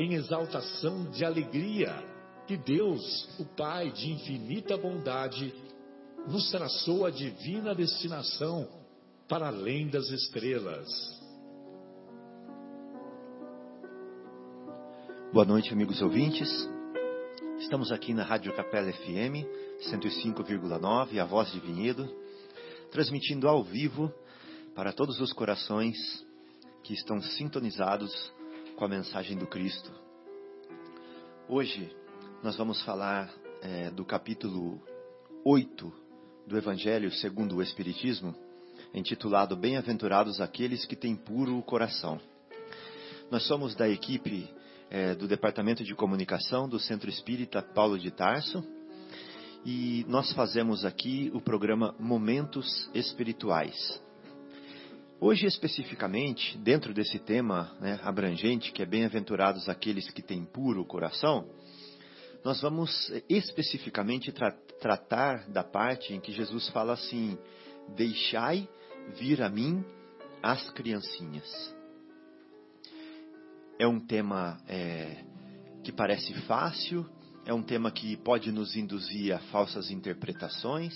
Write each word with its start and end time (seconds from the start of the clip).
em 0.00 0.14
exaltação 0.14 1.10
de 1.10 1.26
alegria 1.26 1.92
que 2.46 2.56
Deus, 2.56 3.28
o 3.38 3.44
Pai 3.44 3.90
de 3.90 4.10
infinita 4.10 4.76
bondade, 4.78 5.54
nos 6.26 6.50
traçou 6.50 7.04
a 7.04 7.10
divina 7.10 7.74
destinação 7.74 8.66
para 9.28 9.48
além 9.48 9.88
das 9.88 10.08
estrelas. 10.08 10.88
Boa 15.34 15.44
noite, 15.44 15.70
amigos 15.70 16.00
ouvintes. 16.00 16.48
Estamos 17.58 17.92
aqui 17.92 18.14
na 18.14 18.24
Rádio 18.24 18.56
Capela 18.56 18.90
FM 18.90 19.44
105,9, 19.90 21.18
a 21.18 21.24
voz 21.26 21.52
de 21.52 21.60
Vinhedo, 21.60 22.08
transmitindo 22.90 23.46
ao 23.46 23.62
vivo 23.62 24.10
para 24.74 24.94
todos 24.94 25.20
os 25.20 25.30
corações 25.34 25.96
que 26.82 26.94
estão 26.94 27.20
sintonizados 27.20 28.32
com 28.80 28.86
a 28.86 28.88
mensagem 28.88 29.36
do 29.36 29.46
Cristo. 29.46 29.92
Hoje 31.46 31.94
nós 32.42 32.56
vamos 32.56 32.80
falar 32.82 33.30
é, 33.60 33.90
do 33.90 34.06
capítulo 34.06 34.80
8 35.44 35.92
do 36.46 36.56
Evangelho 36.56 37.12
segundo 37.12 37.56
o 37.56 37.62
Espiritismo, 37.62 38.34
intitulado 38.94 39.54
Bem-aventurados 39.54 40.40
aqueles 40.40 40.86
que 40.86 40.96
têm 40.96 41.14
puro 41.14 41.58
o 41.58 41.62
coração. 41.62 42.18
Nós 43.30 43.46
somos 43.46 43.74
da 43.74 43.86
equipe 43.86 44.48
é, 44.88 45.14
do 45.14 45.28
Departamento 45.28 45.84
de 45.84 45.94
Comunicação 45.94 46.66
do 46.66 46.80
Centro 46.80 47.10
Espírita 47.10 47.60
Paulo 47.60 47.98
de 47.98 48.10
Tarso 48.10 48.64
e 49.62 50.06
nós 50.08 50.32
fazemos 50.32 50.86
aqui 50.86 51.30
o 51.34 51.40
programa 51.42 51.94
Momentos 51.98 52.88
Espirituais. 52.94 54.00
Hoje, 55.22 55.46
especificamente, 55.46 56.56
dentro 56.56 56.94
desse 56.94 57.18
tema 57.18 57.76
né, 57.78 58.00
abrangente, 58.02 58.72
que 58.72 58.82
é 58.82 58.86
bem-aventurados 58.86 59.68
aqueles 59.68 60.08
que 60.08 60.22
têm 60.22 60.46
puro 60.46 60.82
coração, 60.82 61.46
nós 62.42 62.62
vamos 62.62 63.12
especificamente 63.28 64.32
tra 64.32 64.50
tratar 64.80 65.46
da 65.50 65.62
parte 65.62 66.14
em 66.14 66.20
que 66.20 66.32
Jesus 66.32 66.70
fala 66.70 66.94
assim: 66.94 67.36
Deixai 67.94 68.66
vir 69.18 69.42
a 69.42 69.50
mim 69.50 69.84
as 70.42 70.70
criancinhas. 70.70 71.76
É 73.78 73.86
um 73.86 74.00
tema 74.00 74.58
é, 74.66 75.22
que 75.84 75.92
parece 75.92 76.32
fácil, 76.46 77.06
é 77.44 77.52
um 77.52 77.62
tema 77.62 77.90
que 77.90 78.16
pode 78.16 78.50
nos 78.50 78.74
induzir 78.74 79.34
a 79.34 79.38
falsas 79.38 79.90
interpretações 79.90 80.94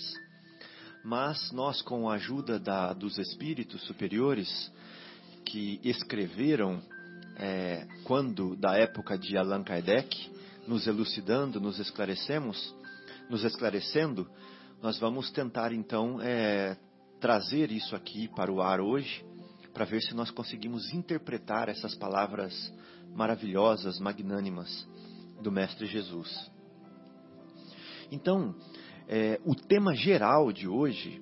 mas 1.05 1.51
nós, 1.51 1.83
com 1.83 2.09
a 2.09 2.15
ajuda 2.15 2.57
da, 2.57 2.91
dos 2.91 3.19
espíritos 3.19 3.79
superiores 3.83 4.71
que 5.45 5.79
escreveram 5.83 6.81
é, 7.37 7.87
quando 8.05 8.55
da 8.55 8.75
época 8.75 9.15
de 9.15 9.37
Allan 9.37 9.63
Kardec, 9.63 10.31
nos 10.67 10.87
elucidando, 10.87 11.61
nos 11.61 11.77
esclarecemos, 11.77 12.75
nos 13.29 13.43
esclarecendo, 13.43 14.27
nós 14.81 14.97
vamos 14.97 15.29
tentar 15.29 15.71
então 15.71 16.19
é, 16.19 16.75
trazer 17.19 17.71
isso 17.71 17.95
aqui 17.95 18.27
para 18.29 18.51
o 18.51 18.59
ar 18.59 18.81
hoje, 18.81 19.23
para 19.75 19.85
ver 19.85 20.01
se 20.01 20.15
nós 20.15 20.31
conseguimos 20.31 20.91
interpretar 20.91 21.69
essas 21.69 21.93
palavras 21.93 22.73
maravilhosas, 23.13 23.99
magnânimas 23.99 24.87
do 25.39 25.51
Mestre 25.51 25.85
Jesus. 25.85 26.51
Então, 28.11 28.55
é, 29.07 29.39
o 29.45 29.53
tema 29.53 29.95
geral 29.95 30.51
de 30.51 30.67
hoje 30.67 31.21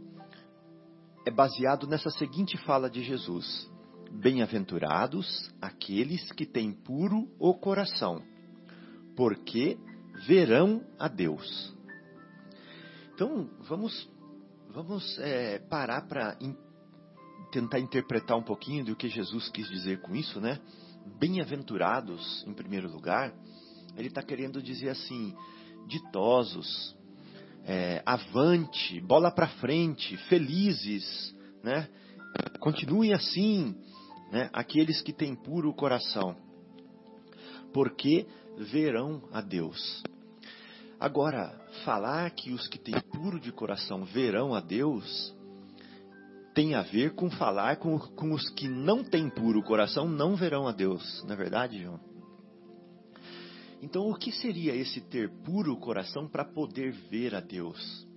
é 1.26 1.32
baseado 1.32 1.88
nessa 1.88 2.10
seguinte 2.10 2.58
fala 2.66 2.90
de 2.90 3.04
Jesus: 3.04 3.70
Bem-aventurados 4.12 5.52
aqueles 5.62 6.32
que 6.32 6.46
têm 6.46 6.72
puro 6.72 7.28
o 7.40 7.54
coração, 7.54 8.22
porque 9.16 9.78
verão 10.26 10.84
a 10.98 11.08
Deus. 11.08 11.74
Então, 13.14 13.50
vamos, 13.68 14.10
vamos 14.70 15.20
é, 15.20 15.60
parar 15.60 16.08
para 16.08 16.38
in, 16.42 16.56
tentar 17.52 17.80
interpretar 17.80 18.38
um 18.38 18.44
pouquinho 18.44 18.86
do 18.86 18.96
que 18.96 19.10
Jesus 19.10 19.50
quis 19.50 19.68
dizer 19.68 20.02
com 20.02 20.16
isso, 20.16 20.40
né? 20.40 20.60
Bem-aventurados, 21.20 22.46
em 22.48 22.54
primeiro 22.54 22.90
lugar, 22.90 23.34
ele 23.98 24.08
está 24.08 24.24
querendo 24.24 24.62
dizer 24.62 24.90
assim: 24.90 25.36
ditosos, 25.86 26.96
é, 27.66 28.02
avante, 28.06 29.00
bola 29.02 29.32
para 29.32 29.48
frente, 29.48 30.18
felizes, 30.28 31.36
né? 31.64 31.88
Continuem 32.60 33.14
assim, 33.14 33.76
né? 34.32 34.50
Aqueles 34.52 35.02
que 35.02 35.14
têm 35.14 35.36
puro 35.36 35.74
coração, 35.74 36.36
porque 37.74 38.28
verão 38.58 39.24
a 39.32 39.42
Deus. 39.42 40.04
Agora, 41.00 41.54
falar 41.84 42.30
que 42.32 42.52
os 42.52 42.68
que 42.68 42.80
têm 42.80 43.00
puro 43.12 43.40
de 43.40 43.52
coração 43.52 44.06
verão 44.06 44.54
a 44.54 44.62
Deus 44.62 45.36
tem 46.54 46.76
a 46.76 46.82
ver 46.82 47.16
com 47.16 47.32
falar 47.32 47.78
com, 47.78 47.98
com 47.98 48.32
os 48.32 48.48
que 48.52 48.68
não 48.68 49.04
têm 49.04 49.30
puro 49.30 49.64
coração 49.64 50.08
não 50.08 50.36
verão 50.36 50.68
a 50.68 50.72
Deus, 50.72 51.24
não 51.24 51.34
é 51.34 51.38
verdade, 51.38 51.82
João? 51.82 52.13
Então, 53.84 54.10
o 54.10 54.16
que 54.16 54.32
seria 54.32 54.74
esse 54.74 55.02
ter 55.02 55.30
puro 55.44 55.76
coração 55.76 56.26
para 56.26 56.46
poder 56.46 56.94
ver 57.12 57.36
a 57.36 57.42
Deus? 57.42 58.08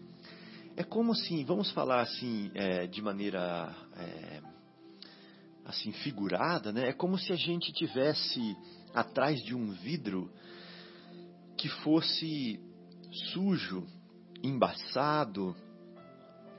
É 0.76 0.84
como 0.84 1.10
assim, 1.10 1.44
vamos 1.44 1.72
falar 1.72 2.02
assim, 2.02 2.52
é, 2.54 2.86
de 2.86 3.02
maneira 3.02 3.74
é, 3.96 4.42
assim 5.64 5.90
figurada, 5.90 6.72
né? 6.72 6.90
É 6.90 6.92
como 6.92 7.18
se 7.18 7.32
a 7.32 7.36
gente 7.36 7.72
tivesse 7.72 8.56
atrás 8.94 9.42
de 9.42 9.56
um 9.56 9.72
vidro 9.72 10.30
que 11.56 11.68
fosse 11.68 12.60
sujo, 13.32 13.84
embaçado, 14.44 15.56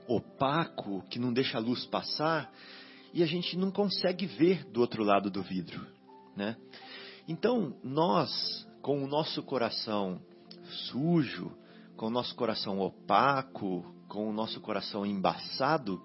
opaco, 0.06 1.02
que 1.08 1.18
não 1.18 1.32
deixa 1.32 1.56
a 1.56 1.62
luz 1.62 1.86
passar, 1.86 2.52
e 3.14 3.22
a 3.22 3.26
gente 3.26 3.56
não 3.56 3.70
consegue 3.70 4.26
ver 4.26 4.64
do 4.64 4.82
outro 4.82 5.02
lado 5.02 5.30
do 5.30 5.42
vidro, 5.42 5.86
né? 6.36 6.58
Então, 7.26 7.74
nós 7.82 8.67
com 8.88 9.04
o 9.04 9.06
nosso 9.06 9.42
coração 9.42 10.18
sujo, 10.90 11.54
com 11.94 12.06
o 12.06 12.10
nosso 12.10 12.34
coração 12.34 12.80
opaco, 12.80 13.84
com 14.08 14.26
o 14.26 14.32
nosso 14.32 14.62
coração 14.62 15.04
embaçado, 15.04 16.02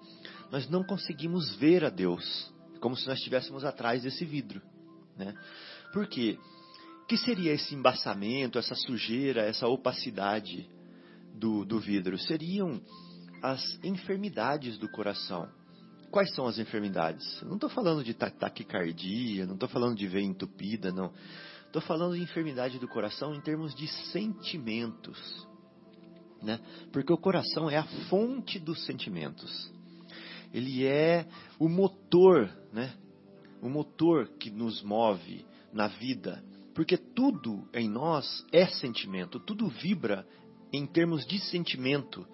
nós 0.52 0.68
não 0.68 0.84
conseguimos 0.84 1.54
ver 1.54 1.82
a 1.82 1.88
Deus, 1.88 2.52
como 2.82 2.94
se 2.94 3.06
nós 3.08 3.16
estivéssemos 3.16 3.64
atrás 3.64 4.02
desse 4.02 4.26
vidro. 4.26 4.60
Né? 5.16 5.34
Por 5.94 6.06
quê? 6.06 6.38
O 7.02 7.06
que 7.06 7.16
seria 7.16 7.54
esse 7.54 7.74
embaçamento, 7.74 8.58
essa 8.58 8.74
sujeira, 8.74 9.40
essa 9.40 9.66
opacidade 9.66 10.68
do, 11.34 11.64
do 11.64 11.80
vidro? 11.80 12.18
Seriam 12.18 12.82
as 13.42 13.82
enfermidades 13.82 14.76
do 14.76 14.90
coração. 14.90 15.48
Quais 16.10 16.34
são 16.34 16.46
as 16.46 16.58
enfermidades? 16.58 17.40
Eu 17.40 17.48
não 17.48 17.54
estou 17.54 17.70
falando 17.70 18.04
de 18.04 18.12
taquicardia, 18.12 19.46
não 19.46 19.54
estou 19.54 19.70
falando 19.70 19.96
de 19.96 20.06
veia 20.06 20.26
entupida, 20.26 20.92
não. 20.92 21.10
Estou 21.74 21.88
falando 21.88 22.14
de 22.14 22.22
enfermidade 22.22 22.78
do 22.78 22.86
coração 22.86 23.34
em 23.34 23.40
termos 23.40 23.74
de 23.74 23.88
sentimentos. 24.12 25.18
Né? 26.40 26.60
Porque 26.92 27.12
o 27.12 27.18
coração 27.18 27.68
é 27.68 27.76
a 27.76 27.82
fonte 28.08 28.60
dos 28.60 28.84
sentimentos. 28.86 29.72
Ele 30.52 30.86
é 30.86 31.26
o 31.58 31.68
motor, 31.68 32.48
né? 32.72 32.94
o 33.60 33.68
motor 33.68 34.28
que 34.38 34.52
nos 34.52 34.84
move 34.84 35.44
na 35.72 35.88
vida. 35.88 36.44
Porque 36.76 36.96
tudo 36.96 37.68
em 37.74 37.88
nós 37.88 38.46
é 38.52 38.68
sentimento, 38.68 39.40
tudo 39.40 39.66
vibra 39.66 40.24
em 40.72 40.86
termos 40.86 41.26
de 41.26 41.40
sentimento 41.40 42.24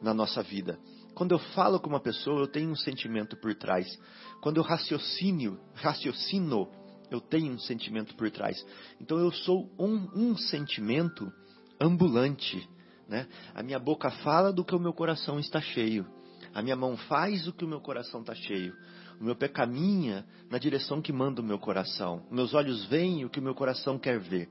na 0.00 0.14
nossa 0.14 0.40
vida. 0.40 0.78
Quando 1.16 1.32
eu 1.32 1.40
falo 1.40 1.80
com 1.80 1.88
uma 1.88 2.00
pessoa, 2.00 2.42
eu 2.42 2.46
tenho 2.46 2.70
um 2.70 2.76
sentimento 2.76 3.36
por 3.38 3.56
trás. 3.56 3.98
Quando 4.40 4.58
eu 4.58 4.62
raciocínio, 4.62 5.58
raciocino, 5.74 6.70
eu 7.14 7.20
tenho 7.20 7.52
um 7.52 7.58
sentimento 7.58 8.14
por 8.14 8.30
trás. 8.30 8.56
Então 9.00 9.18
eu 9.18 9.32
sou 9.32 9.70
um, 9.78 10.08
um 10.14 10.36
sentimento 10.36 11.32
ambulante. 11.80 12.68
Né? 13.08 13.26
A 13.54 13.62
minha 13.62 13.78
boca 13.78 14.10
fala 14.10 14.52
do 14.52 14.64
que 14.64 14.74
o 14.74 14.80
meu 14.80 14.92
coração 14.92 15.38
está 15.38 15.60
cheio. 15.60 16.06
A 16.52 16.62
minha 16.62 16.76
mão 16.76 16.96
faz 16.96 17.46
o 17.46 17.52
que 17.52 17.64
o 17.64 17.68
meu 17.68 17.80
coração 17.80 18.20
está 18.20 18.34
cheio. 18.34 18.74
O 19.20 19.24
meu 19.24 19.36
pé 19.36 19.48
caminha 19.48 20.24
na 20.50 20.58
direção 20.58 21.00
que 21.00 21.12
manda 21.12 21.40
o 21.40 21.44
meu 21.44 21.58
coração. 21.58 22.26
Meus 22.30 22.52
olhos 22.54 22.84
veem 22.86 23.24
o 23.24 23.30
que 23.30 23.38
o 23.38 23.42
meu 23.42 23.54
coração 23.54 23.98
quer 23.98 24.18
ver. 24.18 24.48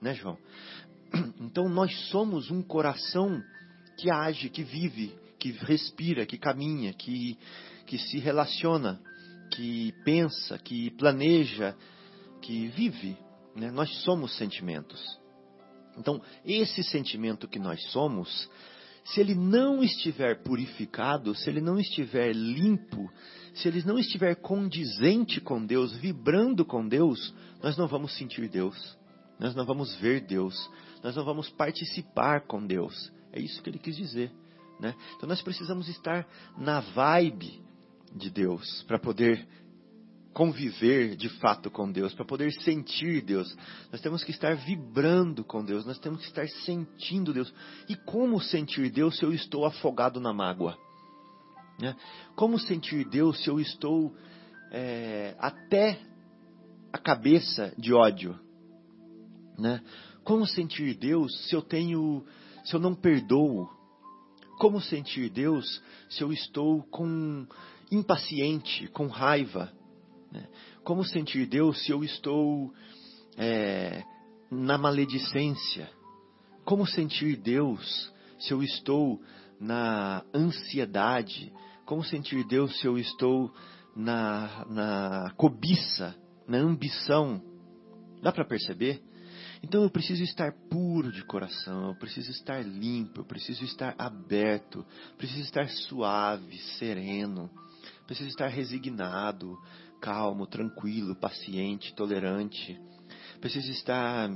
Né, 0.00 0.14
João? 0.14 0.38
Então 1.40 1.68
nós 1.68 1.94
somos 2.10 2.50
um 2.50 2.62
coração 2.62 3.42
que 3.96 4.10
age, 4.10 4.48
que 4.50 4.62
vive, 4.62 5.14
que 5.38 5.50
respira, 5.52 6.26
que 6.26 6.36
caminha, 6.36 6.92
que, 6.92 7.38
que 7.86 7.98
se 7.98 8.18
relaciona, 8.18 9.00
que 9.50 9.92
pensa, 10.04 10.58
que 10.58 10.90
planeja, 10.90 11.74
que 12.46 12.68
vive. 12.68 13.16
Né? 13.54 13.70
Nós 13.70 13.92
somos 14.02 14.36
sentimentos. 14.36 15.02
Então, 15.98 16.22
esse 16.44 16.82
sentimento 16.84 17.48
que 17.48 17.58
nós 17.58 17.82
somos, 17.90 18.48
se 19.04 19.20
ele 19.20 19.34
não 19.34 19.82
estiver 19.82 20.42
purificado, 20.42 21.34
se 21.34 21.50
ele 21.50 21.60
não 21.60 21.78
estiver 21.78 22.32
limpo, 22.32 23.10
se 23.54 23.66
ele 23.66 23.82
não 23.82 23.98
estiver 23.98 24.36
condizente 24.36 25.40
com 25.40 25.64
Deus, 25.64 25.96
vibrando 25.96 26.64
com 26.64 26.86
Deus, 26.86 27.34
nós 27.62 27.76
não 27.76 27.88
vamos 27.88 28.16
sentir 28.16 28.48
Deus, 28.48 28.96
nós 29.40 29.54
não 29.54 29.64
vamos 29.64 29.96
ver 29.96 30.20
Deus, 30.20 30.54
nós 31.02 31.16
não 31.16 31.24
vamos 31.24 31.48
participar 31.50 32.42
com 32.46 32.64
Deus. 32.64 33.10
É 33.32 33.40
isso 33.40 33.62
que 33.62 33.70
ele 33.70 33.78
quis 33.78 33.96
dizer. 33.96 34.30
Né? 34.78 34.94
Então 35.16 35.28
nós 35.28 35.40
precisamos 35.40 35.88
estar 35.88 36.28
na 36.58 36.80
vibe 36.80 37.62
de 38.14 38.30
Deus 38.30 38.82
para 38.82 38.98
poder 38.98 39.46
conviver 40.36 41.16
de 41.16 41.30
fato 41.30 41.70
com 41.70 41.90
Deus, 41.90 42.12
para 42.12 42.26
poder 42.26 42.52
sentir 42.60 43.22
Deus. 43.22 43.56
Nós 43.90 44.02
temos 44.02 44.22
que 44.22 44.30
estar 44.30 44.54
vibrando 44.54 45.42
com 45.42 45.64
Deus, 45.64 45.86
nós 45.86 45.98
temos 45.98 46.20
que 46.20 46.26
estar 46.26 46.46
sentindo 46.46 47.32
Deus. 47.32 47.50
E 47.88 47.96
como 47.96 48.38
sentir 48.38 48.90
Deus 48.90 49.16
se 49.16 49.24
eu 49.24 49.32
estou 49.32 49.64
afogado 49.64 50.20
na 50.20 50.34
mágoa? 50.34 50.76
Né? 51.80 51.96
Como 52.34 52.58
sentir 52.58 53.08
Deus 53.08 53.42
se 53.42 53.48
eu 53.48 53.58
estou 53.58 54.14
é, 54.70 55.34
até 55.38 55.98
a 56.92 56.98
cabeça 56.98 57.72
de 57.78 57.94
ódio? 57.94 58.38
Né? 59.58 59.82
Como 60.22 60.46
sentir 60.46 60.98
Deus 60.98 61.48
se 61.48 61.56
eu 61.56 61.62
tenho, 61.62 62.26
se 62.62 62.76
eu 62.76 62.80
não 62.80 62.94
perdoo? 62.94 63.70
Como 64.58 64.82
sentir 64.82 65.30
Deus 65.30 65.82
se 66.10 66.22
eu 66.22 66.30
estou 66.30 66.82
com 66.82 67.46
impaciente, 67.90 68.86
com 68.88 69.06
raiva? 69.06 69.72
Né? 70.30 70.46
Como 70.84 71.04
sentir 71.04 71.46
Deus 71.46 71.84
se 71.84 71.92
eu 71.92 72.02
estou 72.04 72.72
é, 73.36 74.02
na 74.50 74.78
maledicência? 74.78 75.88
Como 76.64 76.86
sentir 76.86 77.36
Deus 77.36 78.12
se 78.38 78.52
eu 78.52 78.62
estou 78.62 79.20
na 79.60 80.24
ansiedade? 80.34 81.52
Como 81.84 82.02
sentir 82.02 82.44
Deus 82.44 82.78
se 82.80 82.86
eu 82.86 82.98
estou 82.98 83.52
na, 83.94 84.66
na 84.68 85.32
cobiça, 85.36 86.14
na 86.46 86.58
ambição? 86.58 87.42
Dá 88.22 88.32
para 88.32 88.44
perceber? 88.44 89.02
Então 89.62 89.82
eu 89.82 89.90
preciso 89.90 90.22
estar 90.22 90.52
puro 90.70 91.10
de 91.10 91.24
coração, 91.24 91.88
eu 91.88 91.94
preciso 91.96 92.30
estar 92.30 92.64
limpo, 92.64 93.20
eu 93.20 93.24
preciso 93.24 93.64
estar 93.64 93.94
aberto, 93.98 94.84
preciso 95.16 95.40
estar 95.42 95.68
suave, 95.68 96.58
sereno, 96.78 97.50
preciso 98.06 98.28
estar 98.28 98.48
resignado, 98.48 99.58
calmo, 100.00 100.46
tranquilo, 100.46 101.16
paciente, 101.16 101.94
tolerante. 101.94 102.80
Preciso 103.40 103.70
estar 103.70 104.30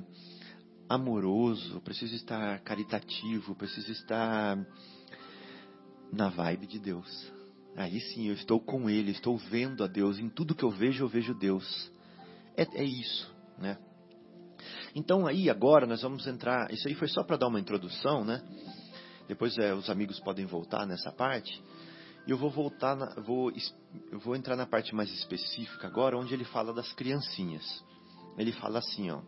amoroso, 0.88 1.80
preciso 1.82 2.14
estar 2.14 2.60
caritativo, 2.60 3.54
preciso 3.54 3.92
estar 3.92 4.58
na 6.12 6.28
vibe 6.28 6.66
de 6.66 6.78
Deus. 6.78 7.32
Aí 7.76 8.00
sim, 8.00 8.26
eu 8.26 8.34
estou 8.34 8.60
com 8.60 8.90
Ele, 8.90 9.12
estou 9.12 9.38
vendo 9.38 9.84
a 9.84 9.86
Deus. 9.86 10.18
Em 10.18 10.28
tudo 10.28 10.54
que 10.54 10.64
eu 10.64 10.70
vejo, 10.70 11.04
eu 11.04 11.08
vejo 11.08 11.34
Deus. 11.34 11.90
É, 12.56 12.66
é 12.80 12.84
isso, 12.84 13.32
né? 13.58 13.78
Então 14.94 15.26
aí 15.26 15.48
agora 15.48 15.86
nós 15.86 16.02
vamos 16.02 16.26
entrar. 16.26 16.70
Isso 16.72 16.88
aí 16.88 16.94
foi 16.94 17.08
só 17.08 17.22
para 17.22 17.36
dar 17.36 17.46
uma 17.46 17.60
introdução, 17.60 18.24
né? 18.24 18.42
Depois 19.28 19.56
é, 19.58 19.72
os 19.72 19.88
amigos 19.88 20.18
podem 20.18 20.44
voltar 20.44 20.84
nessa 20.86 21.12
parte. 21.12 21.62
E 22.26 22.30
eu 22.30 22.38
vou 22.38 22.50
voltar, 22.50 22.94
na, 22.96 23.14
vou, 23.20 23.52
eu 24.10 24.18
vou 24.18 24.36
entrar 24.36 24.56
na 24.56 24.66
parte 24.66 24.94
mais 24.94 25.10
específica 25.10 25.86
agora, 25.86 26.18
onde 26.18 26.34
ele 26.34 26.44
fala 26.44 26.72
das 26.72 26.92
criancinhas. 26.92 27.84
Ele 28.36 28.52
fala 28.52 28.78
assim, 28.78 29.10
ó. 29.10 29.22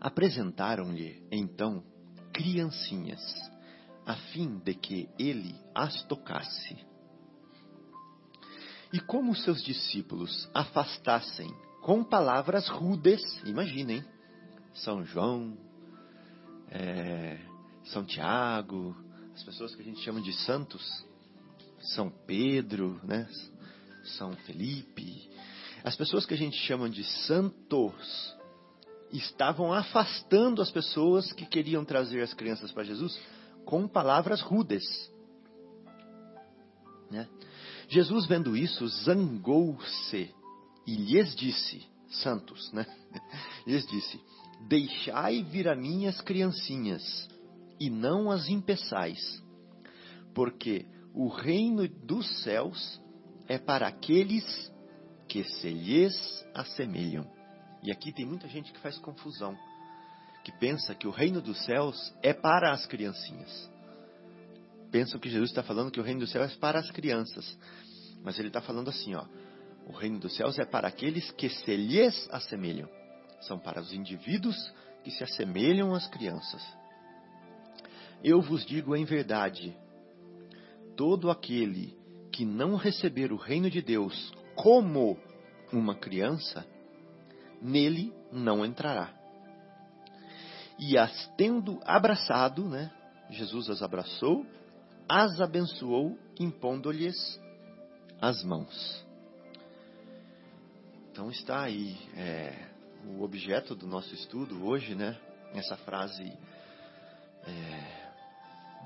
Apresentaram-lhe 0.00 1.22
então 1.30 1.84
criancinhas, 2.32 3.22
a 4.06 4.14
fim 4.14 4.58
de 4.58 4.74
que 4.74 5.08
ele 5.18 5.54
as 5.74 6.02
tocasse. 6.04 6.76
E 8.92 9.00
como 9.00 9.34
seus 9.34 9.62
discípulos 9.62 10.48
afastassem 10.52 11.48
com 11.82 12.04
palavras 12.04 12.68
rudes, 12.68 13.22
imaginem, 13.44 14.04
São 14.74 15.04
João, 15.04 15.56
é, 16.70 17.38
São 17.84 18.04
Tiago, 18.04 18.96
as 19.34 19.42
pessoas 19.42 19.74
que 19.74 19.82
a 19.82 19.84
gente 19.84 20.00
chama 20.00 20.20
de 20.20 20.32
santos, 20.44 20.82
são 21.82 22.10
Pedro, 22.10 23.00
né? 23.04 23.28
São 24.16 24.32
Felipe. 24.32 25.30
As 25.84 25.96
pessoas 25.96 26.24
que 26.24 26.34
a 26.34 26.36
gente 26.36 26.56
chama 26.56 26.88
de 26.88 27.04
santos 27.04 28.36
estavam 29.12 29.72
afastando 29.72 30.62
as 30.62 30.70
pessoas 30.70 31.32
que 31.32 31.44
queriam 31.44 31.84
trazer 31.84 32.22
as 32.22 32.32
crianças 32.32 32.72
para 32.72 32.84
Jesus 32.84 33.18
com 33.64 33.86
palavras 33.86 34.40
rudes. 34.40 34.82
Né? 37.10 37.28
Jesus, 37.88 38.26
vendo 38.26 38.56
isso, 38.56 38.86
zangou-se 38.88 40.34
e 40.86 40.96
lhes 40.96 41.34
disse, 41.34 41.82
santos, 42.08 42.72
né? 42.72 42.86
lhes 43.66 43.86
disse: 43.86 44.20
Deixai 44.68 45.42
vir 45.42 45.68
a 45.68 45.74
minhas 45.74 46.20
criancinhas 46.20 47.28
e 47.78 47.90
não 47.90 48.30
as 48.30 48.48
impeçais, 48.48 49.42
porque 50.34 50.86
o 51.14 51.28
reino 51.28 51.86
dos 51.88 52.42
céus 52.42 53.00
é 53.48 53.58
para 53.58 53.86
aqueles 53.86 54.72
que 55.28 55.44
se 55.44 55.70
lhes 55.70 56.44
assemelham. 56.54 57.26
E 57.82 57.90
aqui 57.90 58.12
tem 58.12 58.24
muita 58.24 58.48
gente 58.48 58.72
que 58.72 58.78
faz 58.78 58.98
confusão, 58.98 59.56
que 60.44 60.52
pensa 60.52 60.94
que 60.94 61.06
o 61.06 61.10
reino 61.10 61.40
dos 61.40 61.64
céus 61.64 62.14
é 62.22 62.32
para 62.32 62.72
as 62.72 62.86
criancinhas. 62.86 63.70
Pensam 64.90 65.18
que 65.18 65.30
Jesus 65.30 65.50
está 65.50 65.62
falando 65.62 65.90
que 65.90 66.00
o 66.00 66.02
reino 66.02 66.20
dos 66.20 66.30
céus 66.30 66.52
é 66.52 66.56
para 66.56 66.78
as 66.78 66.90
crianças. 66.90 67.58
Mas 68.22 68.38
ele 68.38 68.48
está 68.48 68.60
falando 68.60 68.88
assim, 68.88 69.14
ó. 69.14 69.24
O 69.86 69.92
reino 69.92 70.20
dos 70.20 70.36
céus 70.36 70.58
é 70.58 70.64
para 70.64 70.86
aqueles 70.86 71.30
que 71.32 71.48
se 71.48 71.76
lhes 71.76 72.28
assemelham. 72.30 72.88
São 73.40 73.58
para 73.58 73.80
os 73.80 73.92
indivíduos 73.92 74.56
que 75.02 75.10
se 75.10 75.24
assemelham 75.24 75.94
às 75.94 76.06
crianças. 76.06 76.62
Eu 78.22 78.40
vos 78.40 78.64
digo 78.64 78.94
em 78.94 79.04
verdade, 79.04 79.76
todo 80.96 81.30
aquele 81.30 81.96
que 82.30 82.44
não 82.44 82.76
receber 82.76 83.32
o 83.32 83.36
reino 83.36 83.70
de 83.70 83.82
Deus 83.82 84.32
como 84.54 85.18
uma 85.72 85.94
criança, 85.94 86.66
nele 87.60 88.12
não 88.30 88.64
entrará. 88.64 89.12
E 90.78 90.98
as 90.98 91.28
tendo 91.36 91.80
abraçado, 91.84 92.68
né, 92.68 92.90
Jesus 93.30 93.70
as 93.70 93.82
abraçou, 93.82 94.44
as 95.08 95.40
abençoou, 95.40 96.18
impondo-lhes 96.38 97.40
as 98.20 98.42
mãos. 98.42 99.04
Então 101.10 101.30
está 101.30 101.62
aí 101.62 101.96
é, 102.16 102.68
o 103.06 103.22
objeto 103.22 103.74
do 103.74 103.86
nosso 103.86 104.14
estudo 104.14 104.64
hoje, 104.64 104.94
né? 104.94 105.18
Essa 105.54 105.76
frase 105.76 106.32
é, 107.44 108.01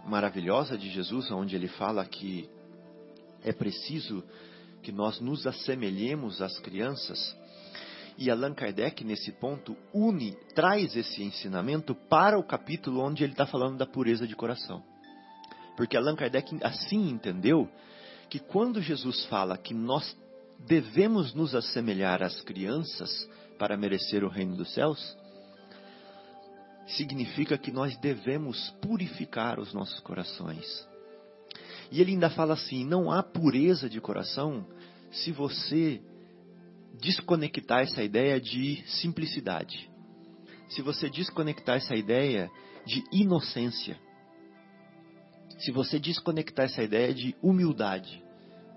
maravilhosa 0.05 0.77
de 0.77 0.91
Jesus, 0.91 1.31
onde 1.31 1.57
ele 1.57 1.69
fala 1.69 2.05
que 2.05 2.49
é 3.43 3.53
preciso 3.53 4.23
que 4.83 4.93
nós 4.93 5.21
nos 5.21 5.47
assemelhemos 5.47 6.41
às 6.41 6.59
crianças. 6.59 7.37
E 8.19 8.31
Allan 8.31 8.55
Kardec, 8.55 9.05
nesse 9.05 9.33
ponto, 9.33 9.77
une, 9.93 10.33
traz 10.55 10.97
esse 10.97 11.23
ensinamento 11.23 11.95
para 11.95 12.39
o 12.39 12.45
capítulo 12.45 13.01
onde 13.01 13.23
ele 13.23 13.33
está 13.33 13.47
falando 13.47 13.77
da 13.77 13.87
pureza 13.87 14.27
de 14.27 14.35
coração. 14.35 14.83
Porque 15.77 15.97
Allan 15.97 16.17
Kardec 16.17 16.59
assim 16.63 17.11
entendeu 17.11 17.69
que 18.31 18.39
quando 18.39 18.81
Jesus 18.81 19.25
fala 19.27 19.59
que 19.59 19.75
nós 19.75 20.17
devemos 20.67 21.35
nos 21.35 21.55
assemelhar 21.55 22.23
às 22.23 22.41
crianças 22.41 23.29
para 23.59 23.77
merecer 23.77 24.25
o 24.25 24.29
reino 24.29 24.57
dos 24.57 24.73
céus, 24.73 25.17
significa 26.87 27.59
que 27.59 27.73
nós 27.73 27.97
devemos 27.99 28.71
purificar 28.81 29.59
os 29.59 29.73
nossos 29.73 29.99
corações. 30.01 30.67
E 31.91 32.01
ele 32.01 32.13
ainda 32.13 32.31
fala 32.31 32.55
assim: 32.55 32.85
não 32.85 33.11
há 33.11 33.23
pureza 33.23 33.89
de 33.89 34.01
coração 34.01 34.67
se 35.11 35.33
você 35.33 36.01
desconectar 37.01 37.83
essa 37.83 38.03
ideia 38.03 38.41
de 38.41 38.83
simplicidade. 38.87 39.91
Se 40.69 40.83
você 40.83 41.09
desconectar 41.09 41.77
essa 41.77 41.95
ideia 41.95 42.51
de 42.85 43.05
inocência. 43.13 43.99
Se 45.59 45.71
você 45.71 45.99
desconectar 45.99 46.67
essa 46.67 46.83
ideia 46.83 47.15
de 47.15 47.35
humildade. 47.43 48.23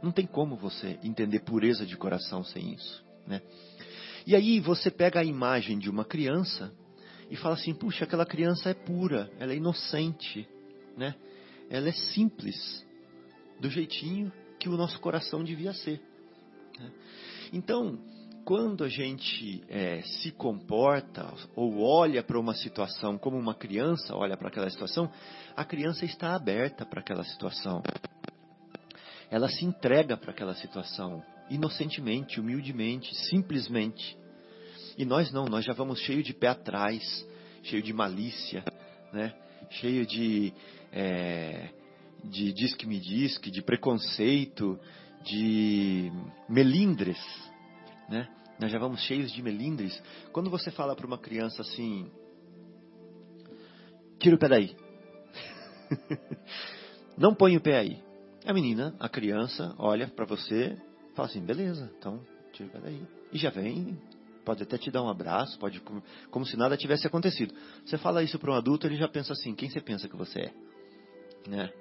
Não 0.02 0.12
tem 0.12 0.26
como 0.26 0.56
você 0.56 0.98
entender 1.04 1.40
pureza 1.40 1.86
de 1.86 1.98
coração 1.98 2.44
sem 2.44 2.74
isso, 2.74 3.04
né? 3.28 3.42
E 4.26 4.34
aí 4.34 4.60
você 4.60 4.90
pega 4.90 5.20
a 5.20 5.26
imagem 5.26 5.78
de 5.78 5.90
uma 5.90 6.06
criança 6.06 6.72
e 7.30 7.36
fala 7.36 7.56
assim: 7.56 7.74
puxa, 7.74 8.06
aquela 8.06 8.26
criança 8.26 8.70
é 8.70 8.74
pura, 8.74 9.32
ela 9.40 9.54
é 9.54 9.56
inocente, 9.56 10.48
né? 10.98 11.16
Ela 11.70 11.90
é 11.90 11.92
simples, 11.92 12.86
do 13.60 13.70
jeitinho 13.70 14.32
que 14.60 14.70
o 14.70 14.78
nosso 14.78 15.00
coração 15.00 15.44
devia 15.44 15.74
ser. 15.74 16.02
Né? 16.80 16.92
Então, 17.54 18.00
quando 18.46 18.84
a 18.84 18.90
gente 18.90 19.64
é, 19.68 20.02
se 20.02 20.32
comporta 20.32 21.32
ou 21.56 21.82
olha 21.82 22.24
para 22.24 22.40
uma 22.40 22.54
situação 22.54 23.18
como 23.18 23.38
uma 23.38 23.54
criança 23.54 24.16
olha 24.16 24.36
para 24.36 24.48
aquela 24.48 24.70
situação, 24.70 25.12
a 25.56 25.64
criança 25.64 26.06
está 26.06 26.34
aberta 26.34 26.86
para 26.86 27.02
aquela 27.02 27.24
situação. 27.24 27.84
Ela 29.30 29.48
se 29.48 29.64
entrega 29.64 30.18
para 30.18 30.32
aquela 30.32 30.56
situação 30.56 31.24
inocentemente, 31.50 32.40
humildemente, 32.40 33.14
simplesmente. 33.30 34.18
E 35.00 35.06
nós 35.06 35.32
não, 35.32 35.46
nós 35.46 35.64
já 35.64 35.72
vamos 35.72 36.02
cheio 36.02 36.22
de 36.22 36.34
pé 36.34 36.50
atrás, 36.50 37.26
cheio 37.64 37.82
de 37.82 37.94
malícia, 37.94 38.66
né? 39.14 39.34
cheio 39.70 40.06
de, 40.06 40.54
é, 40.92 41.70
de 42.22 42.52
diz 42.52 42.76
que 42.76 42.86
me 42.86 43.00
diz, 43.00 43.38
que 43.38 43.50
de 43.50 43.62
preconceito, 43.62 44.78
de 45.24 46.12
melindres, 46.50 47.18
né? 48.10 48.28
Nós 48.60 48.70
já 48.70 48.78
vamos 48.78 49.00
cheios 49.04 49.32
de 49.32 49.42
melindres. 49.42 49.98
Quando 50.34 50.50
você 50.50 50.70
fala 50.70 50.94
para 50.98 51.08
uma 51.08 51.18
criança 51.18 51.62
assim, 51.62 52.12
tira 54.20 54.36
o 54.36 54.40
pé 54.40 54.50
daí. 54.50 54.76
Não 57.18 57.34
põe 57.34 57.56
o 57.56 57.62
pé 57.62 57.78
aí. 57.78 58.04
A 58.46 58.52
menina, 58.52 58.94
a 59.00 59.08
criança, 59.08 59.74
olha 59.78 60.10
para 60.10 60.26
você, 60.26 60.78
fala 61.16 61.30
assim, 61.30 61.40
beleza, 61.40 61.90
então 61.98 62.20
tira 62.52 62.68
o 62.68 62.72
pé 62.74 62.80
daí. 62.82 63.02
E 63.32 63.38
já 63.38 63.50
vem, 63.50 63.98
pode 64.50 64.64
até 64.64 64.80
te 64.80 64.90
dar 64.90 65.04
um 65.04 65.10
abraço, 65.10 65.60
pode 65.60 65.80
como, 66.32 66.44
se 66.44 66.58
nada 66.58 66.76
tivesse 66.76 67.06
acontecido. 67.06 67.54
Você 67.86 68.00
fala 68.00 68.24
isso 68.24 68.40
para 68.40 68.50
um 68.50 68.56
adulto, 68.56 68.88
ele 68.88 68.96
já 68.96 69.08
pensa 69.08 69.32
assim, 69.34 69.54
quem 69.54 69.70
você 69.70 69.80
pensa 69.80 70.10
que 70.10 70.16
você 70.16 70.40
é? 70.40 70.54
Né? 71.48 71.72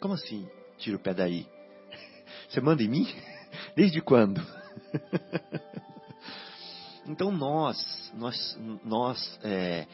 Como 0.00 0.12
assim, 0.12 0.44
tira 0.76 0.96
o 0.96 1.00
pé 1.00 1.14
daí? 1.14 1.46
Você 2.50 2.60
manda 2.60 2.82
em 2.82 2.88
mim? 2.88 3.06
Desde 3.76 4.00
quando? 4.00 4.44
então 7.06 7.30
nós, 7.30 8.12
nós, 8.16 8.58
nós 8.84 9.38
é, 9.44 9.86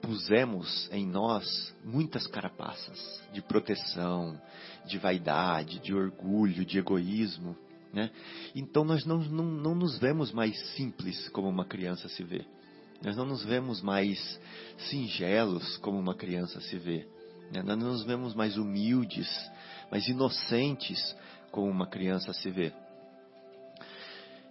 pusemos 0.00 0.88
em 0.92 1.04
nós 1.04 1.74
muitas 1.84 2.24
carapaças 2.28 3.20
de 3.32 3.42
proteção, 3.42 4.40
de 4.86 4.96
vaidade, 4.96 5.80
de 5.80 5.92
orgulho, 5.92 6.64
de 6.64 6.78
egoísmo. 6.78 7.56
Né? 7.92 8.10
Então 8.54 8.84
nós 8.84 9.04
não, 9.04 9.18
não, 9.18 9.44
não 9.44 9.74
nos 9.74 9.98
vemos 9.98 10.32
mais 10.32 10.58
simples 10.74 11.28
como 11.28 11.48
uma 11.48 11.64
criança 11.64 12.08
se 12.08 12.22
vê. 12.22 12.44
Nós 13.02 13.16
não 13.16 13.26
nos 13.26 13.44
vemos 13.44 13.82
mais 13.82 14.40
singelos 14.88 15.76
como 15.78 15.98
uma 15.98 16.14
criança 16.14 16.60
se 16.60 16.78
vê. 16.78 17.06
Né? 17.52 17.62
Nós 17.62 17.78
não 17.78 17.88
nos 17.88 18.04
vemos 18.04 18.34
mais 18.34 18.56
humildes, 18.56 19.28
mais 19.90 20.08
inocentes 20.08 21.14
como 21.50 21.68
uma 21.68 21.86
criança 21.86 22.32
se 22.32 22.50
vê. 22.50 22.72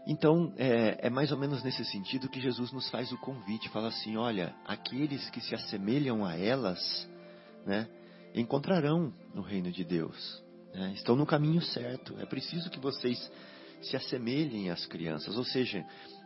Então, 0.05 0.51
é, 0.57 1.07
é, 1.07 1.09
mais 1.09 1.31
ou 1.31 1.37
menos 1.37 1.63
nesse 1.63 1.85
sentido 1.85 2.29
que 2.29 2.41
Jesus 2.41 2.71
nos 2.71 2.89
faz 2.89 3.11
o 3.11 3.17
convite, 3.17 3.69
fala 3.69 3.89
assim, 3.89 4.17
olha, 4.17 4.53
aqueles 4.65 5.29
que 5.29 5.39
se 5.39 5.53
assemelham 5.53 6.25
a 6.25 6.35
elas, 6.35 7.07
né, 7.65 7.87
encontrarão 8.33 9.13
no 9.33 9.41
reino 9.41 9.71
de 9.71 9.83
Deus, 9.83 10.43
né, 10.73 10.93
estão 10.95 11.15
no 11.15 11.25
caminho 11.25 11.61
certo. 11.61 12.15
É 12.19 12.25
preciso 12.25 12.69
que 12.69 12.79
vocês 12.79 13.31
se 13.81 13.95
assemelhem 13.95 14.69
às 14.69 14.85
crianças, 14.85 15.35
ou 15.37 15.43
seja, 15.43 15.83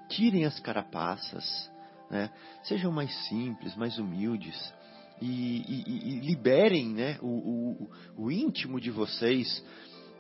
tirem 0.10 0.46
as 0.46 0.60
carapaças, 0.60 1.72
né, 2.10 2.30
sejam 2.64 2.92
mais 2.92 3.14
simples, 3.28 3.76
mais 3.76 3.98
humildes, 3.98 4.74
e, 5.22 5.64
e, 5.68 6.16
e 6.16 6.20
liberem 6.20 6.90
né, 6.90 7.18
o, 7.22 7.88
o, 8.18 8.26
o 8.26 8.32
íntimo 8.32 8.82
de 8.82 8.92
vocês 8.92 9.64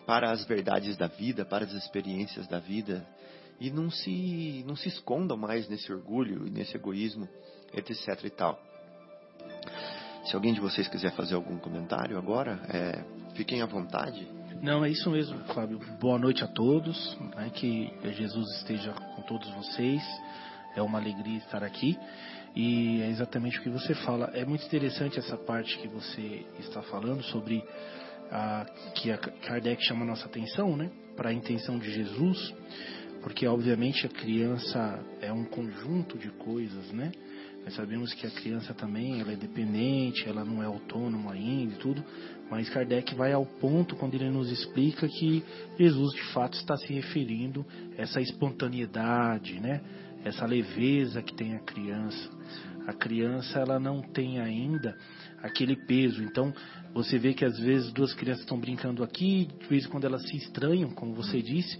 para 0.05 0.31
as 0.31 0.45
verdades 0.45 0.95
da 0.95 1.07
vida, 1.07 1.43
para 1.43 1.65
as 1.65 1.73
experiências 1.73 2.47
da 2.47 2.59
vida, 2.59 3.05
e 3.59 3.69
não 3.69 3.89
se, 3.89 4.63
não 4.67 4.75
se 4.75 4.89
escondam 4.89 5.37
mais 5.37 5.67
nesse 5.67 5.91
orgulho 5.91 6.47
e 6.47 6.49
nesse 6.49 6.75
egoísmo, 6.75 7.27
etc 7.73 8.23
e 8.23 8.29
tal. 8.29 8.61
Se 10.25 10.35
alguém 10.35 10.53
de 10.53 10.59
vocês 10.59 10.87
quiser 10.87 11.11
fazer 11.15 11.35
algum 11.35 11.57
comentário 11.57 12.17
agora, 12.17 12.59
é, 12.69 13.24
fiquem 13.35 13.61
à 13.61 13.65
vontade. 13.65 14.27
Não, 14.61 14.83
é 14.83 14.89
isso 14.89 15.09
mesmo, 15.11 15.37
Fábio. 15.53 15.79
Boa 15.99 16.17
noite 16.17 16.43
a 16.43 16.47
todos. 16.47 17.17
Né, 17.35 17.51
que 17.53 17.91
Jesus 18.13 18.49
esteja 18.57 18.93
com 18.93 19.21
todos 19.23 19.49
vocês. 19.51 20.01
É 20.75 20.81
uma 20.81 20.97
alegria 20.97 21.37
estar 21.37 21.63
aqui. 21.63 21.97
E 22.55 23.01
é 23.01 23.09
exatamente 23.09 23.59
o 23.59 23.61
que 23.61 23.69
você 23.69 23.93
fala. 23.93 24.31
É 24.33 24.45
muito 24.45 24.65
interessante 24.65 25.19
essa 25.19 25.37
parte 25.37 25.77
que 25.79 25.87
você 25.87 26.45
está 26.59 26.81
falando 26.83 27.21
sobre 27.23 27.63
a, 28.31 28.65
que 28.95 29.11
a 29.11 29.17
Kardec 29.17 29.83
chama 29.83 30.03
a 30.03 30.07
nossa 30.07 30.25
atenção, 30.25 30.75
né? 30.75 30.89
Para 31.15 31.29
a 31.29 31.33
intenção 31.33 31.77
de 31.77 31.91
Jesus 31.91 32.53
porque 33.25 33.47
obviamente 33.47 34.05
a 34.05 34.09
criança 34.09 35.03
é 35.19 35.33
um 35.33 35.45
conjunto 35.45 36.15
de 36.15 36.29
coisas, 36.29 36.91
né? 36.91 37.11
Nós 37.65 37.73
sabemos 37.73 38.13
que 38.13 38.27
a 38.27 38.29
criança 38.29 38.75
também 38.75 39.19
ela 39.19 39.31
é 39.31 39.35
dependente, 39.35 40.29
ela 40.29 40.45
não 40.45 40.61
é 40.61 40.67
autônoma 40.67 41.33
ainda 41.33 41.73
e 41.73 41.77
tudo, 41.77 42.05
mas 42.49 42.69
Kardec 42.69 43.15
vai 43.15 43.33
ao 43.33 43.43
ponto 43.43 43.95
quando 43.95 44.13
ele 44.13 44.29
nos 44.29 44.51
explica 44.51 45.07
que 45.07 45.43
Jesus 45.77 46.13
de 46.13 46.23
fato 46.31 46.53
está 46.53 46.77
se 46.77 46.93
referindo 46.93 47.65
a 47.97 48.03
essa 48.03 48.21
espontaneidade, 48.21 49.59
né? 49.59 49.81
Essa 50.23 50.45
leveza 50.45 51.23
que 51.23 51.33
tem 51.33 51.55
a 51.55 51.59
criança. 51.59 52.29
A 52.85 52.93
criança 52.93 53.57
ela 53.57 53.79
não 53.79 53.99
tem 53.99 54.39
ainda 54.39 54.95
aquele 55.41 55.75
peso. 55.75 56.21
Então 56.21 56.53
você 56.93 57.17
vê 57.17 57.33
que 57.33 57.43
às 57.43 57.57
vezes 57.57 57.91
duas 57.91 58.13
crianças 58.13 58.43
estão 58.43 58.59
brincando 58.59 59.03
aqui, 59.03 59.47
de 59.59 59.67
vez 59.67 59.85
em 59.85 59.89
quando 59.89 60.05
elas 60.05 60.21
se 60.21 60.37
estranham, 60.37 60.91
como 60.91 61.15
você 61.15 61.41
disse, 61.41 61.79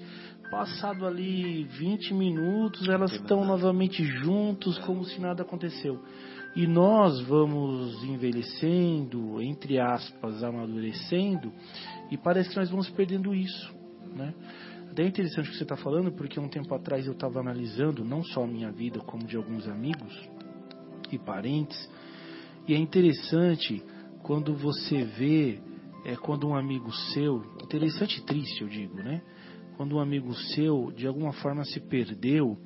Passado 0.50 1.06
ali 1.06 1.64
20 1.64 2.14
minutos, 2.14 2.88
elas 2.88 3.12
estão 3.12 3.44
novamente 3.44 4.04
juntos, 4.04 4.78
como 4.80 5.04
se 5.04 5.20
nada 5.20 5.42
aconteceu. 5.42 6.00
E 6.56 6.66
nós 6.66 7.20
vamos 7.22 8.04
envelhecendo, 8.04 9.42
entre 9.42 9.80
aspas, 9.80 10.44
amadurecendo, 10.44 11.52
e 12.10 12.18
parece 12.18 12.52
que 12.52 12.56
nós 12.56 12.70
vamos 12.70 12.90
perdendo 12.90 13.34
isso, 13.34 13.75
né? 14.16 14.34
Até 14.90 15.04
é 15.04 15.08
interessante 15.08 15.50
o 15.50 15.52
que 15.52 15.58
você 15.58 15.64
está 15.64 15.75
falando, 15.75 16.14
porque 16.14 16.40
um 16.40 16.48
tempo 16.48 16.74
atrás 16.74 17.06
eu 17.06 17.12
estava 17.12 17.42
analisando 17.42 18.06
não 18.06 18.24
só 18.24 18.44
a 18.44 18.48
minha 18.48 18.72
vida, 18.72 19.00
como 19.00 19.25
de 19.25 19.36
alguns 19.36 19.68
amigos 19.68 20.14
e 21.12 21.18
parentes, 21.18 21.90
e 22.68 22.74
é 22.74 22.78
interessante 22.78 23.84
quando 24.24 24.56
você 24.56 25.04
vê, 25.04 25.60
é 26.06 26.16
quando 26.16 26.48
um 26.48 26.56
amigo 26.56 26.92
seu, 27.14 27.44
interessante 27.62 28.20
e 28.20 28.24
triste 28.24 28.62
eu 28.62 28.70
digo, 28.70 28.96
né? 28.96 29.22
Quando 29.75 29.96
um 29.96 30.00
amigo 30.00 30.34
seu 30.34 30.91
de 30.91 31.08
alguma 31.08 31.34
forma 31.34 31.63
se 31.65 31.79
perdeu 31.79 32.58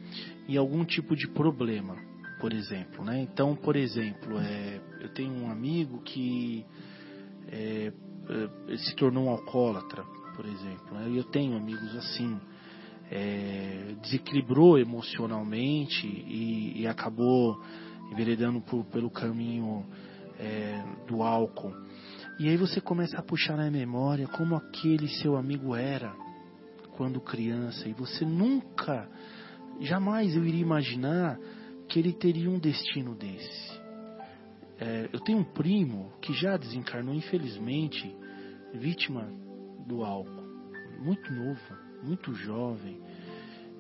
em 0.48 0.58
algum 0.58 0.86
tipo 0.86 1.16
de 1.16 1.28
problema, 1.28 1.96
por 2.40 2.54
exemplo, 2.54 3.04
né? 3.04 3.22
Então, 3.22 3.56
por 3.56 3.76
exemplo, 3.76 4.40
é, 4.40 4.80
eu 5.02 5.10
tenho 5.10 5.34
um 5.34 5.52
amigo 5.52 6.02
que 6.02 6.66
é, 7.52 7.92
é, 8.70 8.78
se 8.78 8.96
tornou 8.96 9.26
um 9.26 9.30
alcoólatra, 9.30 10.04
por 10.36 10.46
exemplo. 10.46 10.94
Né? 10.94 11.12
Eu 11.16 11.24
tenho 11.26 11.58
amigos 11.58 11.96
assim, 11.96 12.40
é, 13.12 13.96
desequilibrou 14.02 14.78
emocionalmente 14.78 16.08
e, 16.08 16.82
e 16.82 16.88
acabou 16.88 17.62
enveredando 18.12 18.62
por, 18.62 18.86
pelo 18.86 19.10
caminho 19.10 19.86
é, 20.40 20.84
do 21.08 21.22
álcool. 21.22 21.74
E 22.40 22.48
aí 22.48 22.56
você 22.56 22.80
começa 22.80 23.18
a 23.18 23.22
puxar 23.22 23.58
na 23.58 23.70
memória 23.70 24.28
como 24.28 24.56
aquele 24.56 25.08
seu 25.08 25.36
amigo 25.36 25.76
era 25.76 26.14
quando 27.00 27.22
criança 27.22 27.88
e 27.88 27.94
você 27.94 28.26
nunca, 28.26 29.10
jamais 29.80 30.36
eu 30.36 30.46
iria 30.46 30.60
imaginar 30.60 31.40
que 31.88 31.98
ele 31.98 32.12
teria 32.12 32.52
um 32.52 32.60
destino 32.60 33.16
desse. 33.16 33.80
É, 34.78 35.10
eu 35.14 35.22
tenho 35.22 35.38
um 35.38 35.46
primo 35.46 36.12
que 36.22 36.34
já 36.34 36.58
desencarnou, 36.58 37.16
infelizmente, 37.16 38.14
vítima 38.74 39.32
do 39.88 40.04
álcool, 40.04 40.44
muito 41.00 41.32
novo, 41.32 41.62
muito 42.04 42.34
jovem. 42.34 43.00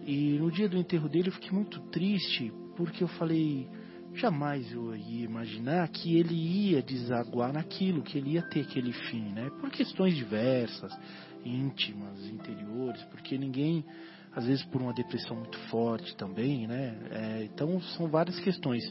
E 0.05 0.39
no 0.39 0.49
dia 0.49 0.69
do 0.69 0.77
enterro 0.77 1.09
dele 1.09 1.27
eu 1.27 1.33
fiquei 1.33 1.51
muito 1.51 1.77
triste, 1.89 2.53
porque 2.77 3.03
eu 3.03 3.09
falei, 3.09 3.67
jamais 4.13 4.71
eu 4.71 4.95
ia 4.95 5.25
imaginar 5.25 5.89
que 5.89 6.17
ele 6.17 6.35
ia 6.35 6.81
desaguar 6.81 7.51
naquilo, 7.51 8.01
que 8.01 8.17
ele 8.17 8.35
ia 8.35 8.43
ter 8.43 8.61
aquele 8.61 8.93
fim, 8.93 9.33
né? 9.33 9.49
Por 9.59 9.69
questões 9.71 10.15
diversas, 10.15 10.97
íntimas, 11.45 12.25
interiores, 12.27 13.01
porque 13.05 13.37
ninguém, 13.37 13.85
às 14.33 14.45
vezes 14.45 14.63
por 14.65 14.81
uma 14.81 14.93
depressão 14.93 15.35
muito 15.37 15.57
forte 15.69 16.15
também, 16.15 16.67
né? 16.67 16.97
É, 17.11 17.43
então 17.43 17.79
são 17.81 18.07
várias 18.07 18.39
questões. 18.39 18.83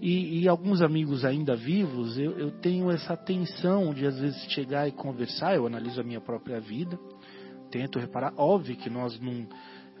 E, 0.00 0.40
e, 0.40 0.48
alguns 0.48 0.80
amigos 0.80 1.24
ainda 1.24 1.56
vivos, 1.56 2.16
eu, 2.18 2.38
eu 2.38 2.50
tenho 2.52 2.88
essa 2.88 3.16
tensão 3.16 3.92
de 3.92 4.06
às 4.06 4.18
vezes 4.18 4.40
chegar 4.52 4.86
e 4.86 4.92
conversar, 4.92 5.56
eu 5.56 5.66
analiso 5.66 6.00
a 6.00 6.04
minha 6.04 6.20
própria 6.20 6.60
vida, 6.60 6.96
tento 7.68 7.98
reparar, 7.98 8.32
óbvio 8.36 8.76
que 8.76 8.88
nós 8.88 9.18
não 9.20 9.48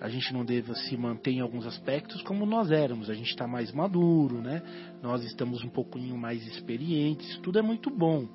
a 0.00 0.08
gente 0.08 0.32
não 0.32 0.44
deve 0.44 0.72
se 0.74 0.96
manter 0.96 1.32
em 1.32 1.40
alguns 1.40 1.66
aspectos 1.66 2.22
como 2.22 2.46
nós 2.46 2.70
éramos. 2.70 3.10
A 3.10 3.14
gente 3.14 3.30
está 3.30 3.46
mais 3.46 3.72
maduro, 3.72 4.40
né? 4.40 4.62
Nós 5.02 5.24
estamos 5.24 5.62
um 5.64 5.68
pouquinho 5.68 6.16
mais 6.16 6.46
experientes. 6.46 7.36
Tudo 7.38 7.58
é 7.58 7.62
muito 7.62 7.90
bom, 7.90 8.28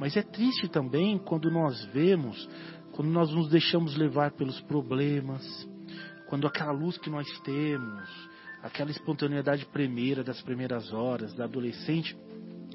mas 0.00 0.16
é 0.16 0.22
triste 0.22 0.68
também 0.68 1.18
quando 1.18 1.50
nós 1.50 1.84
vemos, 1.86 2.48
quando 2.92 3.10
nós 3.10 3.30
nos 3.32 3.48
deixamos 3.48 3.96
levar 3.96 4.32
pelos 4.32 4.60
problemas, 4.62 5.42
quando 6.28 6.46
aquela 6.46 6.72
luz 6.72 6.96
que 6.98 7.10
nós 7.10 7.26
temos, 7.40 8.08
aquela 8.62 8.90
espontaneidade 8.90 9.66
primeira 9.66 10.22
das 10.22 10.40
primeiras 10.40 10.92
horas, 10.92 11.34
da 11.34 11.44
adolescente, 11.44 12.16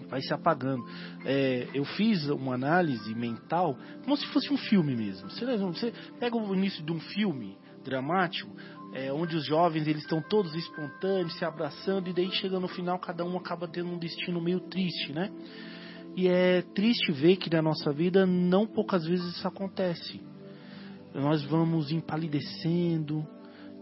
vai 0.09 0.21
se 0.21 0.33
apagando. 0.33 0.83
É, 1.25 1.67
eu 1.73 1.85
fiz 1.85 2.27
uma 2.27 2.55
análise 2.55 3.13
mental 3.15 3.77
como 4.03 4.15
se 4.17 4.25
fosse 4.27 4.51
um 4.51 4.57
filme 4.57 4.95
mesmo. 4.95 5.29
Você, 5.29 5.93
pega 6.19 6.35
o 6.35 6.55
início 6.55 6.83
de 6.83 6.91
um 6.91 6.99
filme 6.99 7.57
dramático, 7.83 8.51
é, 8.93 9.11
onde 9.11 9.35
os 9.35 9.45
jovens 9.45 9.87
eles 9.87 10.01
estão 10.01 10.21
todos 10.21 10.53
espontâneos, 10.55 11.37
se 11.37 11.45
abraçando, 11.45 12.09
e 12.09 12.13
daí 12.13 12.31
chega 12.31 12.59
no 12.59 12.67
final 12.67 12.99
cada 12.99 13.23
um 13.23 13.37
acaba 13.37 13.67
tendo 13.67 13.89
um 13.89 13.97
destino 13.97 14.41
meio 14.41 14.59
triste, 14.61 15.13
né? 15.13 15.31
E 16.17 16.27
é 16.27 16.63
triste 16.63 17.11
ver 17.11 17.35
que 17.37 17.47
na 17.47 17.61
nossa 17.61 17.93
vida 17.93 18.25
não 18.25 18.65
poucas 18.65 19.05
vezes 19.05 19.35
isso 19.35 19.47
acontece. 19.47 20.19
Nós 21.13 21.43
vamos 21.43 21.91
empalidecendo, 21.91 23.23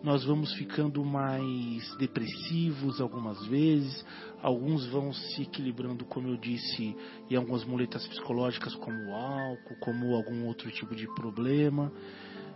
nós 0.04 0.25
vamos 0.25 0.54
ficando 0.56 1.01
mais 1.06 1.96
depressivos 1.96 3.00
algumas 3.00 3.48
vezes, 3.48 4.06
alguns 4.42 4.86
vão 4.88 5.13
se 5.13 5.44
equilibrando, 5.44 6.04
como 6.04 6.27
eu 6.27 6.36
disse, 6.36 6.94
em 7.30 7.38
algumas 7.38 7.63
muletas 7.63 8.06
psicológicas, 8.06 8.75
como 8.75 8.98
o 8.98 9.15
álcool, 9.15 9.80
como 9.80 10.13
algum 10.13 10.46
outro 10.46 10.70
tipo 10.72 10.94
de 10.94 11.08
problema. 11.15 11.89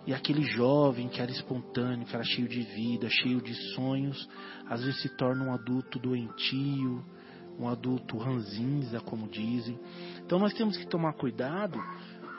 E 0.06 0.14
aquele 0.14 0.42
jovem 0.42 1.08
que 1.08 1.22
era 1.22 1.32
espontâneo, 1.32 2.06
que 2.06 2.14
era 2.14 2.24
cheio 2.26 2.50
de 2.50 2.64
vida, 2.64 3.08
cheio 3.10 3.42
de 3.42 3.54
sonhos, 3.76 4.28
às 4.68 4.84
vezes 4.84 5.02
se 5.02 5.16
torna 5.16 5.46
um 5.46 5.54
adulto 5.54 5.98
doentio, 5.98 7.02
um 7.60 7.68
adulto 7.68 8.18
ranzinza, 8.18 9.00
como 9.02 9.28
dizem. 9.28 9.78
Então 10.26 10.40
nós 10.40 10.54
temos 10.54 10.78
que 10.78 10.88
tomar 10.88 11.14
cuidado 11.14 11.78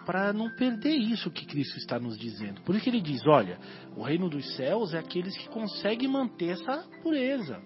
para 0.07 0.33
não 0.33 0.51
perder 0.57 0.97
isso 0.97 1.31
que 1.31 1.47
Cristo 1.47 1.77
está 1.77 1.99
nos 1.99 2.19
dizendo. 2.19 2.63
Por 2.63 2.75
isso 2.75 2.85
que 2.85 2.91
ele 2.91 3.01
diz: 3.01 3.25
olha, 3.27 3.59
o 3.97 4.03
reino 4.03 4.29
dos 4.29 4.57
céus 4.57 4.95
é 4.95 4.99
aqueles 4.99 5.37
que 5.37 5.49
conseguem 5.49 6.09
manter 6.09 6.51
essa 6.51 6.85
pureza, 7.03 7.61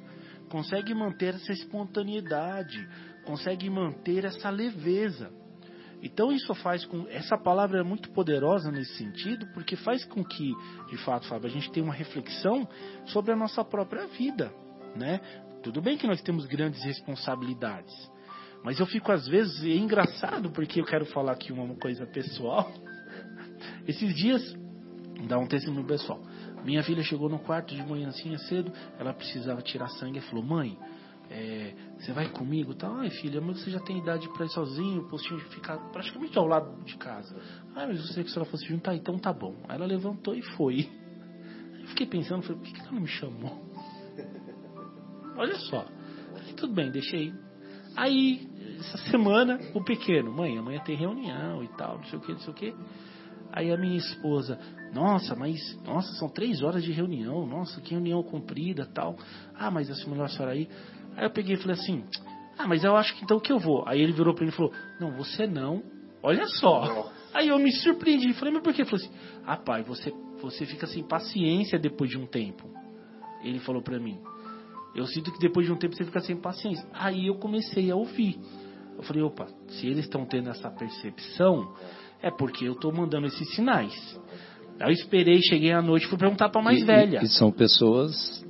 conseguem 0.50 0.94
manter 0.94 1.34
essa 1.34 1.52
espontaneidade, 1.52 2.86
conseguem 3.24 3.70
manter 3.70 4.24
essa 4.24 4.50
leveza. 4.50 5.30
Então 6.02 6.30
isso 6.30 6.54
faz 6.56 6.84
com 6.84 7.06
essa 7.08 7.38
palavra 7.38 7.80
é 7.80 7.82
muito 7.82 8.10
poderosa 8.10 8.70
nesse 8.70 8.94
sentido, 8.98 9.46
porque 9.54 9.74
faz 9.74 10.04
com 10.04 10.22
que, 10.22 10.52
de 10.90 10.98
fato, 10.98 11.26
Fábio, 11.26 11.48
a 11.48 11.50
gente 11.50 11.72
tenha 11.72 11.84
uma 11.84 11.94
reflexão 11.94 12.68
sobre 13.06 13.32
a 13.32 13.36
nossa 13.36 13.64
própria 13.64 14.06
vida, 14.08 14.52
né? 14.94 15.18
Tudo 15.64 15.80
bem 15.80 15.96
que 15.96 16.06
nós 16.06 16.20
temos 16.20 16.44
grandes 16.44 16.84
responsabilidades, 16.84 17.94
mas 18.62 18.78
eu 18.78 18.84
fico 18.84 19.10
às 19.10 19.26
vezes 19.26 19.64
é 19.64 19.74
engraçado 19.74 20.50
porque 20.50 20.78
eu 20.78 20.84
quero 20.84 21.06
falar 21.06 21.32
aqui 21.32 21.54
uma 21.54 21.74
coisa 21.76 22.06
pessoal. 22.06 22.70
Esses 23.88 24.14
dias, 24.14 24.54
dá 25.26 25.38
um 25.38 25.46
testemunho 25.46 25.86
pessoal. 25.86 26.20
Minha 26.62 26.82
filha 26.82 27.02
chegou 27.02 27.30
no 27.30 27.38
quarto 27.38 27.74
de 27.74 27.82
manhãzinha 27.82 28.36
cedo, 28.40 28.70
ela 28.98 29.14
precisava 29.14 29.62
tirar 29.62 29.88
sangue 29.88 30.18
e 30.18 30.20
falou: 30.20 30.44
"Mãe, 30.44 30.78
é, 31.30 31.72
você 31.98 32.12
vai 32.12 32.28
comigo? 32.28 32.74
Tá, 32.74 32.94
ai 32.98 33.08
filha, 33.08 33.40
mas 33.40 33.62
você 33.62 33.70
já 33.70 33.80
tem 33.80 33.96
idade 33.96 34.28
para 34.34 34.44
ir 34.44 34.50
sozinho, 34.50 35.00
o 35.00 35.08
postinho 35.08 35.40
ficar 35.48 35.78
praticamente 35.92 36.36
ao 36.36 36.46
lado 36.46 36.84
de 36.84 36.94
casa. 36.98 37.34
Ah, 37.74 37.86
mas 37.86 38.06
você 38.06 38.22
que 38.22 38.30
se 38.30 38.36
ela 38.36 38.44
fosse 38.44 38.66
juntar, 38.66 38.94
então 38.94 39.18
tá 39.18 39.32
bom. 39.32 39.56
Aí 39.66 39.76
ela 39.76 39.86
levantou 39.86 40.34
e 40.34 40.42
foi. 40.42 40.90
Eu 41.80 41.88
fiquei 41.88 42.06
pensando, 42.06 42.42
falei, 42.42 42.60
por 42.60 42.70
que 42.70 42.80
ela 42.80 42.92
não 42.92 43.00
me 43.00 43.08
chamou? 43.08 43.63
Olha 45.36 45.56
só. 45.56 45.84
Falei, 46.32 46.52
tudo 46.54 46.74
bem, 46.74 46.90
deixei. 46.90 47.32
Aí, 47.96 48.40
essa 48.80 48.98
semana, 49.10 49.58
o 49.72 49.82
pequeno, 49.82 50.32
mãe, 50.32 50.58
amanhã 50.58 50.80
tem 50.80 50.96
reunião 50.96 51.62
e 51.62 51.68
tal, 51.76 51.96
não 51.98 52.04
sei 52.04 52.18
o 52.18 52.22
que, 52.22 52.32
não 52.32 52.40
sei 52.40 52.52
o 52.52 52.56
que. 52.56 52.74
Aí 53.52 53.70
a 53.72 53.76
minha 53.76 53.96
esposa, 53.96 54.58
nossa, 54.92 55.36
mas 55.36 55.60
nossa, 55.84 56.12
são 56.14 56.28
três 56.28 56.60
horas 56.60 56.82
de 56.82 56.90
reunião, 56.90 57.46
nossa, 57.46 57.80
que 57.80 57.92
reunião 57.92 58.20
comprida 58.22 58.84
tal. 58.84 59.16
Ah, 59.54 59.70
mas 59.70 59.88
é 59.88 60.10
melhor 60.10 60.24
a 60.24 60.28
senhora 60.28 60.52
aí. 60.52 60.68
Aí 61.16 61.24
eu 61.24 61.30
peguei 61.30 61.54
e 61.54 61.58
falei 61.58 61.76
assim: 61.78 62.04
Ah, 62.58 62.66
mas 62.66 62.82
eu 62.82 62.96
acho 62.96 63.14
que 63.14 63.24
então 63.24 63.38
que 63.38 63.52
eu 63.52 63.60
vou. 63.60 63.84
Aí 63.86 64.00
ele 64.00 64.12
virou 64.12 64.34
para 64.34 64.42
ele 64.42 64.52
e 64.52 64.56
falou: 64.56 64.72
Não, 64.98 65.12
você 65.16 65.46
não. 65.46 65.84
Olha 66.20 66.46
só. 66.46 67.12
Aí 67.32 67.48
eu 67.48 67.58
me 67.58 67.70
surpreendi. 67.70 68.32
Falei: 68.34 68.54
Mas 68.54 68.62
por 68.64 68.74
quê? 68.74 68.82
Ele 68.82 68.90
falou 68.90 69.04
assim: 69.04 69.14
Ah, 69.46 69.56
pai, 69.56 69.84
você, 69.84 70.12
você 70.40 70.66
fica 70.66 70.88
sem 70.88 71.06
paciência 71.06 71.78
depois 71.78 72.10
de 72.10 72.18
um 72.18 72.26
tempo. 72.26 72.68
Ele 73.44 73.60
falou 73.60 73.82
para 73.82 74.00
mim: 74.00 74.18
Eu 74.94 75.06
sinto 75.06 75.32
que 75.32 75.38
depois 75.38 75.66
de 75.66 75.72
um 75.72 75.76
tempo 75.76 75.94
você 75.96 76.04
fica 76.04 76.20
sem 76.20 76.36
paciência. 76.36 76.86
Aí 76.92 77.26
eu 77.26 77.34
comecei 77.36 77.90
a 77.90 77.96
ouvir. 77.96 78.38
Eu 78.96 79.02
falei: 79.02 79.22
Opa, 79.22 79.46
se 79.68 79.86
eles 79.86 80.04
estão 80.04 80.24
tendo 80.24 80.50
essa 80.50 80.70
percepção, 80.70 81.74
é 82.22 82.30
porque 82.30 82.66
eu 82.66 82.72
estou 82.72 82.92
mandando 82.92 83.26
esses 83.26 83.54
sinais. 83.54 83.92
Aí 84.80 84.88
eu 84.88 84.92
esperei, 84.92 85.40
cheguei 85.42 85.72
à 85.72 85.82
noite, 85.82 86.06
fui 86.06 86.18
perguntar 86.18 86.48
para 86.48 86.62
mais 86.62 86.80
e, 86.80 86.84
velha. 86.84 87.20
E, 87.22 87.24
e 87.26 87.28
são 87.28 87.50
pessoas 87.50 88.44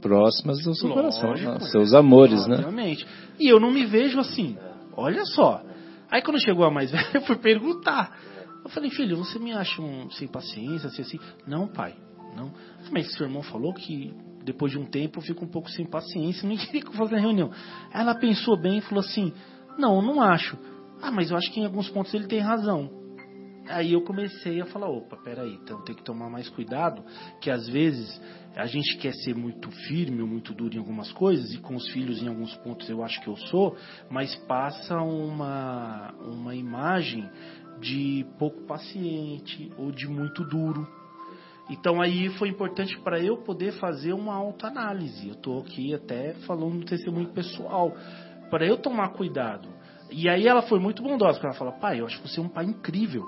próximas 0.00 0.58
do 0.62 0.74
seu 0.74 0.88
Lógico, 0.88 1.20
coração, 1.22 1.54
né? 1.54 1.60
seus 1.70 1.92
amores, 1.94 2.40
obviamente. 2.46 3.04
né? 3.04 3.10
E 3.38 3.48
eu 3.48 3.58
não 3.58 3.70
me 3.70 3.84
vejo 3.84 4.18
assim. 4.20 4.56
Olha 4.96 5.24
só. 5.24 5.62
Aí 6.10 6.22
quando 6.22 6.40
chegou 6.40 6.64
a 6.64 6.70
mais 6.70 6.90
velha, 6.92 7.10
eu 7.14 7.22
fui 7.22 7.36
perguntar. 7.36 8.16
Eu 8.64 8.70
falei, 8.70 8.90
filho, 8.90 9.16
você 9.16 9.38
me 9.38 9.52
acha 9.52 9.80
um 9.80 10.10
sem 10.10 10.26
paciência, 10.26 10.88
assim, 10.88 11.02
assim? 11.02 11.20
Não, 11.46 11.68
pai, 11.68 11.94
não. 12.36 12.52
Mas 12.90 13.12
seu 13.14 13.26
irmão 13.26 13.42
falou 13.42 13.72
que 13.72 14.12
depois 14.46 14.72
de 14.72 14.78
um 14.78 14.86
tempo 14.86 15.18
eu 15.18 15.22
fico 15.22 15.44
um 15.44 15.48
pouco 15.48 15.68
sem 15.70 15.84
paciência, 15.84 16.46
não 16.48 16.56
queria 16.56 16.90
fazer 16.92 17.16
a 17.16 17.20
reunião. 17.20 17.50
Ela 17.92 18.14
pensou 18.14 18.56
bem 18.56 18.78
e 18.78 18.80
falou 18.80 19.04
assim, 19.04 19.32
não, 19.76 20.00
não 20.00 20.22
acho. 20.22 20.56
Ah, 21.02 21.10
mas 21.10 21.30
eu 21.30 21.36
acho 21.36 21.52
que 21.52 21.60
em 21.60 21.64
alguns 21.66 21.90
pontos 21.90 22.14
ele 22.14 22.26
tem 22.26 22.40
razão. 22.40 23.04
Aí 23.68 23.92
eu 23.92 24.00
comecei 24.02 24.60
a 24.60 24.66
falar, 24.66 24.88
opa, 24.88 25.16
peraí, 25.16 25.54
então 25.54 25.82
tem 25.82 25.94
que 25.94 26.04
tomar 26.04 26.30
mais 26.30 26.48
cuidado, 26.48 27.02
que 27.40 27.50
às 27.50 27.68
vezes 27.68 28.20
a 28.54 28.64
gente 28.64 28.96
quer 28.98 29.12
ser 29.12 29.34
muito 29.34 29.70
firme 29.88 30.22
ou 30.22 30.28
muito 30.28 30.54
duro 30.54 30.76
em 30.76 30.78
algumas 30.78 31.10
coisas, 31.12 31.52
e 31.52 31.58
com 31.58 31.74
os 31.74 31.88
filhos 31.90 32.22
em 32.22 32.28
alguns 32.28 32.54
pontos 32.58 32.88
eu 32.88 33.02
acho 33.02 33.20
que 33.20 33.28
eu 33.28 33.36
sou, 33.36 33.76
mas 34.08 34.36
passa 34.46 34.96
uma, 35.02 36.14
uma 36.20 36.54
imagem 36.54 37.28
de 37.80 38.24
pouco 38.38 38.62
paciente 38.66 39.70
ou 39.76 39.90
de 39.90 40.06
muito 40.06 40.44
duro. 40.44 40.86
Então 41.68 42.00
aí 42.00 42.28
foi 42.30 42.48
importante 42.48 42.98
para 43.00 43.20
eu 43.20 43.38
poder 43.38 43.72
fazer 43.72 44.12
uma 44.12 44.34
autoanálise. 44.34 45.28
Eu 45.28 45.34
estou 45.34 45.60
aqui 45.60 45.94
até 45.94 46.34
falando 46.46 46.80
do 46.80 46.86
testemunho 46.86 47.28
pessoal, 47.32 47.92
para 48.50 48.66
eu 48.66 48.76
tomar 48.76 49.10
cuidado. 49.10 49.68
E 50.10 50.28
aí 50.28 50.46
ela 50.46 50.62
foi 50.62 50.78
muito 50.78 51.02
bondosa, 51.02 51.34
porque 51.34 51.46
ela 51.46 51.56
fala, 51.56 51.72
pai, 51.72 52.00
eu 52.00 52.06
acho 52.06 52.20
que 52.20 52.28
você 52.28 52.38
é 52.38 52.42
um 52.42 52.48
pai 52.48 52.64
incrível. 52.64 53.24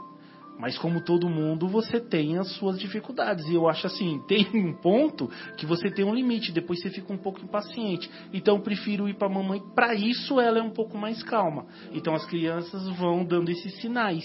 Mas 0.58 0.76
como 0.76 1.00
todo 1.00 1.28
mundo, 1.28 1.68
você 1.68 2.00
tem 2.00 2.36
as 2.36 2.52
suas 2.56 2.78
dificuldades. 2.80 3.46
E 3.46 3.54
eu 3.54 3.68
acho 3.68 3.86
assim, 3.86 4.20
tem 4.26 4.46
um 4.54 4.74
ponto 4.74 5.28
que 5.56 5.64
você 5.64 5.90
tem 5.90 6.04
um 6.04 6.14
limite, 6.14 6.52
depois 6.52 6.80
você 6.80 6.90
fica 6.90 7.12
um 7.12 7.18
pouco 7.18 7.40
impaciente. 7.40 8.10
Então 8.32 8.56
eu 8.56 8.62
prefiro 8.62 9.08
ir 9.08 9.14
para 9.14 9.28
a 9.28 9.32
mamãe, 9.32 9.60
para 9.74 9.94
isso 9.94 10.40
ela 10.40 10.58
é 10.58 10.62
um 10.62 10.70
pouco 10.70 10.98
mais 10.98 11.22
calma. 11.22 11.66
Então 11.92 12.14
as 12.14 12.26
crianças 12.26 12.88
vão 12.96 13.24
dando 13.24 13.50
esses 13.50 13.80
sinais. 13.80 14.24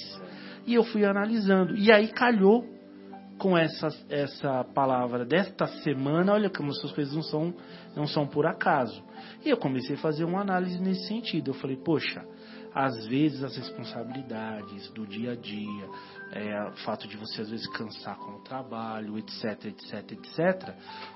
E 0.66 0.74
eu 0.74 0.84
fui 0.84 1.06
analisando. 1.06 1.76
E 1.76 1.92
aí 1.92 2.08
calhou 2.08 2.73
com 3.44 3.58
essa, 3.58 3.90
essa 4.10 4.64
palavra 4.64 5.26
desta 5.26 5.68
semana, 5.84 6.32
olha 6.32 6.50
como 6.50 6.70
essas 6.70 6.94
coisas 6.94 7.14
não 7.14 7.22
são, 7.22 7.54
não 7.94 8.08
são 8.08 8.26
por 8.26 8.46
acaso. 8.46 9.04
E 9.44 9.50
eu 9.50 9.58
comecei 9.58 9.98
a 9.98 10.00
fazer 10.00 10.24
uma 10.24 10.40
análise 10.40 10.82
nesse 10.82 11.10
sentido. 11.10 11.52
Eu 11.52 11.54
falei, 11.56 11.76
poxa, 11.76 12.26
às 12.74 13.06
vezes 13.06 13.44
as 13.44 13.58
responsabilidades 13.58 14.90
do 14.92 15.06
dia 15.06 15.34
a 15.34 15.36
dia, 15.36 15.90
é, 16.32 16.70
o 16.70 16.78
fato 16.86 17.06
de 17.06 17.18
você 17.18 17.42
às 17.42 17.50
vezes 17.50 17.68
cansar 17.68 18.18
com 18.18 18.32
o 18.32 18.44
trabalho, 18.44 19.18
etc, 19.18 19.66
etc, 19.66 20.14
etc, 20.14 20.74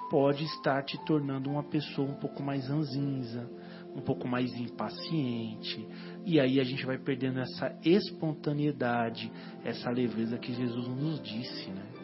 pode 0.10 0.44
estar 0.44 0.84
te 0.84 0.98
tornando 1.06 1.50
uma 1.50 1.64
pessoa 1.64 2.10
um 2.10 2.20
pouco 2.20 2.44
mais 2.44 2.68
ranzinza, 2.68 3.50
um 3.96 4.02
pouco 4.02 4.28
mais 4.28 4.54
impaciente, 4.54 5.88
e 6.26 6.42
aí 6.42 6.60
a 6.60 6.64
gente 6.66 6.86
vai 6.86 6.98
perdendo 6.98 7.40
essa 7.40 7.74
espontaneidade, 7.86 9.32
essa 9.64 9.90
leveza 9.90 10.38
que 10.38 10.54
Jesus 10.54 10.90
nos 10.90 11.22
disse, 11.22 11.72
né? 11.72 11.97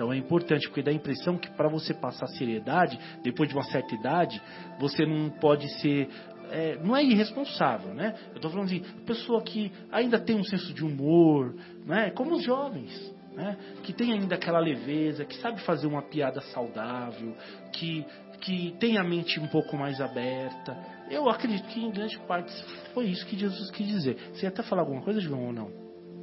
Então 0.00 0.10
é 0.10 0.16
importante, 0.16 0.66
porque 0.66 0.82
dá 0.82 0.90
a 0.90 0.94
impressão 0.94 1.36
que 1.36 1.50
para 1.50 1.68
você 1.68 1.92
passar 1.92 2.26
seriedade, 2.28 2.98
depois 3.22 3.50
de 3.50 3.54
uma 3.54 3.64
certa 3.64 3.94
idade, 3.94 4.40
você 4.78 5.04
não 5.04 5.28
pode 5.28 5.68
ser. 5.78 6.08
É, 6.50 6.78
não 6.82 6.96
é 6.96 7.04
irresponsável, 7.04 7.92
né? 7.92 8.14
Eu 8.30 8.36
estou 8.36 8.50
falando 8.50 8.68
de 8.68 8.80
pessoa 9.04 9.42
que 9.42 9.70
ainda 9.92 10.18
tem 10.18 10.34
um 10.34 10.42
senso 10.42 10.72
de 10.72 10.82
humor, 10.82 11.54
né? 11.84 12.10
Como 12.12 12.34
os 12.34 12.42
jovens. 12.42 13.14
Né? 13.32 13.56
que 13.84 13.92
tem 13.92 14.12
ainda 14.12 14.34
aquela 14.34 14.58
leveza, 14.58 15.24
que 15.24 15.36
sabe 15.36 15.60
fazer 15.60 15.86
uma 15.86 16.02
piada 16.02 16.40
saudável, 16.40 17.34
que, 17.72 18.04
que 18.40 18.74
tem 18.80 18.98
a 18.98 19.04
mente 19.04 19.38
um 19.38 19.46
pouco 19.46 19.76
mais 19.76 20.00
aberta. 20.00 20.76
Eu 21.08 21.28
acredito 21.30 21.64
que 21.68 21.80
em 21.80 21.92
grande 21.92 22.18
parte 22.26 22.52
foi 22.92 23.06
isso 23.06 23.24
que 23.26 23.38
Jesus 23.38 23.70
quis 23.70 23.86
dizer. 23.86 24.16
Você 24.32 24.46
ia 24.46 24.48
até 24.48 24.64
falar 24.64 24.82
alguma 24.82 25.00
coisa, 25.00 25.20
João, 25.20 25.46
ou 25.46 25.52
não? 25.52 25.70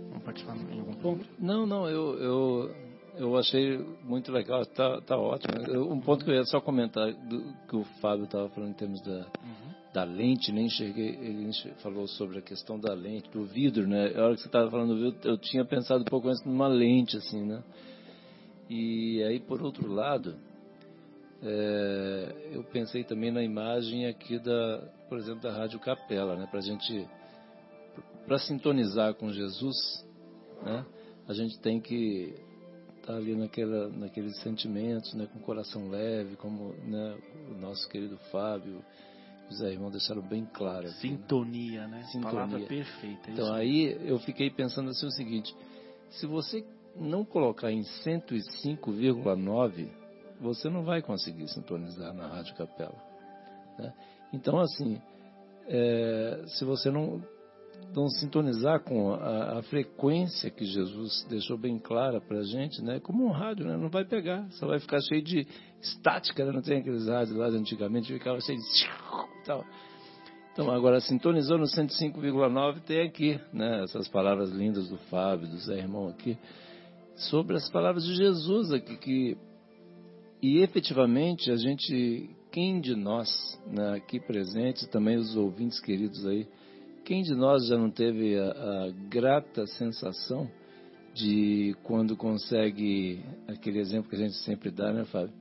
Vamos 0.09 0.23
participar 0.25 0.57
em 0.57 0.79
algum 0.79 0.95
ponto? 0.95 1.25
Não, 1.39 1.65
não, 1.65 1.87
eu, 1.87 2.19
eu, 2.19 2.86
eu 3.17 3.35
achei 3.35 3.77
muito 4.03 4.31
legal, 4.31 4.65
tá, 4.65 5.01
tá 5.01 5.17
ótimo. 5.17 5.57
Eu, 5.67 5.91
um 5.91 5.99
ponto 5.99 6.23
que 6.23 6.31
eu 6.31 6.35
ia 6.35 6.45
só 6.45 6.61
comentar 6.61 7.11
do 7.13 7.53
que 7.67 7.75
o 7.75 7.83
Fábio 7.99 8.25
estava 8.25 8.47
falando 8.49 8.71
em 8.71 8.75
termos 8.75 9.01
da, 9.01 9.17
uhum. 9.17 9.73
da 9.93 10.03
lente, 10.03 10.51
nem 10.51 10.67
enxerguei, 10.67 11.15
ele 11.15 11.51
falou 11.81 12.07
sobre 12.07 12.39
a 12.39 12.41
questão 12.41 12.79
da 12.79 12.93
lente, 12.93 13.29
do 13.31 13.43
vidro, 13.43 13.87
né? 13.87 14.13
A 14.15 14.23
hora 14.23 14.35
que 14.35 14.41
você 14.41 14.47
estava 14.47 14.69
falando 14.69 14.95
do 14.95 15.11
vidro, 15.11 15.29
eu 15.29 15.37
tinha 15.37 15.65
pensado 15.65 16.01
um 16.01 16.05
pouco 16.05 16.27
antes 16.27 16.43
numa 16.45 16.67
lente, 16.67 17.17
assim, 17.17 17.43
né? 17.43 17.63
E 18.69 19.23
aí, 19.23 19.39
por 19.39 19.61
outro 19.61 19.91
lado, 19.91 20.35
é, 21.41 22.49
eu 22.51 22.63
pensei 22.63 23.03
também 23.03 23.31
na 23.31 23.41
imagem 23.41 24.05
aqui 24.05 24.37
da, 24.39 24.83
por 25.09 25.17
exemplo, 25.17 25.41
da 25.41 25.51
Rádio 25.51 25.79
Capela, 25.79 26.35
né? 26.35 26.47
Para 26.49 26.61
gente, 26.61 27.07
para 28.25 28.37
sintonizar 28.37 29.15
com 29.15 29.31
Jesus, 29.31 30.05
né? 30.63 30.85
A 31.27 31.33
gente 31.33 31.59
tem 31.59 31.79
que 31.81 32.46
tá 33.07 33.15
ali 33.15 33.35
naquela, 33.35 33.89
naqueles 33.89 34.37
sentimentos, 34.41 35.13
né? 35.13 35.27
Com 35.31 35.39
o 35.39 35.41
coração 35.41 35.89
leve, 35.89 36.35
como 36.35 36.73
né? 36.85 37.17
o 37.49 37.55
nosso 37.55 37.87
querido 37.89 38.17
Fábio, 38.31 38.83
os 39.49 39.59
irmãos 39.61 39.91
deixaram 39.91 40.21
bem 40.21 40.45
claro. 40.53 40.87
Né? 40.87 40.93
Sintonia, 40.99 41.87
né? 41.87 41.97
né? 41.97 42.03
Sintonia. 42.03 42.31
Palavra 42.31 42.59
perfeita. 42.67 43.29
É 43.29 43.33
então 43.33 43.53
aí 43.53 43.97
eu 44.05 44.19
fiquei 44.19 44.49
pensando 44.49 44.89
assim 44.89 45.07
o 45.07 45.11
seguinte: 45.11 45.55
se 46.09 46.27
você 46.27 46.65
não 46.95 47.23
colocar 47.23 47.71
em 47.71 47.81
105,9 47.81 49.87
você 50.39 50.69
não 50.69 50.83
vai 50.83 51.01
conseguir 51.01 51.47
sintonizar 51.47 52.13
na 52.13 52.27
Rádio 52.27 52.55
Capela. 52.55 52.95
Né? 53.77 53.93
Então, 54.33 54.59
assim, 54.59 55.01
é, 55.67 56.43
se 56.47 56.65
você 56.65 56.91
não, 56.91 57.23
não 57.95 58.07
sintonizar 58.09 58.83
com 58.83 59.13
a, 59.13 59.57
a, 59.57 59.61
frequência 59.63 60.51
que 60.51 60.65
Jesus 60.65 61.25
deixou 61.29 61.57
bem 61.57 61.79
clara 61.79 62.21
para 62.21 62.39
a 62.39 62.43
gente, 62.43 62.81
né? 62.81 62.99
como 62.99 63.25
um 63.25 63.31
rádio, 63.31 63.65
né? 63.65 63.75
não 63.75 63.89
vai 63.89 64.05
pegar, 64.05 64.47
só 64.51 64.67
vai 64.67 64.79
ficar 64.79 65.01
cheio 65.01 65.23
de 65.23 65.47
estática, 65.81 66.45
né? 66.45 66.51
não 66.51 66.61
tem 66.61 66.79
aqueles 66.79 67.07
rádios 67.07 67.35
lá 67.35 67.49
de 67.49 67.57
antigamente, 67.57 68.13
ficava 68.13 68.39
cheio 68.39 68.59
de... 68.59 68.65
Tal. 69.45 69.65
Então, 70.53 70.69
agora, 70.71 70.99
sintonizou 70.99 71.57
no 71.57 71.65
105,9, 71.65 72.81
tem 72.81 73.01
aqui, 73.01 73.39
né, 73.53 73.83
essas 73.83 74.07
palavras 74.07 74.49
lindas 74.49 74.89
do 74.89 74.97
Fábio, 75.09 75.47
do 75.47 75.57
Zé 75.57 75.77
Irmão 75.77 76.07
aqui, 76.07 76.37
sobre 77.15 77.55
as 77.55 77.69
palavras 77.69 78.03
de 78.03 78.15
Jesus 78.15 78.71
aqui, 78.73 78.97
que 78.97 79.37
e 80.41 80.59
efetivamente, 80.59 81.49
a 81.49 81.55
gente, 81.55 82.29
quem 82.51 82.79
de 82.79 82.95
nós, 82.95 83.29
né, 83.65 83.95
aqui 83.95 84.19
presentes, 84.19 84.87
também 84.87 85.17
os 85.17 85.35
ouvintes 85.35 85.79
queridos 85.79 86.25
aí, 86.27 86.47
quem 87.07 87.21
de 87.21 87.33
nós 87.33 87.65
já 87.67 87.77
não 87.77 87.89
teve 87.89 88.37
a, 88.37 88.49
a 88.49 88.91
grata 89.09 89.65
sensação 89.65 90.45
de 91.13 91.73
quando 91.83 92.17
consegue, 92.17 93.23
aquele 93.47 93.79
exemplo 93.79 94.09
que 94.09 94.17
a 94.17 94.19
gente 94.19 94.35
sempre 94.43 94.69
dá, 94.69 94.91
né, 94.91 95.05
Fábio? 95.05 95.33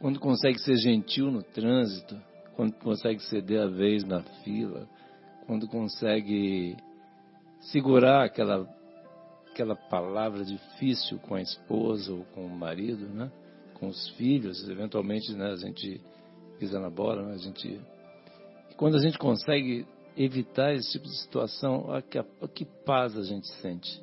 Quando 0.00 0.18
consegue 0.18 0.58
ser 0.58 0.74
gentil 0.78 1.30
no 1.30 1.44
trânsito, 1.44 2.20
quando 2.56 2.72
consegue 2.74 3.22
ceder 3.22 3.62
a 3.62 3.66
vez 3.68 4.02
na 4.02 4.20
fila, 4.42 4.88
quando 5.46 5.68
consegue 5.68 6.76
segurar 7.70 8.24
aquela, 8.24 8.68
aquela 9.52 9.76
palavra 9.76 10.44
difícil 10.44 11.20
com 11.20 11.36
a 11.36 11.40
esposa 11.40 12.12
ou 12.12 12.24
com 12.34 12.44
o 12.44 12.50
marido, 12.50 13.06
né? 13.06 13.30
com 13.74 13.86
os 13.86 14.08
filhos, 14.16 14.68
eventualmente 14.68 15.32
né, 15.34 15.52
a 15.52 15.56
gente 15.56 16.00
pisa 16.58 16.80
na 16.80 16.90
bola, 16.90 17.26
né, 17.26 17.34
a 17.34 17.38
gente 17.38 17.80
e 18.70 18.74
quando 18.74 18.96
a 18.96 19.00
gente 19.00 19.18
consegue 19.18 19.86
evitar 20.16 20.74
esse 20.74 20.92
tipo 20.92 21.04
de 21.06 21.16
situação, 21.20 21.92
a 21.92 22.02
que, 22.02 22.22
que 22.54 22.64
paz 22.84 23.16
a 23.16 23.22
gente 23.22 23.48
sente. 23.60 24.02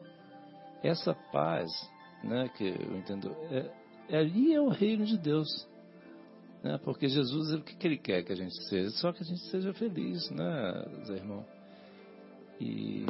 Essa 0.83 1.13
paz, 1.31 1.71
né, 2.23 2.49
que 2.55 2.65
eu 2.65 2.97
entendo, 2.97 3.35
é, 3.51 3.71
é, 4.09 4.17
ali 4.17 4.53
é 4.53 4.61
o 4.61 4.69
reino 4.69 5.05
de 5.05 5.17
Deus. 5.17 5.67
Né, 6.63 6.79
porque 6.83 7.07
Jesus, 7.07 7.53
o 7.53 7.61
que, 7.61 7.75
que 7.75 7.87
ele 7.87 7.97
quer 7.97 8.23
que 8.23 8.31
a 8.31 8.35
gente 8.35 8.55
seja? 8.67 8.89
Só 8.91 9.11
que 9.11 9.23
a 9.23 9.25
gente 9.25 9.41
seja 9.49 9.73
feliz, 9.73 10.29
né, 10.31 10.85
Zé 11.05 11.15
Irmão? 11.15 11.45
E 12.59 13.05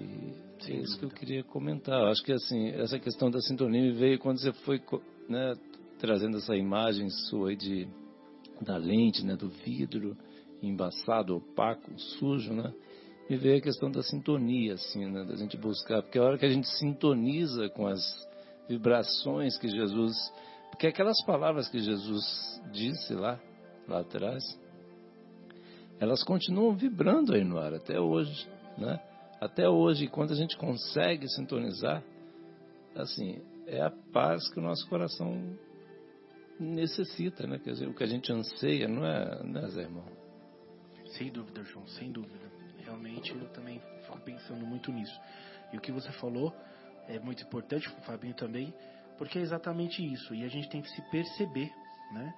é 0.68 0.74
isso 0.74 1.00
que 1.00 1.06
eu 1.06 1.10
queria 1.10 1.44
comentar. 1.44 2.02
Eu 2.02 2.08
acho 2.08 2.24
que 2.24 2.34
assim, 2.34 2.70
essa 2.70 3.00
questão 3.00 3.32
da 3.32 3.40
sintonia 3.40 3.94
veio 3.94 4.20
quando 4.20 4.40
você 4.40 4.52
foi 4.52 4.82
né, 5.30 5.54
trazendo 6.00 6.38
essa 6.38 6.56
imagem 6.56 7.10
sua 7.10 7.50
aí 7.50 7.56
de, 7.56 7.88
da 8.62 8.76
lente, 8.76 9.26
né, 9.26 9.36
do 9.36 9.50
vidro 9.50 10.18
embaçado, 10.62 11.36
opaco, 11.36 11.98
sujo, 12.00 12.54
né? 12.54 12.74
Me 13.30 13.36
veio 13.36 13.58
a 13.58 13.62
questão 13.62 13.92
da 13.92 14.02
sintonia, 14.02 14.76
assim, 14.76 15.06
né, 15.06 15.24
da 15.26 15.36
gente 15.36 15.58
buscar, 15.58 16.02
porque 16.02 16.18
a 16.18 16.24
hora 16.24 16.38
que 16.38 16.46
a 16.46 16.50
gente 16.50 16.68
sintoniza 16.78 17.70
com 17.70 17.86
as 17.86 18.02
vibrações 18.70 19.58
que 19.58 19.68
Jesus, 19.68 20.16
porque 20.70 20.88
aquelas 20.88 21.22
palavras 21.26 21.68
que 21.68 21.80
Jesus 21.80 22.62
disse 22.72 23.14
lá, 23.14 23.40
lá 23.88 24.00
atrás, 24.00 24.44
elas 26.00 26.24
continuam 26.24 26.76
vibrando 26.76 27.34
aí 27.34 27.44
no 27.44 27.58
ar 27.58 27.74
até 27.74 28.00
hoje, 28.00 28.48
né? 28.78 29.00
Até 29.42 29.70
hoje, 29.70 30.08
quando 30.08 30.32
a 30.32 30.36
gente 30.36 30.58
consegue 30.58 31.28
sintonizar, 31.28 32.04
assim, 32.96 33.42
é 33.66 33.82
a 33.82 33.92
paz 34.12 34.50
que 34.52 34.60
o 34.60 34.64
nosso 34.64 34.88
coração 34.88 35.58
necessita, 36.60 37.46
né? 37.46 37.60
Quer 37.60 37.72
dizer, 37.72 37.88
o 37.88 37.94
que 37.94 38.04
a 38.04 38.08
gente 38.08 38.32
anseia, 38.32 38.88
não 38.88 39.06
é, 39.06 39.44
não 39.44 39.62
é 39.62 39.68
Zé 39.70 39.82
irmão? 39.82 40.06
Sem 41.18 41.32
dúvida, 41.32 41.64
João, 41.64 41.86
sem 41.88 42.12
dúvida. 42.12 42.57
Realmente 42.88 43.36
eu 43.36 43.50
também 43.50 43.82
fico 44.04 44.18
pensando 44.22 44.66
muito 44.66 44.94
nisso. 44.94 45.20
E 45.74 45.78
o 45.78 45.82
que 45.82 45.92
você 45.92 46.10
falou 46.14 46.56
é 47.06 47.20
muito 47.20 47.44
importante, 47.44 47.90
o 47.90 48.02
Fabinho 48.04 48.34
também, 48.34 48.74
porque 49.18 49.38
é 49.38 49.42
exatamente 49.42 50.02
isso. 50.02 50.34
E 50.34 50.46
a 50.46 50.48
gente 50.48 50.70
tem 50.70 50.82
que 50.82 50.90
se 50.90 51.02
perceber, 51.12 51.70
né? 52.14 52.34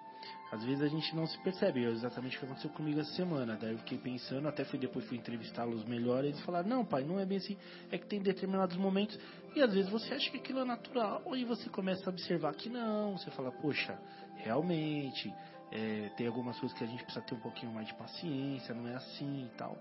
Às 0.51 0.63
vezes 0.63 0.81
a 0.81 0.87
gente 0.87 1.15
não 1.15 1.27
se 1.27 1.37
percebe, 1.43 1.85
é 1.85 1.89
exatamente 1.89 2.35
o 2.35 2.39
que 2.39 2.45
aconteceu 2.45 2.71
comigo 2.71 2.99
essa 2.99 3.13
semana. 3.13 3.55
Daí 3.61 3.73
eu 3.73 3.77
fiquei 3.77 3.99
pensando, 3.99 4.47
até 4.47 4.65
fui 4.65 4.79
depois 4.79 5.05
fui 5.05 5.17
entrevistá-los 5.17 5.85
melhor, 5.85 6.25
e 6.25 6.29
eles 6.29 6.41
falaram, 6.41 6.67
não 6.67 6.83
pai, 6.83 7.03
não 7.03 7.19
é 7.19 7.25
bem 7.25 7.37
assim, 7.37 7.55
é 7.91 7.97
que 7.97 8.07
tem 8.07 8.19
determinados 8.19 8.75
momentos, 8.75 9.17
e 9.55 9.61
às 9.61 9.71
vezes 9.71 9.89
você 9.91 10.15
acha 10.15 10.31
que 10.31 10.37
aquilo 10.37 10.59
é 10.61 10.65
natural, 10.65 11.21
e 11.35 11.45
você 11.45 11.69
começa 11.69 12.09
a 12.09 12.11
observar 12.11 12.55
que 12.55 12.67
não, 12.67 13.15
você 13.15 13.29
fala, 13.29 13.51
poxa, 13.51 13.97
realmente, 14.37 15.31
é, 15.71 16.09
tem 16.17 16.25
algumas 16.25 16.59
coisas 16.59 16.75
que 16.75 16.83
a 16.83 16.87
gente 16.87 17.03
precisa 17.03 17.23
ter 17.23 17.35
um 17.35 17.39
pouquinho 17.39 17.71
mais 17.71 17.87
de 17.87 17.93
paciência, 17.93 18.73
não 18.73 18.87
é 18.87 18.95
assim 18.95 19.45
e 19.45 19.57
tal. 19.57 19.77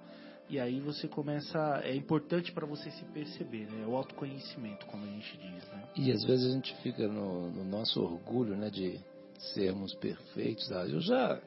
E 0.51 0.59
aí 0.59 0.81
você 0.81 1.07
começa, 1.07 1.59
é 1.85 1.95
importante 1.95 2.53
para 2.53 2.67
você 2.67 2.91
se 2.91 3.05
perceber, 3.07 3.71
né? 3.71 3.87
O 3.87 3.95
autoconhecimento, 3.95 4.87
como 4.87 5.05
a 5.05 5.07
gente 5.07 5.37
diz, 5.37 5.69
né? 5.69 5.89
E 5.95 6.11
às 6.11 6.25
vezes 6.25 6.47
a 6.47 6.55
gente 6.55 6.75
fica 6.77 7.07
no, 7.07 7.51
no 7.51 7.65
nosso 7.65 8.01
orgulho, 8.01 8.57
né, 8.57 8.71
de 8.71 8.99
sermos 9.53 9.95
perfeitos. 9.97 10.73
Ah, 10.73 10.87
eu 10.87 11.01
já, 11.01 11.39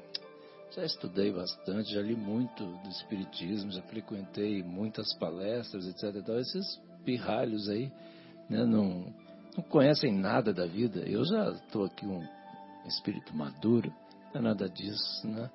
já 0.75 0.85
estudei 0.85 1.31
bastante, 1.31 1.91
já 1.91 2.01
li 2.01 2.15
muito 2.15 2.63
do 2.63 2.89
Espiritismo, 2.89 3.71
já 3.71 3.81
frequentei 3.83 4.61
muitas 4.61 5.11
palestras, 5.15 5.87
etc. 5.87 6.15
Então, 6.17 6.37
esses 6.37 6.79
pirralhos 7.03 7.67
aí 7.69 7.91
né, 8.47 8.63
não, 8.65 9.11
não 9.57 9.63
conhecem 9.63 10.13
nada 10.13 10.53
da 10.53 10.67
vida. 10.67 10.99
Eu 10.99 11.25
já 11.25 11.49
estou 11.53 11.85
aqui 11.85 12.05
um 12.05 12.23
espírito 12.85 13.35
maduro, 13.35 13.91
não 14.33 14.41
é 14.41 14.43
nada 14.43 14.69
disso, 14.69 15.27
né? 15.27 15.49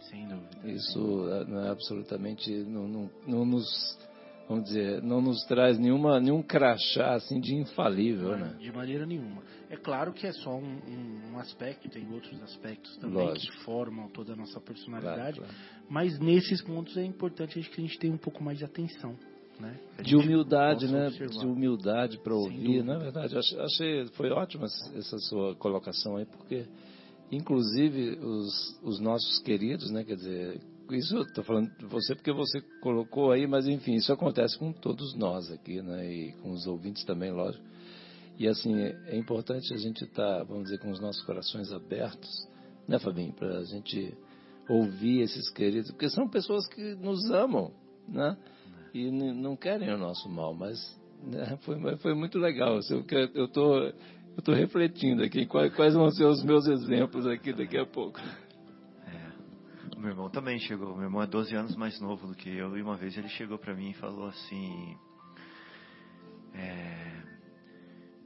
Sem 0.00 0.26
dúvida. 0.26 0.68
Isso 0.70 0.98
não 1.48 1.60
é 1.64 1.70
absolutamente, 1.70 2.50
não, 2.64 2.88
não, 2.88 3.10
não 3.26 3.44
nos 3.44 3.98
vamos 4.50 4.64
dizer, 4.64 5.00
não 5.00 5.20
nos 5.20 5.44
traz 5.44 5.78
nenhuma, 5.78 6.18
nenhum 6.18 6.42
crachá 6.42 7.14
assim 7.14 7.38
de 7.38 7.54
infalível, 7.54 8.36
né? 8.36 8.56
De 8.58 8.72
maneira 8.72 9.06
nenhuma. 9.06 9.42
É 9.70 9.76
claro 9.76 10.12
que 10.12 10.26
é 10.26 10.32
só 10.32 10.56
um, 10.56 10.80
um, 10.88 11.32
um 11.32 11.38
aspecto, 11.38 11.88
tem 11.88 12.12
outros 12.12 12.42
aspectos 12.42 12.96
também 12.96 13.28
Lógico. 13.28 13.52
que 13.52 13.64
formam 13.64 14.08
toda 14.08 14.32
a 14.32 14.36
nossa 14.36 14.60
personalidade, 14.60 15.38
claro, 15.38 15.54
claro. 15.54 15.86
mas 15.88 16.18
nesses 16.18 16.60
pontos 16.62 16.96
é 16.96 17.04
importante 17.04 17.60
que 17.60 17.80
a 17.80 17.84
gente 17.84 17.96
tenha 18.00 18.12
um 18.12 18.18
pouco 18.18 18.42
mais 18.42 18.58
de 18.58 18.64
atenção. 18.64 19.16
Né? 19.60 19.78
De 20.02 20.16
humildade, 20.16 20.90
né? 20.90 21.08
Observar. 21.08 21.38
De 21.38 21.46
humildade 21.46 22.18
para 22.18 22.34
ouvir, 22.34 22.82
não 22.82 22.94
é 22.94 22.98
verdade? 22.98 23.36
Achei, 23.36 24.06
foi 24.14 24.30
ótima 24.30 24.64
essa 24.64 25.18
sua 25.18 25.54
colocação 25.54 26.16
aí, 26.16 26.24
porque 26.24 26.64
inclusive 27.30 28.18
os, 28.18 28.80
os 28.82 29.00
nossos 29.00 29.38
queridos, 29.40 29.90
né? 29.90 30.04
Quer 30.04 30.16
dizer, 30.16 30.60
isso 30.90 31.16
eu 31.16 31.22
estou 31.22 31.44
falando 31.44 31.70
de 31.76 31.86
você 31.86 32.14
porque 32.14 32.32
você 32.32 32.60
colocou 32.80 33.30
aí, 33.30 33.46
mas 33.46 33.66
enfim, 33.66 33.94
isso 33.94 34.12
acontece 34.12 34.58
com 34.58 34.72
todos 34.72 35.14
nós 35.14 35.50
aqui, 35.50 35.80
né? 35.80 36.12
E 36.12 36.32
com 36.42 36.50
os 36.50 36.66
ouvintes 36.66 37.04
também, 37.04 37.30
lógico. 37.30 37.64
E 38.38 38.48
assim, 38.48 38.74
é 38.74 39.16
importante 39.16 39.72
a 39.72 39.76
gente 39.76 40.02
estar, 40.04 40.38
tá, 40.38 40.44
vamos 40.44 40.64
dizer, 40.64 40.78
com 40.78 40.90
os 40.90 41.00
nossos 41.00 41.22
corações 41.24 41.70
abertos, 41.72 42.48
né, 42.88 42.98
Fabinho? 42.98 43.32
Para 43.34 43.58
a 43.58 43.64
gente 43.64 44.16
ouvir 44.68 45.20
esses 45.20 45.50
queridos, 45.50 45.90
porque 45.90 46.08
são 46.08 46.28
pessoas 46.28 46.66
que 46.68 46.94
nos 46.94 47.30
amam, 47.30 47.72
né? 48.08 48.36
E 48.92 49.10
não 49.10 49.56
querem 49.56 49.92
o 49.92 49.98
nosso 49.98 50.28
mal, 50.28 50.54
mas 50.54 50.78
né, 51.22 51.58
foi, 51.62 51.96
foi 51.98 52.14
muito 52.14 52.38
legal. 52.38 52.78
Eu 52.90 53.44
estou 53.44 53.92
eu 54.40 54.42
tô 54.42 54.54
refletindo 54.54 55.22
aqui 55.22 55.44
quais, 55.44 55.74
quais 55.74 55.92
vão 55.92 56.10
ser 56.10 56.24
os 56.24 56.42
meus 56.42 56.66
exemplos 56.66 57.26
aqui 57.26 57.52
daqui 57.52 57.76
a 57.76 57.84
pouco. 57.84 58.18
É, 59.06 59.98
meu 59.98 60.08
irmão 60.08 60.30
também 60.30 60.58
chegou. 60.60 60.94
Meu 60.94 61.04
irmão 61.04 61.22
é 61.22 61.26
12 61.26 61.54
anos 61.54 61.76
mais 61.76 62.00
novo 62.00 62.26
do 62.26 62.34
que 62.34 62.48
eu 62.48 62.74
e 62.74 62.80
uma 62.80 62.96
vez 62.96 63.18
ele 63.18 63.28
chegou 63.28 63.58
para 63.58 63.74
mim 63.74 63.90
e 63.90 63.94
falou 63.94 64.28
assim: 64.28 64.96
é, 66.54 67.22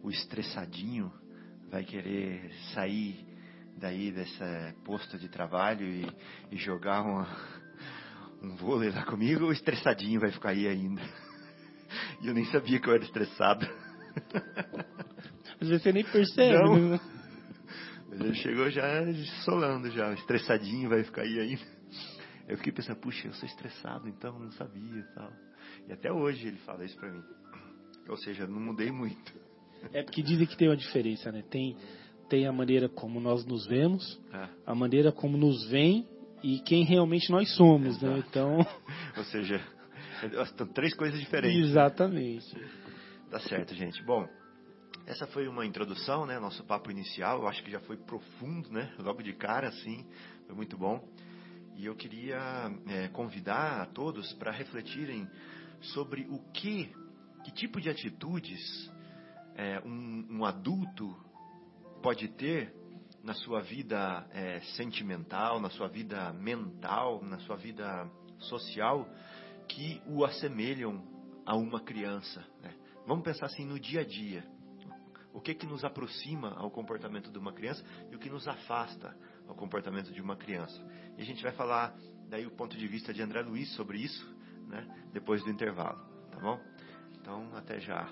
o 0.05 0.09
estressadinho 0.09 1.13
vai 1.69 1.83
querer 1.83 2.49
sair 2.73 3.27
daí 3.77 4.13
desse 4.13 4.39
posto 4.85 5.19
de 5.19 5.29
trabalho 5.29 5.85
e, 5.85 6.07
e 6.53 6.57
jogar 6.57 7.03
uma, 7.03 7.27
um 8.41 8.55
vôlei 8.55 8.91
lá 8.91 9.05
comigo, 9.05 9.47
o 9.47 9.53
estressadinho 9.53 10.21
vai 10.21 10.31
ficar 10.31 10.51
aí 10.51 10.69
ainda. 10.69 11.03
E 12.23 12.27
eu 12.27 12.35
nem 12.35 12.45
sabia 12.47 12.81
que 12.81 12.89
eu 12.89 12.95
era 12.95 13.05
estressado. 13.05 13.65
Às 15.65 15.71
vezes 15.71 15.83
você 15.83 15.93
nem 15.93 16.05
percebe. 16.05 16.63
Não. 16.63 16.91
Né? 16.91 17.01
Mas 18.09 18.21
ele 18.21 18.35
chegou 18.35 18.71
já 18.71 18.85
solando 19.45 19.91
já, 19.91 20.13
estressadinho 20.13 20.89
vai 20.89 21.03
ficar 21.03 21.23
aí 21.23 21.41
ainda. 21.41 21.63
Eu 22.47 22.59
fiquei 22.59 22.73
pensando, 22.73 23.01
puxa, 23.01 23.27
eu 23.27 23.33
sou 23.33 23.49
estressado, 23.49 24.09
então 24.09 24.39
não 24.39 24.51
sabia 24.53 24.99
e 24.99 25.15
tal. 25.15 25.33
E 25.89 25.93
até 25.93 26.13
hoje 26.13 26.47
ele 26.47 26.59
fala 26.59 26.85
isso 26.85 26.97
pra 26.97 27.11
mim. 27.11 27.23
Ou 28.09 28.17
seja, 28.19 28.47
não 28.47 28.61
mudei 28.61 28.93
muito. 28.93 29.33
É 29.93 30.03
porque 30.03 30.23
dizem 30.23 30.47
que 30.47 30.57
tem 30.57 30.69
uma 30.69 30.77
diferença, 30.77 31.33
né? 31.33 31.43
Tem, 31.51 31.77
tem 32.29 32.47
a 32.47 32.53
maneira 32.53 32.89
como 32.89 33.19
nós 33.21 33.47
nos 33.47 33.67
vemos, 33.67 34.21
é. 34.33 34.49
a 34.67 34.75
maneira 34.75 35.11
como 35.11 35.39
nos 35.39 35.67
veem 35.71 36.07
e 36.43 36.61
quem 36.61 36.85
realmente 36.85 37.31
nós 37.31 37.55
somos, 37.57 38.01
né? 38.03 38.19
Exato. 38.19 38.19
né? 38.19 38.25
Então. 38.29 38.59
Ou 39.17 39.25
seja, 39.25 39.61
são 40.57 40.67
três 40.67 40.95
coisas 40.95 41.19
diferentes. 41.19 41.71
Exatamente. 41.71 42.55
Tá 43.31 43.41
certo, 43.41 43.75
gente. 43.75 44.03
Bom, 44.05 44.29
essa 45.07 45.27
foi 45.27 45.47
uma 45.49 45.67
introdução, 45.67 46.25
né? 46.25 46.39
Nosso 46.39 46.65
papo 46.65 46.91
inicial. 46.91 47.43
Eu 47.43 47.49
acho 47.49 47.63
que 47.63 47.71
já 47.71 47.81
foi 47.81 47.97
profundo, 47.97 48.71
né? 48.73 48.95
Logo 48.99 49.23
de 49.23 49.35
cara, 49.35 49.69
assim. 49.69 50.07
Foi 50.47 50.57
muito 50.57 50.79
bom. 50.79 51.07
E 51.77 51.85
eu 51.85 51.95
queria 51.95 52.73
é, 52.87 53.09
convidar 53.09 53.83
a 53.83 53.87
todos 53.87 54.33
para 54.35 54.51
refletirem 54.51 55.29
sobre 55.81 56.27
o 56.31 56.39
que, 56.53 56.91
que 57.45 57.53
tipo 57.53 57.81
de 57.81 57.91
atitudes 57.91 58.91
é, 59.57 59.81
um, 59.85 60.27
um, 60.39 60.45
adulto 60.45 61.15
pode 62.03 62.29
ter 62.29 62.73
na 63.23 63.35
sua 63.35 63.61
vida 63.61 64.27
é, 64.33 64.61
sentimental, 64.77 65.61
na 65.61 65.69
sua 65.69 65.89
vida 65.89 66.33
mental, 66.33 67.23
na 67.23 67.39
sua 67.41 67.57
vida 67.57 68.11
social, 68.39 69.07
que 69.69 70.01
o 70.07 70.25
assemelham 70.25 71.03
a 71.45 71.55
uma 71.57 71.81
criança. 71.81 72.43
Né? 72.63 72.73
Vamos 73.07 73.25
pensar 73.25 73.47
assim 73.47 73.67
no 73.67 73.79
dia 73.79 74.01
a 74.01 74.05
dia. 74.05 74.54
O 75.35 75.41
que 75.41 75.55
que 75.55 75.67
nos 75.67 75.85
aproxima 75.85 76.55
ao 76.57 76.71
comportamento 76.71 77.31
de 77.31 77.39
uma 77.39 77.53
criança 77.53 77.85
e 78.11 78.17
o 78.17 78.19
que 78.19 78.31
nos 78.31 78.49
afasta 78.49 79.15
ao 79.47 79.55
comportamento 79.55 80.13
de 80.13 80.23
uma 80.23 80.37
criança. 80.37 80.81
E 81.19 81.23
a 81.23 81.25
gente 81.25 81.43
vai 81.43 81.53
falar 81.53 81.95
daí 82.31 82.47
o 82.47 82.51
ponto 82.51 82.77
de 82.77 82.87
vista 82.87 83.13
de 83.13 83.21
André 83.21 83.43
Luiz 83.43 83.69
sobre 83.75 83.99
isso, 83.99 84.35
né? 84.69 84.87
Depois 85.13 85.43
do 85.43 85.51
intervalo, 85.51 86.01
tá 86.31 86.39
bom? 86.39 86.59
Então, 87.21 87.49
até 87.55 87.81
já. 87.81 88.09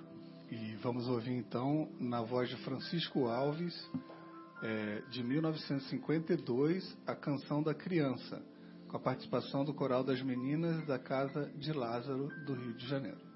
E 0.50 0.74
vamos 0.82 1.08
ouvir 1.08 1.32
então, 1.32 1.90
na 1.98 2.20
voz 2.22 2.48
de 2.50 2.56
Francisco 2.56 3.26
Alves, 3.26 3.90
é, 4.62 5.02
de 5.10 5.22
1952, 5.22 6.98
a 7.06 7.14
Canção 7.14 7.62
da 7.62 7.74
Criança, 7.74 8.42
com 8.88 8.96
a 8.96 9.00
participação 9.00 9.64
do 9.64 9.72
Coral 9.72 10.04
das 10.04 10.20
Meninas 10.22 10.86
da 10.86 10.98
Casa 10.98 11.50
de 11.56 11.72
Lázaro, 11.72 12.28
do 12.44 12.54
Rio 12.54 12.74
de 12.74 12.86
Janeiro. 12.86 13.31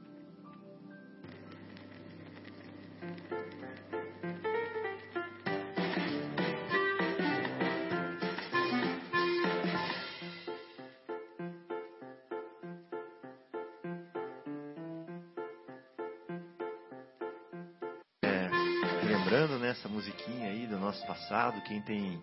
Essa 19.76 19.88
musiquinha 19.88 20.48
aí 20.48 20.66
do 20.66 20.78
nosso 20.78 21.06
passado, 21.06 21.60
quem 21.62 21.82
tem, 21.82 22.22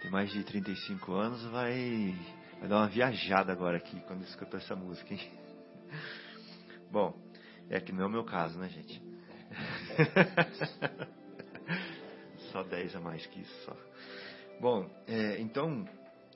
tem 0.00 0.10
mais 0.10 0.30
de 0.32 0.42
35 0.42 1.12
anos 1.12 1.44
vai, 1.44 2.14
vai 2.58 2.68
dar 2.68 2.78
uma 2.78 2.88
viajada 2.88 3.52
agora 3.52 3.76
aqui 3.76 4.00
quando 4.00 4.22
escutou 4.24 4.58
essa 4.58 4.74
música, 4.74 5.14
hein? 5.14 5.32
Bom, 6.90 7.16
é 7.70 7.80
que 7.80 7.92
não 7.92 8.02
é 8.02 8.06
o 8.06 8.10
meu 8.10 8.24
caso, 8.24 8.58
né, 8.58 8.68
gente? 8.68 9.11
só 12.52 12.62
10 12.62 12.96
a 12.96 13.00
mais 13.00 13.24
que 13.26 13.40
isso, 13.40 13.64
só. 13.64 13.76
Bom, 14.60 14.88
é, 15.06 15.40
então, 15.40 15.86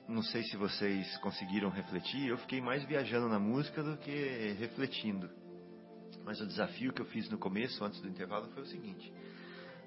não 0.07 0.21
sei 0.21 0.43
se 0.43 0.57
vocês 0.57 1.17
conseguiram 1.17 1.69
refletir, 1.69 2.27
eu 2.27 2.37
fiquei 2.37 2.61
mais 2.61 2.83
viajando 2.83 3.29
na 3.29 3.39
música 3.39 3.83
do 3.83 3.97
que 3.97 4.55
refletindo. 4.59 5.29
Mas 6.23 6.41
o 6.41 6.47
desafio 6.47 6.91
que 6.91 7.01
eu 7.01 7.05
fiz 7.05 7.29
no 7.29 7.37
começo, 7.37 7.83
antes 7.83 8.01
do 8.01 8.09
intervalo, 8.09 8.49
foi 8.53 8.63
o 8.63 8.65
seguinte: 8.65 9.13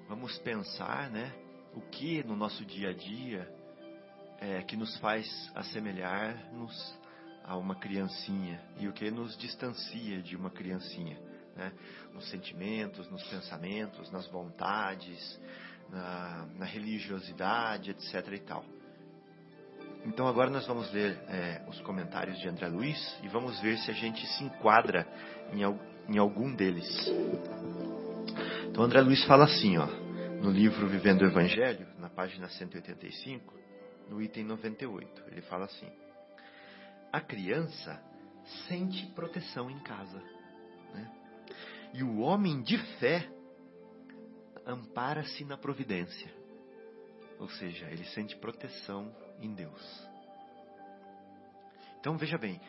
vamos 0.07 0.37
pensar, 0.39 1.09
né, 1.09 1.33
o 1.73 1.81
que 1.81 2.23
no 2.23 2.35
nosso 2.35 2.65
dia 2.65 2.89
a 2.89 2.93
dia 2.93 3.47
é, 4.39 4.63
que 4.63 4.75
nos 4.75 4.97
faz 4.97 5.27
assemelhar-nos 5.53 6.99
a 7.43 7.57
uma 7.57 7.75
criancinha 7.75 8.61
e 8.79 8.87
o 8.87 8.93
que 8.93 9.11
nos 9.11 9.37
distancia 9.37 10.21
de 10.21 10.35
uma 10.35 10.49
criancinha, 10.49 11.19
né, 11.61 11.71
nos 12.13 12.27
sentimentos, 12.29 13.09
nos 13.11 13.23
pensamentos, 13.27 14.11
nas 14.11 14.27
vontades, 14.27 15.39
na, 15.89 16.47
na 16.57 16.65
religiosidade, 16.65 17.91
etc. 17.91 18.33
e 18.33 18.39
tal. 18.39 18.65
Então 20.03 20.27
agora 20.27 20.49
nós 20.49 20.65
vamos 20.65 20.91
ler 20.91 21.11
é, 21.27 21.63
os 21.67 21.79
comentários 21.81 22.39
de 22.39 22.47
André 22.47 22.67
Luiz 22.67 23.19
e 23.21 23.27
vamos 23.27 23.59
ver 23.61 23.77
se 23.77 23.91
a 23.91 23.93
gente 23.93 24.25
se 24.25 24.43
enquadra 24.43 25.07
em, 25.53 25.61
em 26.11 26.17
algum 26.17 26.55
deles. 26.55 26.89
Então 28.67 28.83
André 28.83 29.01
Luiz 29.01 29.23
fala 29.25 29.43
assim, 29.43 29.77
ó, 29.77 29.85
no 30.41 30.49
livro 30.49 30.87
Vivendo 30.87 31.21
o 31.21 31.25
Evangelho, 31.25 31.87
na 31.99 32.09
página 32.09 32.49
185, 32.49 33.53
no 34.09 34.19
item 34.19 34.45
98, 34.45 35.23
ele 35.27 35.41
fala 35.41 35.65
assim: 35.65 35.87
A 37.13 37.21
criança 37.21 38.01
sente 38.67 39.05
proteção 39.13 39.69
em 39.69 39.79
casa, 39.79 40.17
né? 40.95 41.20
E 41.93 42.03
o 42.03 42.19
homem 42.19 42.61
de 42.61 42.77
fé 42.97 43.29
ampara-se 44.65 45.43
na 45.43 45.57
providência, 45.57 46.33
ou 47.39 47.49
seja, 47.49 47.89
ele 47.91 48.05
sente 48.05 48.35
proteção 48.37 49.13
em 49.39 49.53
Deus. 49.53 50.09
Então 51.99 52.17
veja 52.17 52.37
bem, 52.37 52.59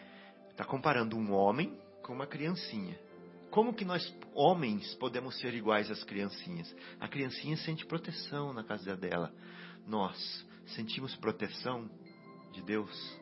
está 0.51 0.65
comparando 0.65 1.17
um 1.17 1.33
homem 1.33 1.79
com 2.03 2.13
uma 2.13 2.27
criancinha. 2.27 2.99
Como 3.51 3.75
que 3.75 3.85
nós, 3.85 4.03
homens, 4.35 4.95
podemos 4.95 5.39
ser 5.39 5.53
iguais 5.55 5.91
às 5.91 6.03
criancinhas? 6.05 6.75
A 6.99 7.07
criancinha 7.07 7.57
sente 7.59 7.85
proteção 7.85 8.53
na 8.53 8.65
casa 8.65 8.97
dela. 8.97 9.33
Nós 9.87 10.47
sentimos 10.69 11.15
proteção 11.17 11.89
de 12.53 12.63
Deus? 12.63 13.21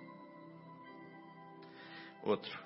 Outro. 2.23 2.59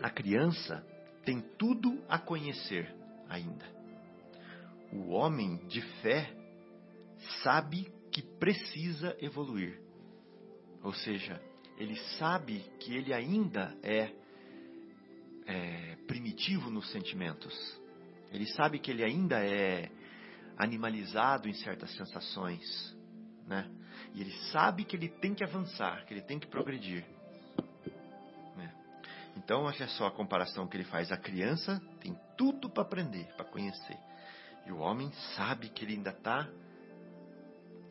A 0.00 0.08
criança 0.08 0.86
tem 1.24 1.40
tudo 1.58 2.02
a 2.08 2.18
conhecer 2.18 2.94
ainda. 3.28 3.64
O 4.92 5.10
homem 5.10 5.56
de 5.68 5.80
fé 6.02 6.34
sabe 7.42 7.90
que 8.10 8.22
precisa 8.22 9.16
evoluir. 9.20 9.80
Ou 10.82 10.92
seja, 10.92 11.40
ele 11.78 11.96
sabe 12.18 12.60
que 12.78 12.94
ele 12.94 13.14
ainda 13.14 13.76
é 13.82 14.12
é, 15.46 15.96
primitivo 16.06 16.70
nos 16.70 16.90
sentimentos. 16.90 17.80
Ele 18.30 18.46
sabe 18.46 18.78
que 18.78 18.90
ele 18.90 19.04
ainda 19.04 19.44
é 19.44 19.90
animalizado 20.56 21.48
em 21.48 21.54
certas 21.54 21.90
sensações, 21.96 22.96
né? 23.46 23.70
E 24.14 24.20
ele 24.20 24.32
sabe 24.50 24.84
que 24.84 24.96
ele 24.96 25.08
tem 25.08 25.34
que 25.34 25.44
avançar, 25.44 26.04
que 26.06 26.14
ele 26.14 26.22
tem 26.22 26.38
que 26.38 26.46
progredir. 26.46 27.04
Então, 29.52 29.64
olha 29.64 29.86
só 29.86 30.06
a 30.06 30.10
comparação 30.10 30.66
que 30.66 30.78
ele 30.78 30.84
faz. 30.84 31.12
A 31.12 31.16
criança 31.18 31.78
tem 32.00 32.18
tudo 32.38 32.70
para 32.70 32.84
aprender, 32.84 33.26
para 33.36 33.44
conhecer. 33.44 33.98
E 34.64 34.72
o 34.72 34.78
homem 34.78 35.12
sabe 35.36 35.68
que 35.68 35.84
ele 35.84 35.92
ainda 35.92 36.08
está 36.08 36.48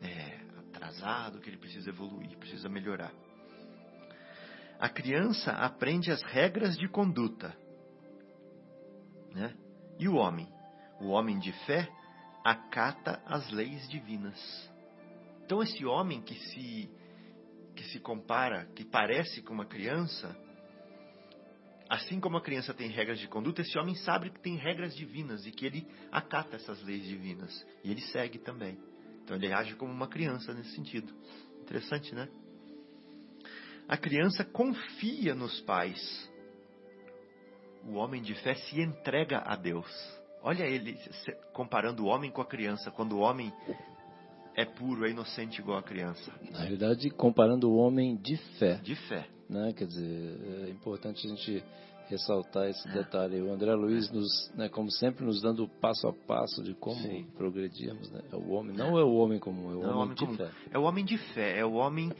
é, 0.02 0.40
atrasado, 0.58 1.38
que 1.38 1.48
ele 1.48 1.58
precisa 1.58 1.88
evoluir, 1.88 2.36
precisa 2.36 2.68
melhorar. 2.68 3.12
A 4.80 4.88
criança 4.88 5.52
aprende 5.52 6.10
as 6.10 6.20
regras 6.22 6.76
de 6.76 6.88
conduta. 6.88 7.56
Né? 9.32 9.54
E 10.00 10.08
o 10.08 10.16
homem? 10.16 10.52
o 11.00 11.10
homem 11.10 11.38
de 11.38 11.52
fé, 11.64 11.88
acata 12.44 13.22
as 13.24 13.48
leis 13.52 13.88
divinas. 13.88 14.68
Então 15.44 15.62
esse 15.62 15.84
homem 15.84 16.22
que 16.22 16.34
se 16.34 16.90
que 17.76 17.84
se 17.84 18.00
compara, 18.00 18.66
que 18.74 18.84
parece 18.84 19.42
com 19.42 19.54
uma 19.54 19.64
criança, 19.64 20.36
assim 21.92 22.18
como 22.18 22.38
a 22.38 22.40
criança 22.40 22.72
tem 22.72 22.88
regras 22.88 23.18
de 23.18 23.28
conduta, 23.28 23.60
esse 23.60 23.78
homem 23.78 23.94
sabe 23.96 24.30
que 24.30 24.40
tem 24.40 24.56
regras 24.56 24.96
divinas 24.96 25.46
e 25.46 25.50
que 25.50 25.66
ele 25.66 25.86
acata 26.10 26.56
essas 26.56 26.82
leis 26.82 27.04
divinas 27.04 27.66
e 27.84 27.90
ele 27.90 28.00
segue 28.00 28.38
também. 28.38 28.78
Então 29.22 29.36
ele 29.36 29.52
age 29.52 29.74
como 29.74 29.92
uma 29.92 30.08
criança 30.08 30.54
nesse 30.54 30.74
sentido. 30.74 31.12
Interessante, 31.60 32.14
né? 32.14 32.30
A 33.86 33.98
criança 33.98 34.42
confia 34.42 35.34
nos 35.34 35.60
pais. 35.60 36.30
O 37.84 37.96
homem 37.96 38.22
de 38.22 38.34
fé 38.36 38.54
se 38.54 38.80
entrega 38.80 39.42
a 39.44 39.54
Deus. 39.54 39.86
Olha 40.42 40.64
ele 40.64 40.96
comparando 41.52 42.04
o 42.04 42.06
homem 42.06 42.30
com 42.30 42.40
a 42.40 42.46
criança, 42.46 42.90
quando 42.90 43.18
o 43.18 43.20
homem 43.20 43.52
é 44.54 44.64
puro, 44.64 45.04
é 45.04 45.10
inocente 45.10 45.60
igual 45.60 45.76
a 45.76 45.82
criança. 45.82 46.32
Na 46.50 46.60
realidade, 46.60 47.10
comparando 47.10 47.70
o 47.70 47.76
homem 47.76 48.16
de 48.16 48.38
fé. 48.58 48.76
De 48.76 48.96
fé. 48.96 49.28
Né? 49.52 49.72
Quer 49.74 49.86
dizer, 49.86 50.66
é 50.66 50.70
importante 50.70 51.26
a 51.26 51.30
gente 51.30 51.62
ressaltar 52.08 52.68
esse 52.68 52.88
detalhe. 52.88 53.40
O 53.42 53.52
André 53.52 53.74
Luiz, 53.74 54.10
nos, 54.10 54.50
né, 54.54 54.68
como 54.68 54.90
sempre, 54.90 55.24
nos 55.24 55.42
dando 55.42 55.68
passo 55.80 56.08
a 56.08 56.12
passo 56.12 56.62
de 56.62 56.74
como 56.74 57.00
Sim. 57.02 57.26
progredirmos. 57.36 58.10
Né? 58.10 58.22
É 58.32 58.36
o 58.36 58.50
homem, 58.50 58.74
não 58.74 58.98
é 58.98 59.04
o 59.04 59.14
homem 59.14 59.38
comum, 59.38 59.70
é 59.70 59.74
o 59.76 59.82
Não, 59.82 59.90
homem, 59.90 60.02
homem 60.02 60.14
de 60.14 60.24
comum. 60.24 60.36
fé. 60.36 60.50
É 60.70 60.78
o 60.78 60.82
homem 60.82 61.04
de 61.04 61.18
fé, 61.18 61.58
é 61.58 61.64
o 61.64 61.74
homem 61.74 62.10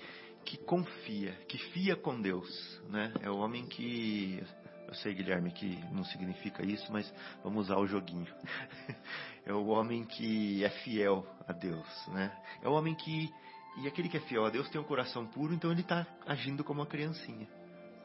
que 0.44 0.58
confia, 0.58 1.32
que 1.48 1.56
fia 1.56 1.96
com 1.96 2.20
Deus, 2.20 2.80
né? 2.90 3.12
É 3.22 3.30
o 3.30 3.38
homem 3.38 3.64
que 3.64 4.42
eu 4.88 4.94
sei, 4.96 5.14
Guilherme, 5.14 5.52
que 5.52 5.78
não 5.92 6.04
significa 6.04 6.62
isso, 6.66 6.92
mas 6.92 7.12
vamos 7.42 7.66
usar 7.66 7.78
o 7.78 7.86
joguinho. 7.86 8.26
É 9.44 9.52
o 9.52 9.66
homem 9.66 10.04
que 10.04 10.62
é 10.62 10.70
fiel 10.70 11.26
a 11.48 11.52
Deus, 11.52 11.84
né? 12.12 12.30
É 12.62 12.68
o 12.68 12.74
homem 12.74 12.94
que 12.94 13.28
e 13.78 13.88
aquele 13.88 14.08
que 14.08 14.16
é 14.16 14.20
fiel 14.20 14.44
a 14.44 14.50
Deus 14.50 14.68
tem 14.68 14.80
um 14.80 14.84
coração 14.84 15.26
puro, 15.26 15.54
então 15.54 15.70
ele 15.70 15.80
está 15.80 16.06
agindo 16.26 16.62
como 16.62 16.80
uma 16.80 16.86
criancinha, 16.86 17.48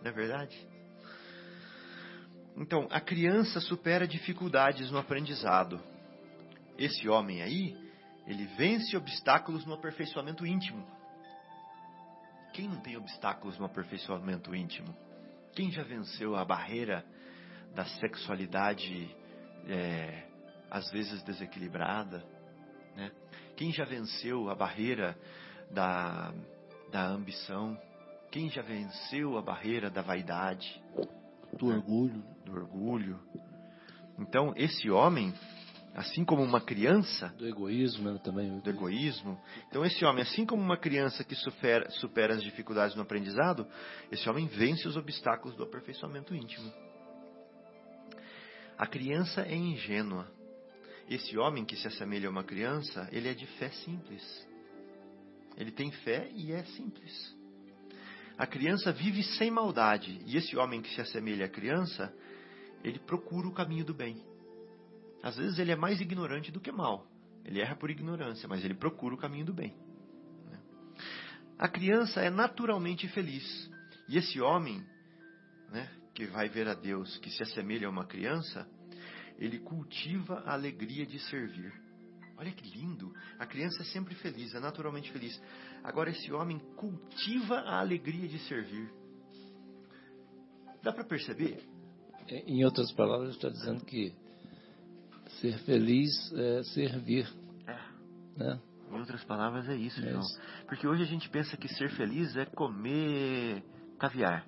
não 0.02 0.10
é 0.10 0.14
verdade? 0.14 0.58
Então, 2.56 2.88
a 2.90 3.00
criança 3.00 3.60
supera 3.60 4.08
dificuldades 4.08 4.90
no 4.90 4.98
aprendizado. 4.98 5.80
Esse 6.76 7.08
homem 7.08 7.44
aí, 7.44 7.78
ele 8.26 8.46
vence 8.58 8.98
obstáculos 8.98 9.64
no 9.66 9.76
aperfeiçoamento 9.76 10.46
íntimo. 10.46 10.84
Quem 12.54 12.68
não 12.68 12.80
tem 12.82 12.98
obstáculos 12.98 13.60
no 13.60 13.66
aperfeiçoamento 13.66 14.56
íntimo? 14.56 14.96
Quem 15.54 15.72
já 15.72 15.84
venceu 15.84 16.36
a 16.36 16.44
barreira 16.44 17.06
da 17.76 17.86
sexualidade, 17.86 19.16
é, 19.68 20.24
às 20.72 20.90
vezes 20.90 21.22
desequilibrada? 21.22 22.26
Né? 22.96 23.12
Quem 23.56 23.72
já 23.72 23.86
venceu 23.86 24.50
a 24.50 24.56
barreira 24.56 25.16
da, 25.72 26.34
da 26.92 27.08
ambição? 27.08 27.78
Quem 28.32 28.50
já 28.50 28.62
venceu 28.62 29.38
a 29.38 29.42
barreira 29.42 29.90
da 29.90 30.02
vaidade? 30.02 30.82
Do 31.58 31.68
orgulho. 31.68 32.24
do 32.46 32.52
orgulho. 32.54 33.20
Então, 34.20 34.54
esse 34.56 34.90
homem, 34.90 35.34
assim 35.96 36.26
como 36.26 36.44
uma 36.44 36.60
criança, 36.60 37.30
Do 37.38 37.48
egoísmo 37.48 38.12
né, 38.12 38.20
também. 38.24 38.60
do 38.60 38.70
egoísmo, 38.70 39.40
então 39.70 39.86
esse 39.86 40.04
homem, 40.04 40.24
assim 40.24 40.46
como 40.46 40.62
uma 40.62 40.78
criança 40.78 41.24
que 41.24 41.36
supera, 41.36 41.90
supera 41.92 42.34
as 42.34 42.44
dificuldades 42.44 42.96
no 42.96 43.04
aprendizado, 43.04 43.66
esse 44.12 44.28
homem 44.30 44.48
vence 44.48 44.88
os 44.88 44.98
obstáculos 44.98 45.56
do 45.56 45.64
aperfeiçoamento 45.64 46.36
íntimo. 46.36 46.72
A 48.78 48.86
criança 48.86 49.42
é 49.42 49.56
ingênua. 49.56 50.28
Esse 51.10 51.38
homem 51.38 51.64
que 51.66 51.76
se 51.76 51.88
assemelha 51.88 52.28
a 52.28 52.32
uma 52.32 52.44
criança, 52.44 53.08
ele 53.12 53.30
é 53.30 53.34
de 53.34 53.46
fé 53.58 53.70
simples. 53.70 54.48
Ele 55.58 55.72
tem 55.72 55.92
fé 55.92 56.30
e 56.34 56.52
é 56.52 56.64
simples. 56.64 57.36
A 58.38 58.46
criança 58.46 58.92
vive 58.92 59.24
sem 59.24 59.50
maldade, 59.50 60.22
e 60.26 60.38
esse 60.38 60.56
homem 60.56 60.82
que 60.82 60.94
se 60.94 61.02
assemelha 61.02 61.48
à 61.48 61.50
criança, 61.50 62.14
ele 62.84 63.00
procura 63.00 63.48
o 63.48 63.54
caminho 63.54 63.84
do 63.84 63.94
bem. 63.94 64.24
Às 65.24 65.38
vezes 65.38 65.58
ele 65.58 65.72
é 65.72 65.76
mais 65.76 66.00
ignorante 66.00 66.52
do 66.52 66.60
que 66.60 66.72
mal. 66.72 67.08
Ele 67.44 67.60
erra 67.60 67.76
por 67.76 67.90
ignorância, 67.90 68.48
mas 68.48 68.64
ele 68.64 68.76
procura 68.76 69.16
o 69.16 69.18
caminho 69.18 69.46
do 69.46 69.54
bem. 69.54 69.74
né? 70.46 70.60
A 71.58 71.68
criança 71.68 72.22
é 72.22 72.30
naturalmente 72.30 73.08
feliz. 73.08 73.72
E 74.08 74.18
esse 74.18 74.40
homem, 74.40 74.86
né, 75.72 75.90
que 76.14 76.28
vai 76.28 76.48
ver 76.48 76.68
a 76.68 76.76
Deus, 76.76 77.18
que 77.18 77.32
se 77.32 77.42
assemelha 77.42 77.88
a 77.88 77.90
uma 77.90 78.06
criança, 78.06 78.70
ele 79.40 79.58
cultiva 79.60 80.44
a 80.46 80.54
alegria 80.54 81.06
de 81.06 81.20
servir. 81.20 81.74
Olha 82.38 82.52
que 82.52 82.70
lindo! 82.78 83.12
A 83.40 83.46
criança 83.48 83.82
é 83.82 83.86
sempre 83.86 84.14
feliz, 84.16 84.54
é 84.54 84.60
naturalmente 84.60 85.12
feliz. 85.12 85.42
Agora 85.84 86.10
esse 86.12 86.32
homem 86.32 86.60
cultiva 86.76 87.56
a 87.62 87.80
alegria 87.80 88.28
de 88.28 88.38
servir. 88.40 88.92
Dá 90.84 90.94
para 90.94 91.04
perceber? 91.04 91.64
É, 92.30 92.40
Em 92.46 92.64
outras 92.64 92.92
palavras, 92.92 93.32
está 93.36 93.50
dizendo 93.50 93.84
que 93.84 94.14
ser 95.42 95.58
feliz 95.60 96.12
é 96.34 96.64
servir. 96.64 97.28
Né? 98.36 98.60
Em 98.92 99.00
outras 99.00 99.24
palavras, 99.24 99.68
é 99.68 99.76
isso, 99.76 100.00
É 100.00 100.10
João. 100.12 100.22
isso. 100.22 100.40
Porque 100.68 100.88
hoje 100.88 101.02
a 101.04 101.08
gente 101.08 101.28
pensa 101.30 101.58
que 101.58 101.68
ser 101.68 101.90
feliz 101.92 102.36
é 102.36 102.46
comer 102.46 103.64
caviar. 103.98 104.46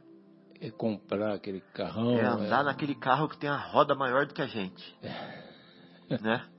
É 0.61 0.69
comprar 0.69 1.33
aquele 1.33 1.61
carrão. 1.73 2.17
é 2.19 2.25
andar 2.25 2.61
é- 2.61 2.65
naquele 2.65 2.93
carro 2.93 3.27
que 3.27 3.37
tem 3.37 3.49
a 3.49 3.57
roda 3.57 3.95
maior 3.95 4.27
do 4.27 4.33
que 4.33 4.41
a 4.41 4.47
gente. 4.47 4.95
né? 6.21 6.47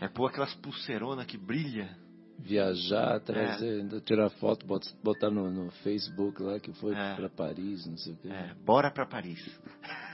É 0.00 0.08
pôr 0.08 0.26
aquelas 0.28 0.54
pulseironas 0.56 1.26
que 1.26 1.36
brilha. 1.36 1.96
viajar, 2.40 3.18
trazer, 3.20 3.80
ainda 3.80 4.00
tirar 4.00 4.30
foto, 4.30 4.64
bot- 4.64 4.94
botar 5.02 5.28
no, 5.30 5.50
no 5.50 5.70
Facebook 5.82 6.40
lá 6.40 6.60
que 6.60 6.72
foi 6.74 6.94
É. 6.94 7.14
para 7.16 7.28
Paris, 7.28 7.84
não 7.86 7.96
sei 7.98 8.12
o 8.12 8.16
quê. 8.16 8.28
É, 8.28 8.54
bora 8.64 8.90
pra 8.92 9.04
Paris. 9.04 9.40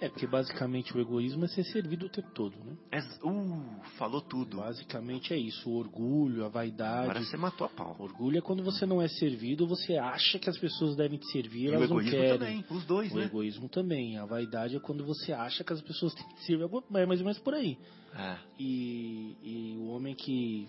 É, 0.00 0.08
porque 0.08 0.26
basicamente 0.26 0.96
o 0.96 1.00
egoísmo 1.00 1.44
é 1.44 1.48
ser 1.48 1.64
servido 1.64 2.06
o 2.06 2.08
tempo 2.08 2.30
todo, 2.34 2.56
né? 2.64 2.76
É, 2.90 2.98
uh, 3.26 3.80
falou 3.98 4.20
tudo. 4.20 4.58
Basicamente 4.58 5.32
é 5.32 5.36
isso, 5.38 5.68
o 5.70 5.74
orgulho, 5.76 6.44
a 6.44 6.48
vaidade. 6.48 7.10
Agora 7.10 7.24
você 7.24 7.36
matou 7.36 7.66
a 7.66 7.70
pau. 7.70 7.96
Orgulho 7.98 8.38
é 8.38 8.40
quando 8.40 8.62
você 8.62 8.86
não 8.86 9.00
é 9.00 9.08
servido, 9.08 9.66
você 9.66 9.96
acha 9.96 10.38
que 10.38 10.48
as 10.50 10.58
pessoas 10.58 10.96
devem 10.96 11.18
te 11.18 11.26
servir, 11.30 11.66
E 11.66 11.70
o 11.70 11.74
elas 11.74 11.90
não 11.90 11.98
egoísmo 12.00 12.20
querem. 12.20 12.38
também, 12.38 12.64
os 12.70 12.84
dois, 12.84 13.12
O 13.12 13.16
né? 13.16 13.24
egoísmo 13.24 13.68
também. 13.68 14.18
A 14.18 14.24
vaidade 14.26 14.76
é 14.76 14.80
quando 14.80 15.04
você 15.04 15.32
acha 15.32 15.62
que 15.64 15.72
as 15.72 15.80
pessoas 15.80 16.14
têm 16.14 16.26
que 16.28 16.34
te 16.36 16.44
servir. 16.46 16.64
É 16.94 17.06
mais 17.06 17.20
ou 17.20 17.26
menos 17.26 17.38
por 17.38 17.54
aí. 17.54 17.78
É, 18.14 18.36
E, 18.58 19.36
e 19.42 19.76
o 19.78 19.88
homem 19.88 20.14
que. 20.14 20.68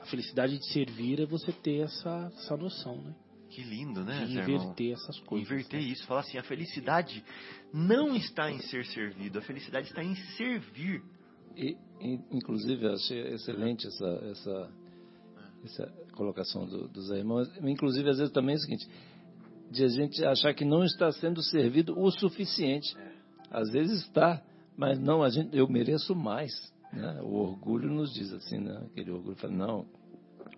A 0.00 0.06
felicidade 0.06 0.56
de 0.58 0.64
servir 0.72 1.20
é 1.20 1.26
você 1.26 1.52
ter 1.52 1.80
essa, 1.80 2.32
essa 2.34 2.56
noção, 2.56 2.96
né? 2.96 3.14
Que 3.50 3.62
lindo, 3.62 4.04
né, 4.04 4.22
irmão? 4.22 4.42
inverter 4.44 4.92
essas 4.92 5.18
coisas. 5.20 5.50
Inverter 5.50 5.80
né? 5.80 5.86
isso, 5.86 6.06
falar 6.06 6.20
assim, 6.20 6.38
a 6.38 6.42
felicidade 6.42 7.22
não 7.72 8.14
está 8.16 8.50
em 8.50 8.60
ser 8.60 8.84
servido, 8.86 9.38
a 9.38 9.42
felicidade 9.42 9.88
está 9.88 10.02
em 10.02 10.14
servir. 10.36 11.02
E, 11.56 11.76
in- 12.00 12.24
inclusive, 12.30 12.84
eu 12.84 12.92
achei 12.94 13.20
excelente 13.34 13.86
essa, 13.86 14.06
essa, 14.30 14.70
essa 15.64 15.86
colocação 16.14 16.64
do, 16.64 16.88
do 16.88 17.02
Zé 17.02 17.18
Irmão. 17.18 17.42
Inclusive, 17.62 18.08
às 18.08 18.18
vezes 18.18 18.32
também 18.32 18.54
é 18.54 18.58
o 18.58 18.60
seguinte, 18.60 18.88
de 19.70 19.84
a 19.84 19.88
gente 19.88 20.24
achar 20.24 20.54
que 20.54 20.64
não 20.64 20.84
está 20.84 21.10
sendo 21.12 21.42
servido 21.42 21.98
o 21.98 22.10
suficiente. 22.10 22.96
Às 23.50 23.70
vezes 23.70 24.02
está, 24.02 24.42
mas 24.76 24.98
não, 24.98 25.22
a 25.22 25.28
gente, 25.28 25.56
eu 25.56 25.68
mereço 25.68 26.14
mais. 26.14 26.52
Né? 26.92 27.20
O 27.22 27.34
orgulho 27.34 27.88
nos 27.90 28.12
diz 28.12 28.32
assim, 28.32 28.58
né? 28.58 28.80
Aquele 28.90 29.10
orgulho 29.10 29.36
fala, 29.36 29.52
não, 29.52 29.86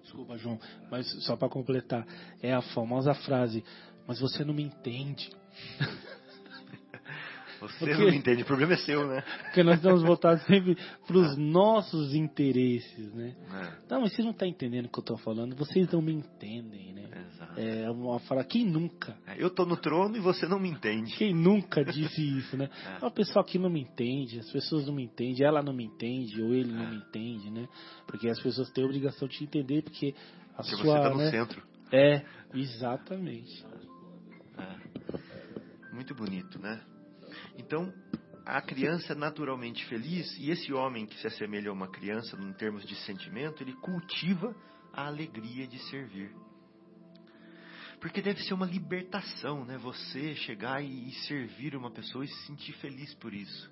Desculpa, 0.02 0.36
João, 0.36 0.58
mas 0.90 1.06
só 1.24 1.36
para 1.36 1.48
completar, 1.48 2.06
é 2.42 2.52
a 2.52 2.62
famosa 2.62 3.14
frase, 3.14 3.64
mas 4.06 4.20
você 4.20 4.44
não 4.44 4.54
me 4.54 4.62
entende. 4.62 5.30
Você 7.62 7.78
Porque- 7.86 7.94
não 8.04 8.08
entende, 8.08 8.42
o 8.42 8.44
problema 8.46 8.72
é 8.72 8.76
seu, 8.76 9.06
né? 9.06 9.22
Porque 9.44 9.62
nós 9.62 9.76
estamos 9.76 10.02
voltados 10.02 10.44
sempre 10.46 10.76
para 11.06 11.16
os 11.16 11.36
nossos 11.36 12.12
interesses, 12.14 13.14
né? 13.14 13.36
É, 13.52 13.72
Não, 13.94 14.00
mas 14.00 14.12
vocês 14.12 14.24
não 14.24 14.32
estão 14.32 14.48
entendendo 14.48 14.86
o 14.86 14.88
que 14.88 14.98
eu 14.98 15.02
estou 15.02 15.16
falando, 15.18 15.54
vocês 15.54 15.90
não 15.92 16.02
me 16.02 16.12
entendem, 16.12 16.92
né? 16.92 17.02
exato. 17.34 17.60
É 17.60 17.88
uma 17.90 18.18
fala, 18.20 18.42
quem 18.44 18.64
nunca? 18.66 19.16
É, 19.26 19.40
Eu 19.42 19.48
tô 19.48 19.64
no 19.64 19.76
trono 19.76 20.16
e 20.16 20.20
você 20.20 20.46
não 20.46 20.58
me 20.58 20.68
entende. 20.68 21.14
Quem 21.16 21.32
nunca 21.34 21.84
disse 21.84 22.20
isso, 22.38 22.56
né? 22.56 22.68
É. 23.00 23.06
O 23.06 23.10
pessoal 23.10 23.44
aqui 23.44 23.58
não 23.58 23.70
me 23.70 23.80
entende, 23.82 24.40
as 24.40 24.50
pessoas 24.50 24.86
não 24.86 24.94
me 24.94 25.04
entendem, 25.04 25.46
ela 25.46 25.62
não 25.62 25.72
me 25.72 25.84
entende, 25.84 26.40
ou 26.42 26.52
ele 26.52 26.72
não 26.72 26.84
É. 26.84 26.90
me 26.90 26.96
entende, 26.96 27.50
né? 27.50 27.68
Porque 28.06 28.28
as 28.28 28.40
pessoas 28.40 28.70
têm 28.72 28.82
a 28.82 28.86
obrigação 28.86 29.28
de 29.28 29.36
te 29.38 29.44
entender, 29.44 29.82
porque 29.82 30.14
a 30.54 30.62
Porque 30.62 30.76
sua. 30.76 30.96
você 30.96 31.00
tá 31.02 31.10
no 31.10 31.16
né? 31.18 31.30
centro. 31.30 31.62
É, 31.92 32.24
exatamente. 32.54 33.64
É. 34.58 35.94
Muito 35.94 36.14
bonito, 36.14 36.58
né? 36.58 36.80
Então, 37.56 37.92
a 38.44 38.60
criança 38.60 39.12
é 39.12 39.16
naturalmente 39.16 39.84
feliz 39.86 40.36
e 40.38 40.50
esse 40.50 40.72
homem 40.72 41.06
que 41.06 41.18
se 41.20 41.26
assemelha 41.26 41.70
a 41.70 41.72
uma 41.72 41.88
criança 41.88 42.36
em 42.36 42.52
termos 42.54 42.84
de 42.84 42.94
sentimento, 42.96 43.62
ele 43.62 43.74
cultiva 43.74 44.54
a 44.92 45.06
alegria 45.06 45.66
de 45.66 45.78
servir. 45.90 46.34
Porque 48.00 48.20
deve 48.20 48.42
ser 48.42 48.52
uma 48.54 48.66
libertação, 48.66 49.64
né? 49.64 49.78
Você 49.78 50.34
chegar 50.34 50.82
e 50.82 51.12
servir 51.28 51.76
uma 51.76 51.90
pessoa 51.90 52.24
e 52.24 52.28
se 52.28 52.46
sentir 52.46 52.72
feliz 52.74 53.14
por 53.14 53.32
isso. 53.32 53.70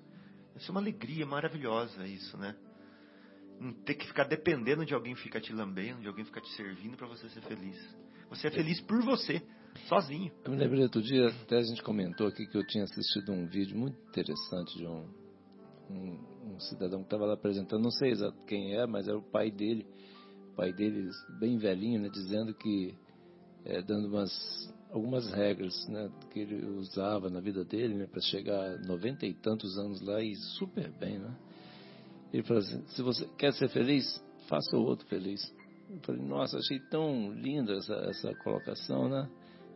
Isso 0.55 0.69
é 0.69 0.71
uma 0.71 0.79
alegria 0.79 1.25
maravilhosa, 1.25 2.07
isso, 2.07 2.37
né? 2.37 2.55
Não 3.59 3.73
ter 3.73 3.95
que 3.95 4.07
ficar 4.07 4.23
dependendo 4.23 4.85
de 4.85 4.93
alguém 4.93 5.15
ficar 5.15 5.41
te 5.41 5.51
lambendo, 5.51 6.01
de 6.01 6.07
alguém 6.07 6.23
ficar 6.23 6.39
te 6.39 6.49
servindo 6.55 6.95
para 6.95 7.07
você 7.07 7.27
ser 7.29 7.41
feliz. 7.41 7.77
Você 8.29 8.47
é 8.47 8.51
feliz 8.51 8.79
por 8.79 9.03
você, 9.03 9.45
sozinho. 9.87 10.31
Eu 10.43 10.51
me 10.51 10.57
lembrei 10.57 10.83
outro 10.83 11.01
dia, 11.01 11.27
até 11.27 11.57
a 11.57 11.61
gente 11.61 11.81
comentou 11.83 12.27
aqui 12.27 12.45
que 12.45 12.57
eu 12.57 12.65
tinha 12.65 12.83
assistido 12.83 13.31
um 13.31 13.47
vídeo 13.47 13.77
muito 13.77 13.97
interessante 14.09 14.77
de 14.77 14.85
um, 14.85 15.05
um, 15.89 16.53
um 16.53 16.59
cidadão 16.59 16.99
que 16.99 17.05
estava 17.05 17.25
lá 17.25 17.33
apresentando, 17.33 17.83
não 17.83 17.91
sei 17.91 18.11
exato 18.11 18.37
quem 18.45 18.75
é, 18.75 18.85
mas 18.85 19.07
era 19.07 19.17
o 19.17 19.23
pai 19.23 19.51
dele, 19.51 19.85
o 20.51 20.55
pai 20.55 20.73
dele 20.73 21.09
bem 21.39 21.57
velhinho, 21.57 22.01
né, 22.01 22.09
dizendo 22.09 22.53
que, 22.53 22.95
é, 23.65 23.81
dando 23.81 24.07
umas, 24.07 24.31
algumas 24.91 25.31
regras 25.31 25.73
né, 25.87 26.09
que 26.31 26.39
ele 26.39 26.65
usava 26.77 27.29
na 27.29 27.39
vida 27.39 27.63
dele 27.63 27.95
né, 27.95 28.07
para 28.07 28.21
chegar 28.21 28.59
a 28.59 28.77
noventa 28.79 29.25
e 29.25 29.33
tantos 29.33 29.77
anos 29.77 30.01
lá 30.01 30.21
e 30.21 30.35
super 30.57 30.91
bem, 30.91 31.19
né? 31.19 31.35
Ele 32.33 32.43
falou 32.43 32.63
assim, 32.63 32.81
se 32.87 33.01
você 33.01 33.27
quer 33.37 33.51
ser 33.53 33.67
feliz, 33.69 34.05
faça 34.47 34.77
o 34.77 34.83
outro 34.83 35.05
feliz. 35.07 35.41
Eu 35.89 35.99
falei, 36.05 36.21
nossa, 36.21 36.57
achei 36.57 36.79
tão 36.89 37.33
linda 37.33 37.73
essa, 37.73 37.93
essa 37.93 38.33
colocação, 38.35 39.09
né? 39.09 39.29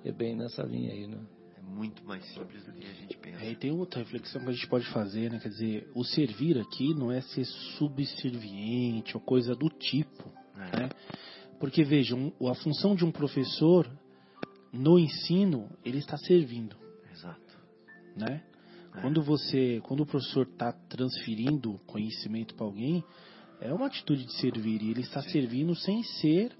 É 0.05 0.11
bem 0.11 0.35
nessa 0.35 0.61
linha 0.63 0.91
aí, 0.93 1.07
né? 1.07 1.17
É 1.57 1.61
muito 1.61 2.05
mais 2.05 2.23
simples 2.33 2.63
do 2.63 2.71
que 2.73 2.85
a 2.85 2.93
gente 2.93 3.17
pensa. 3.17 3.43
É, 3.43 3.51
e 3.51 3.55
tem 3.55 3.71
outra 3.71 3.99
reflexão 3.99 4.39
que 4.43 4.49
a 4.49 4.53
gente 4.53 4.67
pode 4.67 4.85
fazer, 4.91 5.31
né? 5.31 5.39
Quer 5.39 5.49
dizer, 5.49 5.91
o 5.95 6.03
servir 6.03 6.59
aqui 6.59 6.93
não 6.93 7.11
é 7.11 7.21
ser 7.21 7.43
subserviente 7.77 9.17
ou 9.17 9.21
coisa 9.21 9.55
do 9.55 9.67
tipo, 9.69 10.31
É. 10.55 10.79
né? 10.81 10.89
Porque 11.59 11.83
vejam, 11.83 12.31
a 12.47 12.53
função 12.53 12.95
de 12.95 13.03
um 13.03 13.11
professor 13.11 13.89
no 14.71 14.99
ensino, 14.99 15.69
ele 15.83 15.97
está 15.97 16.17
servindo, 16.17 16.75
Exato. 17.11 17.57
né? 18.15 18.43
É. 18.93 19.01
Quando 19.01 19.23
você, 19.23 19.81
quando 19.83 20.01
o 20.01 20.05
professor 20.05 20.45
está 20.45 20.71
transferindo 20.71 21.79
conhecimento 21.87 22.53
para 22.55 22.65
alguém, 22.65 23.03
é 23.59 23.73
uma 23.73 23.87
atitude 23.87 24.25
de 24.25 24.33
servir 24.33 24.81
e 24.83 24.91
ele 24.91 25.01
está 25.01 25.21
servindo 25.23 25.73
sem 25.75 26.03
ser 26.03 26.51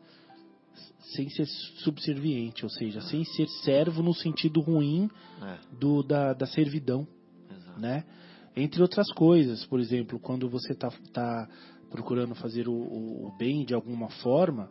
sem 1.16 1.30
ser 1.30 1.46
subserviente, 1.84 2.64
ou 2.64 2.70
seja, 2.70 3.02
sem 3.02 3.24
ser 3.24 3.48
servo 3.64 4.02
no 4.04 4.14
sentido 4.14 4.60
ruim 4.62 5.10
É, 5.42 5.58
do, 5.80 6.02
da, 6.04 6.34
da 6.34 6.46
servidão, 6.46 7.08
exato. 7.50 7.80
né? 7.80 8.04
Entre 8.56 8.82
outras 8.82 9.12
coisas, 9.14 9.66
por 9.66 9.80
exemplo, 9.80 10.18
quando 10.20 10.50
você 10.50 10.72
está 10.74 10.90
tá 11.14 11.48
procurando 11.92 12.34
fazer 12.36 12.68
o, 12.68 12.74
o, 12.74 13.28
o 13.28 13.38
bem 13.38 13.66
de 13.66 13.74
alguma 13.74 14.10
forma, 14.10 14.70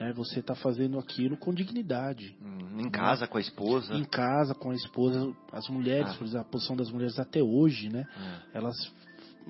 né, 0.00 0.12
você 0.14 0.40
está 0.40 0.54
fazendo 0.54 0.98
aquilo 0.98 1.36
com 1.36 1.52
dignidade. 1.54 2.36
Hum, 2.42 2.80
Em 2.80 2.90
casa, 2.90 3.26
com 3.26 3.38
a 3.38 3.40
esposa. 3.40 3.94
Em 3.94 4.04
casa, 4.04 4.54
com 4.54 4.70
a 4.70 4.74
esposa, 4.74 5.32
as 5.52 5.68
mulheres, 5.68 6.10
Ah. 6.12 6.14
por 6.18 6.24
exemplo, 6.26 6.46
a 6.46 6.50
posição 6.50 6.76
das 6.76 6.90
mulheres 6.90 7.18
até 7.18 7.42
hoje, 7.42 7.88
né? 7.90 8.04
É, 8.52 8.58
Elas 8.58 8.74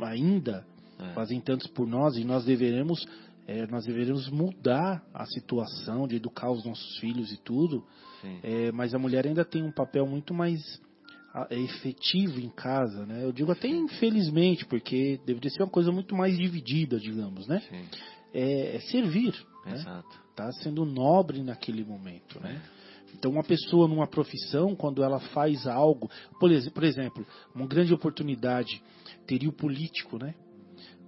ainda 0.02 0.64
é. 0.98 1.12
fazem 1.14 1.40
tantos 1.40 1.66
por 1.68 1.86
nós 1.86 2.16
e 2.16 2.24
nós 2.24 2.44
deveremos 2.44 3.04
é, 3.46 3.66
nós 3.66 3.84
deveremos 3.84 4.28
mudar 4.28 5.04
a 5.14 5.24
situação 5.26 6.06
de 6.06 6.16
educar 6.16 6.50
os 6.50 6.64
nossos 6.64 6.98
filhos 6.98 7.32
e 7.32 7.36
tudo 7.36 7.84
Sim. 8.20 8.40
é, 8.42 8.72
mas 8.72 8.94
a 8.94 8.98
mulher 8.98 9.26
ainda 9.26 9.44
tem 9.44 9.62
um 9.62 9.72
papel 9.72 10.06
muito 10.06 10.34
mais 10.34 10.80
é, 11.50 11.58
efetivo 11.60 12.40
em 12.40 12.50
casa 12.50 13.06
né 13.06 13.24
eu 13.24 13.32
digo 13.32 13.52
até 13.52 13.68
infelizmente 13.68 14.64
porque 14.66 15.20
deveria 15.24 15.50
ser 15.50 15.62
uma 15.62 15.70
coisa 15.70 15.92
muito 15.92 16.14
mais 16.14 16.36
dividida 16.36 16.98
digamos 16.98 17.46
né 17.46 17.60
Sim. 17.68 17.84
é, 18.34 18.76
é 18.76 18.80
servir 18.80 19.34
né? 19.66 19.74
Exato. 19.74 20.20
tá 20.34 20.50
sendo 20.52 20.84
nobre 20.84 21.42
naquele 21.42 21.84
momento, 21.84 22.40
né? 22.40 22.62
Então, 23.14 23.30
uma 23.30 23.42
pessoa 23.42 23.88
numa 23.88 24.06
profissão, 24.06 24.74
quando 24.74 25.02
ela 25.02 25.18
faz 25.18 25.66
algo, 25.66 26.10
por 26.38 26.84
exemplo, 26.84 27.26
uma 27.54 27.66
grande 27.66 27.94
oportunidade 27.94 28.82
teria 29.26 29.48
o 29.48 29.52
político, 29.52 30.18
né? 30.18 30.34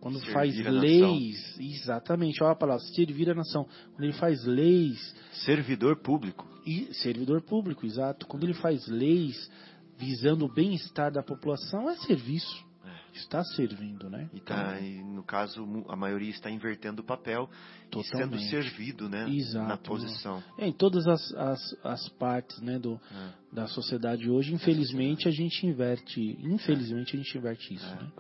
Quando 0.00 0.18
Servir 0.20 0.32
faz 0.32 0.56
leis, 0.56 1.58
exatamente, 1.58 2.42
olha 2.42 2.52
a 2.52 2.56
palavra, 2.56 2.82
servir 2.94 3.30
a 3.30 3.34
nação. 3.34 3.66
Quando 3.92 4.04
ele 4.04 4.12
faz 4.12 4.44
leis, 4.44 5.14
Servidor 5.44 5.96
público. 5.96 6.46
e 6.66 6.92
servidor 6.94 7.42
público, 7.42 7.84
exato. 7.84 8.26
Quando 8.26 8.44
ele 8.44 8.54
faz 8.54 8.86
leis 8.86 9.50
visando 9.96 10.44
o 10.44 10.52
bem-estar 10.52 11.10
da 11.12 11.22
população, 11.22 11.90
é 11.90 11.96
serviço. 11.96 12.64
É. 12.84 13.18
Está 13.18 13.42
servindo, 13.42 14.08
né? 14.08 14.30
E, 14.32 14.38
tá, 14.40 14.78
e 14.80 15.02
no 15.02 15.24
caso, 15.24 15.66
a 15.88 15.96
maioria 15.96 16.30
está 16.30 16.48
invertendo 16.48 17.02
o 17.02 17.04
papel 17.04 17.50
e 17.90 18.02
sendo 18.04 18.20
Totalmente. 18.30 18.48
servido 18.50 19.08
né, 19.08 19.28
Exato. 19.28 19.66
na 19.68 19.76
posição. 19.76 20.42
É, 20.56 20.68
em 20.68 20.72
todas 20.72 21.06
as, 21.08 21.32
as, 21.34 21.76
as 21.82 22.08
partes 22.10 22.60
né, 22.60 22.78
do, 22.78 23.00
É. 23.10 23.30
da 23.52 23.66
sociedade 23.66 24.30
hoje, 24.30 24.54
infelizmente 24.54 25.26
a 25.26 25.32
gente 25.32 25.66
inverte, 25.66 26.20
infelizmente 26.40 27.16
a 27.16 27.18
gente 27.18 27.36
inverte 27.36 27.74
isso, 27.74 27.84
É. 27.86 27.96
né? 27.96 28.12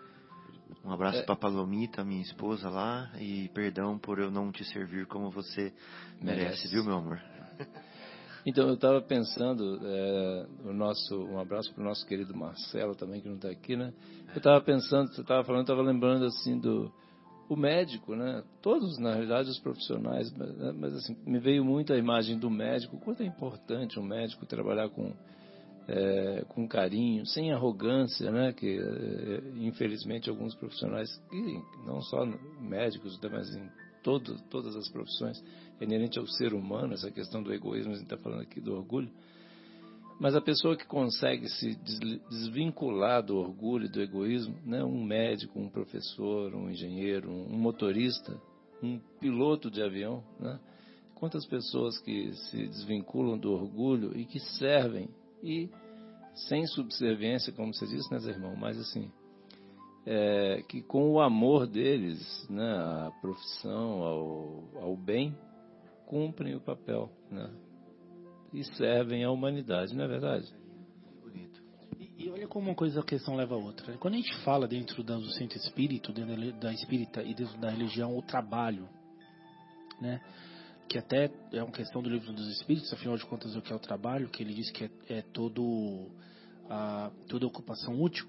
Um 0.88 0.92
abraço 0.94 1.18
É. 1.18 1.22
para 1.22 1.36
Palomita, 1.36 2.02
minha 2.02 2.22
esposa 2.22 2.70
lá, 2.70 3.10
e 3.20 3.50
perdão 3.50 3.98
por 3.98 4.18
eu 4.18 4.30
não 4.30 4.50
te 4.50 4.64
servir 4.64 5.06
como 5.06 5.30
você 5.30 5.70
merece, 6.18 6.42
Merece. 6.42 6.68
viu, 6.68 6.82
meu 6.82 6.94
amor? 6.96 7.20
Então, 8.46 8.66
eu 8.68 8.74
estava 8.74 9.02
pensando, 9.02 9.78
é, 9.84 10.46
o 10.64 10.72
nosso, 10.72 11.14
um 11.14 11.38
abraço 11.38 11.74
para 11.74 11.82
o 11.82 11.84
nosso 11.84 12.06
querido 12.06 12.34
Marcelo 12.34 12.94
também, 12.94 13.20
que 13.20 13.28
não 13.28 13.36
está 13.36 13.50
aqui, 13.50 13.76
né? 13.76 13.92
Eu 14.30 14.38
estava 14.38 14.58
pensando, 14.62 15.12
você 15.12 15.20
estava 15.20 15.44
falando, 15.44 15.62
estava 15.62 15.82
lembrando 15.82 16.24
assim 16.24 16.58
do 16.58 16.90
o 17.50 17.56
médico, 17.56 18.14
né? 18.16 18.42
Todos, 18.62 18.98
na 18.98 19.10
realidade, 19.12 19.50
os 19.50 19.58
profissionais, 19.58 20.32
mas, 20.38 20.74
mas, 20.76 20.94
assim, 20.94 21.14
me 21.26 21.38
veio 21.38 21.62
muito 21.64 21.92
a 21.92 21.98
imagem 21.98 22.38
do 22.38 22.48
médico, 22.48 22.96
o 22.96 23.00
quanto 23.00 23.22
é 23.22 23.26
importante 23.26 23.98
um 24.00 24.04
médico 24.04 24.46
trabalhar 24.46 24.88
com, 24.88 25.12
é, 25.88 26.44
com 26.48 26.68
carinho, 26.68 27.24
sem 27.26 27.50
arrogância, 27.50 28.30
né? 28.30 28.52
Que, 28.52 28.78
é, 28.78 29.64
infelizmente, 29.64 30.28
alguns 30.28 30.54
profissionais, 30.54 31.08
e 31.32 31.62
não 31.86 32.02
só 32.02 32.26
médicos, 32.60 33.18
né, 33.20 33.28
mas 33.32 33.56
em 33.56 33.68
todo, 34.02 34.38
todas 34.50 34.76
as 34.76 34.88
profissões, 34.90 35.42
é 35.80 35.84
inerente 35.84 36.18
ao 36.18 36.26
ser 36.26 36.52
humano, 36.52 36.92
essa 36.92 37.10
questão 37.10 37.42
do 37.42 37.52
egoísmo, 37.52 37.92
a 37.92 37.94
gente 37.94 38.04
está 38.04 38.18
falando 38.18 38.42
aqui 38.42 38.60
do 38.60 38.74
orgulho. 38.74 39.10
Mas 40.20 40.34
a 40.34 40.40
pessoa 40.40 40.76
que 40.76 40.84
consegue 40.84 41.48
se 41.48 41.76
desvincular 42.28 43.22
do 43.22 43.36
orgulho 43.36 43.86
e 43.86 43.88
do 43.88 44.02
egoísmo, 44.02 44.56
né, 44.66 44.84
um 44.84 45.02
médico, 45.02 45.58
um 45.58 45.70
professor, 45.70 46.54
um 46.54 46.68
engenheiro, 46.68 47.30
um 47.30 47.56
motorista, 47.56 48.36
um 48.82 48.98
piloto 49.20 49.70
de 49.70 49.80
avião, 49.80 50.22
né, 50.38 50.58
quantas 51.14 51.46
pessoas 51.46 51.98
que 51.98 52.32
se 52.34 52.66
desvinculam 52.66 53.38
do 53.38 53.52
orgulho 53.52 54.16
e 54.16 54.24
que 54.24 54.40
servem 54.40 55.08
e 55.42 55.70
sem 56.48 56.66
subserviência, 56.66 57.52
como 57.52 57.74
você 57.74 57.86
disse, 57.86 58.10
né, 58.12 58.18
irmão? 58.30 58.54
Mas 58.56 58.78
assim, 58.78 59.10
é, 60.06 60.62
que 60.68 60.82
com 60.82 61.12
o 61.12 61.20
amor 61.20 61.66
deles, 61.66 62.46
né, 62.48 62.70
à 62.70 63.10
profissão, 63.20 64.02
ao, 64.02 64.82
ao 64.82 64.96
bem, 64.96 65.36
cumprem 66.06 66.54
o 66.54 66.60
papel, 66.60 67.10
né? 67.30 67.50
E 68.52 68.64
servem 68.76 69.24
à 69.24 69.30
humanidade, 69.30 69.94
não 69.94 70.04
é 70.04 70.08
verdade? 70.08 70.50
Bonito. 71.22 71.62
E, 71.98 72.24
e 72.24 72.30
olha 72.30 72.48
como 72.48 72.68
uma 72.68 72.74
coisa 72.74 73.00
a 73.00 73.04
questão 73.04 73.36
leva 73.36 73.54
a 73.54 73.58
outra. 73.58 73.92
né? 73.92 73.98
Quando 74.00 74.14
a 74.14 74.16
gente 74.16 74.34
fala 74.42 74.66
dentro 74.66 75.02
do 75.02 75.30
centro 75.32 75.58
espírito, 75.58 76.10
dentro 76.12 76.52
da 76.58 76.72
espírita 76.72 77.22
e 77.22 77.34
dentro 77.34 77.58
da 77.58 77.68
religião, 77.68 78.16
o 78.16 78.22
trabalho, 78.22 78.88
né? 80.00 80.20
Que 80.88 80.98
até 80.98 81.30
é 81.52 81.62
uma 81.62 81.72
questão 81.72 82.02
do 82.02 82.08
livro 82.08 82.32
dos 82.32 82.48
espíritos, 82.48 82.92
afinal 82.92 83.16
de 83.16 83.26
contas, 83.26 83.54
o 83.54 83.60
que 83.60 83.72
é 83.72 83.76
o 83.76 83.80
trabalho, 83.80 84.28
que 84.28 84.42
ele 84.42 84.54
diz 84.54 84.70
que 84.70 84.84
é, 84.84 84.90
é 85.08 85.22
todo 85.22 86.08
a, 86.68 87.10
toda 87.28 87.46
ocupação 87.46 88.00
útil, 88.00 88.26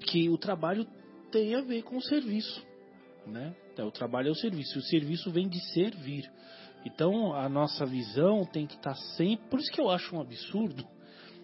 que 0.00 0.28
o 0.28 0.38
trabalho 0.38 0.86
tem 1.30 1.54
a 1.54 1.60
ver 1.60 1.82
com 1.82 1.96
o 1.96 2.02
serviço, 2.02 2.66
né? 3.26 3.54
Então, 3.72 3.86
o 3.86 3.92
trabalho 3.92 4.28
é 4.28 4.30
o 4.30 4.34
serviço, 4.34 4.76
e 4.76 4.80
o 4.80 4.82
serviço 4.82 5.30
vem 5.30 5.48
de 5.48 5.60
servir. 5.72 6.30
Então, 6.84 7.34
a 7.34 7.48
nossa 7.48 7.84
visão 7.84 8.44
tem 8.44 8.66
que 8.66 8.74
estar 8.74 8.94
sempre. 9.16 9.48
Por 9.48 9.60
isso 9.60 9.70
que 9.70 9.80
eu 9.80 9.90
acho 9.90 10.16
um 10.16 10.20
absurdo 10.20 10.84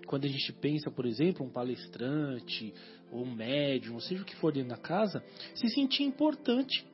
quando 0.07 0.25
a 0.25 0.29
gente 0.29 0.53
pensa, 0.55 0.91
por 0.91 1.05
exemplo, 1.05 1.45
um 1.45 1.51
palestrante, 1.51 2.73
ou 3.11 3.25
um 3.25 3.35
médium, 3.35 3.95
ou 3.95 4.01
seja 4.01 4.23
o 4.23 4.25
que 4.25 4.37
for 4.37 4.53
dentro 4.53 4.71
da 4.71 4.77
casa, 4.77 5.23
se 5.55 5.69
sentir 5.69 6.05
importante. 6.05 6.87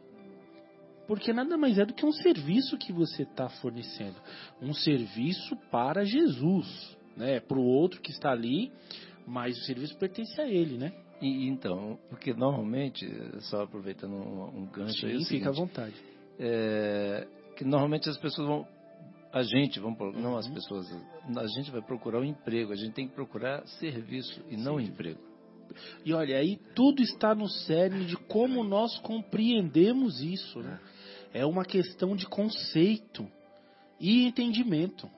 Porque 1.07 1.32
nada 1.32 1.57
mais 1.59 1.78
é 1.78 1.84
do 1.84 1.92
que 1.94 2.07
um 2.07 2.12
serviço 2.12 2.78
que 2.78 2.92
você 2.92 3.22
está 3.24 3.48
fornecendo. 3.48 4.16
Um 4.61 4.72
serviço 4.72 5.57
para 5.70 6.05
Jesus, 6.05 6.96
né? 7.16 7.40
Para 7.40 7.59
o 7.59 7.64
outro 7.64 8.00
que 8.00 8.11
está 8.11 8.30
ali, 8.30 8.70
mas 9.26 9.57
o 9.59 9.64
serviço 9.64 9.96
pertence 9.98 10.40
a 10.40 10.46
ele, 10.46 10.78
né? 10.78 10.92
E 11.20 11.46
então, 11.48 11.98
porque 12.09 12.32
normalmente, 12.32 13.07
só 13.42 13.62
aproveitando 13.62 14.12
um, 14.14 14.62
um 14.62 14.66
gancho 14.66 15.07
aí, 15.07 15.16
é 15.16 15.18
Sim, 15.20 15.24
fica 15.26 15.50
à 15.50 15.53
vontade. 15.53 15.94
é, 16.38 17.26
que 17.57 17.64
normalmente 17.64 18.09
as 18.09 18.18
pessoas 18.18 18.46
vão, 18.48 18.66
a 19.32 19.42
gente, 19.42 19.78
vamos, 19.78 19.98
não 20.16 20.32
Uhum. 20.32 20.36
as 20.38 20.48
pessoas, 20.48 20.86
a 21.36 21.46
gente 21.48 21.70
vai 21.70 21.80
procurar 21.82 22.20
o 22.20 22.24
emprego, 22.24 22.72
a 22.72 22.76
gente 22.76 22.92
tem 22.94 23.07
que 23.07 23.14
procurar 23.14 23.64
serviço 23.78 24.40
e 24.50 24.57
não 24.57 24.80
emprego. 24.80 25.20
E 26.05 26.12
olha, 26.12 26.36
aí 26.36 26.59
tudo 26.74 27.00
está 27.03 27.34
no 27.34 27.48
cerne 27.48 28.05
de 28.05 28.16
como 28.16 28.62
nós 28.64 28.98
compreendemos 28.98 30.20
isso. 30.20 30.59
Né? 30.61 30.78
É 31.33 31.45
uma 31.47 31.64
questão 31.64 32.14
de 32.14 32.26
conceito 32.26 33.26
e 33.99 34.26
entendimento. 34.26 35.09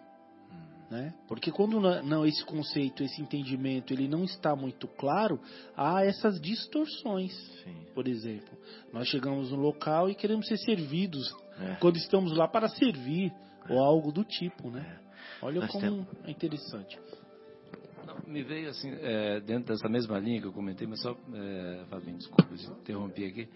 Né? 0.90 1.12
Porque 1.26 1.50
quando 1.50 1.80
não 1.80 2.24
esse 2.24 2.44
conceito, 2.44 3.02
esse 3.02 3.20
entendimento, 3.20 3.92
ele 3.92 4.06
não 4.06 4.22
está 4.22 4.54
muito 4.54 4.86
claro, 4.86 5.40
há 5.76 6.04
essas 6.04 6.40
distorções. 6.40 7.32
Sim. 7.64 7.86
Por 7.94 8.06
exemplo, 8.06 8.56
nós 8.92 9.08
chegamos 9.08 9.50
no 9.50 9.56
local 9.56 10.08
e 10.08 10.14
queremos 10.14 10.46
ser 10.46 10.58
servidos 10.58 11.34
é. 11.58 11.76
quando 11.80 11.96
estamos 11.96 12.36
lá 12.36 12.46
para 12.46 12.68
servir 12.68 13.32
é. 13.68 13.72
ou 13.72 13.82
algo 13.82 14.12
do 14.12 14.22
tipo, 14.24 14.70
né? 14.70 15.00
É. 15.00 15.44
Olha 15.44 15.62
nós 15.62 15.70
como 15.70 15.82
temos... 15.82 16.06
é 16.24 16.30
interessante. 16.30 16.98
Não, 18.06 18.32
me 18.32 18.42
veio 18.42 18.68
assim, 18.68 18.90
é, 19.00 19.40
dentro 19.40 19.74
dessa 19.74 19.88
mesma 19.88 20.18
linha 20.18 20.40
que 20.40 20.46
eu 20.46 20.52
comentei, 20.52 20.86
mas 20.86 21.00
só, 21.00 21.16
é, 21.32 21.84
Fabinho, 21.88 22.18
desculpa, 22.18 22.54
interrompi 22.80 23.24
aqui. 23.24 23.48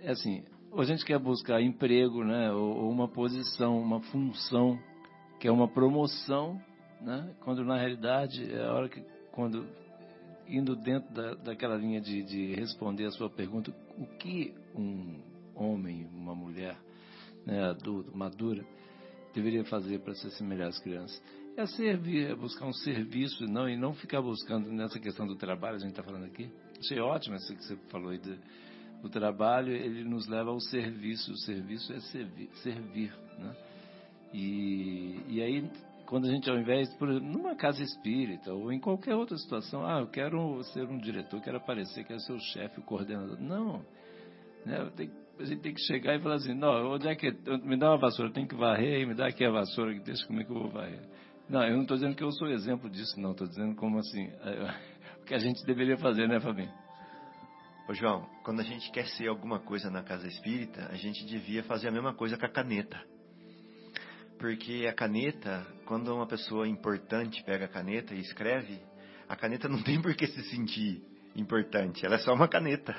É 0.00 0.10
assim, 0.10 0.44
a 0.76 0.84
gente 0.84 1.04
quer 1.04 1.18
buscar 1.18 1.60
emprego, 1.60 2.24
né, 2.24 2.52
ou, 2.52 2.84
ou 2.84 2.90
uma 2.90 3.08
posição, 3.08 3.78
uma 3.80 4.00
função 4.00 4.78
que 5.40 5.48
é 5.48 5.52
uma 5.52 5.66
promoção, 5.66 6.60
né? 7.00 7.34
quando 7.40 7.64
na 7.64 7.76
realidade 7.76 8.52
é 8.52 8.62
a 8.62 8.74
hora 8.74 8.88
que, 8.88 9.02
quando 9.32 9.66
indo 10.46 10.76
dentro 10.76 11.12
da, 11.14 11.34
daquela 11.34 11.76
linha 11.76 12.00
de, 12.00 12.22
de 12.22 12.54
responder 12.54 13.06
a 13.06 13.10
sua 13.10 13.30
pergunta, 13.30 13.74
o 13.96 14.06
que 14.18 14.52
um 14.74 15.18
homem, 15.54 16.06
uma 16.12 16.34
mulher, 16.34 16.76
né, 17.46 17.64
adulto, 17.64 18.14
madura, 18.14 18.64
deveria 19.34 19.64
fazer 19.64 20.00
para 20.00 20.14
se 20.14 20.26
assemelhar 20.26 20.68
às 20.68 20.78
crianças? 20.78 21.22
É 21.56 21.66
servir, 21.66 22.30
é 22.30 22.34
buscar 22.34 22.66
um 22.66 22.72
serviço 22.72 23.44
não, 23.46 23.68
e 23.68 23.76
não 23.76 23.94
ficar 23.94 24.20
buscando 24.20 24.70
nessa 24.70 24.98
questão 24.98 25.26
do 25.26 25.36
trabalho, 25.36 25.76
a 25.76 25.78
gente 25.78 25.90
está 25.90 26.02
falando 26.02 26.24
aqui. 26.24 26.50
Achei 26.78 27.00
ótimo 27.00 27.36
isso 27.36 27.54
que 27.54 27.64
você 27.64 27.76
falou 27.88 28.10
aí 28.10 28.18
do, 28.18 28.36
o 29.06 29.10
trabalho, 29.10 29.72
ele 29.72 30.04
nos 30.04 30.26
leva 30.26 30.50
ao 30.50 30.60
serviço, 30.60 31.32
o 31.32 31.36
serviço 31.36 31.92
é 31.92 32.00
servir, 32.00 32.50
servir 32.62 33.12
né? 33.40 33.56
E, 34.32 35.20
e 35.28 35.42
aí, 35.42 35.68
quando 36.06 36.26
a 36.26 36.30
gente, 36.30 36.48
ao 36.48 36.56
invés, 36.56 36.92
por 36.96 37.08
numa 37.08 37.56
casa 37.56 37.82
espírita 37.82 38.52
ou 38.52 38.72
em 38.72 38.78
qualquer 38.78 39.14
outra 39.14 39.36
situação, 39.36 39.84
ah, 39.84 40.00
eu 40.00 40.06
quero 40.06 40.62
ser 40.64 40.84
um 40.84 40.98
diretor, 40.98 41.40
quero 41.40 41.56
aparecer, 41.56 42.04
quero 42.04 42.20
ser 42.20 42.32
o 42.32 42.40
chefe, 42.40 42.78
o 42.78 42.82
coordenador. 42.82 43.40
Não. 43.40 43.84
Né? 44.64 44.88
A 45.38 45.44
gente 45.44 45.62
tem 45.62 45.74
que 45.74 45.80
chegar 45.80 46.14
e 46.14 46.20
falar 46.20 46.36
assim, 46.36 46.54
não, 46.54 46.92
onde 46.92 47.08
é 47.08 47.14
que. 47.14 47.30
Me 47.64 47.76
dá 47.76 47.90
uma 47.90 47.98
vassoura, 47.98 48.30
eu 48.30 48.34
tenho 48.34 48.46
que 48.46 48.54
varrer, 48.54 49.06
me 49.06 49.14
dá 49.14 49.26
aqui 49.26 49.44
a 49.44 49.50
vassoura, 49.50 49.98
deixa 49.98 50.24
como 50.26 50.40
é 50.40 50.44
que 50.44 50.50
eu 50.50 50.60
vou 50.60 50.70
varrer. 50.70 51.00
Não, 51.48 51.64
eu 51.64 51.74
não 51.74 51.82
estou 51.82 51.96
dizendo 51.96 52.14
que 52.14 52.22
eu 52.22 52.30
sou 52.30 52.48
exemplo 52.48 52.88
disso, 52.88 53.18
não. 53.18 53.32
Estou 53.32 53.48
dizendo 53.48 53.74
como 53.74 53.98
assim, 53.98 54.28
o 55.20 55.24
que 55.24 55.34
a 55.34 55.38
gente 55.38 55.64
deveria 55.66 55.96
fazer, 55.96 56.28
né, 56.28 56.38
Fabinho? 56.38 56.70
Ô 57.90 57.92
João, 57.92 58.24
quando 58.44 58.60
a 58.60 58.62
gente 58.62 58.88
quer 58.92 59.04
ser 59.08 59.26
alguma 59.26 59.58
coisa 59.58 59.90
na 59.90 60.00
casa 60.00 60.24
espírita, 60.28 60.86
a 60.92 60.94
gente 60.94 61.26
devia 61.26 61.64
fazer 61.64 61.88
a 61.88 61.90
mesma 61.90 62.14
coisa 62.14 62.36
com 62.36 62.46
a 62.46 62.48
caneta. 62.48 62.96
Porque 64.38 64.86
a 64.88 64.92
caneta, 64.92 65.66
quando 65.86 66.14
uma 66.14 66.24
pessoa 66.24 66.68
importante 66.68 67.42
pega 67.42 67.64
a 67.64 67.68
caneta 67.68 68.14
e 68.14 68.20
escreve, 68.20 68.78
a 69.28 69.34
caneta 69.34 69.68
não 69.68 69.82
tem 69.82 70.00
por 70.00 70.14
que 70.14 70.28
se 70.28 70.40
sentir 70.50 71.02
importante, 71.34 72.06
ela 72.06 72.14
é 72.14 72.18
só 72.18 72.32
uma 72.32 72.46
caneta. 72.46 72.94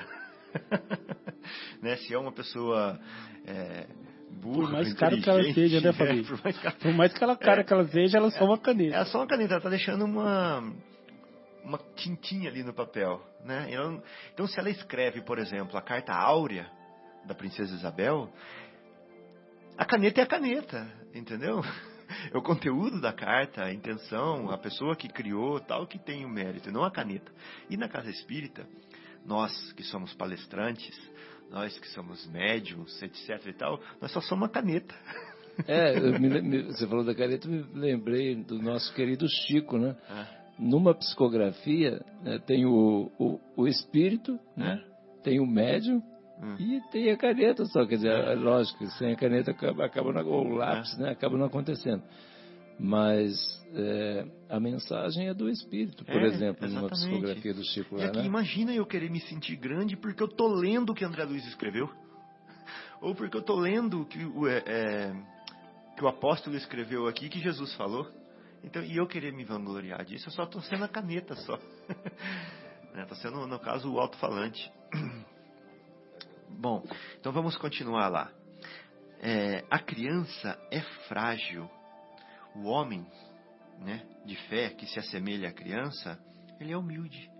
né? 1.80 1.96
Se 1.96 2.12
é 2.12 2.18
uma 2.18 2.32
pessoa 2.32 3.00
é, 3.46 3.86
burra, 4.42 4.64
por 4.64 4.72
mais 4.72 4.92
caro 4.92 5.22
que 5.22 5.30
ela 5.30 5.54
seja, 5.54 5.80
né, 5.80 5.92
Fabi? 5.94 6.20
É, 6.20 6.22
por, 6.22 6.44
mais 6.44 6.74
por 6.74 6.92
mais 6.92 7.12
que 7.14 7.24
ela 7.24 7.34
cara 7.34 7.62
é, 7.62 7.64
que 7.64 7.72
ela 7.72 7.88
seja, 7.88 8.18
ela 8.18 8.26
é 8.26 8.30
só 8.30 8.44
uma 8.44 8.58
caneta. 8.58 8.94
É 8.94 9.04
só 9.06 9.20
uma 9.20 9.26
caneta, 9.26 9.54
ela 9.54 9.58
está 9.58 9.70
deixando 9.70 10.04
uma 10.04 10.70
uma 11.64 11.78
tintinha 11.96 12.48
ali 12.48 12.62
no 12.62 12.72
papel, 12.72 13.22
né? 13.44 13.68
Então, 14.32 14.46
se 14.46 14.58
ela 14.58 14.70
escreve, 14.70 15.22
por 15.22 15.38
exemplo, 15.38 15.76
a 15.76 15.82
carta 15.82 16.12
áurea 16.12 16.70
da 17.24 17.34
princesa 17.34 17.74
Isabel, 17.74 18.32
a 19.76 19.84
caneta 19.84 20.20
é 20.20 20.24
a 20.24 20.26
caneta, 20.26 20.90
entendeu? 21.14 21.60
É 22.30 22.36
o 22.36 22.42
conteúdo 22.42 23.00
da 23.00 23.10
carta, 23.10 23.64
a 23.64 23.72
intenção, 23.72 24.50
a 24.50 24.58
pessoa 24.58 24.94
que 24.94 25.08
criou, 25.08 25.58
tal, 25.60 25.86
que 25.86 25.98
tem 25.98 26.26
o 26.26 26.28
mérito, 26.28 26.70
não 26.70 26.84
a 26.84 26.90
caneta. 26.90 27.32
E 27.70 27.76
na 27.76 27.88
casa 27.88 28.10
espírita, 28.10 28.66
nós 29.24 29.72
que 29.72 29.82
somos 29.82 30.12
palestrantes, 30.12 30.94
nós 31.50 31.78
que 31.78 31.88
somos 31.88 32.26
médiums, 32.26 33.02
etc 33.02 33.46
e 33.46 33.52
tal, 33.54 33.80
nós 33.98 34.12
só 34.12 34.20
somos 34.20 34.42
uma 34.44 34.48
caneta. 34.50 34.94
É, 35.66 35.98
me, 36.18 36.64
você 36.64 36.86
falou 36.86 37.02
da 37.02 37.14
caneta, 37.14 37.48
me 37.48 37.62
lembrei 37.72 38.36
do 38.36 38.60
nosso 38.60 38.92
querido 38.94 39.26
Chico, 39.28 39.78
né? 39.78 39.96
É. 40.10 40.41
Numa 40.58 40.94
psicografia, 40.94 42.04
né, 42.22 42.38
tem 42.46 42.66
o, 42.66 43.10
o, 43.18 43.40
o 43.56 43.66
espírito, 43.66 44.38
né? 44.56 44.82
Tem 45.22 45.40
o 45.40 45.46
médium 45.46 46.02
Hum. 46.42 46.56
E 46.58 46.80
tem 46.90 47.08
a 47.12 47.16
caneta 47.16 47.64
só, 47.66 47.86
quer 47.86 47.96
dizer, 47.96 48.10
é 48.10 48.34
lógico, 48.34 48.84
sem 48.98 49.12
a 49.12 49.16
caneta 49.16 49.52
acaba, 49.52 49.86
acaba 49.86 50.12
não, 50.12 50.26
ou 50.26 50.48
o 50.48 50.54
lápis, 50.56 50.92
é. 50.98 51.02
né, 51.02 51.10
acaba 51.10 51.38
não 51.38 51.46
acontecendo. 51.46 52.02
Mas 52.80 53.36
é, 53.74 54.26
a 54.48 54.58
mensagem 54.58 55.28
é 55.28 55.34
do 55.34 55.48
espírito, 55.48 56.04
por 56.04 56.20
é, 56.20 56.26
exemplo, 56.26 56.66
exatamente. 56.66 56.74
numa 56.74 56.88
psicografia 56.88 57.54
do 57.54 57.64
Chico. 57.64 57.96
Aqui, 58.00 58.18
né? 58.18 58.24
imagina 58.24 58.74
eu 58.74 58.84
querer 58.84 59.08
me 59.08 59.20
sentir 59.20 59.54
grande 59.54 59.96
porque 59.96 60.20
eu 60.20 60.26
tô 60.26 60.48
lendo 60.48 60.90
o 60.90 60.94
que 60.94 61.04
André 61.04 61.22
Luiz 61.22 61.46
escreveu, 61.46 61.88
ou 63.00 63.14
porque 63.14 63.36
eu 63.36 63.42
tô 63.42 63.54
lendo 63.54 64.04
que 64.06 64.24
o, 64.24 64.48
é, 64.48 64.64
é, 64.66 65.12
que 65.96 66.02
o 66.02 66.08
apóstolo 66.08 66.56
escreveu 66.56 67.06
aqui, 67.06 67.28
que 67.28 67.38
Jesus 67.38 67.72
falou. 67.76 68.08
Então, 68.62 68.82
e 68.82 68.96
eu 68.96 69.06
querer 69.06 69.32
me 69.32 69.44
vangloriar 69.44 70.04
disso, 70.04 70.28
eu 70.28 70.32
só 70.32 70.44
estou 70.44 70.62
sendo 70.62 70.84
a 70.84 70.88
caneta 70.88 71.34
só. 71.34 71.58
Estou 72.94 73.16
sendo, 73.16 73.46
no 73.46 73.58
caso, 73.58 73.90
o 73.90 73.98
alto-falante. 73.98 74.70
Bom, 76.50 76.84
então 77.18 77.32
vamos 77.32 77.56
continuar 77.56 78.08
lá. 78.08 78.30
É, 79.18 79.64
a 79.70 79.78
criança 79.78 80.58
é 80.70 80.80
frágil. 81.08 81.70
O 82.54 82.64
homem, 82.64 83.06
né, 83.78 84.06
de 84.26 84.36
fé 84.48 84.68
que 84.68 84.86
se 84.86 84.98
assemelha 84.98 85.48
à 85.48 85.52
criança, 85.52 86.22
ele 86.60 86.72
é 86.72 86.76
humilde. 86.76 87.30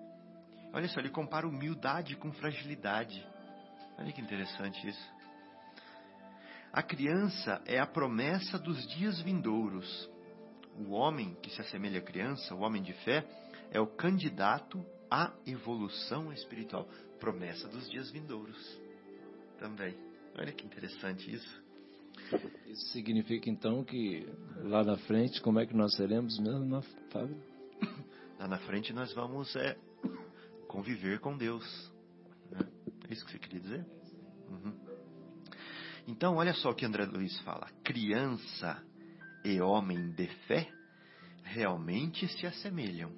Olha 0.73 0.89
só, 0.89 1.01
ele 1.01 1.11
compara 1.11 1.47
humildade 1.47 2.16
com 2.16 2.33
fragilidade. 2.33 3.27
Olha 3.99 4.11
que 4.11 4.23
interessante 4.23 4.89
isso. 4.89 5.12
A 6.73 6.83
criança 6.83 7.61
é 7.66 7.79
a 7.79 7.87
promessa 7.87 8.59
dos 8.59 8.87
dias 8.89 9.20
vindouros. 9.20 10.11
O 10.79 10.93
homem 10.93 11.35
que 11.43 11.51
se 11.51 11.61
assemelha 11.61 11.99
à 11.99 12.03
criança, 12.03 12.55
o 12.55 12.61
homem 12.61 12.83
de 12.83 12.93
fé, 13.05 13.27
é 13.70 13.81
o 13.81 13.87
candidato 13.87 14.85
à 15.11 15.33
evolução 15.47 16.33
espiritual. 16.33 16.89
Promessa 17.20 17.68
dos 17.68 17.89
dias 17.91 18.11
vindouros 18.11 18.81
também. 19.59 19.97
Olha 20.39 20.53
que 20.53 20.66
interessante 20.66 21.33
isso. 21.33 21.62
Isso 22.66 22.87
significa 22.93 23.51
então 23.51 23.85
que 23.85 24.27
lá 24.62 24.83
na 24.83 24.97
frente, 24.97 25.41
como 25.41 25.61
é 25.61 25.66
que 25.66 25.75
nós 25.75 25.95
seremos 25.95 26.39
mesmo, 26.39 26.83
Fábio? 27.11 27.37
Lá 28.39 28.49
na 28.49 28.59
frente 28.59 28.93
nós 28.93 29.12
vamos 29.12 29.55
é, 29.55 29.77
conviver 30.66 31.20
com 31.20 31.37
Deus. 31.37 31.93
Né? 32.51 32.61
É 33.09 33.12
isso 33.12 33.25
que 33.25 33.33
você 33.33 33.39
queria 33.39 33.61
dizer? 33.61 33.87
Uhum. 34.49 34.75
Então, 36.09 36.37
olha 36.37 36.53
só 36.55 36.70
o 36.70 36.75
que 36.75 36.85
André 36.85 37.05
Luiz 37.05 37.39
fala: 37.41 37.68
criança 37.85 38.83
e 39.45 39.61
homem 39.61 40.11
de 40.12 40.26
fé 40.47 40.68
realmente 41.43 42.28
se 42.28 42.47
assemelham. 42.47 43.12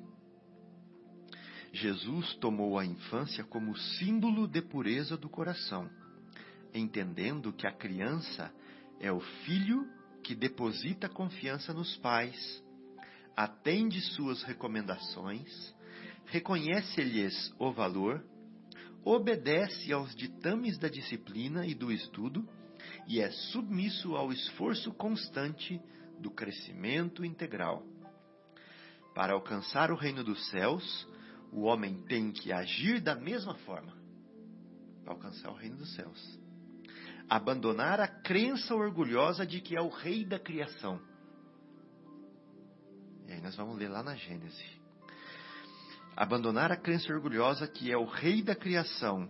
Jesus 1.72 2.34
tomou 2.36 2.78
a 2.78 2.84
infância 2.84 3.44
como 3.44 3.76
símbolo 3.76 4.46
de 4.46 4.62
pureza 4.62 5.16
do 5.16 5.28
coração 5.28 5.90
entendendo 6.74 7.52
que 7.52 7.66
a 7.66 7.72
criança 7.72 8.52
é 8.98 9.12
o 9.12 9.20
filho 9.20 9.86
que 10.22 10.34
deposita 10.34 11.08
confiança 11.08 11.72
nos 11.72 11.96
pais, 11.98 12.62
atende 13.36 14.00
suas 14.00 14.42
recomendações, 14.42 15.74
reconhece-lhes 16.26 17.54
o 17.58 17.70
valor, 17.72 18.24
obedece 19.04 19.92
aos 19.92 20.14
ditames 20.16 20.78
da 20.78 20.88
disciplina 20.88 21.66
e 21.66 21.74
do 21.74 21.92
estudo 21.92 22.48
e 23.06 23.20
é 23.20 23.30
submisso 23.30 24.16
ao 24.16 24.32
esforço 24.32 24.92
constante 24.94 25.80
do 26.20 26.30
crescimento 26.30 27.24
integral. 27.24 27.82
Para 29.14 29.34
alcançar 29.34 29.90
o 29.90 29.96
reino 29.96 30.24
dos 30.24 30.50
céus, 30.50 31.08
o 31.52 31.62
homem 31.62 32.02
tem 32.08 32.32
que 32.32 32.52
agir 32.52 33.00
da 33.00 33.14
mesma 33.14 33.54
forma. 33.58 33.92
Para 35.04 35.14
alcançar 35.14 35.50
o 35.50 35.54
reino 35.54 35.76
dos 35.76 35.94
céus 35.94 36.44
abandonar 37.28 38.00
a 38.00 38.08
crença 38.08 38.74
orgulhosa 38.74 39.46
de 39.46 39.60
que 39.60 39.76
é 39.76 39.80
o 39.80 39.88
rei 39.88 40.24
da 40.24 40.38
criação. 40.38 41.00
E 43.26 43.32
aí 43.32 43.40
nós 43.40 43.56
vamos 43.56 43.78
ler 43.78 43.88
lá 43.88 44.02
na 44.02 44.14
Gênesis. 44.14 44.62
Abandonar 46.16 46.70
a 46.70 46.76
crença 46.76 47.12
orgulhosa 47.12 47.66
que 47.66 47.90
é 47.90 47.96
o 47.96 48.04
rei 48.04 48.42
da 48.42 48.54
criação 48.54 49.28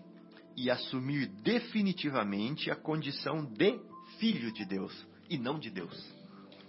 e 0.57 0.71
assumir 0.71 1.27
definitivamente 1.43 2.71
a 2.71 2.77
condição 2.77 3.45
de 3.45 3.81
filho 4.19 4.53
de 4.53 4.65
Deus 4.65 5.07
e 5.31 5.39
não 5.39 5.59
de 5.59 5.71
Deus. 5.71 6.14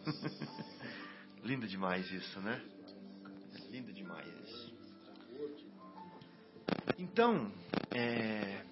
Lindo 1.44 1.68
demais 1.68 2.10
isso, 2.12 2.40
né? 2.42 2.62
Lindo 3.70 3.92
demais. 3.94 4.26
Então, 6.98 7.52
é, 7.92 8.64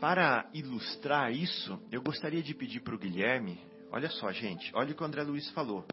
para 0.00 0.48
ilustrar 0.52 1.32
isso, 1.32 1.80
eu 1.90 2.02
gostaria 2.02 2.42
de 2.42 2.54
pedir 2.54 2.80
para 2.80 2.94
o 2.94 2.98
Guilherme, 2.98 3.60
olha 3.90 4.10
só, 4.10 4.30
gente, 4.32 4.70
olha 4.74 4.92
o 4.92 4.94
que 4.94 5.02
o 5.02 5.06
André 5.06 5.22
Luiz 5.22 5.50
falou. 5.50 5.84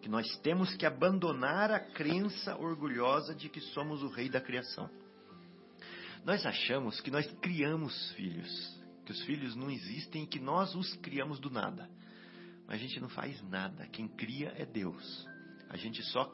que 0.00 0.08
nós 0.08 0.26
temos 0.40 0.74
que 0.76 0.84
abandonar 0.84 1.70
a 1.70 1.80
crença 1.80 2.54
orgulhosa 2.58 3.34
de 3.34 3.48
que 3.48 3.60
somos 3.60 4.02
o 4.02 4.08
rei 4.08 4.28
da 4.28 4.38
criação. 4.38 4.90
Nós 6.26 6.44
achamos 6.44 7.00
que 7.00 7.10
nós 7.10 7.26
criamos 7.40 8.12
filhos, 8.12 8.50
que 9.06 9.12
os 9.12 9.22
filhos 9.24 9.56
não 9.56 9.70
existem 9.70 10.24
e 10.24 10.26
que 10.26 10.38
nós 10.38 10.74
os 10.74 10.94
criamos 10.96 11.40
do 11.40 11.50
nada. 11.50 11.88
Mas 12.66 12.76
a 12.76 12.78
gente 12.78 13.00
não 13.00 13.08
faz 13.08 13.40
nada. 13.42 13.86
Quem 13.88 14.08
cria 14.08 14.52
é 14.56 14.64
Deus. 14.64 15.26
A 15.68 15.76
gente 15.76 16.02
só 16.04 16.24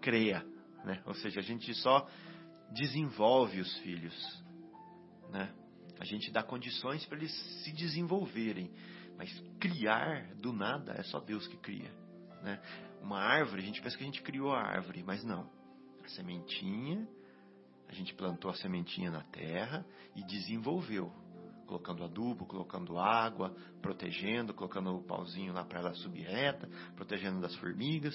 cria, 0.00 0.44
né? 0.84 1.02
Ou 1.06 1.14
seja, 1.14 1.40
a 1.40 1.42
gente 1.42 1.72
só 1.74 2.08
desenvolve 2.72 3.60
os 3.60 3.76
filhos, 3.78 4.44
né? 5.30 5.52
A 5.98 6.04
gente 6.04 6.30
dá 6.30 6.42
condições 6.42 7.04
para 7.06 7.18
eles 7.18 7.32
se 7.64 7.72
desenvolverem, 7.72 8.70
mas 9.16 9.32
criar 9.58 10.34
do 10.34 10.52
nada 10.52 10.92
é 10.92 11.02
só 11.04 11.20
Deus 11.20 11.46
que 11.48 11.56
cria, 11.56 11.90
né? 12.42 12.60
Uma 13.02 13.20
árvore, 13.20 13.62
a 13.62 13.64
gente 13.64 13.80
pensa 13.80 13.96
que 13.96 14.02
a 14.02 14.06
gente 14.06 14.22
criou 14.22 14.52
a 14.52 14.60
árvore, 14.60 15.02
mas 15.02 15.24
não. 15.24 15.50
A 16.04 16.08
sementinha, 16.08 17.08
a 17.88 17.92
gente 17.92 18.14
plantou 18.14 18.50
a 18.50 18.54
sementinha 18.54 19.10
na 19.10 19.22
terra 19.24 19.86
e 20.14 20.22
desenvolveu, 20.24 21.12
colocando 21.66 22.04
adubo, 22.04 22.46
colocando 22.46 22.98
água, 22.98 23.54
protegendo, 23.82 24.54
colocando 24.54 24.96
o 24.96 25.02
pauzinho 25.02 25.52
lá 25.52 25.64
para 25.64 25.80
ela 25.80 25.94
subir 25.94 26.22
reta, 26.22 26.68
protegendo 26.94 27.40
das 27.40 27.54
formigas. 27.56 28.14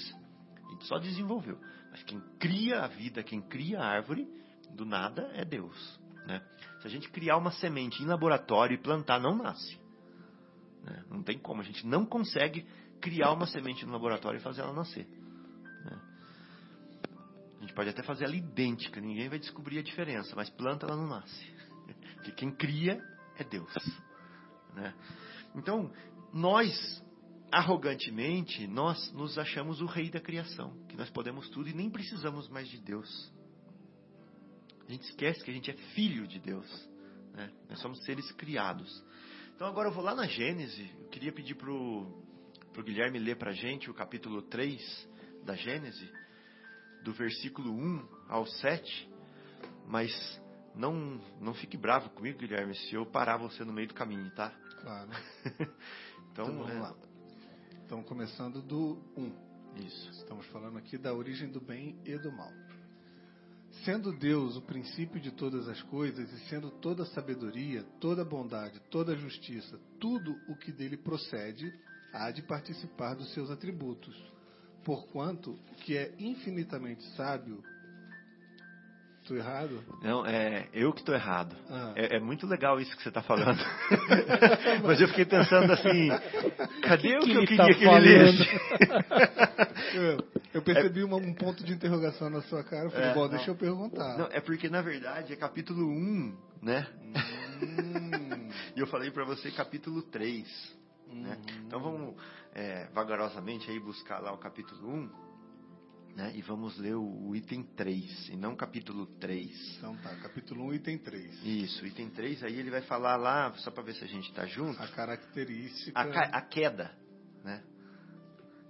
A 0.65 0.71
gente 0.71 0.85
só 0.85 0.97
desenvolveu. 0.97 1.59
Mas 1.91 2.01
quem 2.03 2.19
cria 2.39 2.81
a 2.81 2.87
vida, 2.87 3.21
quem 3.21 3.41
cria 3.41 3.79
a 3.79 3.85
árvore, 3.85 4.27
do 4.71 4.85
nada 4.85 5.29
é 5.33 5.43
Deus. 5.43 5.99
Né? 6.25 6.41
Se 6.79 6.87
a 6.87 6.89
gente 6.89 7.09
criar 7.09 7.37
uma 7.37 7.51
semente 7.51 8.01
em 8.01 8.05
laboratório 8.05 8.75
e 8.75 8.77
plantar, 8.77 9.19
não 9.19 9.35
nasce. 9.35 9.77
Né? 10.83 11.03
Não 11.09 11.21
tem 11.21 11.37
como. 11.37 11.61
A 11.61 11.65
gente 11.65 11.85
não 11.85 12.05
consegue 12.05 12.65
criar 12.99 13.31
uma 13.31 13.47
semente 13.47 13.85
no 13.85 13.91
laboratório 13.91 14.37
e 14.37 14.41
fazer 14.41 14.61
ela 14.61 14.73
nascer. 14.73 15.07
Né? 15.85 15.99
A 17.57 17.61
gente 17.61 17.73
pode 17.73 17.89
até 17.89 18.03
fazer 18.03 18.25
ela 18.25 18.35
idêntica, 18.35 19.01
ninguém 19.01 19.27
vai 19.27 19.39
descobrir 19.39 19.79
a 19.79 19.83
diferença, 19.83 20.33
mas 20.35 20.49
planta 20.49 20.85
ela 20.85 20.95
não 20.95 21.07
nasce. 21.07 21.53
Porque 22.15 22.31
quem 22.31 22.51
cria 22.51 23.03
é 23.37 23.43
Deus. 23.43 23.73
Né? 24.73 24.93
Então, 25.55 25.91
nós, 26.33 27.03
arrogantemente, 27.51 28.65
nós 28.67 29.11
nos 29.13 29.37
achamos 29.37 29.81
o 29.81 29.85
rei 29.85 30.09
da 30.09 30.19
criação, 30.19 30.73
que 30.87 30.95
nós 30.95 31.09
podemos 31.09 31.49
tudo 31.49 31.69
e 31.69 31.73
nem 31.73 31.89
precisamos 31.89 32.47
mais 32.47 32.69
de 32.69 32.79
Deus. 32.79 33.31
A 34.87 34.91
gente 34.91 35.03
esquece 35.03 35.43
que 35.43 35.51
a 35.51 35.53
gente 35.53 35.71
é 35.71 35.73
filho 35.93 36.27
de 36.27 36.39
Deus. 36.39 36.89
Né? 37.33 37.51
Nós 37.69 37.79
somos 37.79 38.03
seres 38.03 38.29
criados. 38.33 39.03
Então 39.55 39.67
agora 39.67 39.89
eu 39.89 39.93
vou 39.93 40.03
lá 40.03 40.15
na 40.15 40.25
Gênesis. 40.25 40.89
Eu 40.99 41.07
queria 41.09 41.31
pedir 41.31 41.55
para 41.55 41.71
o 41.71 42.83
Guilherme 42.83 43.19
ler 43.19 43.37
para 43.37 43.51
a 43.51 43.53
gente 43.53 43.89
o 43.89 43.93
capítulo 43.93 44.41
3 44.41 45.09
da 45.45 45.55
Gênesis, 45.55 46.09
do 47.03 47.13
versículo 47.13 47.71
1 47.71 48.07
ao 48.27 48.45
7. 48.45 49.09
Mas 49.87 50.40
não, 50.75 51.19
não 51.39 51.53
fique 51.53 51.77
bravo 51.77 52.09
comigo, 52.11 52.39
Guilherme, 52.39 52.75
se 52.75 52.95
eu 52.95 53.05
parar 53.05 53.37
você 53.37 53.63
no 53.63 53.73
meio 53.73 53.87
do 53.87 53.93
caminho, 53.93 54.29
tá? 54.31 54.49
Claro. 54.81 55.09
então, 56.31 56.45
Então 56.45 56.45
vamos 56.45 56.71
é, 56.71 56.79
lá. 56.79 56.95
Então, 57.85 58.03
começando 58.03 58.61
do 58.61 58.97
1. 59.17 59.51
Isso. 59.85 60.09
Estamos 60.11 60.45
falando 60.47 60.77
aqui 60.77 60.97
da 60.97 61.13
origem 61.13 61.49
do 61.49 61.61
bem 61.61 61.99
e 62.05 62.17
do 62.17 62.31
mal. 62.31 62.51
Sendo 63.85 64.11
Deus 64.11 64.57
o 64.57 64.61
princípio 64.61 65.19
de 65.19 65.31
todas 65.31 65.67
as 65.67 65.81
coisas, 65.83 66.31
e 66.31 66.49
sendo 66.49 66.69
toda 66.69 67.05
sabedoria, 67.05 67.83
toda 67.99 68.23
bondade, 68.23 68.79
toda 68.91 69.15
justiça, 69.15 69.79
tudo 69.99 70.37
o 70.47 70.55
que 70.55 70.71
dele 70.71 70.97
procede, 70.97 71.73
há 72.13 72.31
de 72.31 72.41
participar 72.41 73.13
dos 73.15 73.33
seus 73.33 73.49
atributos. 73.49 74.15
Porquanto 74.83 75.51
o 75.51 75.75
que 75.75 75.95
é 75.95 76.13
infinitamente 76.19 77.03
sábio. 77.15 77.63
Estou 79.21 79.37
errado? 79.37 79.83
Não, 80.01 80.25
é 80.25 80.67
eu 80.73 80.91
que 80.91 80.99
estou 81.01 81.13
errado. 81.13 81.55
Ah. 81.69 81.93
É, 81.95 82.17
é 82.17 82.19
muito 82.19 82.47
legal 82.47 82.79
isso 82.79 82.95
que 82.97 83.03
você 83.03 83.09
está 83.09 83.21
falando. 83.21 83.59
Mas 84.83 84.99
eu 84.99 85.07
fiquei 85.09 85.25
pensando 85.25 85.71
assim, 85.71 86.09
cadê 86.81 87.17
o 87.17 87.19
que, 87.21 87.25
que 87.27 87.31
eu 87.31 87.37
ele 87.37 87.47
queria 87.47 87.65
tá 87.67 87.73
que 87.73 87.85
ele 87.85 88.17
lesse? 88.23 88.49
Eu, 90.53 90.61
percebi 90.61 91.03
uma- 91.03 91.15
um 91.17 91.33
ponto 91.33 91.63
de 91.63 91.71
interrogação 91.73 92.29
na 92.29 92.41
sua 92.41 92.61
cara. 92.63 92.85
Eu 92.85 92.91
falei, 92.91 93.09
É, 93.09 93.13
bom, 93.13 93.29
deixa 93.29 93.51
eu 93.51 93.55
perguntar. 93.55 94.17
Não, 94.17 94.25
é 94.31 94.41
porque 94.41 94.69
na 94.69 94.81
verdade 94.81 95.31
é 95.31 95.35
capítulo 95.37 95.87
1, 95.87 96.37
né? 96.61 96.87
Hum, 97.01 98.49
E 98.75 98.79
eu 98.79 98.87
falei 98.87 99.11
para 99.11 99.23
você 99.23 99.49
capítulo 99.51 100.01
3. 100.01 100.45
Né? 101.13 101.37
Então 101.67 101.79
vamos 101.81 102.15
é, 102.53 102.87
vagarosamente 102.93 103.69
aí 103.69 103.79
buscar 103.79 104.19
lá 104.19 104.31
o 104.33 104.37
capítulo 104.37 104.89
1 104.89 105.09
né? 106.15 106.31
e 106.35 106.41
vamos 106.41 106.77
ler 106.77 106.95
o, 106.95 107.29
o 107.29 107.35
item 107.35 107.63
3, 107.63 108.29
e 108.29 108.35
não 108.35 108.55
capítulo 108.55 109.05
3. 109.19 109.77
Então 109.77 109.95
tá, 109.97 110.15
capítulo 110.17 110.65
1, 110.67 110.73
item 110.75 110.97
3. 110.97 111.45
Isso, 111.45 111.85
item 111.85 112.09
3 112.09 112.43
aí 112.43 112.57
ele 112.59 112.69
vai 112.69 112.81
falar 112.81 113.15
lá, 113.15 113.51
só 113.53 113.71
para 113.71 113.83
ver 113.83 113.93
se 113.95 114.03
a 114.03 114.07
gente 114.07 114.29
está 114.29 114.45
junto, 114.45 114.81
A 114.81 114.87
característica. 114.89 115.99
a, 115.99 116.07
ca- 116.09 116.29
a 116.33 116.41
queda. 116.41 116.91
Né? 117.43 117.63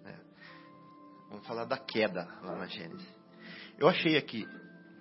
É. 0.05 0.15
Vamos 1.29 1.45
falar 1.47 1.65
da 1.65 1.77
queda 1.77 2.25
lá 2.43 2.55
na 2.55 2.67
Gênesis. 2.67 3.07
Eu 3.77 3.87
achei 3.87 4.17
aqui, 4.17 4.47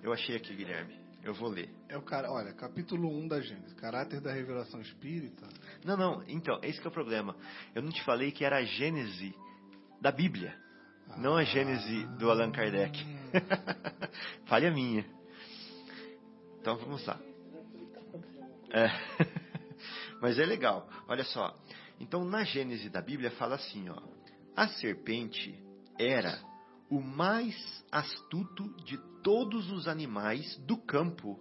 eu 0.02 0.12
achei 0.12 0.36
aqui, 0.36 0.54
Guilherme. 0.54 0.98
Eu 1.22 1.34
vou 1.34 1.50
ler. 1.50 1.68
É 1.86 1.98
o 1.98 2.02
cara, 2.02 2.32
olha, 2.32 2.54
capítulo 2.54 3.06
1 3.10 3.28
da 3.28 3.40
Gênesis, 3.42 3.74
caráter 3.74 4.22
da 4.22 4.32
revelação 4.32 4.80
espírita. 4.80 5.46
Não, 5.84 5.94
não, 5.96 6.24
então, 6.26 6.58
esse 6.62 6.80
que 6.80 6.86
é 6.86 6.90
o 6.90 6.92
problema. 6.92 7.36
Eu 7.74 7.82
não 7.82 7.90
te 7.90 8.02
falei 8.04 8.32
que 8.32 8.42
era 8.42 8.56
a 8.56 8.62
Gênese 8.64 9.34
da 10.00 10.10
Bíblia, 10.10 10.56
não 11.16 11.36
a 11.36 11.44
Gênese 11.44 12.06
do 12.18 12.30
Allan 12.30 12.50
Kardec. 12.50 12.98
Falha 14.46 14.70
minha. 14.70 15.04
Então 16.60 16.76
vamos 16.76 17.04
lá. 17.06 17.18
É. 18.70 18.88
Mas 20.20 20.38
é 20.38 20.44
legal. 20.44 20.88
Olha 21.08 21.24
só. 21.24 21.54
Então 21.98 22.24
na 22.24 22.44
Gênese 22.44 22.88
da 22.88 23.00
Bíblia 23.00 23.30
fala 23.32 23.56
assim, 23.56 23.88
ó. 23.88 23.98
A 24.56 24.68
serpente 24.68 25.54
era 25.98 26.38
o 26.90 27.00
mais 27.00 27.54
astuto 27.90 28.68
de 28.84 28.98
todos 29.22 29.70
os 29.70 29.86
animais 29.86 30.56
do 30.58 30.76
campo 30.76 31.38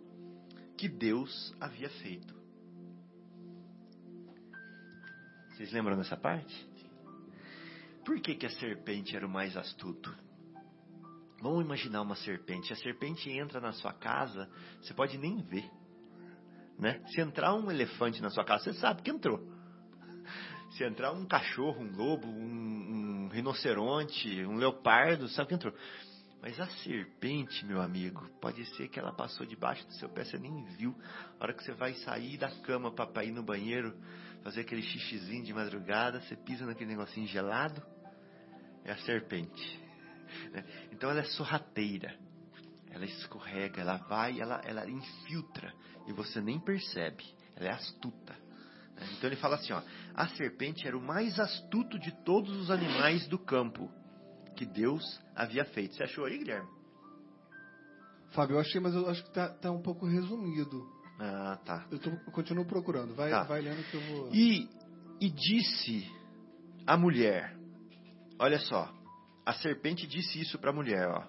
que 0.78 0.88
Deus 0.88 1.56
havia 1.60 1.90
feito. 1.90 2.34
Vocês 5.50 5.72
lembram 5.74 5.98
dessa 5.98 6.16
parte? 6.16 6.69
Por 8.10 8.20
que, 8.22 8.34
que 8.34 8.48
a 8.48 8.50
serpente 8.50 9.16
era 9.16 9.28
o 9.28 9.30
mais 9.30 9.56
astuto? 9.56 10.12
Vamos 11.44 11.64
imaginar 11.64 12.02
uma 12.02 12.16
serpente. 12.16 12.74
A 12.74 12.76
serpente 12.76 13.30
entra 13.30 13.62
na 13.62 13.72
sua 13.72 13.94
casa, 13.94 14.50
você 14.82 14.96
pode 14.96 15.16
nem 15.16 15.44
ver. 15.44 15.70
Né? 16.80 17.04
Se 17.10 17.22
entrar 17.22 17.54
um 17.54 17.70
elefante 17.70 18.20
na 18.20 18.32
sua 18.32 18.44
casa, 18.44 18.64
você 18.64 18.74
sabe 18.80 19.04
que 19.04 19.12
entrou. 19.12 19.40
Se 20.72 20.84
entrar 20.84 21.12
um 21.12 21.24
cachorro, 21.24 21.84
um 21.84 21.96
lobo, 21.96 22.28
um, 22.28 23.26
um 23.26 23.28
rinoceronte, 23.28 24.44
um 24.44 24.56
leopardo, 24.56 25.28
sabe 25.28 25.50
que 25.50 25.54
entrou. 25.54 25.74
Mas 26.42 26.60
a 26.60 26.66
serpente, 26.66 27.64
meu 27.64 27.80
amigo, 27.80 28.28
pode 28.42 28.66
ser 28.76 28.88
que 28.88 28.98
ela 28.98 29.14
passou 29.14 29.46
debaixo 29.46 29.86
do 29.86 29.94
seu 29.94 30.10
pé, 30.10 30.24
você 30.24 30.40
nem 30.40 30.64
viu. 30.78 30.96
A 31.40 31.44
hora 31.44 31.54
que 31.54 31.64
você 31.64 31.74
vai 31.74 31.94
sair 31.94 32.40
da 32.40 32.50
cama 32.62 32.92
para 32.92 33.24
ir 33.24 33.32
no 33.32 33.44
banheiro, 33.44 33.96
fazer 34.42 34.62
aquele 34.62 34.82
xixizinho 34.82 35.44
de 35.44 35.54
madrugada, 35.54 36.20
você 36.22 36.36
pisa 36.36 36.66
naquele 36.66 36.90
negocinho 36.90 37.28
gelado, 37.28 37.84
é 38.86 38.92
a 38.92 38.98
serpente. 38.98 39.80
né? 40.52 40.64
Então 40.92 41.10
ela 41.10 41.20
é 41.22 41.24
sorrateira. 41.26 42.16
Ela 42.92 43.06
escorrega, 43.06 43.82
ela 43.82 43.98
vai, 43.98 44.40
ela, 44.42 44.62
ela 44.66 44.90
infiltra 44.90 45.72
e 46.08 46.14
você 46.14 46.42
nem 46.42 46.60
percebe. 46.60 47.24
Ela 47.56 47.70
é 47.70 47.74
astuta. 47.74 48.34
né? 48.96 49.08
Então 49.18 49.30
ele 49.30 49.36
fala 49.36 49.56
assim, 49.58 49.74
ó, 49.74 49.82
a 50.16 50.28
serpente 50.30 50.88
era 50.88 50.98
o 50.98 51.02
mais 51.02 51.40
astuto 51.40 52.00
de 52.00 52.12
todos 52.24 52.50
os 52.58 52.72
animais 52.72 53.28
do 53.28 53.38
campo 53.38 53.92
que 54.56 54.66
Deus 54.66 55.04
havia 55.36 55.64
feito. 55.66 55.96
Você 55.96 56.04
achou 56.04 56.26
aí, 56.26 56.38
Guilherme? 56.40 56.68
Fábio, 58.32 58.56
eu 58.56 58.60
achei, 58.60 58.80
mas 58.80 58.94
eu 58.94 59.08
acho 59.10 59.24
que 59.24 59.32
tá, 59.32 59.50
tá 59.50 59.72
um 59.72 59.82
pouco 59.82 60.06
resumido. 60.06 60.86
Ah, 61.20 61.58
tá. 61.66 61.86
Eu, 61.92 62.00
tô, 62.00 62.10
eu 62.10 62.32
continuo 62.32 62.66
procurando. 62.66 63.14
Vai, 63.16 63.30
Tá. 63.30 63.44
vai 63.44 63.62
lendo 63.62 63.84
que 63.90 63.96
eu 63.96 64.02
vou. 64.02 64.34
E, 64.34 64.70
e 65.20 65.30
disse 65.30 66.10
a 66.86 66.96
mulher, 66.98 67.56
olha 68.40 68.60
só, 68.60 68.92
a 69.46 69.54
serpente 69.54 70.08
disse 70.08 70.40
isso 70.40 70.58
para 70.60 70.70
a 70.72 70.74
mulher, 70.74 71.08
ó. 71.08 71.24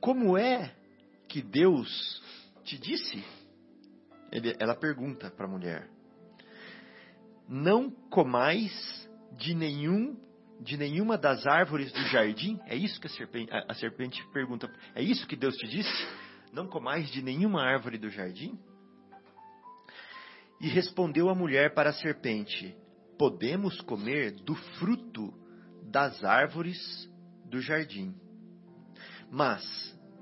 Como 0.00 0.36
é 0.36 0.74
que 1.28 1.40
Deus 1.40 2.22
te 2.64 2.76
disse? 2.78 3.24
Ele- 4.30 4.56
ela 4.58 4.74
pergunta 4.74 5.30
para 5.30 5.46
a 5.46 5.48
mulher. 5.48 5.88
Não 7.48 7.90
comais 7.90 9.08
de 9.38 9.54
nenhum 9.54 10.20
de 10.60 10.76
nenhuma 10.76 11.18
das 11.18 11.44
árvores 11.44 11.90
do 11.92 12.00
jardim? 12.04 12.60
É 12.66 12.76
isso 12.76 13.00
que 13.00 13.08
a 13.08 13.10
serpente, 13.10 13.52
a, 13.52 13.72
a 13.72 13.74
serpente 13.74 14.24
pergunta. 14.32 14.72
É 14.94 15.02
isso 15.02 15.26
que 15.26 15.34
Deus 15.34 15.56
te 15.56 15.66
disse? 15.66 16.06
Não 16.52 16.68
comais 16.68 17.10
de 17.10 17.20
nenhuma 17.20 17.62
árvore 17.62 17.98
do 17.98 18.08
jardim? 18.08 18.56
E 20.60 20.68
respondeu 20.68 21.28
a 21.28 21.34
mulher 21.34 21.74
para 21.74 21.90
a 21.90 21.94
serpente: 21.94 22.76
Podemos 23.18 23.80
comer 23.80 24.32
do 24.42 24.54
fruto 24.54 25.34
das 25.92 26.24
árvores 26.24 27.08
do 27.44 27.60
jardim. 27.60 28.14
Mas, 29.30 29.62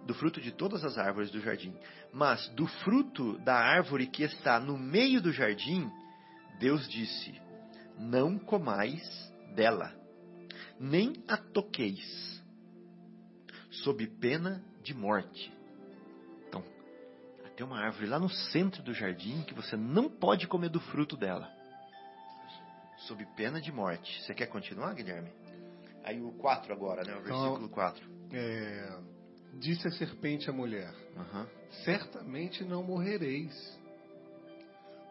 do 0.05 0.13
fruto 0.13 0.41
de 0.41 0.51
todas 0.51 0.85
as 0.85 0.99
árvores 0.99 1.31
do 1.31 1.41
jardim. 1.41 1.75
Mas 2.13 2.49
do 2.51 2.67
fruto 2.67 3.39
da 3.39 3.55
árvore 3.55 4.09
que 4.09 4.25
está 4.25 4.59
no 4.59 4.77
meio 4.77 5.23
do 5.23 5.33
jardim, 5.33 5.89
Deus 6.59 6.89
disse: 6.89 7.41
Não 7.97 8.37
comais 8.37 9.01
dela, 9.55 9.95
nem 10.79 11.23
a 11.29 11.37
toqueis, 11.37 12.43
sob 13.71 14.05
pena 14.07 14.63
de 14.83 14.93
morte. 14.93 15.53
Então, 16.49 16.65
tem 17.57 17.65
uma 17.65 17.79
árvore 17.79 18.07
lá 18.07 18.19
no 18.19 18.29
centro 18.29 18.83
do 18.83 18.93
jardim 18.93 19.43
que 19.43 19.55
você 19.55 19.77
não 19.77 20.09
pode 20.09 20.49
comer 20.49 20.69
do 20.69 20.81
fruto 20.81 21.17
dela, 21.17 21.49
sob 23.07 23.25
pena 23.37 23.61
de 23.61 23.71
morte. 23.71 24.21
Você 24.23 24.35
quer 24.35 24.47
continuar, 24.47 24.95
Guilherme? 24.95 25.31
Aí 26.05 26.21
o 26.21 26.33
4 26.33 26.73
agora, 26.73 27.03
né? 27.05 27.15
O 27.17 27.21
Então, 27.21 27.43
versículo 27.43 27.69
4. 27.69 28.11
É, 28.33 28.99
disse 29.55 29.87
a 29.89 29.91
serpente 29.93 30.49
à 30.49 30.53
mulher. 30.53 30.93
Certamente 31.85 32.65
não 32.65 32.83
morrereis, 32.83 33.79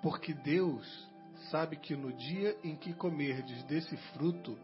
porque 0.01 0.33
Deus 0.33 1.09
sabe 1.49 1.77
que 1.77 1.95
no 1.95 2.11
dia 2.13 2.57
em 2.63 2.75
que 2.75 2.93
comerdes 2.93 3.63
desse 3.63 3.95
fruto, 4.13 4.57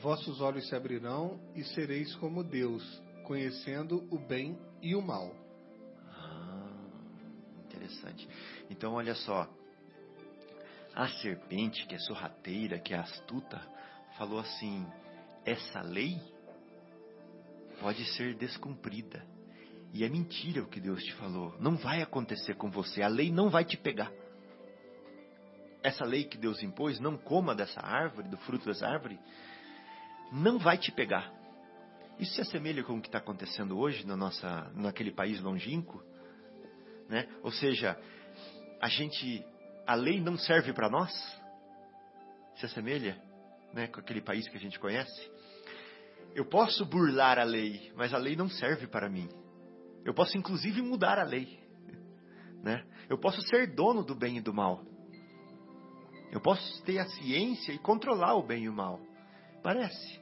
vossos 0.00 0.40
olhos 0.40 0.68
se 0.68 0.74
abrirão 0.74 1.40
e 1.54 1.64
sereis 1.64 2.14
como 2.16 2.44
Deus, 2.44 2.82
conhecendo 3.24 4.06
o 4.10 4.18
bem 4.18 4.58
e 4.80 4.94
o 4.94 5.02
mal. 5.02 5.34
Ah, 6.08 6.68
interessante. 7.66 8.28
Então, 8.70 8.94
olha 8.94 9.14
só. 9.14 9.48
A 10.94 11.08
serpente, 11.08 11.86
que 11.86 11.94
é 11.94 11.98
sorrateira, 11.98 12.78
que 12.78 12.92
é 12.92 12.98
astuta, 12.98 13.60
falou 14.18 14.38
assim: 14.38 14.86
essa 15.44 15.80
lei 15.82 16.20
pode 17.80 18.04
ser 18.14 18.34
descumprida. 18.34 19.26
E 19.92 20.04
é 20.04 20.08
mentira 20.08 20.62
o 20.62 20.68
que 20.68 20.80
Deus 20.80 21.02
te 21.04 21.12
falou. 21.14 21.54
Não 21.60 21.76
vai 21.76 22.00
acontecer 22.00 22.54
com 22.54 22.70
você. 22.70 23.02
A 23.02 23.08
lei 23.08 23.30
não 23.30 23.50
vai 23.50 23.64
te 23.64 23.76
pegar. 23.76 24.10
Essa 25.82 26.04
lei 26.04 26.24
que 26.24 26.38
Deus 26.38 26.62
impôs, 26.62 27.00
não 27.00 27.18
coma 27.18 27.54
dessa 27.54 27.80
árvore, 27.80 28.28
do 28.28 28.36
fruto 28.38 28.66
dessa 28.66 28.86
árvore, 28.86 29.18
não 30.32 30.58
vai 30.58 30.78
te 30.78 30.92
pegar. 30.92 31.30
Isso 32.18 32.34
se 32.34 32.40
assemelha 32.40 32.84
com 32.84 32.96
o 32.96 33.00
que 33.00 33.08
está 33.08 33.18
acontecendo 33.18 33.76
hoje 33.78 34.06
na 34.06 34.16
nossa, 34.16 34.70
naquele 34.74 35.10
país 35.10 35.40
longínquo, 35.40 36.02
né? 37.08 37.28
Ou 37.42 37.50
seja, 37.50 37.98
a 38.80 38.88
gente, 38.88 39.44
a 39.86 39.94
lei 39.94 40.20
não 40.20 40.38
serve 40.38 40.72
para 40.72 40.88
nós. 40.88 41.12
Se 42.56 42.66
assemelha, 42.66 43.20
né, 43.72 43.86
com 43.86 44.00
aquele 44.00 44.20
país 44.20 44.48
que 44.48 44.56
a 44.56 44.60
gente 44.60 44.78
conhece. 44.78 45.30
Eu 46.34 46.44
posso 46.44 46.84
burlar 46.84 47.38
a 47.38 47.44
lei, 47.44 47.92
mas 47.94 48.14
a 48.14 48.18
lei 48.18 48.36
não 48.36 48.48
serve 48.48 48.86
para 48.86 49.08
mim. 49.08 49.28
Eu 50.04 50.14
posso 50.14 50.36
inclusive 50.36 50.80
mudar 50.82 51.18
a 51.18 51.24
lei, 51.24 51.60
né? 52.62 52.84
Eu 53.08 53.18
posso 53.18 53.40
ser 53.42 53.74
dono 53.74 54.02
do 54.04 54.14
bem 54.14 54.38
e 54.38 54.40
do 54.40 54.54
mal. 54.54 54.82
Eu 56.32 56.40
posso 56.40 56.82
ter 56.84 56.98
a 56.98 57.06
ciência 57.06 57.72
e 57.72 57.78
controlar 57.78 58.34
o 58.34 58.46
bem 58.46 58.64
e 58.64 58.68
o 58.68 58.72
mal. 58.72 58.98
Parece. 59.62 60.20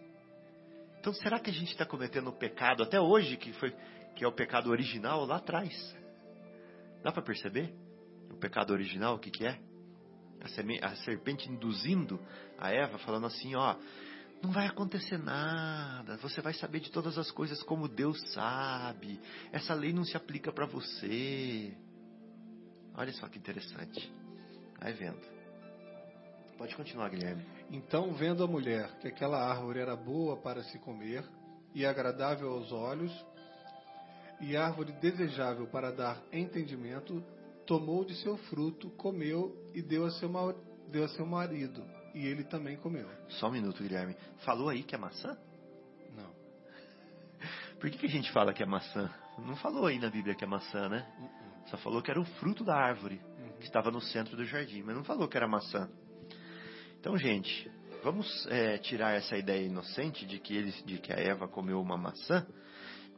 Então, 0.98 1.12
será 1.14 1.38
que 1.38 1.50
a 1.50 1.52
gente 1.52 1.70
está 1.70 1.86
cometendo 1.86 2.28
o 2.28 2.36
pecado 2.36 2.82
até 2.82 3.00
hoje, 3.00 3.36
que, 3.36 3.52
foi, 3.54 3.74
que 4.16 4.24
é 4.24 4.28
o 4.28 4.32
pecado 4.32 4.70
original 4.70 5.24
lá 5.24 5.36
atrás? 5.36 5.72
Dá 7.02 7.12
para 7.12 7.22
perceber? 7.22 7.72
O 8.30 8.36
pecado 8.36 8.72
original, 8.72 9.14
o 9.14 9.18
que, 9.18 9.30
que 9.30 9.46
é? 9.46 9.58
A, 10.82 10.96
serpente 10.96 11.50
induzindo 11.50 12.20
a 12.58 12.70
Eva, 12.70 12.98
falando 12.98 13.26
assim: 13.26 13.54
ó, 13.54 13.76
não 14.42 14.50
vai 14.50 14.66
acontecer 14.66 15.18
nada, 15.18 16.16
você 16.16 16.40
vai 16.40 16.54
saber 16.54 16.80
de 16.80 16.90
todas 16.90 17.18
as 17.18 17.30
coisas 17.30 17.62
como 17.62 17.88
Deus 17.88 18.18
sabe, 18.32 19.20
essa 19.52 19.74
lei 19.74 19.92
não 19.92 20.04
se 20.04 20.16
aplica 20.16 20.52
para 20.52 20.66
você. 20.66 21.76
Olha 22.94 23.12
só 23.12 23.28
que 23.28 23.38
interessante. 23.38 24.12
Vai 24.80 24.92
vendo. 24.92 25.20
Pode 26.56 26.74
continuar, 26.74 27.08
Guilherme. 27.08 27.44
Então, 27.70 28.12
vendo 28.12 28.44
a 28.44 28.46
mulher 28.46 28.98
que 28.98 29.08
aquela 29.08 29.38
árvore 29.38 29.80
era 29.80 29.96
boa 29.96 30.36
para 30.36 30.62
se 30.64 30.78
comer 30.78 31.24
e 31.74 31.86
agradável 31.86 32.50
aos 32.50 32.72
olhos, 32.72 33.12
e 34.40 34.56
árvore 34.56 34.92
desejável 34.92 35.66
para 35.66 35.90
dar 35.90 36.22
entendimento, 36.32 37.22
tomou 37.70 38.04
de 38.04 38.16
seu 38.16 38.36
fruto, 38.36 38.90
comeu 38.96 39.54
e 39.72 39.80
deu 39.80 40.04
a 40.04 40.10
seu, 40.10 40.28
ma- 40.28 40.56
deu 40.88 41.04
a 41.04 41.08
seu 41.10 41.24
marido, 41.24 41.84
e 42.12 42.26
ele 42.26 42.42
também 42.42 42.76
comeu. 42.76 43.08
Só 43.28 43.46
um 43.46 43.52
minuto, 43.52 43.80
Guilherme. 43.80 44.16
Falou 44.44 44.68
aí 44.68 44.82
que 44.82 44.92
é 44.92 44.98
maçã? 44.98 45.38
Não. 46.16 46.34
Por 47.78 47.88
que, 47.88 47.96
que 47.96 48.06
a 48.06 48.10
gente 48.10 48.32
fala 48.32 48.52
que 48.52 48.60
é 48.60 48.66
maçã? 48.66 49.08
Não 49.38 49.54
falou 49.54 49.86
aí 49.86 50.00
na 50.00 50.10
Bíblia 50.10 50.34
que 50.34 50.42
é 50.42 50.48
maçã, 50.48 50.88
né? 50.88 51.06
Só 51.66 51.76
falou 51.76 52.02
que 52.02 52.10
era 52.10 52.20
o 52.20 52.24
fruto 52.24 52.64
da 52.64 52.74
árvore 52.74 53.20
que 53.60 53.66
estava 53.66 53.88
no 53.92 54.00
centro 54.00 54.36
do 54.36 54.44
jardim, 54.44 54.82
mas 54.82 54.96
não 54.96 55.04
falou 55.04 55.28
que 55.28 55.36
era 55.36 55.46
maçã. 55.46 55.88
Então, 56.98 57.16
gente, 57.16 57.70
vamos 58.02 58.48
é, 58.50 58.78
tirar 58.78 59.14
essa 59.14 59.36
ideia 59.36 59.64
inocente 59.64 60.26
de 60.26 60.40
que, 60.40 60.56
eles, 60.56 60.82
de 60.84 60.98
que 60.98 61.12
a 61.12 61.16
Eva 61.20 61.46
comeu 61.46 61.80
uma 61.80 61.96
maçã, 61.96 62.44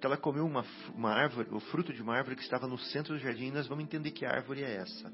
porque 0.02 0.06
ela 0.08 0.16
comeu 0.16 0.44
uma, 0.44 0.64
uma 0.96 1.12
árvore, 1.12 1.48
o 1.52 1.60
fruto 1.60 1.92
de 1.92 2.02
uma 2.02 2.16
árvore 2.16 2.34
que 2.34 2.42
estava 2.42 2.66
no 2.66 2.76
centro 2.76 3.14
do 3.14 3.20
jardim, 3.20 3.46
e 3.46 3.50
nós 3.52 3.68
vamos 3.68 3.84
entender 3.84 4.10
que 4.10 4.26
árvore 4.26 4.64
é 4.64 4.74
essa. 4.74 5.12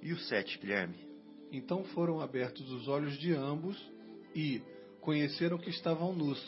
E 0.00 0.12
o 0.12 0.16
7, 0.16 0.60
Guilherme? 0.60 1.08
Então 1.50 1.82
foram 1.86 2.20
abertos 2.20 2.70
os 2.70 2.86
olhos 2.86 3.18
de 3.18 3.34
ambos 3.34 3.76
e 4.32 4.62
conheceram 5.00 5.58
que 5.58 5.70
estavam 5.70 6.12
nus, 6.12 6.40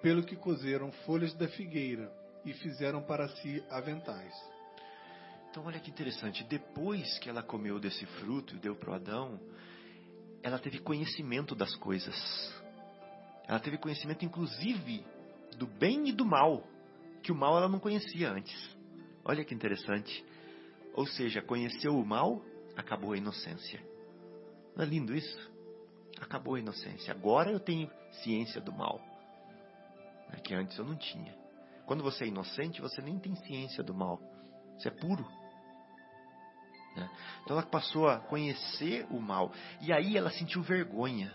pelo 0.00 0.22
que 0.22 0.36
cozeram 0.36 0.92
folhas 1.04 1.34
da 1.34 1.48
figueira 1.48 2.08
e 2.44 2.52
fizeram 2.52 3.02
para 3.02 3.28
si 3.28 3.60
aventais. 3.68 4.32
Então, 5.50 5.64
olha 5.64 5.80
que 5.80 5.90
interessante. 5.90 6.44
Depois 6.44 7.18
que 7.18 7.28
ela 7.28 7.42
comeu 7.42 7.80
desse 7.80 8.06
fruto 8.06 8.54
e 8.54 8.60
deu 8.60 8.76
para 8.76 8.94
Adão, 8.94 9.40
ela 10.44 10.60
teve 10.60 10.78
conhecimento 10.78 11.56
das 11.56 11.74
coisas. 11.74 12.14
Ela 13.48 13.58
teve 13.58 13.78
conhecimento, 13.78 14.24
inclusive, 14.24 15.04
do 15.60 15.66
bem 15.66 16.08
e 16.08 16.12
do 16.12 16.24
mal, 16.24 16.66
que 17.22 17.30
o 17.30 17.34
mal 17.34 17.58
ela 17.58 17.68
não 17.68 17.78
conhecia 17.78 18.30
antes. 18.32 18.76
Olha 19.22 19.44
que 19.44 19.54
interessante. 19.54 20.24
Ou 20.94 21.06
seja, 21.06 21.42
conheceu 21.42 21.94
o 21.94 22.04
mal, 22.04 22.42
acabou 22.74 23.12
a 23.12 23.18
inocência. 23.18 23.78
Não 24.74 24.82
é 24.82 24.88
lindo 24.88 25.14
isso? 25.14 25.52
Acabou 26.18 26.54
a 26.54 26.58
inocência. 26.58 27.12
Agora 27.12 27.50
eu 27.50 27.60
tenho 27.60 27.90
ciência 28.22 28.58
do 28.58 28.72
mal, 28.72 28.98
né, 30.30 30.40
que 30.42 30.54
antes 30.54 30.78
eu 30.78 30.84
não 30.84 30.96
tinha. 30.96 31.38
Quando 31.84 32.02
você 32.02 32.24
é 32.24 32.28
inocente, 32.28 32.80
você 32.80 33.02
nem 33.02 33.18
tem 33.18 33.34
ciência 33.34 33.84
do 33.84 33.92
mal. 33.92 34.18
Você 34.78 34.88
é 34.88 34.90
puro. 34.90 35.26
né? 36.96 37.10
Então 37.42 37.58
ela 37.58 37.66
passou 37.66 38.08
a 38.08 38.18
conhecer 38.18 39.06
o 39.10 39.20
mal. 39.20 39.52
E 39.82 39.92
aí 39.92 40.16
ela 40.16 40.30
sentiu 40.30 40.62
vergonha. 40.62 41.30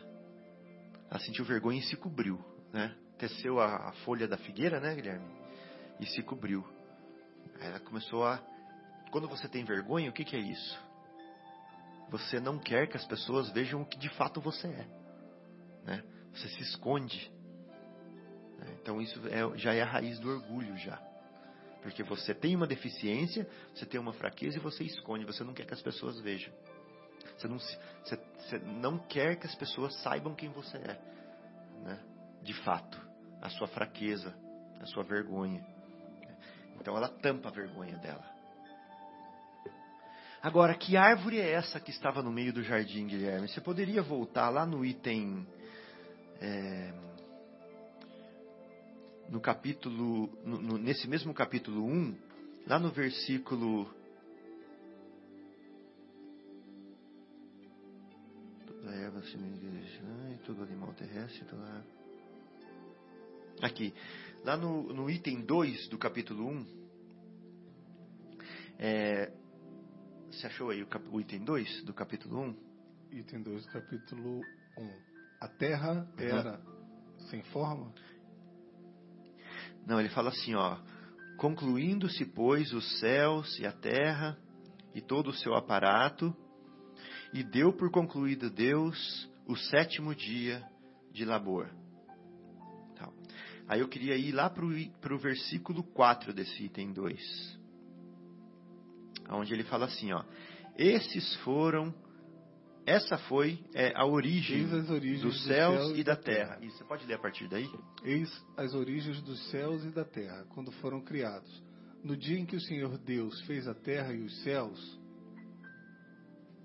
Ela 1.11 1.19
sentiu 1.19 1.45
vergonha 1.45 1.77
e 1.79 1.83
se 1.83 1.95
cobriu. 1.95 2.43
Né? 2.73 2.95
Teceu 3.17 3.59
a, 3.59 3.89
a 3.89 3.91
folha 4.03 4.27
da 4.27 4.37
figueira, 4.37 4.79
né, 4.79 4.93
Guilherme? 4.95 5.25
E 5.99 6.05
se 6.05 6.21
cobriu. 6.21 6.65
Aí 7.59 7.67
ela 7.67 7.79
começou 7.79 8.25
a. 8.25 8.41
Quando 9.11 9.27
você 9.27 9.47
tem 9.47 9.63
vergonha, 9.63 10.09
o 10.09 10.13
que, 10.13 10.25
que 10.25 10.35
é 10.35 10.39
isso? 10.39 10.85
Você 12.09 12.39
não 12.39 12.59
quer 12.59 12.87
que 12.87 12.97
as 12.97 13.05
pessoas 13.05 13.49
vejam 13.51 13.81
o 13.81 13.85
que 13.85 13.97
de 13.97 14.09
fato 14.09 14.41
você 14.41 14.67
é. 14.67 14.87
Né? 15.85 16.03
Você 16.33 16.49
se 16.49 16.61
esconde. 16.63 17.31
né? 18.57 18.77
Então 18.81 19.01
isso 19.01 19.19
é- 19.27 19.57
já 19.57 19.73
é 19.73 19.81
a 19.81 19.85
raiz 19.85 20.19
do 20.19 20.29
orgulho 20.29 20.77
já. 20.77 20.97
Porque 21.81 22.03
você 22.03 22.33
tem 22.33 22.55
uma 22.55 22.67
deficiência, 22.67 23.47
você 23.73 23.85
tem 23.85 23.99
uma 23.99 24.13
fraqueza 24.13 24.57
e 24.57 24.59
você 24.59 24.83
esconde, 24.83 25.23
você 25.23 25.43
não 25.43 25.53
quer 25.53 25.65
que 25.65 25.73
as 25.73 25.81
pessoas 25.81 26.19
vejam. 26.19 26.51
Você 27.37 27.47
não, 27.47 27.59
você, 27.59 28.17
você 28.37 28.57
não 28.59 28.97
quer 28.97 29.35
que 29.37 29.45
as 29.45 29.55
pessoas 29.55 29.95
saibam 30.01 30.33
quem 30.35 30.49
você 30.49 30.77
é. 30.77 30.99
Né? 31.83 31.99
De 32.41 32.53
fato, 32.53 32.99
a 33.45 33.49
sua 33.49 33.67
fraqueza, 33.67 34.33
a 34.81 34.85
sua 34.85 35.03
vergonha. 35.03 35.65
Então 36.79 36.95
ela 36.97 37.07
tampa 37.07 37.49
a 37.49 37.51
vergonha 37.51 37.97
dela. 37.97 38.23
Agora, 40.41 40.75
que 40.75 40.95
árvore 40.95 41.39
é 41.39 41.51
essa 41.53 41.79
que 41.79 41.89
estava 41.89 42.21
no 42.21 42.31
meio 42.31 42.53
do 42.53 42.61
jardim, 42.61 43.07
Guilherme? 43.07 43.47
Você 43.47 43.59
poderia 43.61 44.01
voltar 44.01 44.49
lá 44.49 44.65
no 44.65 44.85
item. 44.85 45.47
é, 46.41 46.93
no 49.29 49.39
capítulo. 49.39 50.29
no- 50.43 50.61
no- 50.61 50.77
nesse 50.77 51.07
mesmo 51.07 51.33
capítulo 51.33 51.83
1, 51.85 52.15
lá 52.67 52.77
no 52.77 52.91
versículo. 52.91 53.89
Toda 58.67 58.91
erva 58.95 59.21
semelhante, 59.23 60.01
e 60.33 60.37
todo 60.45 60.61
animal 60.63 60.93
terrestre, 60.93 61.45
toda 61.45 61.83
Aqui, 63.61 63.93
lá 64.43 64.57
no, 64.57 64.93
no 64.93 65.09
item 65.09 65.41
2 65.41 65.87
do 65.87 65.97
capítulo 65.97 66.47
1, 66.47 66.65
é, 68.77 69.31
você 70.29 70.47
achou 70.47 70.69
aí 70.69 70.83
o, 70.83 70.87
cap- 70.87 71.07
o 71.09 71.19
item 71.21 71.43
2 71.43 71.83
do 71.85 71.93
capítulo 71.93 72.41
1? 72.41 72.55
Item 73.13 73.41
2, 73.43 73.65
capítulo 73.67 74.41
1. 74.77 74.89
A 75.41 75.47
terra 75.47 76.07
era 76.17 76.59
sem 77.29 77.41
forma? 77.43 77.93
Não, 79.87 79.99
ele 79.99 80.09
fala 80.09 80.29
assim, 80.29 80.53
ó. 80.55 80.77
Concluindo-se, 81.37 82.25
pois, 82.25 82.73
os 82.73 82.99
céus 82.99 83.57
e 83.59 83.65
a 83.65 83.71
terra 83.71 84.37
e 84.93 85.01
todo 85.01 85.29
o 85.29 85.33
seu 85.33 85.53
aparato, 85.53 86.35
e 87.33 87.43
deu 87.43 87.73
por 87.73 87.91
concluído 87.91 88.49
Deus 88.49 89.29
o 89.45 89.55
sétimo 89.55 90.15
dia 90.15 90.63
de 91.11 91.25
labor. 91.25 91.69
Aí 93.67 93.79
eu 93.79 93.87
queria 93.87 94.15
ir 94.15 94.31
lá 94.31 94.49
para 94.49 94.63
o 94.65 95.17
versículo 95.17 95.83
4 95.83 96.33
desse 96.33 96.63
item 96.63 96.93
2. 96.93 97.59
Onde 99.29 99.53
ele 99.53 99.63
fala 99.63 99.85
assim, 99.85 100.11
ó. 100.13 100.23
Esses 100.77 101.35
foram 101.37 101.93
essa 102.85 103.17
foi 103.17 103.59
é, 103.73 103.91
a 103.95 104.05
origem 104.05 104.67
dos, 104.67 104.87
dos 104.87 105.43
céus, 105.45 105.87
céus, 105.87 105.97
e 105.97 106.03
da 106.03 106.15
terra. 106.15 106.59
E 106.61 106.69
você 106.69 106.83
pode 106.83 107.05
ler 107.07 107.15
a 107.15 107.19
partir 107.19 107.47
daí? 107.47 107.67
Eis 108.03 108.29
as 108.55 108.75
origens 108.75 109.21
dos 109.23 109.49
céus 109.49 109.83
e 109.83 109.89
da 109.89 110.05
terra, 110.05 110.45
quando 110.49 110.71
foram 110.73 111.01
criados. 111.01 111.63
No 112.03 112.15
dia 112.15 112.37
em 112.37 112.45
que 112.45 112.55
o 112.55 112.61
Senhor 112.61 112.95
Deus 112.99 113.41
fez 113.41 113.67
a 113.67 113.73
terra 113.73 114.13
e 114.13 114.21
os 114.21 114.43
céus, 114.43 114.99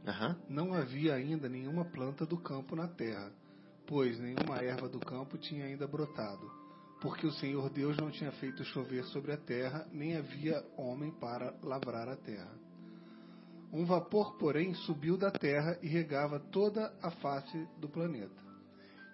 uhum. 0.07 0.37
não 0.51 0.75
havia 0.75 1.15
ainda 1.15 1.49
nenhuma 1.49 1.87
planta 1.87 2.27
do 2.27 2.37
campo 2.37 2.77
na 2.77 2.87
terra, 2.87 3.33
pois 3.87 4.21
nenhuma 4.21 4.59
erva 4.59 4.91
do 4.91 5.01
campo 5.01 5.39
tinha 5.39 5.65
ainda 5.65 5.87
brotado, 5.87 6.60
porque 7.01 7.27
o 7.27 7.33
Senhor 7.33 7.71
Deus 7.71 7.97
não 7.97 8.11
tinha 8.11 8.31
feito 8.33 8.65
chover 8.65 9.05
sobre 9.05 9.33
a 9.33 9.37
terra, 9.37 9.87
nem 9.91 10.17
havia 10.17 10.63
homem 10.77 11.11
para 11.13 11.55
lavrar 11.63 12.09
a 12.09 12.17
terra. 12.17 12.53
Um 13.73 13.85
vapor, 13.85 14.37
porém, 14.37 14.75
subiu 14.75 15.17
da 15.17 15.31
terra 15.31 15.79
e 15.83 15.89
regava 15.89 16.39
toda 16.39 16.93
a 17.01 17.11
face 17.11 17.67
do 17.79 17.89
planeta. 17.89 18.43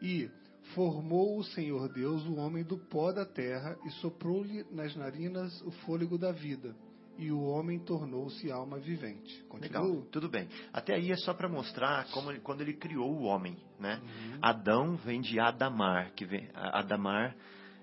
E 0.03 0.30
formou 0.74 1.39
o 1.39 1.45
Senhor 1.45 1.93
Deus 1.93 2.24
o 2.26 2.37
homem 2.37 2.64
do 2.64 2.78
pó 2.78 3.12
da 3.12 3.24
terra 3.24 3.76
e 3.84 3.91
soprou-lhe 4.01 4.64
nas 4.70 4.97
narinas 4.97 5.61
o 5.62 5.70
fôlego 5.70 6.18
da 6.18 6.32
vida. 6.32 6.74
E 7.18 7.30
o 7.30 7.41
homem 7.45 7.78
tornou-se 7.78 8.51
alma 8.51 8.78
vivente. 8.78 9.43
Continua? 9.45 9.82
Legal, 9.82 10.03
tudo 10.11 10.28
bem. 10.28 10.49
Até 10.72 10.95
aí 10.95 11.11
é 11.11 11.16
só 11.16 11.32
para 11.32 11.49
mostrar 11.49 12.11
como 12.11 12.30
ele, 12.30 12.41
quando 12.41 12.61
ele 12.61 12.74
criou 12.74 13.11
o 13.11 13.22
homem, 13.22 13.57
né? 13.78 14.03
Uhum. 14.03 14.39
Adão 14.43 14.97
vem 14.97 15.20
de 15.20 15.39
Adamar, 15.41 16.12
que 16.12 16.26
vem 16.26 16.51
Adamar 16.53 17.34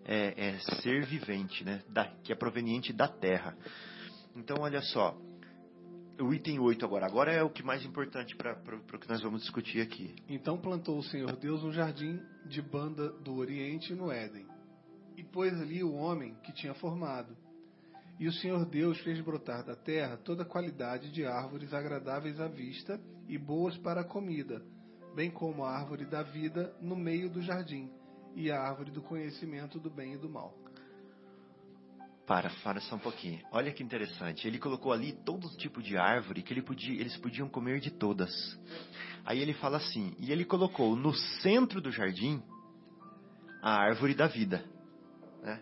é, 0.06 0.50
é 0.50 0.60
ser 0.82 1.06
vivente, 1.06 1.64
né? 1.64 1.82
Da, 1.90 2.06
que 2.24 2.32
é 2.32 2.36
proveniente 2.36 2.92
da 2.94 3.08
terra. 3.08 3.56
Então, 4.36 4.58
olha 4.62 4.82
só, 4.82 5.18
o 6.20 6.34
item 6.34 6.60
8 6.60 6.86
agora. 6.86 7.06
Agora 7.06 7.32
é 7.32 7.44
o 7.44 7.50
que 7.50 7.64
mais 7.64 7.84
importante 7.86 8.36
para 8.36 8.58
o 8.94 9.00
que 9.00 9.10
nós 9.10 9.22
vamos 9.22 9.42
discutir 9.42 9.82
aqui. 9.82 10.16
Então 10.28 10.58
plantou 10.58 10.98
o 10.98 11.04
Senhor 11.04 11.36
Deus 11.36 11.64
um 11.64 11.72
jardim 11.72 12.20
de 12.46 12.62
banda 12.62 13.10
do 13.10 13.36
Oriente 13.36 13.94
no 13.94 14.12
Éden, 14.12 14.46
e 15.18 15.24
pôs 15.24 15.54
ali 15.60 15.84
o 15.84 15.94
homem 15.94 16.36
que 16.44 16.54
tinha 16.54 16.74
formado. 16.76 17.36
E 18.20 18.28
o 18.28 18.34
Senhor 18.34 18.64
Deus 18.66 19.00
fez 19.00 19.20
brotar 19.22 19.66
da 19.66 19.76
terra 19.76 20.18
toda 20.18 20.46
qualidade 20.46 21.12
de 21.12 21.26
árvores 21.26 21.74
agradáveis 21.74 22.40
à 22.40 22.48
vista 22.48 23.00
e 23.28 23.38
boas 23.38 23.76
para 23.78 24.02
a 24.02 24.06
comida, 24.06 24.62
bem 25.16 25.32
como 25.32 25.64
a 25.64 25.72
árvore 25.72 26.06
da 26.06 26.22
vida 26.22 26.76
no 26.80 26.96
meio 26.96 27.30
do 27.30 27.42
jardim, 27.42 27.92
e 28.36 28.52
a 28.52 28.60
árvore 28.60 28.92
do 28.92 29.02
conhecimento 29.02 29.80
do 29.80 29.90
bem 29.90 30.14
e 30.14 30.18
do 30.18 30.30
mal. 30.30 30.58
Para, 32.26 32.50
para 32.64 32.80
só 32.82 32.96
um 32.96 33.00
pouquinho. 33.00 33.42
Olha 33.52 33.72
que 33.72 33.84
interessante. 33.84 34.48
Ele 34.48 34.58
colocou 34.58 34.94
ali 34.94 35.12
todo 35.12 35.50
tipo 35.58 35.82
de 35.82 35.98
árvore 35.98 36.42
que 36.42 36.54
ele 36.54 36.62
podia, 36.62 37.00
eles 37.00 37.18
podiam 37.18 37.50
comer 37.50 37.80
de 37.80 37.92
todas. 37.92 38.32
Aí 39.26 39.40
ele 39.40 39.54
fala 39.54 39.78
assim: 39.78 40.16
e 40.18 40.32
ele 40.32 40.46
colocou 40.46 40.96
no 40.96 41.14
centro 41.14 41.82
do 41.82 41.92
jardim 41.92 42.42
a 43.62 43.76
árvore 43.76 44.14
da 44.14 44.28
vida. 44.28 44.64
Né? 45.42 45.62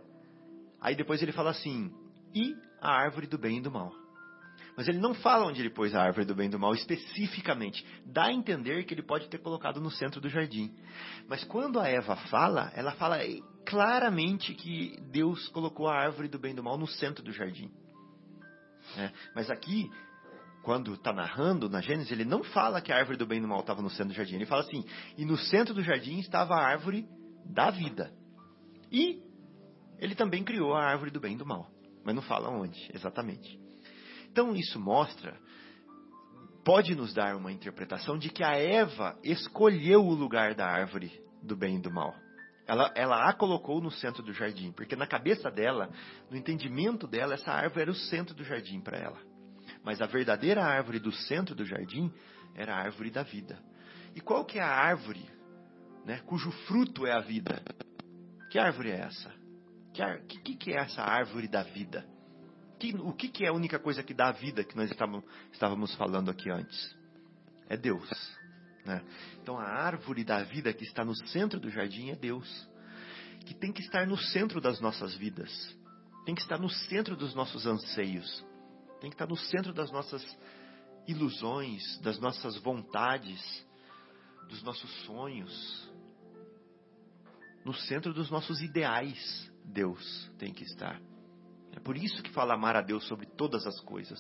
Aí 0.80 0.96
depois 0.96 1.22
ele 1.22 1.32
fala 1.32 1.50
assim: 1.50 1.92
e 2.34 2.56
a 2.80 2.92
árvore 2.92 3.26
do 3.26 3.38
bem 3.38 3.58
e 3.58 3.62
do 3.62 3.72
mal. 3.72 4.01
Mas 4.76 4.88
ele 4.88 5.00
não 5.00 5.14
fala 5.14 5.46
onde 5.46 5.62
ele 5.62 5.70
pôs 5.70 5.94
a 5.94 6.02
árvore 6.02 6.26
do 6.26 6.36
bem 6.36 6.48
e 6.48 6.50
do 6.50 6.60
mal 6.60 6.74
especificamente. 6.74 7.86
Dá 8.06 8.26
a 8.26 8.34
entender 8.34 8.84
que 8.86 8.94
ele 8.94 9.04
pode 9.04 9.30
ter 9.30 9.38
colocado 9.40 9.82
no 9.82 9.92
centro 9.92 10.22
do 10.22 10.30
jardim. 10.30 10.74
Mas 11.28 11.44
quando 11.44 11.80
a 11.80 11.88
Eva 11.88 12.16
fala, 12.16 12.72
ela 12.76 12.92
fala 12.94 13.18
claramente 13.66 14.54
que 14.54 14.98
Deus 15.12 15.48
colocou 15.50 15.88
a 15.88 15.96
árvore 15.96 16.28
do 16.28 16.40
bem 16.40 16.54
e 16.54 16.56
do 16.56 16.64
mal 16.64 16.78
no 16.78 16.88
centro 16.88 17.24
do 17.24 17.32
jardim. 17.32 17.70
É, 18.98 19.12
mas 19.36 19.50
aqui, 19.50 19.90
quando 20.64 20.94
está 20.94 21.14
narrando 21.14 21.70
na 21.70 21.82
Gênesis, 21.82 22.12
ele 22.12 22.26
não 22.26 22.44
fala 22.44 22.82
que 22.82 22.92
a 22.92 22.98
árvore 22.98 23.18
do 23.18 23.26
bem 23.26 23.40
e 23.40 23.42
do 23.42 23.48
mal 23.48 23.60
estava 23.60 23.82
no 23.82 23.90
centro 23.90 24.10
do 24.10 24.14
jardim. 24.14 24.36
Ele 24.36 24.46
fala 24.46 24.62
assim: 24.62 24.84
e 25.18 25.26
no 25.26 25.38
centro 25.38 25.74
do 25.74 25.84
jardim 25.84 26.20
estava 26.20 26.56
a 26.56 26.66
árvore 26.66 27.08
da 27.46 27.70
vida. 27.70 28.12
E 28.92 29.22
ele 30.00 30.16
também 30.16 30.44
criou 30.44 30.74
a 30.74 30.84
árvore 30.84 31.12
do 31.12 31.20
bem 31.20 31.34
e 31.34 31.38
do 31.38 31.46
mal. 31.46 31.70
Mas 32.04 32.16
não 32.16 32.22
fala 32.22 32.50
onde 32.50 32.90
exatamente. 32.94 33.60
Então 34.32 34.56
isso 34.56 34.80
mostra, 34.80 35.38
pode 36.64 36.96
nos 36.96 37.14
dar 37.14 37.36
uma 37.36 37.52
interpretação 37.52 38.18
de 38.18 38.30
que 38.30 38.44
a 38.44 38.56
Eva 38.56 39.18
escolheu 39.24 40.06
o 40.06 40.14
lugar 40.14 40.56
da 40.56 40.66
árvore 40.66 41.12
do 41.44 41.56
bem 41.56 41.76
e 41.76 41.82
do 41.82 41.92
mal. 41.92 42.16
Ela, 42.66 42.92
ela 42.96 43.28
a 43.28 43.34
colocou 43.34 43.82
no 43.82 43.92
centro 43.92 44.24
do 44.24 44.32
jardim, 44.32 44.72
porque 44.72 44.96
na 44.96 45.06
cabeça 45.06 45.52
dela, 45.52 45.90
no 46.30 46.38
entendimento 46.38 47.08
dela, 47.08 47.34
essa 47.34 47.52
árvore 47.52 47.82
era 47.82 47.92
o 47.92 47.96
centro 47.96 48.34
do 48.34 48.44
jardim 48.46 48.80
para 48.80 48.98
ela. 48.98 49.20
Mas 49.84 50.02
a 50.02 50.06
verdadeira 50.06 50.64
árvore 50.64 51.00
do 51.00 51.12
centro 51.12 51.54
do 51.54 51.66
jardim 51.66 52.14
era 52.56 52.74
a 52.74 52.80
árvore 52.80 53.10
da 53.10 53.24
vida. 53.24 53.60
E 54.16 54.22
qual 54.22 54.46
que 54.46 54.60
é 54.60 54.62
a 54.62 54.70
árvore, 54.70 55.26
né, 56.06 56.22
cujo 56.26 56.52
fruto 56.68 57.06
é 57.06 57.12
a 57.12 57.20
vida? 57.20 57.62
Que 58.50 58.60
árvore 58.60 58.92
é 58.92 59.02
essa? 59.02 59.34
Que, 59.94 60.40
que, 60.40 60.56
que 60.56 60.72
é 60.72 60.78
essa 60.78 61.02
árvore 61.02 61.50
da 61.50 61.64
vida? 61.64 62.06
Que, 62.82 62.96
o 62.96 63.14
que, 63.14 63.30
que, 63.30 63.46
é 63.46 63.50
a 63.50 63.54
única 63.54 63.78
coisa 63.78 64.02
que 64.02 64.14
dá 64.14 64.30
a 64.30 64.32
vida 64.32 64.64
que 64.64 64.76
nós 64.76 64.90
estávamos, 64.90 65.24
estávamos 65.54 65.94
falando 65.96 66.32
aqui 66.32 66.50
antes? 66.50 66.96
É 67.70 67.78
Deus. 67.78 68.10
Né? 68.84 69.04
Então 69.40 69.60
a 69.60 69.64
árvore 69.64 70.24
da 70.24 70.42
vida 70.44 70.74
que 70.74 70.84
está 70.84 71.06
no 71.06 71.16
centro 71.28 71.60
do 71.60 71.70
jardim 71.70 72.10
é 72.10 72.16
Deus, 72.16 72.68
que 73.46 73.54
tem 73.54 73.72
que 73.72 73.82
estar 73.84 74.08
no 74.08 74.18
centro 74.18 74.60
das 74.60 74.82
nossas 74.82 75.14
vidas, 75.16 75.52
tem 76.26 76.34
que 76.34 76.42
estar 76.42 76.58
no 76.58 76.70
centro 76.70 77.16
dos 77.16 77.36
nossos 77.36 77.68
anseios, 77.68 78.44
tem 79.00 79.12
que 79.12 79.16
estar 79.16 79.28
no 79.28 79.38
centro 79.38 79.74
das 79.74 79.92
nossas 79.92 80.26
ilusões, 81.08 82.00
das 82.00 82.20
nossas 82.20 82.58
vontades, 82.58 83.40
dos 84.50 84.64
nossos 84.64 84.92
sonhos, 85.06 85.92
no 87.64 87.76
centro 87.76 88.12
dos 88.12 88.32
nossos 88.32 88.60
ideais. 88.62 89.52
Deus 89.64 90.32
tem 90.40 90.52
que 90.52 90.64
estar. 90.64 91.00
É 91.76 91.80
por 91.80 91.98
isso 91.98 92.22
que 92.22 92.32
fala 92.32 92.54
amar 92.54 92.76
a 92.76 92.82
Deus 92.82 93.08
sobre 93.08 93.26
todas 93.26 93.66
as 93.66 93.80
coisas. 93.82 94.20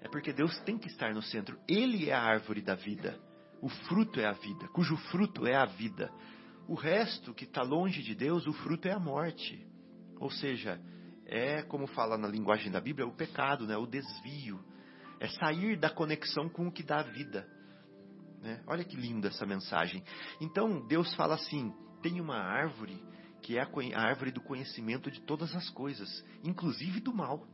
É 0.00 0.08
porque 0.08 0.32
Deus 0.32 0.56
tem 0.60 0.78
que 0.78 0.88
estar 0.88 1.12
no 1.12 1.22
centro. 1.22 1.58
Ele 1.68 2.08
é 2.08 2.14
a 2.14 2.22
árvore 2.22 2.62
da 2.62 2.74
vida. 2.74 3.18
O 3.60 3.68
fruto 3.68 4.20
é 4.20 4.26
a 4.26 4.32
vida, 4.32 4.68
cujo 4.68 4.96
fruto 5.10 5.46
é 5.46 5.56
a 5.56 5.64
vida. 5.64 6.12
O 6.68 6.74
resto 6.74 7.34
que 7.34 7.44
está 7.44 7.62
longe 7.62 8.02
de 8.02 8.14
Deus, 8.14 8.46
o 8.46 8.52
fruto 8.52 8.86
é 8.86 8.92
a 8.92 9.00
morte. 9.00 9.66
Ou 10.20 10.30
seja, 10.30 10.80
é 11.26 11.62
como 11.62 11.86
fala 11.88 12.16
na 12.16 12.28
linguagem 12.28 12.70
da 12.70 12.80
Bíblia, 12.80 13.06
o 13.06 13.14
pecado, 13.14 13.66
né? 13.66 13.76
o 13.76 13.86
desvio. 13.86 14.60
É 15.18 15.26
sair 15.28 15.76
da 15.76 15.90
conexão 15.90 16.48
com 16.48 16.68
o 16.68 16.72
que 16.72 16.84
dá 16.84 17.02
vida. 17.02 17.48
Né? 18.40 18.62
Olha 18.66 18.84
que 18.84 18.96
linda 18.96 19.28
essa 19.28 19.44
mensagem. 19.44 20.04
Então 20.40 20.86
Deus 20.86 21.12
fala 21.14 21.34
assim: 21.34 21.72
tem 22.00 22.20
uma 22.20 22.36
árvore 22.36 23.02
que 23.48 23.56
é 23.56 23.62
a 23.94 24.02
árvore 24.02 24.30
do 24.30 24.42
conhecimento 24.42 25.10
de 25.10 25.22
todas 25.22 25.54
as 25.54 25.70
coisas, 25.70 26.22
inclusive 26.44 27.00
do 27.00 27.14
mal. 27.14 27.48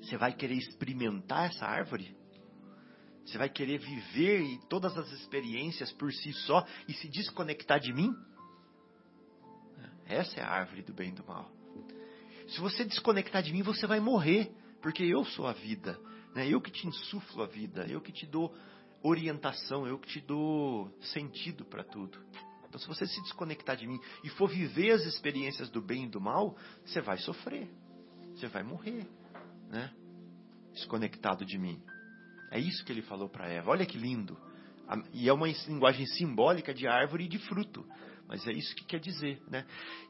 Você 0.00 0.16
vai 0.16 0.32
querer 0.32 0.54
experimentar 0.54 1.50
essa 1.50 1.66
árvore? 1.66 2.16
Você 3.22 3.36
vai 3.36 3.50
querer 3.50 3.78
viver 3.78 4.58
todas 4.70 4.96
as 4.96 5.12
experiências 5.12 5.92
por 5.92 6.10
si 6.10 6.32
só 6.32 6.66
e 6.88 6.94
se 6.94 7.08
desconectar 7.08 7.78
de 7.78 7.92
mim? 7.92 8.10
Essa 10.06 10.40
é 10.40 10.42
a 10.42 10.48
árvore 10.48 10.80
do 10.80 10.94
bem 10.94 11.10
e 11.10 11.12
do 11.12 11.26
mal. 11.26 11.52
Se 12.48 12.58
você 12.58 12.82
desconectar 12.82 13.42
de 13.42 13.52
mim, 13.52 13.60
você 13.60 13.86
vai 13.86 14.00
morrer, 14.00 14.50
porque 14.80 15.02
eu 15.02 15.26
sou 15.26 15.46
a 15.46 15.52
vida. 15.52 16.00
Né? 16.34 16.48
Eu 16.48 16.58
que 16.58 16.70
te 16.70 16.88
insuflo 16.88 17.42
a 17.42 17.46
vida, 17.46 17.84
eu 17.86 18.00
que 18.00 18.12
te 18.12 18.24
dou 18.24 18.56
orientação, 19.02 19.86
eu 19.86 19.98
que 19.98 20.08
te 20.08 20.20
dou 20.22 20.90
sentido 21.02 21.66
para 21.66 21.84
tudo. 21.84 22.18
Então, 22.70 22.80
se 22.80 22.86
você 22.86 23.04
se 23.04 23.20
desconectar 23.22 23.76
de 23.76 23.84
mim 23.84 24.00
e 24.22 24.28
for 24.28 24.48
viver 24.48 24.92
as 24.92 25.02
experiências 25.02 25.68
do 25.68 25.82
bem 25.82 26.04
e 26.04 26.08
do 26.08 26.20
mal, 26.20 26.56
você 26.84 27.00
vai 27.00 27.18
sofrer. 27.18 27.68
Você 28.32 28.46
vai 28.46 28.62
morrer, 28.62 29.04
né? 29.68 29.92
Desconectado 30.72 31.44
de 31.44 31.58
mim. 31.58 31.82
É 32.48 32.60
isso 32.60 32.84
que 32.84 32.92
ele 32.92 33.02
falou 33.02 33.28
para 33.28 33.48
Eva. 33.48 33.72
Olha 33.72 33.84
que 33.84 33.98
lindo. 33.98 34.38
E 35.12 35.28
é 35.28 35.32
uma 35.32 35.48
linguagem 35.48 36.06
simbólica 36.06 36.72
de 36.72 36.86
árvore 36.86 37.24
e 37.24 37.28
de 37.28 37.38
fruto. 37.40 37.84
Mas 38.28 38.46
é 38.46 38.52
isso 38.52 38.72
que 38.76 38.84
quer 38.84 39.00
dizer, 39.00 39.42
né? 39.48 39.66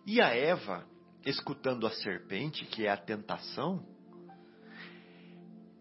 E 0.07 0.21
a 0.21 0.29
Eva, 0.29 0.87
escutando 1.25 1.87
a 1.87 1.91
serpente, 1.91 2.67
que 2.67 2.85
é 2.85 2.91
a 2.91 2.97
tentação, 2.99 3.87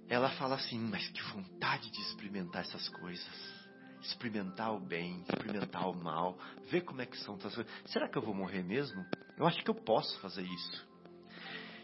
ela 0.07 0.29
fala 0.29 0.55
assim: 0.55 0.79
Mas 0.79 1.05
que 1.09 1.21
vontade 1.33 1.91
de 1.91 2.01
experimentar 2.03 2.61
essas 2.61 2.87
coisas. 2.87 3.58
Experimentar 4.01 4.73
o 4.73 4.79
bem, 4.79 5.21
experimentar 5.21 5.89
o 5.89 5.95
mal, 5.95 6.37
ver 6.69 6.81
como 6.81 7.01
é 7.01 7.05
que 7.05 7.17
são 7.17 7.35
as 7.35 7.41
coisas. 7.41 7.67
Será 7.85 8.07
que 8.07 8.17
eu 8.17 8.21
vou 8.21 8.33
morrer 8.33 8.63
mesmo? 8.63 9.03
Eu 9.37 9.45
acho 9.45 9.63
que 9.63 9.69
eu 9.69 9.75
posso 9.75 10.19
fazer 10.19 10.43
isso. 10.43 10.87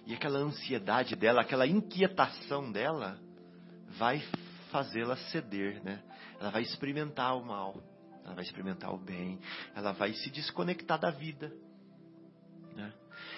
E 0.05 0.13
aquela 0.13 0.39
ansiedade 0.39 1.16
dela, 1.16 1.41
aquela 1.41 1.66
inquietação 1.66 2.72
dela, 2.72 3.20
vai 3.97 4.20
fazê-la 4.72 5.16
ceder, 5.32 5.84
né? 5.84 6.03
Ela 6.39 6.51
vai 6.51 6.61
experimentar 6.61 7.36
o 7.38 7.45
mal, 7.45 7.82
ela 8.24 8.36
vai 8.36 8.43
experimentar 8.43 8.93
o 8.93 8.97
bem, 8.97 9.39
ela 9.74 9.93
vai 9.93 10.13
se 10.13 10.30
desconectar 10.30 10.99
da 10.99 11.11
vida. 11.11 11.51
Né? 12.76 12.93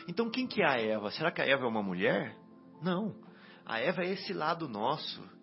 Então 0.07 0.29
quem 0.29 0.47
que 0.47 0.61
é 0.61 0.65
a 0.65 0.79
Eva? 0.79 1.11
Será 1.11 1.31
que 1.31 1.41
a 1.41 1.45
Eva 1.45 1.63
é 1.63 1.67
uma 1.67 1.83
mulher? 1.83 2.35
Não. 2.81 3.15
A 3.65 3.79
Eva 3.79 4.03
é 4.03 4.11
esse 4.13 4.33
lado 4.33 4.67
nosso. 4.67 5.36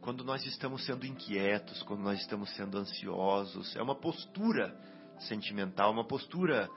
Quando 0.00 0.24
nós 0.24 0.44
estamos 0.46 0.84
sendo 0.86 1.06
inquietos, 1.06 1.82
quando 1.82 2.00
nós 2.00 2.20
estamos 2.20 2.54
sendo 2.54 2.78
ansiosos, 2.78 3.74
é 3.76 3.82
uma 3.82 3.94
postura 3.94 4.74
sentimental, 5.20 5.92
uma 5.92 6.06
postura 6.06 6.68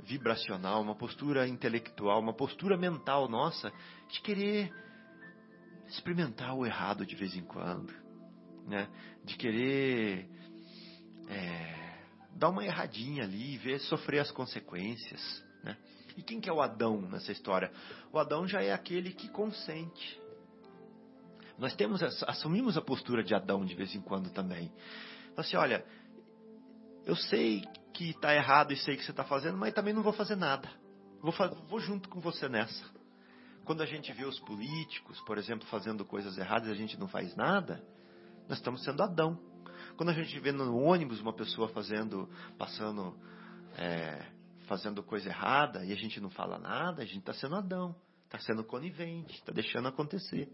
vibracional, 0.00 0.82
uma 0.82 0.94
postura 0.94 1.48
intelectual, 1.48 2.20
uma 2.20 2.34
postura 2.34 2.76
mental 2.76 3.28
nossa 3.28 3.72
de 4.10 4.20
querer 4.20 4.72
experimentar 5.88 6.54
o 6.54 6.64
errado 6.64 7.04
de 7.04 7.14
vez 7.14 7.34
em 7.34 7.42
quando, 7.42 7.92
né? 8.66 8.88
De 9.24 9.36
querer 9.36 10.28
é, 11.28 11.98
dar 12.36 12.50
uma 12.50 12.64
erradinha 12.64 13.24
ali 13.24 13.54
e 13.54 13.58
ver 13.58 13.80
sofrer 13.80 14.20
as 14.20 14.30
consequências, 14.30 15.44
né? 15.62 15.76
E 16.16 16.22
quem 16.22 16.40
que 16.40 16.48
é 16.48 16.52
o 16.52 16.62
Adão 16.62 17.00
nessa 17.02 17.32
história? 17.32 17.72
O 18.12 18.18
Adão 18.18 18.46
já 18.46 18.62
é 18.62 18.72
aquele 18.72 19.12
que 19.12 19.28
consente. 19.28 20.23
Nós 21.58 21.74
temos 21.74 22.02
assumimos 22.26 22.76
a 22.76 22.82
postura 22.82 23.22
de 23.22 23.34
Adão 23.34 23.64
de 23.64 23.74
vez 23.74 23.94
em 23.94 24.00
quando 24.00 24.30
também. 24.30 24.72
Assim, 25.36 25.56
olha, 25.56 25.84
eu 27.04 27.16
sei 27.16 27.62
que 27.92 28.10
está 28.10 28.34
errado 28.34 28.72
e 28.72 28.76
sei 28.76 28.96
que 28.96 29.04
você 29.04 29.12
está 29.12 29.24
fazendo, 29.24 29.56
mas 29.56 29.72
também 29.72 29.94
não 29.94 30.02
vou 30.02 30.12
fazer 30.12 30.36
nada. 30.36 30.68
Vou, 31.20 31.32
vou 31.68 31.80
junto 31.80 32.08
com 32.08 32.20
você 32.20 32.48
nessa. 32.48 32.84
Quando 33.64 33.82
a 33.82 33.86
gente 33.86 34.12
vê 34.12 34.24
os 34.24 34.38
políticos, 34.40 35.18
por 35.22 35.38
exemplo, 35.38 35.66
fazendo 35.68 36.04
coisas 36.04 36.36
erradas 36.36 36.68
e 36.68 36.72
a 36.72 36.74
gente 36.74 36.98
não 36.98 37.08
faz 37.08 37.34
nada, 37.34 37.82
nós 38.48 38.58
estamos 38.58 38.82
sendo 38.84 39.02
Adão. 39.02 39.38
Quando 39.96 40.10
a 40.10 40.12
gente 40.12 40.38
vê 40.40 40.52
no 40.52 40.76
ônibus 40.76 41.20
uma 41.20 41.32
pessoa 41.32 41.68
fazendo, 41.68 42.28
passando, 42.58 43.16
é, 43.78 44.26
fazendo 44.66 45.02
coisa 45.02 45.28
errada 45.28 45.84
e 45.84 45.92
a 45.92 45.96
gente 45.96 46.20
não 46.20 46.30
fala 46.30 46.58
nada, 46.58 47.02
a 47.02 47.06
gente 47.06 47.20
está 47.20 47.32
sendo 47.32 47.54
Adão, 47.54 47.94
está 48.24 48.38
sendo 48.38 48.64
conivente, 48.64 49.34
está 49.34 49.52
deixando 49.52 49.88
acontecer, 49.88 50.50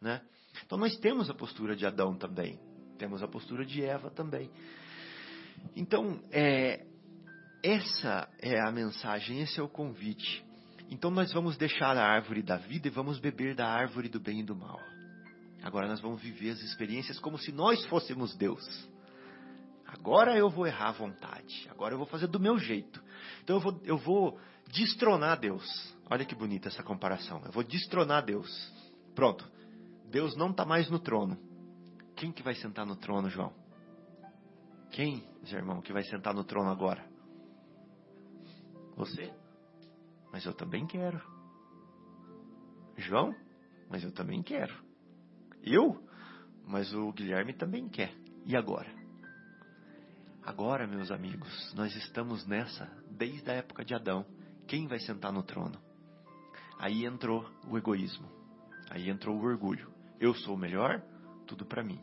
né? 0.00 0.20
Então 0.64 0.78
nós 0.78 0.96
temos 0.96 1.30
a 1.30 1.34
postura 1.34 1.76
de 1.76 1.86
Adão 1.86 2.16
também, 2.16 2.58
temos 2.98 3.22
a 3.22 3.28
postura 3.28 3.64
de 3.64 3.82
Eva 3.82 4.10
também. 4.10 4.50
Então, 5.76 6.20
é, 6.30 6.86
essa 7.62 8.28
é 8.40 8.58
a 8.60 8.72
mensagem, 8.72 9.40
esse 9.40 9.60
é 9.60 9.62
o 9.62 9.68
convite. 9.68 10.44
Então 10.90 11.10
nós 11.10 11.32
vamos 11.32 11.56
deixar 11.56 11.96
a 11.96 12.04
árvore 12.04 12.42
da 12.42 12.56
vida 12.56 12.88
e 12.88 12.90
vamos 12.90 13.18
beber 13.18 13.54
da 13.54 13.68
árvore 13.68 14.08
do 14.08 14.18
bem 14.18 14.40
e 14.40 14.42
do 14.42 14.56
mal. 14.56 14.80
Agora 15.62 15.86
nós 15.86 16.00
vamos 16.00 16.20
viver 16.20 16.50
as 16.50 16.60
experiências 16.62 17.18
como 17.20 17.38
se 17.38 17.52
nós 17.52 17.84
fôssemos 17.86 18.34
Deus. 18.34 18.64
Agora 19.86 20.36
eu 20.36 20.48
vou 20.48 20.66
errar 20.66 20.88
à 20.88 20.92
vontade. 20.92 21.68
Agora 21.70 21.94
eu 21.94 21.98
vou 21.98 22.06
fazer 22.06 22.26
do 22.26 22.40
meu 22.40 22.58
jeito. 22.58 23.02
Então 23.42 23.56
eu 23.56 23.60
vou, 23.60 23.80
eu 23.84 23.98
vou 23.98 24.40
destronar 24.68 25.38
Deus. 25.38 25.64
Olha 26.10 26.24
que 26.24 26.34
bonita 26.34 26.68
essa 26.68 26.82
comparação. 26.82 27.42
Eu 27.44 27.52
vou 27.52 27.62
destronar 27.62 28.24
Deus. 28.24 28.48
Pronto. 29.14 29.46
Deus 30.10 30.36
não 30.36 30.50
está 30.50 30.64
mais 30.64 30.90
no 30.90 30.98
trono. 30.98 31.38
Quem 32.16 32.32
que 32.32 32.42
vai 32.42 32.54
sentar 32.54 32.84
no 32.84 32.96
trono, 32.96 33.30
João? 33.30 33.54
Quem, 34.90 35.24
irmão, 35.44 35.80
que 35.80 35.92
vai 35.92 36.02
sentar 36.02 36.34
no 36.34 36.42
trono 36.42 36.68
agora? 36.68 37.08
Você? 38.96 39.32
Mas 40.32 40.44
eu 40.44 40.52
também 40.52 40.86
quero. 40.86 41.20
João? 42.96 43.34
Mas 43.88 44.02
eu 44.02 44.12
também 44.12 44.42
quero. 44.42 44.74
Eu? 45.62 46.04
Mas 46.66 46.92
o 46.92 47.12
Guilherme 47.12 47.54
também 47.54 47.88
quer. 47.88 48.12
E 48.44 48.56
agora? 48.56 48.92
Agora, 50.42 50.86
meus 50.86 51.10
amigos, 51.10 51.72
nós 51.74 51.94
estamos 51.94 52.44
nessa 52.46 52.86
desde 53.10 53.48
a 53.48 53.54
época 53.54 53.84
de 53.84 53.94
Adão. 53.94 54.26
Quem 54.66 54.88
vai 54.88 54.98
sentar 54.98 55.32
no 55.32 55.44
trono? 55.44 55.80
Aí 56.78 57.04
entrou 57.04 57.48
o 57.68 57.78
egoísmo. 57.78 58.28
Aí 58.90 59.08
entrou 59.08 59.36
o 59.36 59.44
orgulho. 59.44 59.89
Eu 60.20 60.34
sou 60.34 60.54
o 60.54 60.58
melhor, 60.58 61.02
tudo 61.46 61.64
para 61.64 61.82
mim. 61.82 61.98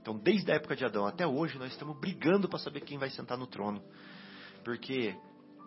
Então, 0.00 0.16
desde 0.16 0.52
a 0.52 0.54
época 0.54 0.76
de 0.76 0.84
Adão 0.84 1.06
até 1.06 1.26
hoje, 1.26 1.58
nós 1.58 1.72
estamos 1.72 1.98
brigando 1.98 2.48
para 2.48 2.58
saber 2.58 2.82
quem 2.82 2.98
vai 2.98 3.10
sentar 3.10 3.36
no 3.36 3.46
trono. 3.46 3.82
Porque 4.62 5.16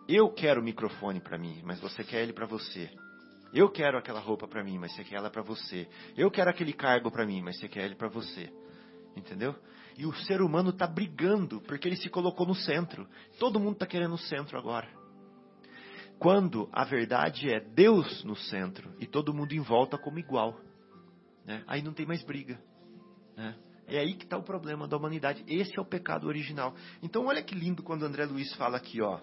eu 0.07 0.29
quero 0.29 0.61
o 0.61 0.63
microfone 0.63 1.19
para 1.19 1.37
mim, 1.37 1.61
mas 1.63 1.79
você 1.79 2.03
quer 2.03 2.21
ele 2.21 2.31
para 2.31 2.45
você. 2.45 2.89
Eu 3.53 3.69
quero 3.69 3.97
aquela 3.97 4.19
roupa 4.19 4.47
para 4.47 4.63
mim, 4.63 4.77
mas 4.77 4.93
você 4.93 5.03
quer 5.03 5.15
ela 5.15 5.29
para 5.29 5.41
você. 5.41 5.89
Eu 6.15 6.29
quero 6.29 6.49
aquele 6.49 6.71
cargo 6.71 7.09
para 7.09 7.25
mim, 7.25 7.41
mas 7.41 7.59
você 7.59 7.67
quer 7.67 7.85
ele 7.85 7.95
para 7.95 8.07
você. 8.07 8.51
Entendeu? 9.15 9.55
E 9.97 10.05
o 10.05 10.13
ser 10.13 10.41
humano 10.41 10.69
está 10.69 10.87
brigando 10.87 11.59
porque 11.61 11.87
ele 11.87 11.97
se 11.97 12.09
colocou 12.09 12.45
no 12.45 12.55
centro. 12.55 13.07
Todo 13.39 13.59
mundo 13.59 13.73
está 13.73 13.85
querendo 13.85 14.13
o 14.13 14.17
centro 14.17 14.57
agora. 14.57 14.87
Quando 16.19 16.69
a 16.71 16.83
verdade 16.83 17.49
é 17.49 17.59
Deus 17.59 18.23
no 18.23 18.35
centro 18.35 18.93
e 18.99 19.07
todo 19.07 19.33
mundo 19.33 19.53
em 19.53 19.59
volta 19.59 19.97
como 19.97 20.19
igual. 20.19 20.59
Né? 21.49 21.63
Aí 21.65 21.81
não 21.81 21.93
tem 21.93 22.05
mais 22.05 22.21
briga. 22.21 22.61
Né? 23.35 23.55
É 23.87 23.97
aí 23.97 24.13
que 24.13 24.23
está 24.23 24.37
o 24.37 24.43
problema 24.43 24.87
da 24.87 24.95
humanidade. 24.95 25.43
Esse 25.47 25.79
é 25.79 25.81
o 25.81 25.85
pecado 25.85 26.27
original. 26.27 26.75
Então, 27.01 27.25
olha 27.25 27.41
que 27.41 27.55
lindo 27.55 27.81
quando 27.81 28.05
André 28.05 28.23
Luiz 28.25 28.53
fala 28.53 28.77
aqui, 28.77 29.01
ó. 29.01 29.19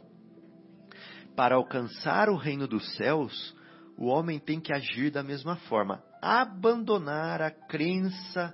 Para 1.36 1.54
alcançar 1.54 2.28
o 2.28 2.34
reino 2.34 2.66
dos 2.66 2.96
céus, 2.96 3.56
o 3.96 4.06
homem 4.06 4.40
tem 4.40 4.58
que 4.58 4.72
agir 4.72 5.12
da 5.12 5.22
mesma 5.22 5.54
forma. 5.68 6.02
Abandonar 6.20 7.40
a 7.40 7.50
crença 7.52 8.52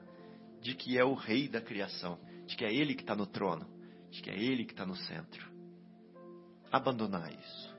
de 0.61 0.75
que 0.75 0.99
é 0.99 1.05
o 1.05 1.14
rei 1.14 1.49
da 1.49 1.62
criação, 1.62 2.18
de 2.47 2.55
que 2.55 2.66
é 2.66 2.75
ele 2.75 2.95
que 2.95 3.03
está 3.03 3.16
no 3.16 3.27
trono, 3.27 3.66
de 4.11 4.20
que 4.20 4.29
é 4.29 4.39
ele 4.39 4.66
que 4.66 4.73
está 4.73 4.85
no 4.85 4.97
centro. 4.97 5.51
Abandonar 6.70 7.33
isso. 7.33 7.75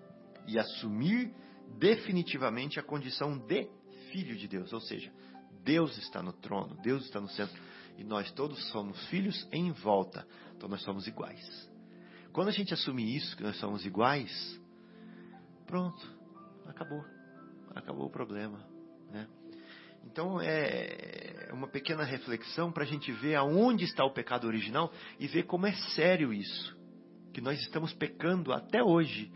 E 0.47 0.57
assumir 0.57 1.31
definitivamente 1.77 2.79
a 2.79 2.83
condição 2.83 3.37
de 3.37 3.69
filho 4.11 4.35
de 4.35 4.47
Deus. 4.47 4.73
Ou 4.73 4.81
seja, 4.81 5.11
Deus 5.63 5.97
está 5.97 6.21
no 6.21 6.33
trono, 6.33 6.75
Deus 6.81 7.05
está 7.05 7.19
no 7.19 7.29
centro 7.29 7.59
e 7.97 8.03
nós 8.03 8.31
todos 8.31 8.63
somos 8.69 9.07
filhos 9.07 9.47
em 9.51 9.71
volta, 9.71 10.27
então 10.55 10.67
nós 10.67 10.81
somos 10.81 11.07
iguais. 11.07 11.71
Quando 12.31 12.47
a 12.47 12.51
gente 12.51 12.73
assume 12.73 13.15
isso, 13.15 13.37
que 13.37 13.43
nós 13.43 13.57
somos 13.57 13.85
iguais, 13.85 14.59
pronto, 15.67 16.05
acabou, 16.65 17.05
acabou 17.75 18.07
o 18.07 18.09
problema, 18.09 18.65
né? 19.11 19.27
Então 20.05 20.41
é 20.41 21.49
uma 21.53 21.67
pequena 21.67 22.03
reflexão 22.03 22.71
para 22.71 22.83
a 22.83 22.87
gente 22.87 23.11
ver 23.11 23.35
aonde 23.35 23.85
está 23.85 24.03
o 24.03 24.11
pecado 24.11 24.47
original 24.47 24.91
e 25.19 25.27
ver 25.27 25.43
como 25.43 25.65
é 25.65 25.73
sério 25.95 26.33
isso, 26.33 26.75
que 27.31 27.39
nós 27.39 27.59
estamos 27.61 27.93
pecando 27.93 28.51
até 28.51 28.83
hoje. 28.83 29.31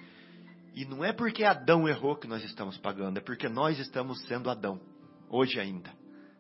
E 0.74 0.84
não 0.86 1.04
é 1.04 1.14
porque 1.14 1.44
Adão 1.44 1.88
errou 1.88 2.16
que 2.16 2.28
nós 2.28 2.44
estamos 2.44 2.78
pagando, 2.78 3.18
é 3.18 3.22
porque 3.22 3.48
nós 3.48 3.80
estamos 3.80 4.22
sendo 4.26 4.50
Adão, 4.50 4.80
hoje 5.30 5.60
ainda. 5.60 5.97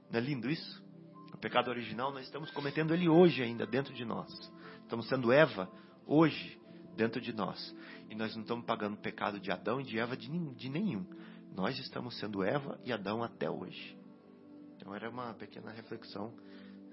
Não 0.10 0.20
é 0.20 0.22
lindo 0.22 0.49
isso? 0.49 0.86
O 1.34 1.38
pecado 1.38 1.70
original 1.70 2.12
nós 2.12 2.26
estamos 2.26 2.49
cometendo 2.51 2.93
ele 2.93 3.08
hoje 3.08 3.43
ainda 3.43 3.66
dentro 3.66 3.93
de 3.93 4.03
nós. 4.05 4.28
Estamos 4.82 5.08
sendo 5.08 5.32
Eva 5.32 5.70
hoje 6.05 6.60
dentro 6.95 7.22
de 7.22 7.34
nós. 7.34 7.76
E 8.10 8.16
nós 8.16 8.34
não 8.36 8.41
estamos 8.41 8.66
pagando 8.66 8.95
o 8.95 9.01
pecado 9.01 9.39
de 9.39 9.51
Adão 9.51 9.80
e 9.80 9.84
de 9.84 9.99
Eva 9.99 10.18
de, 10.18 10.30
de 10.55 10.70
nenhum. 10.70 11.05
Nós 11.53 11.78
estamos 11.78 12.18
sendo 12.20 12.43
Eva 12.43 12.80
e 12.84 12.91
Adão 12.91 13.22
até 13.22 13.49
hoje. 13.49 13.97
Então 14.76 14.95
era 14.95 15.10
uma 15.10 15.34
pequena 15.34 15.72
reflexão. 15.72 16.34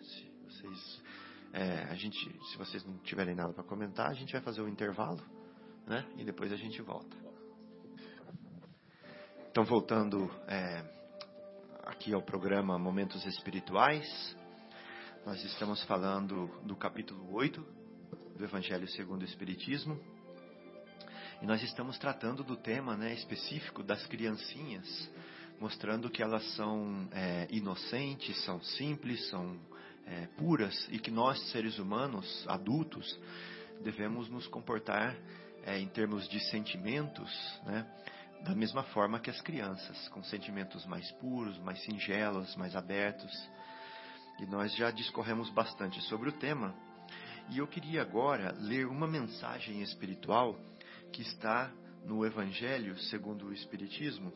Se 0.02 0.30
vocês, 0.44 1.02
é, 1.52 1.84
a 1.84 1.94
gente, 1.94 2.18
se 2.50 2.58
vocês 2.58 2.84
não 2.84 2.98
tiverem 2.98 3.34
nada 3.34 3.52
para 3.52 3.64
comentar, 3.64 4.10
a 4.10 4.14
gente 4.14 4.32
vai 4.32 4.42
fazer 4.42 4.60
um 4.60 4.68
intervalo, 4.68 5.22
né? 5.86 6.06
E 6.16 6.24
depois 6.24 6.52
a 6.52 6.56
gente 6.56 6.82
volta. 6.82 7.16
Então 9.50 9.64
voltando 9.64 10.28
é, 10.48 10.82
aqui 11.86 12.14
ao 12.14 12.22
programa 12.22 12.78
Momentos 12.78 13.26
Espirituais. 13.26 14.36
Nós 15.26 15.44
estamos 15.44 15.82
falando 15.84 16.46
do 16.62 16.74
capítulo 16.74 17.34
8 17.34 17.60
do 18.36 18.44
Evangelho 18.44 18.88
segundo 18.88 19.20
o 19.20 19.24
Espiritismo. 19.24 20.00
E 21.42 21.46
nós 21.46 21.62
estamos 21.62 21.98
tratando 21.98 22.42
do 22.42 22.56
tema 22.56 22.96
né, 22.96 23.12
específico 23.12 23.82
das 23.82 24.06
criancinhas, 24.06 25.10
mostrando 25.60 26.08
que 26.08 26.22
elas 26.22 26.42
são 26.54 27.06
é, 27.12 27.46
inocentes, 27.50 28.42
são 28.44 28.62
simples, 28.62 29.28
são 29.28 29.58
é, 30.06 30.26
puras 30.38 30.88
e 30.90 30.98
que 30.98 31.10
nós, 31.10 31.38
seres 31.50 31.78
humanos, 31.78 32.46
adultos, 32.48 33.18
devemos 33.82 34.30
nos 34.30 34.46
comportar 34.46 35.14
é, 35.66 35.78
em 35.78 35.88
termos 35.88 36.26
de 36.28 36.40
sentimentos, 36.50 37.30
né, 37.66 37.86
da 38.44 38.54
mesma 38.54 38.82
forma 38.82 39.18
que 39.18 39.30
as 39.30 39.40
crianças, 39.40 40.08
com 40.10 40.22
sentimentos 40.22 40.84
mais 40.84 41.10
puros, 41.12 41.58
mais 41.60 41.82
singelos, 41.82 42.54
mais 42.56 42.76
abertos. 42.76 43.32
E 44.38 44.44
nós 44.44 44.74
já 44.76 44.90
discorremos 44.90 45.48
bastante 45.48 46.00
sobre 46.02 46.28
o 46.28 46.32
tema. 46.32 46.74
E 47.48 47.58
eu 47.58 47.66
queria 47.66 48.02
agora 48.02 48.54
ler 48.58 48.86
uma 48.86 49.06
mensagem 49.06 49.80
espiritual 49.80 50.58
que 51.10 51.22
está 51.22 51.72
no 52.04 52.24
Evangelho 52.24 52.98
segundo 52.98 53.46
o 53.46 53.52
Espiritismo. 53.52 54.30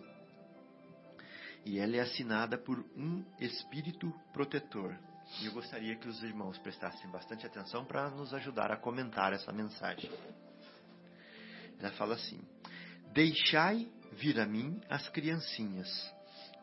E 1.66 1.78
ela 1.78 1.96
é 1.96 2.00
assinada 2.00 2.56
por 2.56 2.78
um 2.96 3.22
espírito 3.38 4.11
protetor. 4.32 4.96
E 5.42 5.46
eu 5.46 5.52
gostaria 5.52 5.96
que 5.96 6.09
os 6.09 6.22
irmãos 6.22 6.56
prestassem 6.59 7.11
bastante 7.11 7.44
atenção 7.44 7.84
para 7.84 8.09
nos 8.09 8.32
ajudar 8.32 8.72
a 8.72 8.76
comentar 8.78 9.34
essa 9.34 9.52
mensagem. 9.52 10.11
Ela 11.78 11.90
fala 11.92 12.14
assim: 12.14 12.40
Deixai 13.12 13.90
vir 14.12 14.40
a 14.40 14.46
mim 14.46 14.80
as 14.88 15.09
criancinhas, 15.09 15.88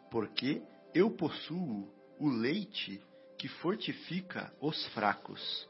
porque 0.10 0.62
eu 0.94 1.12
possuo 1.12 1.92
o 2.20 2.30
leite 2.30 3.02
que 3.38 3.48
fortifica 3.48 4.54
os 4.62 4.86
fracos. 4.88 5.68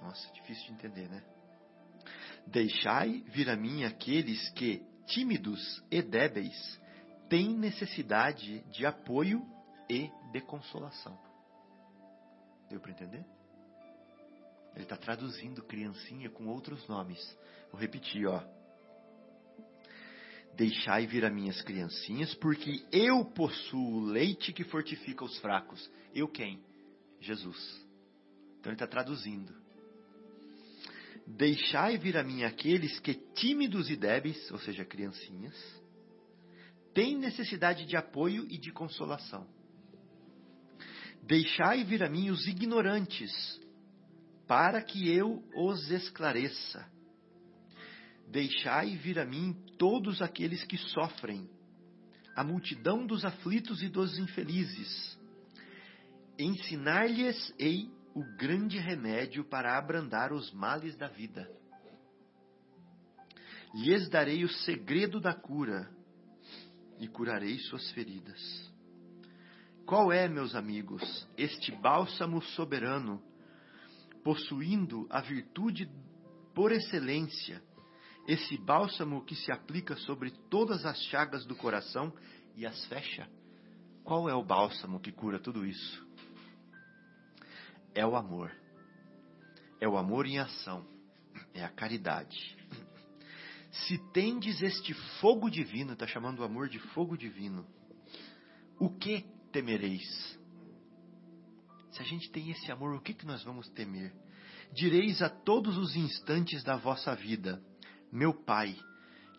Nossa, 0.00 0.32
difícil 0.32 0.66
de 0.66 0.72
entender, 0.72 1.08
né? 1.08 1.22
Deixai 2.46 3.20
vir 3.28 3.48
a 3.48 3.56
mim 3.56 3.84
aqueles 3.84 4.50
que, 4.50 4.84
tímidos 5.06 5.82
e 5.90 6.02
débeis, 6.02 6.80
têm 7.28 7.56
necessidade 7.56 8.60
de 8.70 8.84
apoio 8.84 9.46
e 9.88 10.10
de 10.32 10.40
consolação. 10.40 11.18
Deu 12.68 12.80
para 12.80 12.90
entender? 12.90 13.24
Ele 14.74 14.84
está 14.84 14.96
traduzindo 14.96 15.62
criancinha 15.62 16.30
com 16.30 16.46
outros 16.46 16.86
nomes. 16.88 17.20
Vou 17.70 17.80
repetir, 17.80 18.26
ó. 18.26 18.42
Deixai 20.56 21.06
vir 21.06 21.24
a 21.24 21.30
minhas 21.30 21.60
criancinhas, 21.62 22.34
porque 22.34 22.84
eu 22.92 23.24
possuo 23.24 24.04
leite 24.04 24.52
que 24.52 24.64
fortifica 24.64 25.24
os 25.24 25.38
fracos. 25.38 25.90
Eu 26.14 26.28
quem? 26.28 26.62
Jesus. 27.20 27.86
Então 28.58 28.70
ele 28.70 28.76
está 28.76 28.86
traduzindo. 28.86 29.54
Deixai 31.26 31.96
vir 31.96 32.16
a 32.16 32.24
mim 32.24 32.44
aqueles 32.44 32.98
que 33.00 33.14
tímidos 33.14 33.88
e 33.88 33.96
débeis, 33.96 34.50
ou 34.50 34.58
seja, 34.58 34.84
criancinhas, 34.84 35.56
têm 36.92 37.16
necessidade 37.16 37.86
de 37.86 37.96
apoio 37.96 38.46
e 38.50 38.58
de 38.58 38.70
consolação. 38.72 39.46
Deixai 41.22 41.84
vir 41.84 42.02
a 42.02 42.10
mim 42.10 42.30
os 42.30 42.46
ignorantes, 42.46 43.32
para 44.46 44.82
que 44.82 45.08
eu 45.08 45.42
os 45.54 45.90
esclareça. 45.90 46.84
Deixai 48.32 48.96
vir 48.96 49.18
a 49.18 49.26
mim 49.26 49.52
todos 49.76 50.22
aqueles 50.22 50.64
que 50.64 50.78
sofrem, 50.78 51.50
a 52.34 52.42
multidão 52.42 53.06
dos 53.06 53.26
aflitos 53.26 53.82
e 53.82 53.90
dos 53.90 54.18
infelizes. 54.18 55.18
Ensinar-lhes-ei 56.38 57.90
o 58.14 58.24
grande 58.38 58.78
remédio 58.78 59.44
para 59.44 59.76
abrandar 59.76 60.32
os 60.32 60.50
males 60.50 60.96
da 60.96 61.08
vida. 61.08 61.46
Lhes 63.74 64.08
darei 64.08 64.44
o 64.44 64.48
segredo 64.48 65.20
da 65.20 65.34
cura 65.34 65.90
e 66.98 67.06
curarei 67.08 67.58
suas 67.58 67.90
feridas. 67.90 68.40
Qual 69.84 70.10
é, 70.10 70.26
meus 70.26 70.54
amigos, 70.54 71.28
este 71.36 71.70
bálsamo 71.70 72.40
soberano, 72.40 73.22
possuindo 74.24 75.06
a 75.10 75.20
virtude 75.20 75.86
por 76.54 76.72
excelência, 76.72 77.62
esse 78.26 78.56
bálsamo 78.56 79.24
que 79.24 79.34
se 79.34 79.52
aplica 79.52 79.96
sobre 79.96 80.30
todas 80.48 80.84
as 80.86 81.00
chagas 81.04 81.44
do 81.44 81.56
coração 81.56 82.12
e 82.56 82.66
as 82.66 82.84
fecha? 82.86 83.28
Qual 84.04 84.28
é 84.28 84.34
o 84.34 84.44
bálsamo 84.44 85.00
que 85.00 85.12
cura 85.12 85.38
tudo 85.38 85.64
isso? 85.64 86.12
é 87.94 88.06
o 88.06 88.16
amor. 88.16 88.52
É 89.80 89.88
o 89.88 89.96
amor 89.96 90.26
em 90.26 90.38
ação. 90.38 90.86
É 91.54 91.64
a 91.64 91.68
caridade. 91.68 92.56
Se 93.70 93.98
tendes 94.12 94.62
este 94.62 94.94
fogo 95.20 95.50
divino, 95.50 95.94
está 95.94 96.06
chamando 96.06 96.40
o 96.40 96.44
amor 96.44 96.68
de 96.68 96.78
fogo 96.78 97.16
divino, 97.16 97.66
o 98.78 98.90
que 98.90 99.24
temereis? 99.50 100.38
Se 101.90 102.00
a 102.00 102.04
gente 102.04 102.30
tem 102.30 102.50
esse 102.50 102.70
amor, 102.70 102.94
o 102.94 103.00
que, 103.00 103.14
que 103.14 103.26
nós 103.26 103.42
vamos 103.42 103.68
temer? 103.70 104.14
Direis 104.74 105.20
a 105.22 105.28
todos 105.28 105.76
os 105.76 105.94
instantes 105.96 106.62
da 106.62 106.76
vossa 106.76 107.14
vida: 107.14 107.62
Meu 108.12 108.34
Pai, 108.34 108.76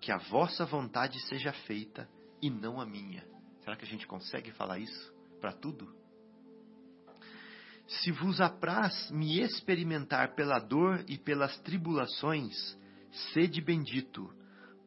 que 0.01 0.11
a 0.11 0.17
vossa 0.17 0.65
vontade 0.65 1.19
seja 1.28 1.53
feita 1.53 2.09
e 2.41 2.49
não 2.49 2.82
a 2.82 2.86
minha. 2.88 3.24
Será 3.59 3.78
que 3.78 3.86
a 3.86 3.88
gente 3.88 4.07
consegue 4.07 4.51
falar 4.51 4.80
isso 4.80 5.13
para 5.39 5.53
tudo? 5.53 5.95
Se 7.86 8.11
vos 8.11 8.41
apraz 8.41 9.11
me 9.11 9.39
experimentar 9.39 10.34
pela 10.34 10.57
dor 10.57 11.05
e 11.07 11.19
pelas 11.19 11.55
tribulações, 11.59 12.55
sede 13.32 13.61
bendito, 13.61 14.34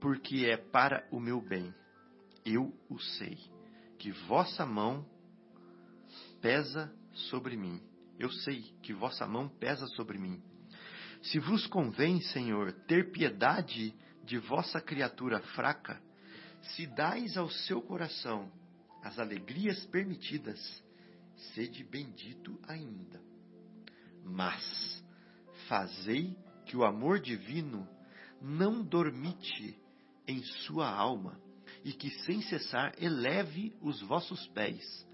porque 0.00 0.46
é 0.46 0.56
para 0.56 1.06
o 1.12 1.20
meu 1.20 1.40
bem. 1.40 1.72
Eu 2.44 2.74
o 2.90 2.98
sei, 2.98 3.38
que 3.98 4.10
vossa 4.26 4.66
mão 4.66 5.06
pesa 6.42 6.92
sobre 7.12 7.56
mim. 7.56 7.80
Eu 8.18 8.32
sei 8.32 8.62
que 8.82 8.92
vossa 8.92 9.26
mão 9.26 9.48
pesa 9.48 9.86
sobre 9.88 10.18
mim. 10.18 10.42
Se 11.22 11.38
vos 11.38 11.66
convém, 11.66 12.20
Senhor, 12.20 12.72
ter 12.86 13.10
piedade 13.10 13.94
de 14.24 14.38
vossa 14.38 14.80
criatura 14.80 15.40
fraca, 15.40 16.00
se 16.62 16.86
dais 16.86 17.36
ao 17.36 17.48
seu 17.48 17.80
coração 17.80 18.50
as 19.02 19.18
alegrias 19.18 19.84
permitidas, 19.86 20.58
sede 21.54 21.84
bendito 21.84 22.58
ainda. 22.66 23.20
Mas 24.24 25.04
fazei 25.68 26.36
que 26.64 26.76
o 26.76 26.84
amor 26.84 27.20
divino 27.20 27.88
não 28.40 28.82
dormite 28.82 29.80
em 30.26 30.42
sua 30.42 30.90
alma, 30.90 31.40
e 31.84 31.92
que 31.92 32.10
sem 32.24 32.42
cessar 32.42 32.92
eleve 33.00 33.76
os 33.80 34.00
vossos 34.02 34.44
pés 34.48 35.06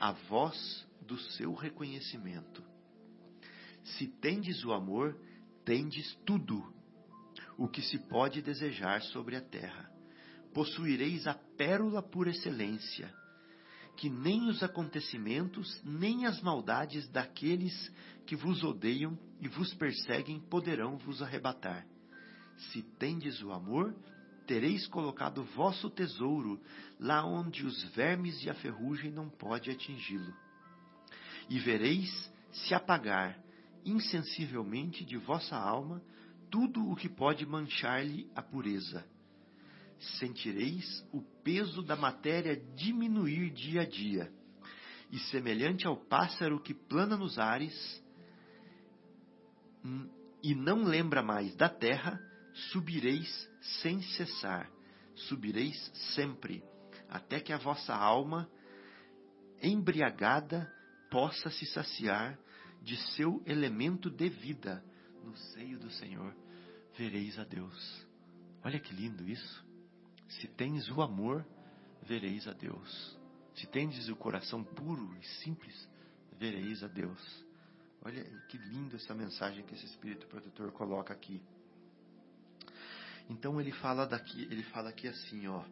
à 0.00 0.12
voz 0.12 0.86
do 1.00 1.16
seu 1.16 1.54
reconhecimento. 1.54 2.71
Se 3.84 4.06
tendes 4.06 4.64
o 4.64 4.72
amor, 4.72 5.16
tendes 5.64 6.14
tudo 6.24 6.72
o 7.56 7.68
que 7.68 7.82
se 7.82 7.98
pode 7.98 8.42
desejar 8.42 9.02
sobre 9.02 9.36
a 9.36 9.40
terra. 9.40 9.90
Possuireis 10.54 11.26
a 11.26 11.34
pérola 11.34 12.02
por 12.02 12.28
excelência, 12.28 13.12
que 13.96 14.08
nem 14.08 14.48
os 14.48 14.62
acontecimentos, 14.62 15.80
nem 15.84 16.26
as 16.26 16.40
maldades 16.40 17.08
daqueles 17.08 17.92
que 18.26 18.36
vos 18.36 18.62
odeiam 18.62 19.18
e 19.40 19.48
vos 19.48 19.72
perseguem 19.74 20.40
poderão 20.40 20.96
vos 20.98 21.22
arrebatar. 21.22 21.86
Se 22.70 22.82
tendes 22.98 23.42
o 23.42 23.52
amor, 23.52 23.94
tereis 24.46 24.86
colocado 24.86 25.44
vosso 25.56 25.88
tesouro 25.90 26.60
lá 26.98 27.24
onde 27.24 27.64
os 27.64 27.82
vermes 27.94 28.42
e 28.44 28.50
a 28.50 28.54
ferrugem 28.54 29.10
não 29.10 29.28
pode 29.28 29.70
atingi-lo. 29.70 30.34
E 31.48 31.58
vereis 31.58 32.32
se 32.52 32.74
apagar 32.74 33.38
insensivelmente 33.84 35.04
de 35.04 35.16
vossa 35.16 35.56
alma 35.56 36.02
tudo 36.50 36.90
o 36.90 36.94
que 36.94 37.08
pode 37.08 37.46
manchar-lhe 37.46 38.30
a 38.34 38.42
pureza. 38.42 39.04
Sentireis 40.18 41.06
o 41.12 41.22
peso 41.42 41.82
da 41.82 41.96
matéria 41.96 42.56
diminuir 42.74 43.50
dia 43.50 43.82
a 43.82 43.86
dia, 43.86 44.30
e 45.10 45.18
semelhante 45.18 45.86
ao 45.86 45.96
pássaro 45.96 46.60
que 46.60 46.74
plana 46.74 47.16
nos 47.16 47.38
ares 47.38 48.02
hum, 49.84 50.08
e 50.42 50.54
não 50.54 50.82
lembra 50.82 51.22
mais 51.22 51.54
da 51.54 51.68
terra, 51.68 52.20
subireis 52.72 53.48
sem 53.80 54.02
cessar, 54.02 54.70
subireis 55.14 55.78
sempre, 56.14 56.62
até 57.08 57.40
que 57.40 57.52
a 57.52 57.58
vossa 57.58 57.94
alma, 57.94 58.50
embriagada, 59.62 60.70
possa 61.10 61.50
se 61.50 61.66
saciar 61.66 62.38
de 62.82 62.96
seu 63.14 63.42
elemento 63.46 64.10
de 64.10 64.28
vida 64.28 64.84
no 65.24 65.36
seio 65.36 65.78
do 65.78 65.90
Senhor. 65.90 66.34
Vereis 66.96 67.38
a 67.38 67.44
Deus. 67.44 68.06
Olha 68.64 68.78
que 68.78 68.94
lindo 68.94 69.28
isso. 69.28 69.64
Se 70.28 70.48
tens 70.48 70.88
o 70.90 71.00
amor, 71.00 71.46
vereis 72.02 72.46
a 72.46 72.52
Deus. 72.52 73.18
Se 73.54 73.66
tendes 73.66 74.08
o 74.08 74.16
coração 74.16 74.64
puro 74.64 75.16
e 75.20 75.26
simples, 75.42 75.88
vereis 76.38 76.82
a 76.82 76.88
Deus. 76.88 77.44
Olha 78.04 78.24
que 78.48 78.58
linda 78.58 78.96
essa 78.96 79.14
mensagem 79.14 79.64
que 79.64 79.74
esse 79.74 79.86
Espírito 79.86 80.26
Protetor 80.26 80.72
coloca 80.72 81.12
aqui. 81.12 81.40
Então 83.28 83.60
ele 83.60 83.72
fala 83.72 84.06
daqui, 84.06 84.42
ele 84.50 84.62
fala 84.64 84.90
aqui 84.90 85.06
assim, 85.06 85.46
ó. 85.46 85.64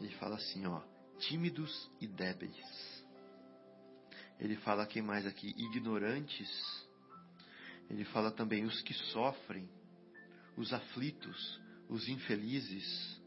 Ele 0.00 0.14
fala 0.16 0.36
assim, 0.36 0.66
ó, 0.66 0.82
tímidos 1.18 1.90
e 2.00 2.06
débeis. 2.06 2.91
Ele 4.42 4.56
fala 4.56 4.82
aqui 4.82 5.00
mais 5.00 5.24
aqui, 5.24 5.54
ignorantes. 5.56 6.50
Ele 7.88 8.04
fala 8.06 8.28
também 8.32 8.64
os 8.64 8.82
que 8.82 8.92
sofrem, 8.92 9.70
os 10.56 10.72
aflitos, 10.72 11.60
os 11.88 12.08
infelizes, 12.08 13.22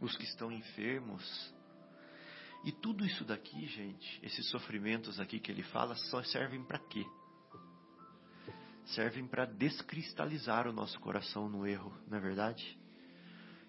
os 0.00 0.16
que 0.16 0.24
estão 0.24 0.50
enfermos. 0.50 1.54
E 2.64 2.72
tudo 2.72 3.04
isso 3.04 3.22
daqui, 3.22 3.66
gente, 3.66 4.18
esses 4.22 4.48
sofrimentos 4.48 5.20
aqui 5.20 5.38
que 5.38 5.52
ele 5.52 5.62
fala, 5.64 5.94
só 5.94 6.22
servem 6.22 6.64
para 6.64 6.78
quê? 6.78 7.04
Servem 8.94 9.26
para 9.26 9.44
descristalizar 9.44 10.66
o 10.66 10.72
nosso 10.72 10.98
coração 11.00 11.50
no 11.50 11.66
erro, 11.66 11.94
não 12.08 12.16
é 12.16 12.20
verdade? 12.20 12.78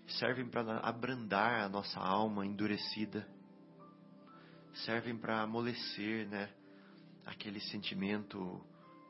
Servem 0.08 0.48
para 0.48 0.80
abrandar 0.80 1.66
a 1.66 1.68
nossa 1.68 2.00
alma 2.00 2.46
endurecida. 2.46 3.28
Servem 4.74 5.18
para 5.18 5.42
amolecer, 5.42 6.28
né? 6.28 6.50
Aquele 7.26 7.60
sentimento 7.60 8.64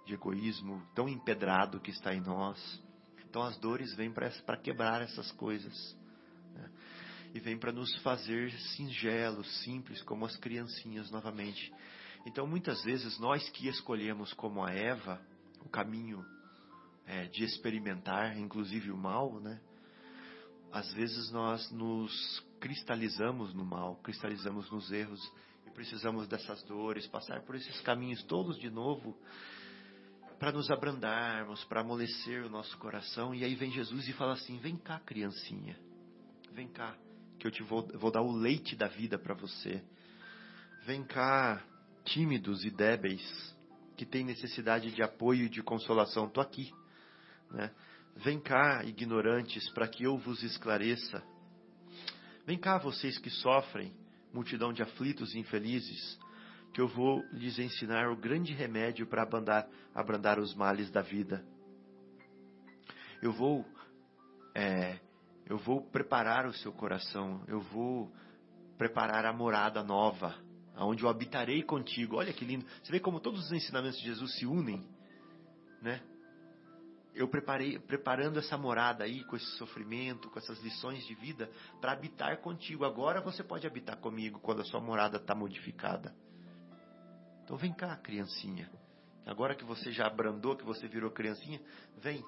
de 0.05 0.13
egoísmo 0.13 0.85
tão 0.93 1.07
empedrado 1.07 1.79
que 1.79 1.91
está 1.91 2.13
em 2.13 2.21
nós. 2.21 2.83
Então 3.29 3.43
as 3.43 3.57
dores 3.57 3.93
vêm 3.95 4.11
para 4.11 4.57
quebrar 4.57 5.01
essas 5.01 5.31
coisas. 5.33 5.97
Né? 6.53 6.69
E 7.33 7.39
vêm 7.39 7.57
para 7.57 7.71
nos 7.71 7.95
fazer 7.99 8.51
singelos, 8.75 9.63
simples, 9.63 10.01
como 10.03 10.25
as 10.25 10.35
criancinhas 10.35 11.09
novamente. 11.09 11.71
Então 12.25 12.45
muitas 12.45 12.83
vezes 12.83 13.17
nós 13.19 13.47
que 13.51 13.67
escolhemos 13.67 14.33
como 14.33 14.63
a 14.63 14.71
Eva 14.71 15.21
o 15.63 15.69
caminho 15.69 16.25
é, 17.05 17.27
de 17.27 17.43
experimentar, 17.43 18.38
inclusive 18.38 18.91
o 18.91 18.97
mal, 18.97 19.39
né? 19.39 19.59
Às 20.71 20.91
vezes 20.93 21.31
nós 21.31 21.69
nos 21.71 22.45
cristalizamos 22.59 23.53
no 23.53 23.65
mal, 23.65 23.97
cristalizamos 23.97 24.69
nos 24.71 24.91
erros 24.91 25.21
precisamos 25.72 26.27
dessas 26.27 26.61
dores, 26.64 27.07
passar 27.07 27.41
por 27.41 27.56
esses 27.56 27.80
caminhos 27.81 28.23
todos 28.23 28.57
de 28.60 28.69
novo 28.69 29.18
para 30.41 30.52
nos 30.52 30.72
abrandarmos, 30.72 31.64
para 31.65 31.81
amolecer 31.81 32.43
o 32.43 32.49
nosso 32.49 32.76
coração. 32.80 33.35
E 33.35 33.43
aí 33.43 33.53
vem 33.53 33.72
Jesus 33.72 34.07
e 34.07 34.14
fala 34.14 34.34
assim: 34.34 34.57
Vem 34.57 34.76
cá, 34.76 34.99
criancinha, 34.99 35.77
vem 36.52 36.68
cá, 36.68 36.95
que 37.39 37.45
eu 37.45 37.52
te 37.52 37.61
vou, 37.61 37.88
vou 37.98 38.11
dar 38.11 38.22
o 38.22 38.31
leite 38.31 38.76
da 38.76 38.88
vida 38.88 39.19
para 39.19 39.35
você. 39.35 39.84
Vem 40.84 41.03
cá, 41.03 41.64
tímidos 42.06 42.65
e 42.65 42.72
débeis, 42.72 43.56
que 43.95 44.06
têm 44.06 44.23
necessidade 44.23 44.91
de 44.91 45.03
apoio 45.03 45.45
e 45.45 45.49
de 45.49 45.61
consolação. 45.61 46.26
Estou 46.26 46.41
aqui. 46.41 46.73
Né? 47.52 47.72
Vem 48.15 48.39
cá, 48.39 48.84
ignorantes, 48.84 49.69
para 49.69 49.88
que 49.88 50.03
eu 50.03 50.18
vos 50.18 50.41
esclareça. 50.41 51.23
Vem 52.48 52.57
cá, 52.57 52.80
vocês 52.80 53.19
que 53.19 53.30
sofrem, 53.30 53.93
multidão 54.34 54.72
de 54.72 54.82
aflitos 54.82 55.34
e 55.34 55.40
infelizes 55.40 56.20
que 56.74 56.80
eu 56.80 56.88
vou 56.88 57.24
lhes 57.34 57.60
ensinar 57.60 58.10
o 58.10 58.16
grande 58.16 58.53
remédio 58.53 59.06
para 59.06 59.24
abrandar, 59.24 59.68
abrandar 59.94 60.40
os 60.40 60.56
males 60.56 60.90
da 60.90 61.02
vida. 61.02 61.45
Eu 63.22 63.34
vou, 63.34 63.66
é, 64.56 64.99
eu 65.45 65.58
vou 65.58 65.82
preparar 65.82 66.48
o 66.48 66.53
seu 66.53 66.72
coração, 66.72 67.44
eu 67.48 67.60
vou 67.60 68.12
preparar 68.78 69.26
a 69.26 69.34
morada 69.34 69.84
nova, 69.84 70.36
aonde 70.76 71.03
eu 71.03 71.10
habitarei 71.10 71.62
contigo. 71.62 72.16
Olha 72.16 72.34
que 72.34 72.45
lindo. 72.45 72.66
Você 72.82 72.91
vê 72.91 72.99
como 72.99 73.20
todos 73.20 73.45
os 73.45 73.52
ensinamentos 73.52 73.99
de 73.99 74.06
Jesus 74.06 74.34
se 74.40 74.45
unem, 74.45 74.84
né? 75.82 76.02
Eu 77.13 77.27
preparei, 77.27 77.77
preparando 77.77 78.39
essa 78.39 78.57
morada 78.57 79.03
aí, 79.03 79.23
com 79.25 79.35
esse 79.35 79.57
sofrimento, 79.57 80.29
com 80.29 80.39
essas 80.39 80.59
lições 80.61 81.05
de 81.05 81.13
vida, 81.15 81.51
para 81.81 81.91
habitar 81.91 82.38
contigo. 82.38 82.85
Agora 82.85 83.19
você 83.19 83.43
pode 83.43 83.67
habitar 83.67 83.97
comigo 83.97 84.39
quando 84.39 84.61
a 84.61 84.65
sua 84.65 84.79
morada 84.79 85.17
está 85.17 85.35
modificada. 85.35 86.15
Então 87.43 87.57
vem 87.57 87.73
cá, 87.73 87.97
criancinha. 87.97 88.71
Agora 89.25 89.55
que 89.55 89.65
você 89.65 89.91
já 89.91 90.07
abrandou, 90.07 90.55
que 90.55 90.63
você 90.63 90.88
virou 90.88 91.11
criancinha, 91.11 91.61
vem, 91.97 92.23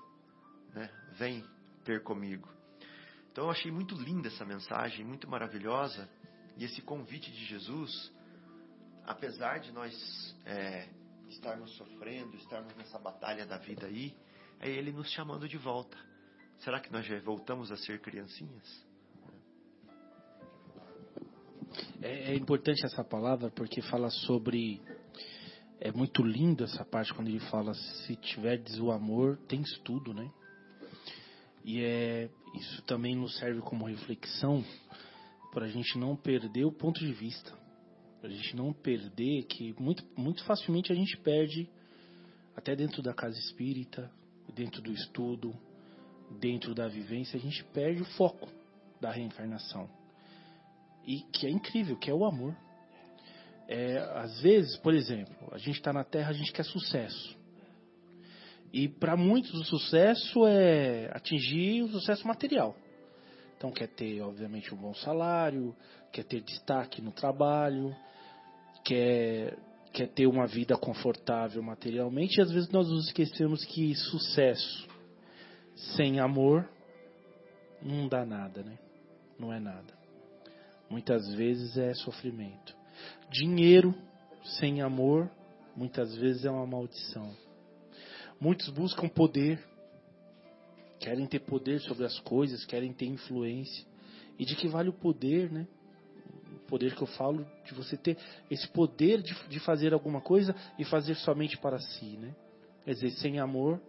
né? 0.74 0.90
Vem 1.18 1.44
ter 1.86 2.04
comigo. 2.04 2.50
Então 3.32 3.46
eu 3.46 3.52
achei 3.52 3.72
muito 3.72 3.96
linda 3.96 4.28
essa 4.28 4.46
mensagem, 4.46 5.06
muito 5.06 5.30
maravilhosa. 5.30 6.10
E 6.58 6.66
esse 6.66 6.82
convite 6.82 7.32
de 7.32 7.46
Jesus, 7.46 8.14
apesar 9.06 9.60
de 9.60 9.72
nós 9.72 9.94
é, 10.46 10.88
estarmos 11.30 11.76
sofrendo, 11.78 12.36
estarmos 12.38 12.76
nessa 12.76 13.00
batalha 13.00 13.46
da 13.46 13.58
vida 13.58 13.88
aí, 13.88 14.16
é 14.64 14.70
Ele 14.70 14.94
nos 14.94 15.12
chamando 15.12 15.48
de 15.48 15.58
volta. 15.58 15.98
Será 16.60 16.80
que 16.80 16.92
nós 16.92 17.06
já 17.06 17.20
voltamos 17.20 17.70
a 17.70 17.76
ser 17.76 18.00
criancinhas? 18.00 18.86
É, 22.02 22.32
é 22.32 22.36
importante 22.36 22.86
essa 22.86 23.04
palavra 23.04 23.52
porque 23.52 23.82
fala 23.82 24.10
sobre 24.10 24.82
é 25.82 25.92
muito 25.92 26.24
lindo 26.24 26.64
essa 26.64 26.86
parte 26.86 27.14
quando 27.14 27.28
ele 27.28 27.42
fala 27.42 27.74
se 27.74 28.16
tiverdes 28.16 28.80
o 28.80 28.90
amor, 28.90 29.38
tens 29.50 29.78
tudo, 29.80 30.14
né? 30.14 30.32
E 31.66 31.82
é 31.82 32.30
isso 32.56 32.82
também 32.84 33.16
nos 33.18 33.38
serve 33.38 33.60
como 33.62 33.86
reflexão 33.86 34.64
para 35.52 35.66
a 35.66 35.70
gente 35.70 35.98
não 35.98 36.16
perder 36.16 36.64
o 36.64 36.72
ponto 36.72 37.00
de 37.02 37.12
vista, 37.12 37.52
para 38.22 38.30
a 38.30 38.34
gente 38.34 38.56
não 38.56 38.72
perder 38.72 39.44
que 39.44 39.76
muito 39.78 40.06
muito 40.16 40.42
facilmente 40.46 40.90
a 40.90 40.96
gente 40.96 41.18
perde 41.18 41.70
até 42.56 42.76
dentro 42.78 43.02
da 43.02 43.14
casa 43.14 43.38
espírita, 43.38 44.10
dentro 44.54 44.82
do 44.82 44.92
estudo, 44.92 45.54
dentro 46.40 46.74
da 46.74 46.88
vivência, 46.88 47.38
a 47.38 47.42
gente 47.42 47.64
perde 47.66 48.02
o 48.02 48.06
foco 48.18 48.50
da 49.00 49.12
reencarnação. 49.12 49.90
E 51.06 51.22
que 51.22 51.46
é 51.46 51.50
incrível, 51.50 51.98
que 51.98 52.10
é 52.10 52.14
o 52.14 52.26
amor. 52.26 52.56
É, 53.68 53.98
às 54.16 54.42
vezes, 54.42 54.78
por 54.78 54.94
exemplo, 54.94 55.36
a 55.52 55.58
gente 55.58 55.78
está 55.78 55.92
na 55.94 56.04
Terra, 56.04 56.30
a 56.30 56.34
gente 56.34 56.52
quer 56.52 56.64
sucesso. 56.64 57.38
E 58.72 58.88
para 58.88 59.16
muitos 59.16 59.54
o 59.54 59.64
sucesso 59.66 60.48
é 60.48 61.10
atingir 61.14 61.84
o 61.84 61.90
sucesso 61.90 62.28
material. 62.28 62.76
Então 63.56 63.72
quer 63.72 63.88
ter, 63.88 64.20
obviamente, 64.22 64.74
um 64.74 64.78
bom 64.78 64.94
salário, 64.94 65.76
quer 66.12 66.24
ter 66.24 66.42
destaque 66.42 67.02
no 67.02 67.12
trabalho, 67.12 67.96
quer, 68.84 69.58
quer 69.94 70.08
ter 70.08 70.26
uma 70.26 70.48
vida 70.48 70.76
confortável 70.76 71.62
materialmente. 71.62 72.40
E 72.40 72.42
às 72.42 72.52
vezes 72.52 72.70
nós 72.70 72.90
nos 72.90 73.06
esquecemos 73.06 73.64
que 73.64 73.94
sucesso 73.96 74.88
sem 75.96 76.20
amor 76.20 76.68
não 77.82 78.08
dá 78.08 78.26
nada, 78.26 78.64
né? 78.64 78.78
Não 79.38 79.54
é 79.54 79.60
nada. 79.60 79.94
Muitas 80.90 81.34
vezes 81.36 81.78
é 81.78 81.94
sofrimento. 81.94 82.76
Dinheiro 83.32 83.94
sem 84.60 84.82
amor, 84.82 85.30
muitas 85.76 86.16
vezes 86.16 86.46
é 86.46 86.52
uma 86.52 86.66
maldição. 86.66 87.36
Muitos 88.40 88.70
buscam 88.70 89.08
poder, 89.08 89.64
querem 91.00 91.26
ter 91.28 91.40
poder 91.40 91.80
sobre 91.82 92.06
as 92.06 92.20
coisas, 92.20 92.66
querem 92.66 92.94
ter 92.94 93.06
influência. 93.06 93.86
E 94.40 94.46
de 94.46 94.56
que 94.56 94.68
vale 94.68 94.90
o 94.90 94.94
poder, 94.94 95.52
né? 95.52 95.68
Poder 96.74 96.96
que 96.96 97.04
eu 97.04 97.08
falo 97.08 97.46
de 97.68 97.76
você 97.76 97.96
ter 97.96 98.18
esse 98.50 98.68
poder 98.68 99.22
de, 99.22 99.36
de 99.48 99.60
fazer 99.60 99.94
alguma 99.94 100.20
coisa 100.20 100.56
e 100.80 100.84
fazer 100.84 101.14
somente 101.14 101.56
para 101.56 101.78
si, 101.78 102.18
né? 102.18 102.34
Quer 102.84 102.94
dizer, 102.96 103.12
sem 103.12 103.40
amor 103.40 103.80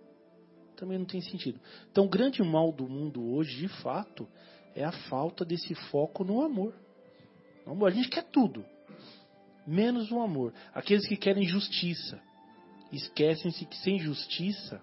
também 0.76 0.98
não 0.98 1.06
tem 1.06 1.22
sentido. 1.22 1.58
Então, 1.90 2.04
o 2.04 2.10
grande 2.10 2.42
mal 2.42 2.70
do 2.70 2.86
mundo 2.86 3.32
hoje, 3.32 3.56
de 3.56 3.68
fato, 3.80 4.28
é 4.74 4.84
a 4.84 4.92
falta 5.08 5.46
desse 5.46 5.74
foco 5.74 6.24
no 6.24 6.42
amor. 6.42 6.74
A 7.66 7.90
gente 7.90 8.10
quer 8.10 8.24
tudo 8.24 8.62
menos 9.66 10.12
o 10.12 10.20
amor. 10.20 10.52
Aqueles 10.74 11.08
que 11.08 11.16
querem 11.16 11.48
justiça, 11.48 12.20
esquecem-se 12.92 13.64
que 13.64 13.78
sem 13.78 13.98
justiça, 13.98 14.82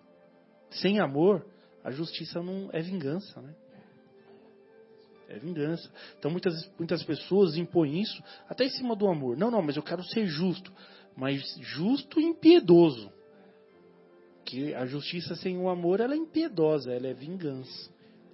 sem 0.71 0.99
amor, 0.99 1.45
a 1.83 1.91
justiça 1.91 2.41
não 2.41 2.67
é 2.73 2.81
vingança, 2.81 3.39
né? 3.43 3.53
É 5.31 5.39
vingança. 5.39 5.89
Então 6.19 6.29
muitas, 6.29 6.69
muitas 6.77 7.03
pessoas 7.03 7.55
impõem 7.55 8.01
isso 8.01 8.21
até 8.49 8.65
em 8.65 8.69
cima 8.69 8.95
do 8.95 9.07
amor. 9.07 9.37
Não, 9.37 9.49
não, 9.49 9.61
mas 9.61 9.77
eu 9.77 9.83
quero 9.83 10.03
ser 10.03 10.27
justo. 10.27 10.71
Mas 11.15 11.41
justo 11.61 12.19
e 12.19 12.23
impiedoso. 12.25 13.09
Que 14.43 14.73
a 14.73 14.85
justiça 14.85 15.35
sem 15.35 15.57
o 15.57 15.69
amor 15.69 16.01
ela 16.01 16.13
é 16.13 16.17
impiedosa, 16.17 16.91
ela 16.91 17.07
é 17.07 17.13
vingança. 17.13 17.89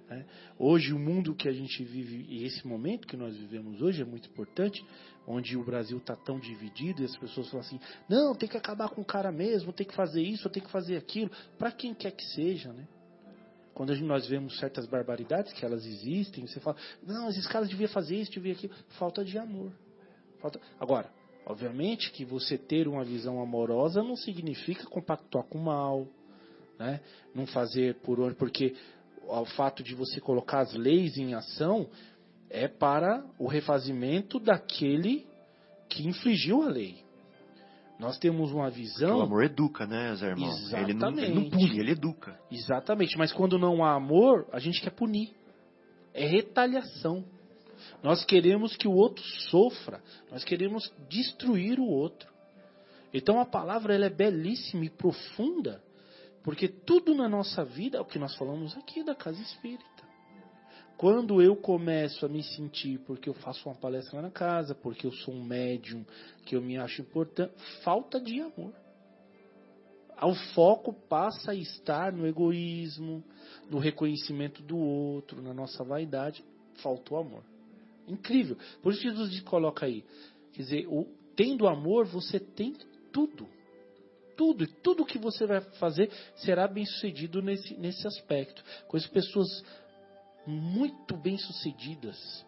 Né? 0.08 0.26
Hoje, 0.58 0.92
o 0.92 0.98
mundo 0.98 1.34
que 1.34 1.48
a 1.48 1.52
gente 1.52 1.84
vive, 1.84 2.26
e 2.28 2.44
esse 2.44 2.66
momento 2.66 3.06
que 3.06 3.16
nós 3.16 3.36
vivemos 3.36 3.80
hoje 3.80 4.02
é 4.02 4.04
muito 4.04 4.28
importante, 4.28 4.84
onde 5.24 5.56
o 5.56 5.64
Brasil 5.64 5.98
está 5.98 6.16
tão 6.16 6.40
dividido 6.40 7.02
e 7.02 7.04
as 7.04 7.16
pessoas 7.16 7.48
falam 7.48 7.64
assim: 7.64 7.78
não, 8.08 8.34
tem 8.34 8.48
que 8.48 8.56
acabar 8.56 8.88
com 8.88 9.02
o 9.02 9.04
cara 9.04 9.30
mesmo, 9.30 9.72
tem 9.72 9.86
que 9.86 9.94
fazer 9.94 10.22
isso, 10.22 10.50
tem 10.50 10.62
que 10.62 10.70
fazer 10.70 10.96
aquilo, 10.96 11.30
para 11.56 11.70
quem 11.70 11.94
quer 11.94 12.10
que 12.10 12.24
seja, 12.30 12.72
né? 12.72 12.88
Quando 13.78 13.96
nós 14.00 14.26
vemos 14.26 14.58
certas 14.58 14.86
barbaridades 14.86 15.52
que 15.52 15.64
elas 15.64 15.86
existem, 15.86 16.44
você 16.44 16.58
fala: 16.58 16.76
não, 17.00 17.28
esses 17.28 17.46
caras 17.46 17.68
deviam 17.68 17.88
fazer 17.88 18.16
isso, 18.16 18.32
deviam 18.32 18.56
aquilo. 18.56 18.74
Falta 18.98 19.24
de 19.24 19.38
amor. 19.38 19.70
Falta... 20.40 20.60
Agora, 20.80 21.08
obviamente 21.46 22.10
que 22.10 22.24
você 22.24 22.58
ter 22.58 22.88
uma 22.88 23.04
visão 23.04 23.40
amorosa 23.40 24.02
não 24.02 24.16
significa 24.16 24.84
compactuar 24.86 25.44
com 25.44 25.58
o 25.58 25.64
mal, 25.64 26.08
né? 26.76 27.00
não 27.32 27.46
fazer 27.46 27.94
por 28.00 28.18
onde, 28.18 28.34
porque 28.34 28.74
o 29.22 29.44
fato 29.44 29.80
de 29.80 29.94
você 29.94 30.20
colocar 30.20 30.58
as 30.58 30.74
leis 30.74 31.16
em 31.16 31.34
ação 31.34 31.88
é 32.50 32.66
para 32.66 33.24
o 33.38 33.46
refazimento 33.46 34.40
daquele 34.40 35.24
que 35.88 36.04
infligiu 36.04 36.64
a 36.64 36.68
lei. 36.68 37.04
Nós 37.98 38.16
temos 38.18 38.52
uma 38.52 38.70
visão. 38.70 39.18
o 39.18 39.22
amor 39.22 39.42
educa, 39.42 39.86
né, 39.86 40.14
Zé 40.14 40.28
irmão? 40.28 40.48
Exatamente. 40.48 40.90
Ele 40.90 40.94
não, 40.98 41.18
ele 41.18 41.34
não 41.34 41.50
pune, 41.50 41.80
ele 41.80 41.90
educa. 41.92 42.38
Exatamente. 42.50 43.18
Mas 43.18 43.32
quando 43.32 43.58
não 43.58 43.84
há 43.84 43.94
amor, 43.94 44.46
a 44.52 44.60
gente 44.60 44.80
quer 44.80 44.90
punir. 44.90 45.34
É 46.14 46.24
retaliação. 46.24 47.24
Nós 48.02 48.24
queremos 48.24 48.76
que 48.76 48.86
o 48.86 48.92
outro 48.92 49.24
sofra. 49.50 50.00
Nós 50.30 50.44
queremos 50.44 50.92
destruir 51.08 51.80
o 51.80 51.86
outro. 51.86 52.28
Então 53.12 53.40
a 53.40 53.46
palavra 53.46 53.94
ela 53.94 54.06
é 54.06 54.10
belíssima 54.10 54.84
e 54.84 54.90
profunda, 54.90 55.82
porque 56.42 56.68
tudo 56.68 57.14
na 57.14 57.28
nossa 57.28 57.64
vida 57.64 57.98
é 57.98 58.00
o 58.00 58.04
que 58.04 58.18
nós 58.18 58.34
falamos 58.36 58.76
aqui 58.76 59.02
da 59.02 59.14
casa 59.14 59.40
espírita. 59.40 59.97
Quando 60.98 61.40
eu 61.40 61.54
começo 61.54 62.26
a 62.26 62.28
me 62.28 62.42
sentir, 62.42 62.98
porque 63.06 63.28
eu 63.28 63.34
faço 63.34 63.68
uma 63.68 63.74
palestra 63.76 64.20
na 64.20 64.32
casa, 64.32 64.74
porque 64.74 65.06
eu 65.06 65.12
sou 65.12 65.32
um 65.32 65.44
médium, 65.44 66.04
que 66.44 66.56
eu 66.56 66.60
me 66.60 66.76
acho 66.76 67.02
importante, 67.02 67.52
falta 67.84 68.20
de 68.20 68.40
amor. 68.40 68.74
O 70.20 70.34
foco 70.54 70.92
passa 70.92 71.52
a 71.52 71.54
estar 71.54 72.12
no 72.12 72.26
egoísmo, 72.26 73.22
no 73.70 73.78
reconhecimento 73.78 74.60
do 74.60 74.76
outro, 74.76 75.40
na 75.40 75.54
nossa 75.54 75.84
vaidade. 75.84 76.44
Faltou 76.82 77.16
amor. 77.16 77.44
Incrível. 78.08 78.56
Por 78.82 78.92
isso 78.92 79.02
Jesus 79.02 79.38
coloca 79.42 79.86
aí. 79.86 80.04
Quer 80.52 80.62
dizer, 80.62 80.86
o, 80.88 81.06
tendo 81.36 81.68
amor, 81.68 82.06
você 82.06 82.40
tem 82.40 82.74
tudo. 83.12 83.46
Tudo. 84.36 84.64
E 84.64 84.66
tudo 84.66 85.06
que 85.06 85.18
você 85.18 85.46
vai 85.46 85.60
fazer 85.78 86.10
será 86.34 86.66
bem 86.66 86.84
sucedido 86.84 87.40
nesse, 87.40 87.74
nesse 87.74 88.04
aspecto. 88.04 88.64
Com 88.88 88.96
as 88.96 89.06
pessoas 89.06 89.62
muito 90.48 91.16
bem 91.16 91.36
sucedidas, 91.36 92.44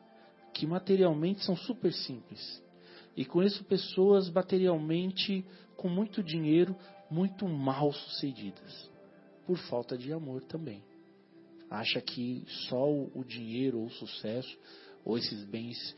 que 0.54 0.66
materialmente 0.66 1.44
são 1.44 1.54
super 1.54 1.92
simples. 1.92 2.62
E 3.16 3.24
conheço 3.24 3.62
pessoas 3.64 4.30
materialmente 4.30 5.44
com 5.76 5.88
muito 5.88 6.22
dinheiro, 6.22 6.74
muito 7.10 7.46
mal 7.46 7.92
sucedidas, 7.92 8.90
por 9.46 9.58
falta 9.58 9.98
de 9.98 10.12
amor 10.12 10.42
também. 10.44 10.82
Acha 11.68 12.00
que 12.00 12.44
só 12.68 12.90
o 12.90 13.24
dinheiro 13.24 13.78
ou 13.78 13.86
o 13.86 13.90
sucesso 13.90 14.58
ou 15.04 15.16
esses 15.16 15.44
bens 15.44 15.96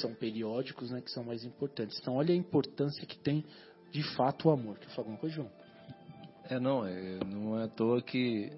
são 0.00 0.14
periódicos, 0.14 0.90
né, 0.90 1.00
que 1.00 1.10
são 1.10 1.24
mais 1.24 1.44
importantes. 1.44 1.98
Então, 2.00 2.16
olha 2.16 2.32
a 2.32 2.36
importância 2.36 3.06
que 3.06 3.18
tem 3.18 3.44
de 3.90 4.02
fato 4.14 4.48
o 4.48 4.50
amor. 4.50 4.78
Quer 4.78 4.88
falar 4.88 4.98
alguma 5.00 5.18
coisa, 5.18 5.36
João? 5.36 5.50
É, 6.48 6.58
não, 6.58 6.86
é, 6.86 7.18
não 7.24 7.58
é 7.58 7.64
à 7.64 7.68
toa 7.68 8.00
que 8.00 8.52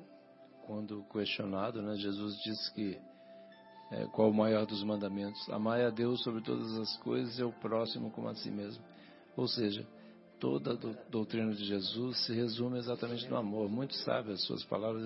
quando 0.68 1.02
questionado, 1.10 1.80
né, 1.80 1.96
Jesus 1.96 2.36
disse 2.42 2.74
que 2.74 2.98
é, 3.90 4.04
qual 4.12 4.28
o 4.28 4.34
maior 4.34 4.66
dos 4.66 4.84
mandamentos? 4.84 5.48
Amar 5.48 5.80
a 5.80 5.88
Deus 5.88 6.22
sobre 6.22 6.42
todas 6.42 6.70
as 6.78 6.94
coisas 6.98 7.38
e 7.38 7.42
o 7.42 7.50
próximo 7.50 8.10
como 8.10 8.28
a 8.28 8.34
si 8.34 8.50
mesmo. 8.50 8.84
Ou 9.34 9.48
seja, 9.48 9.86
toda 10.38 10.72
a 10.72 11.10
doutrina 11.10 11.54
de 11.54 11.64
Jesus 11.64 12.26
se 12.26 12.34
resume 12.34 12.78
exatamente 12.78 13.26
no 13.28 13.36
amor. 13.38 13.70
Muito 13.70 13.94
sábio 13.94 14.34
as 14.34 14.44
suas 14.44 14.62
palavras 14.64 15.02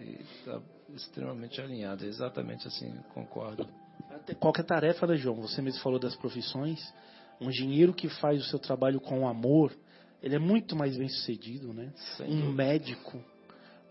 e 0.00 0.22
está 0.38 0.58
extremamente 0.94 1.60
alinhada. 1.60 2.06
Exatamente 2.06 2.66
assim, 2.66 2.90
concordo. 3.12 3.68
Qualquer 4.40 4.64
tarefa, 4.64 5.06
né, 5.06 5.16
João? 5.16 5.42
Você 5.42 5.60
mesmo 5.60 5.82
falou 5.82 5.98
das 5.98 6.16
profissões. 6.16 6.80
Um 7.38 7.50
engenheiro 7.50 7.92
que 7.92 8.08
faz 8.08 8.40
o 8.40 8.48
seu 8.48 8.58
trabalho 8.58 9.02
com 9.02 9.28
amor, 9.28 9.76
ele 10.22 10.36
é 10.36 10.38
muito 10.38 10.74
mais 10.74 10.96
bem 10.96 11.10
sucedido, 11.10 11.74
né? 11.74 11.92
Sem 12.16 12.26
um 12.26 12.36
dúvida. 12.36 12.52
médico, 12.54 13.22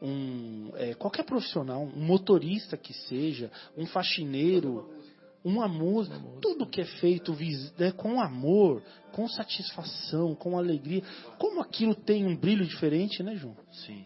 um 0.01 0.71
é, 0.75 0.93
qualquer 0.93 1.23
profissional, 1.23 1.83
um 1.83 2.05
motorista 2.05 2.77
que 2.77 2.93
seja, 2.93 3.51
um 3.77 3.85
faxineiro, 3.85 4.89
uma 5.43 5.67
música, 5.67 6.17
tudo 6.41 6.65
que 6.65 6.81
é 6.81 6.85
feito 6.85 7.35
né, 7.77 7.91
com 7.91 8.21
amor, 8.21 8.81
com 9.11 9.27
satisfação, 9.27 10.33
com 10.35 10.57
alegria, 10.57 11.03
como 11.37 11.61
aquilo 11.61 11.93
tem 11.93 12.25
um 12.25 12.35
brilho 12.35 12.65
diferente, 12.65 13.21
né, 13.21 13.35
João? 13.35 13.55
Sim. 13.71 14.05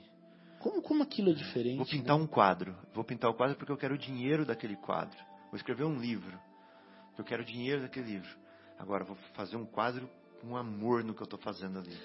Como, 0.59 0.81
como 0.81 1.03
aquilo 1.03 1.29
é 1.29 1.33
diferente? 1.33 1.77
Vou 1.77 1.85
pintar 1.85 2.17
né? 2.17 2.23
um 2.23 2.27
quadro. 2.27 2.75
Vou 2.93 3.03
pintar 3.03 3.29
o 3.29 3.33
quadro 3.35 3.55
porque 3.55 3.71
eu 3.71 3.77
quero 3.77 3.95
o 3.95 3.97
dinheiro 3.97 4.45
daquele 4.45 4.75
quadro. 4.75 5.17
Vou 5.49 5.55
escrever 5.55 5.85
um 5.85 5.99
livro. 5.99 6.37
Eu 7.17 7.23
quero 7.23 7.43
o 7.43 7.45
dinheiro 7.45 7.81
daquele 7.81 8.13
livro. 8.13 8.29
Agora, 8.77 9.03
vou 9.03 9.15
fazer 9.33 9.55
um 9.55 9.65
quadro 9.65 10.09
com 10.41 10.55
amor 10.55 11.03
no 11.03 11.13
que 11.13 11.21
eu 11.21 11.25
estou 11.25 11.39
fazendo 11.39 11.79
ali. 11.79 11.95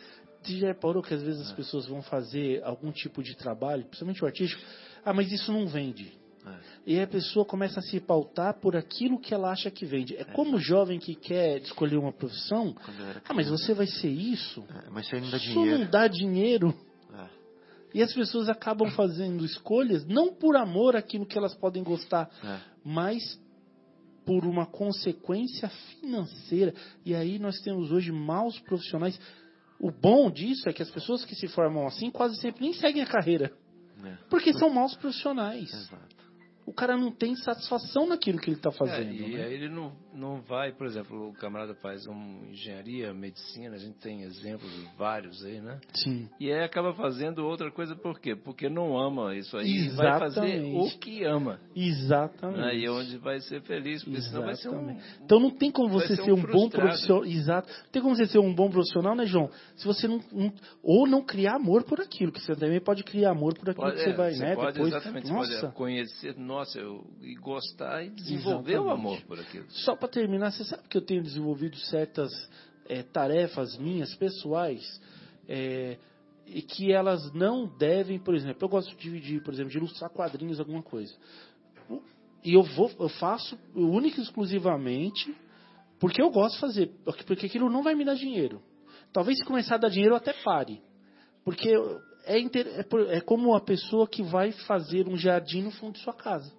Você 0.42 0.58
já 0.58 0.68
reparou 0.68 1.02
que 1.02 1.14
às 1.14 1.22
vezes 1.22 1.40
as 1.40 1.52
pessoas 1.52 1.86
vão 1.86 2.02
fazer 2.02 2.62
algum 2.64 2.90
tipo 2.90 3.22
de 3.22 3.36
trabalho, 3.36 3.84
principalmente 3.84 4.22
o 4.22 4.26
artístico, 4.26 4.62
ah, 5.04 5.12
mas 5.12 5.30
isso 5.30 5.52
não 5.52 5.66
vende. 5.66 6.12
É. 6.44 6.54
E 6.84 7.00
a 7.00 7.06
pessoa 7.06 7.44
começa 7.44 7.78
a 7.78 7.82
se 7.82 8.00
pautar 8.00 8.58
por 8.60 8.74
aquilo 8.76 9.20
que 9.20 9.32
ela 9.32 9.52
acha 9.52 9.70
que 9.70 9.86
vende. 9.86 10.16
É 10.16 10.24
como 10.24 10.56
o 10.56 10.60
jovem 10.60 10.98
que 10.98 11.14
quer 11.14 11.58
escolher 11.60 11.96
uma 11.96 12.12
profissão. 12.12 12.74
Ah, 13.28 13.32
mas 13.32 13.48
você 13.48 13.72
vai 13.72 13.86
ser 13.86 14.10
isso? 14.10 14.64
É, 14.84 14.90
mas 14.90 15.06
isso 15.06 15.14
aí 15.14 15.20
não 15.20 15.30
dá 15.30 15.36
Isso 15.36 15.46
dinheiro. 15.52 15.78
não 15.78 15.90
dá 15.90 16.08
dinheiro. 16.08 16.74
É. 17.14 17.28
E 17.94 18.02
as 18.02 18.12
pessoas 18.12 18.48
acabam 18.48 18.90
fazendo 18.96 19.44
escolhas 19.44 20.04
não 20.06 20.34
por 20.34 20.56
amor 20.56 20.96
àquilo 20.96 21.24
que 21.26 21.38
elas 21.38 21.54
podem 21.54 21.84
gostar, 21.84 22.28
É. 22.42 22.58
mas 22.84 23.22
por 24.26 24.44
uma 24.44 24.66
consequência 24.66 25.68
financeira. 26.00 26.74
E 27.04 27.14
aí 27.14 27.38
nós 27.38 27.60
temos 27.60 27.92
hoje 27.92 28.10
maus 28.10 28.58
profissionais. 28.60 29.18
O 29.82 29.90
bom 29.90 30.30
disso 30.30 30.68
é 30.68 30.72
que 30.72 30.80
as 30.82 30.90
pessoas 30.90 31.24
que 31.24 31.34
se 31.34 31.48
formam 31.48 31.86
assim 31.88 32.08
quase 32.08 32.36
sempre 32.40 32.62
nem 32.62 32.72
seguem 32.72 33.02
a 33.02 33.06
carreira, 33.06 33.50
É. 34.04 34.16
porque 34.30 34.52
são 34.52 34.70
maus 34.70 34.94
profissionais. 34.94 35.72
Exato. 35.72 36.11
O 36.64 36.72
cara 36.72 36.96
não 36.96 37.10
tem 37.10 37.34
satisfação 37.36 38.06
naquilo 38.06 38.38
que 38.38 38.48
ele 38.50 38.56
está 38.56 38.70
É, 38.70 38.72
fazendo. 38.72 39.12
e 39.12 39.32
né? 39.36 39.44
aí 39.44 39.54
ele 39.54 39.68
não, 39.68 39.92
não 40.14 40.40
vai, 40.42 40.72
por 40.72 40.86
exemplo, 40.86 41.28
o 41.28 41.32
camarada 41.34 41.74
faz 41.74 42.06
uma 42.06 42.46
engenharia, 42.46 43.12
medicina, 43.12 43.74
a 43.74 43.78
gente 43.78 43.98
tem 43.98 44.22
exemplos 44.22 44.70
vários 44.96 45.44
aí, 45.44 45.60
né? 45.60 45.80
Sim. 45.94 46.28
E 46.38 46.52
aí 46.52 46.62
acaba 46.62 46.94
fazendo 46.94 47.44
outra 47.44 47.70
coisa 47.70 47.96
por 47.96 48.20
quê? 48.20 48.36
Porque 48.36 48.68
não 48.68 48.96
ama 48.98 49.34
isso 49.34 49.56
aí 49.56 49.66
e 49.66 49.88
vai 49.90 50.18
fazer 50.18 50.44
Exatamente. 50.46 50.94
o 50.94 50.98
que 50.98 51.24
ama. 51.24 51.60
Exatamente. 51.74 52.60
Né? 52.60 52.76
E 52.76 52.84
é 52.86 52.90
onde 52.90 53.18
vai 53.18 53.40
ser 53.40 53.60
feliz, 53.62 54.02
porque 54.04 54.20
senão 54.22 54.42
vai 54.44 54.54
ser 54.54 54.68
um. 54.68 54.72
Exatamente. 54.74 55.04
Então 55.24 55.40
não 55.40 55.50
tem 55.50 55.70
como 55.70 55.88
você 55.88 56.16
ser 56.16 56.22
ser 56.24 56.32
um 56.32 56.36
um, 56.36 56.42
bom 56.42 56.68
profissional. 56.68 57.24
Exato. 57.24 57.68
Não 57.68 57.90
tem 57.90 58.02
como 58.02 58.14
você 58.16 58.26
ser 58.26 58.38
um 58.38 58.54
bom 58.54 58.70
profissional, 58.70 59.14
né, 59.14 59.26
João? 59.26 59.50
Se 59.76 59.84
você 59.86 60.06
não, 60.06 60.20
não- 60.32 60.52
ou 60.82 61.06
não 61.06 61.22
criar 61.22 61.56
amor 61.56 61.84
por 61.84 62.00
aquilo, 62.00 62.30
que 62.32 62.40
você 62.40 62.54
também 62.54 62.80
pode 62.80 63.02
criar 63.04 63.30
amor 63.30 63.54
por 63.54 63.68
aquilo 63.70 63.86
Pode, 63.86 63.96
que 63.96 64.04
você 64.04 64.10
é, 64.10 64.14
vai, 64.16 64.32
você 64.32 64.44
né? 64.44 64.54
pode 64.54 64.72
Depois, 64.74 64.92
exatamente 64.94 65.26
você 65.28 65.32
nossa. 65.32 65.60
pode 65.62 65.74
conhecer, 65.74 66.38
nossa, 66.52 66.78
eu, 66.78 67.04
e 67.20 67.34
gostar 67.34 68.04
e 68.04 68.10
desenvolver 68.10 68.78
o 68.78 68.82
Exatamente. 68.82 68.92
amor 69.00 69.22
por 69.22 69.40
aquilo. 69.40 69.66
Só 69.70 69.96
para 69.96 70.08
terminar, 70.08 70.50
você 70.52 70.64
sabe 70.64 70.82
que 70.88 70.96
eu 70.96 71.02
tenho 71.02 71.22
desenvolvido 71.22 71.76
certas 71.76 72.30
eh, 72.88 73.02
tarefas 73.02 73.76
minhas 73.78 74.14
pessoais 74.16 74.82
eh, 75.48 75.96
e 76.46 76.60
que 76.62 76.92
elas 76.92 77.32
não 77.32 77.66
devem, 77.78 78.18
por 78.18 78.34
exemplo, 78.34 78.64
eu 78.64 78.68
gosto 78.68 78.94
de, 78.96 79.20
de, 79.20 79.40
por 79.40 79.54
exemplo, 79.54 79.70
de 79.70 79.78
ilustrar 79.78 80.10
quadrinhos, 80.10 80.60
alguma 80.60 80.82
coisa. 80.82 81.14
O- 81.88 82.02
E 82.44 82.54
eu 82.54 82.62
vou, 82.62 82.90
eu 82.98 83.08
faço 83.08 83.58
única 83.74 84.20
e 84.20 84.22
exclusivamente 84.22 85.34
porque 85.98 86.20
eu 86.20 86.30
gosto 86.30 86.54
de 86.56 86.60
fazer, 86.60 86.90
porque 87.04 87.22
porque 87.24 87.46
aquilo 87.46 87.70
não 87.70 87.82
vai 87.82 87.94
me 87.94 88.04
dar 88.04 88.14
dinheiro. 88.14 88.60
Talvez 89.12 89.38
se 89.38 89.44
começar 89.44 89.76
a 89.76 89.78
dar 89.78 89.88
dinheiro 89.88 90.14
eu 90.14 90.16
até 90.16 90.32
pare, 90.32 90.82
porque 91.44 91.68
é, 92.24 92.38
inter- 92.38 92.66
é 92.68 93.16
é 93.16 93.20
como 93.20 93.54
a 93.54 93.60
pessoa 93.60 94.06
que 94.08 94.22
vai 94.22 94.52
fazer 94.52 95.08
um 95.08 95.16
jardim 95.16 95.62
no 95.62 95.70
fundo 95.70 95.94
de 95.94 96.00
sua 96.00 96.14
casa 96.14 96.52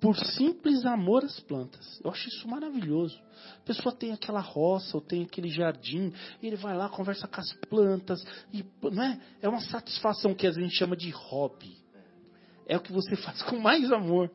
por 0.00 0.16
simples 0.16 0.84
amor 0.86 1.24
às 1.24 1.40
plantas. 1.40 2.00
Eu 2.04 2.10
acho 2.10 2.28
isso 2.28 2.48
maravilhoso. 2.48 3.20
A 3.56 3.64
pessoa 3.64 3.94
tem 3.94 4.12
aquela 4.12 4.40
roça, 4.40 4.96
ou 4.96 5.00
tem 5.00 5.24
aquele 5.24 5.48
jardim, 5.48 6.12
e 6.40 6.46
ele 6.46 6.56
vai 6.56 6.76
lá, 6.76 6.88
conversa 6.88 7.26
com 7.26 7.40
as 7.40 7.52
plantas, 7.68 8.22
e 8.52 8.64
não 8.82 9.02
é? 9.02 9.20
É 9.42 9.48
uma 9.48 9.60
satisfação 9.60 10.34
que 10.34 10.46
a 10.46 10.52
gente 10.52 10.74
chama 10.76 10.96
de 10.96 11.10
hobby. 11.10 11.76
É 12.66 12.76
o 12.76 12.80
que 12.80 12.92
você 12.92 13.16
faz 13.22 13.42
com 13.42 13.58
mais 13.58 13.90
amor. 13.90 14.30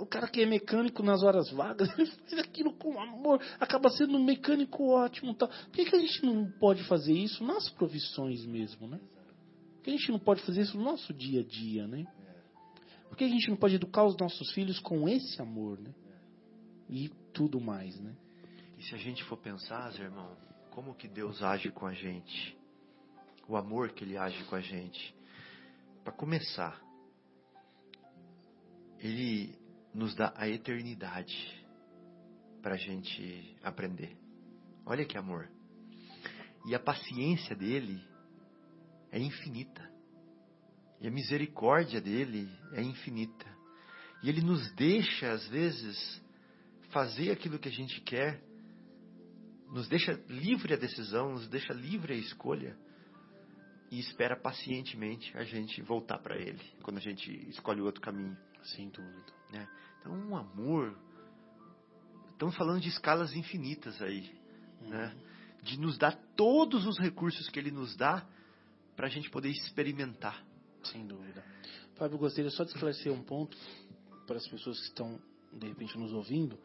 O 0.00 0.06
cara 0.06 0.28
que 0.28 0.40
é 0.40 0.46
mecânico 0.46 1.02
nas 1.02 1.22
horas 1.22 1.50
vagas, 1.50 1.88
ele 1.98 2.06
faz 2.06 2.32
aquilo 2.38 2.72
com 2.74 3.00
amor, 3.00 3.40
acaba 3.58 3.90
sendo 3.90 4.16
um 4.16 4.24
mecânico 4.24 4.88
ótimo. 4.88 5.34
Tal. 5.34 5.48
Por 5.48 5.70
que, 5.72 5.84
que 5.84 5.96
a 5.96 6.00
gente 6.00 6.24
não 6.24 6.50
pode 6.58 6.84
fazer 6.84 7.12
isso 7.12 7.44
nas 7.44 7.68
profissões 7.70 8.44
mesmo, 8.44 8.86
né? 8.86 9.00
Por 9.76 9.84
que 9.84 9.90
a 9.90 9.96
gente 9.96 10.12
não 10.12 10.18
pode 10.18 10.42
fazer 10.42 10.62
isso 10.62 10.76
no 10.76 10.84
nosso 10.84 11.12
dia 11.14 11.40
a 11.40 11.44
dia, 11.44 11.86
né? 11.86 12.06
Por 13.08 13.16
que 13.16 13.24
a 13.24 13.28
gente 13.28 13.48
não 13.48 13.56
pode 13.56 13.74
educar 13.74 14.04
os 14.04 14.16
nossos 14.16 14.52
filhos 14.52 14.78
com 14.80 15.08
esse 15.08 15.40
amor, 15.40 15.78
né? 15.80 15.94
E 16.88 17.08
tudo 17.32 17.60
mais, 17.60 17.98
né? 17.98 18.14
E 18.78 18.82
se 18.82 18.94
a 18.94 18.98
gente 18.98 19.24
for 19.24 19.36
pensar, 19.36 19.92
irmão, 19.94 20.36
como 20.70 20.94
que 20.94 21.08
Deus 21.08 21.42
age 21.42 21.70
com 21.70 21.86
a 21.86 21.92
gente? 21.92 22.56
O 23.48 23.56
amor 23.56 23.90
que 23.90 24.04
Ele 24.04 24.16
age 24.16 24.44
com 24.44 24.54
a 24.54 24.60
gente. 24.60 25.14
Para 26.04 26.12
começar, 26.12 26.80
Ele 29.00 29.57
nos 29.94 30.14
dá 30.14 30.32
a 30.36 30.48
eternidade 30.48 31.66
para 32.62 32.74
a 32.74 32.78
gente 32.78 33.56
aprender. 33.62 34.16
Olha 34.84 35.04
que 35.04 35.16
amor. 35.16 35.48
E 36.66 36.74
a 36.74 36.78
paciência 36.78 37.54
dele 37.54 38.02
é 39.10 39.18
infinita. 39.18 39.88
E 41.00 41.06
a 41.06 41.10
misericórdia 41.10 42.00
dele 42.00 42.48
é 42.72 42.82
infinita. 42.82 43.46
E 44.22 44.28
ele 44.28 44.40
nos 44.40 44.70
deixa, 44.72 45.30
às 45.30 45.46
vezes, 45.48 46.22
fazer 46.90 47.30
aquilo 47.30 47.58
que 47.58 47.68
a 47.68 47.72
gente 47.72 48.00
quer, 48.00 48.42
nos 49.70 49.88
deixa 49.88 50.12
livre 50.28 50.74
a 50.74 50.76
decisão, 50.76 51.32
nos 51.32 51.46
deixa 51.48 51.72
livre 51.72 52.14
a 52.14 52.16
escolha 52.16 52.76
e 53.90 53.98
espera 53.98 54.36
pacientemente 54.36 55.36
a 55.36 55.44
gente 55.44 55.80
voltar 55.82 56.18
para 56.18 56.36
Ele 56.36 56.62
quando 56.82 56.98
a 56.98 57.00
gente 57.00 57.30
escolhe 57.48 57.80
o 57.80 57.84
outro 57.84 58.00
caminho. 58.00 58.36
Sem 58.62 58.88
dúvida. 58.90 59.32
Né? 59.52 59.68
Então, 60.00 60.12
um 60.12 60.36
amor. 60.36 60.96
Estamos 62.32 62.56
falando 62.56 62.80
de 62.80 62.88
escalas 62.88 63.34
infinitas 63.34 64.00
aí. 64.00 64.30
Uhum. 64.82 64.88
Né? 64.90 65.16
De 65.62 65.78
nos 65.78 65.98
dar 65.98 66.16
todos 66.36 66.86
os 66.86 66.98
recursos 66.98 67.48
que 67.48 67.58
ele 67.58 67.70
nos 67.70 67.96
dá 67.96 68.24
para 68.96 69.06
a 69.06 69.10
gente 69.10 69.30
poder 69.30 69.50
experimentar. 69.50 70.44
Sem 70.84 71.06
dúvida. 71.06 71.44
Fábio, 71.96 72.14
eu 72.14 72.18
gostaria 72.20 72.50
só 72.50 72.62
de 72.64 72.70
esclarecer 72.70 73.12
um 73.12 73.22
ponto 73.22 73.56
para 74.26 74.36
as 74.36 74.46
pessoas 74.46 74.78
que 74.78 74.86
estão, 74.86 75.20
de 75.52 75.66
repente, 75.66 75.98
nos 75.98 76.12
ouvindo, 76.12 76.58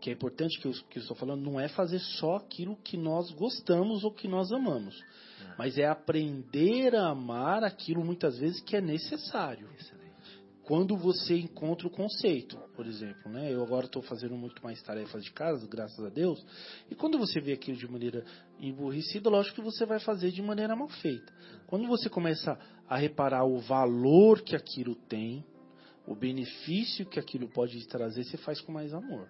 que 0.00 0.10
é 0.10 0.12
importante 0.12 0.58
que 0.60 0.66
eu, 0.66 0.72
que 0.88 0.98
eu 0.98 1.02
estou 1.02 1.16
falando, 1.16 1.42
não 1.42 1.58
é 1.58 1.68
fazer 1.68 1.98
só 1.98 2.36
aquilo 2.36 2.76
que 2.76 2.96
nós 2.96 3.30
gostamos 3.32 4.04
ou 4.04 4.12
que 4.12 4.28
nós 4.28 4.52
amamos, 4.52 4.98
É. 5.42 5.54
mas 5.58 5.76
é 5.76 5.86
aprender 5.86 6.94
a 6.94 7.08
amar 7.08 7.64
aquilo 7.64 8.04
muitas 8.04 8.38
vezes 8.38 8.60
que 8.60 8.76
é 8.76 8.80
necessário. 8.80 9.68
Excelente. 9.78 9.97
Quando 10.68 10.98
você 10.98 11.34
encontra 11.34 11.86
o 11.86 11.90
conceito, 11.90 12.58
por 12.76 12.86
exemplo, 12.86 13.32
né? 13.32 13.50
Eu 13.50 13.62
agora 13.62 13.86
estou 13.86 14.02
fazendo 14.02 14.36
muito 14.36 14.62
mais 14.62 14.82
tarefas 14.82 15.24
de 15.24 15.32
casa, 15.32 15.66
graças 15.66 16.04
a 16.04 16.10
Deus. 16.10 16.44
E 16.90 16.94
quando 16.94 17.16
você 17.16 17.40
vê 17.40 17.54
aquilo 17.54 17.78
de 17.78 17.90
maneira 17.90 18.22
emburrecida, 18.60 19.30
lógico 19.30 19.56
que 19.56 19.62
você 19.62 19.86
vai 19.86 19.98
fazer 19.98 20.30
de 20.30 20.42
maneira 20.42 20.76
mal 20.76 20.90
feita. 20.90 21.32
Quando 21.66 21.88
você 21.88 22.10
começa 22.10 22.58
a 22.86 22.98
reparar 22.98 23.46
o 23.46 23.58
valor 23.60 24.42
que 24.42 24.54
aquilo 24.54 24.94
tem, 24.94 25.42
o 26.06 26.14
benefício 26.14 27.06
que 27.06 27.18
aquilo 27.18 27.48
pode 27.48 27.88
trazer, 27.88 28.24
você 28.24 28.36
faz 28.36 28.60
com 28.60 28.70
mais 28.70 28.92
amor. 28.92 29.26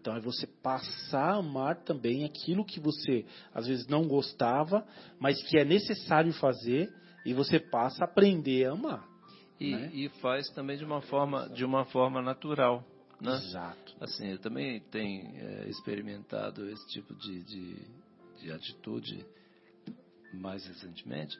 Então 0.00 0.16
é 0.16 0.20
você 0.20 0.46
passar 0.46 1.34
a 1.34 1.36
amar 1.36 1.84
também 1.84 2.24
aquilo 2.24 2.64
que 2.64 2.80
você 2.80 3.26
às 3.52 3.66
vezes 3.66 3.86
não 3.88 4.08
gostava, 4.08 4.86
mas 5.20 5.42
que 5.42 5.58
é 5.58 5.66
necessário 5.66 6.32
fazer, 6.32 6.90
e 7.26 7.34
você 7.34 7.60
passa 7.60 8.04
a 8.04 8.06
aprender 8.06 8.64
a 8.64 8.72
amar. 8.72 9.07
E, 9.60 9.70
Né? 9.72 9.90
e 9.92 10.08
faz 10.20 10.48
também 10.50 10.76
de 10.76 10.84
uma 10.84 11.00
forma, 11.02 11.48
de 11.48 11.64
uma 11.64 11.84
forma 11.86 12.22
natural. 12.22 12.84
Né? 13.20 13.34
Exato. 13.34 13.94
Assim, 14.00 14.30
eu 14.30 14.38
também 14.38 14.80
tenho 14.92 15.36
é, 15.36 15.68
experimentado 15.68 16.68
esse 16.70 16.86
tipo 16.88 17.14
de, 17.14 17.42
de, 17.42 17.76
de 18.40 18.52
atitude 18.52 19.26
mais 20.32 20.64
recentemente. 20.66 21.36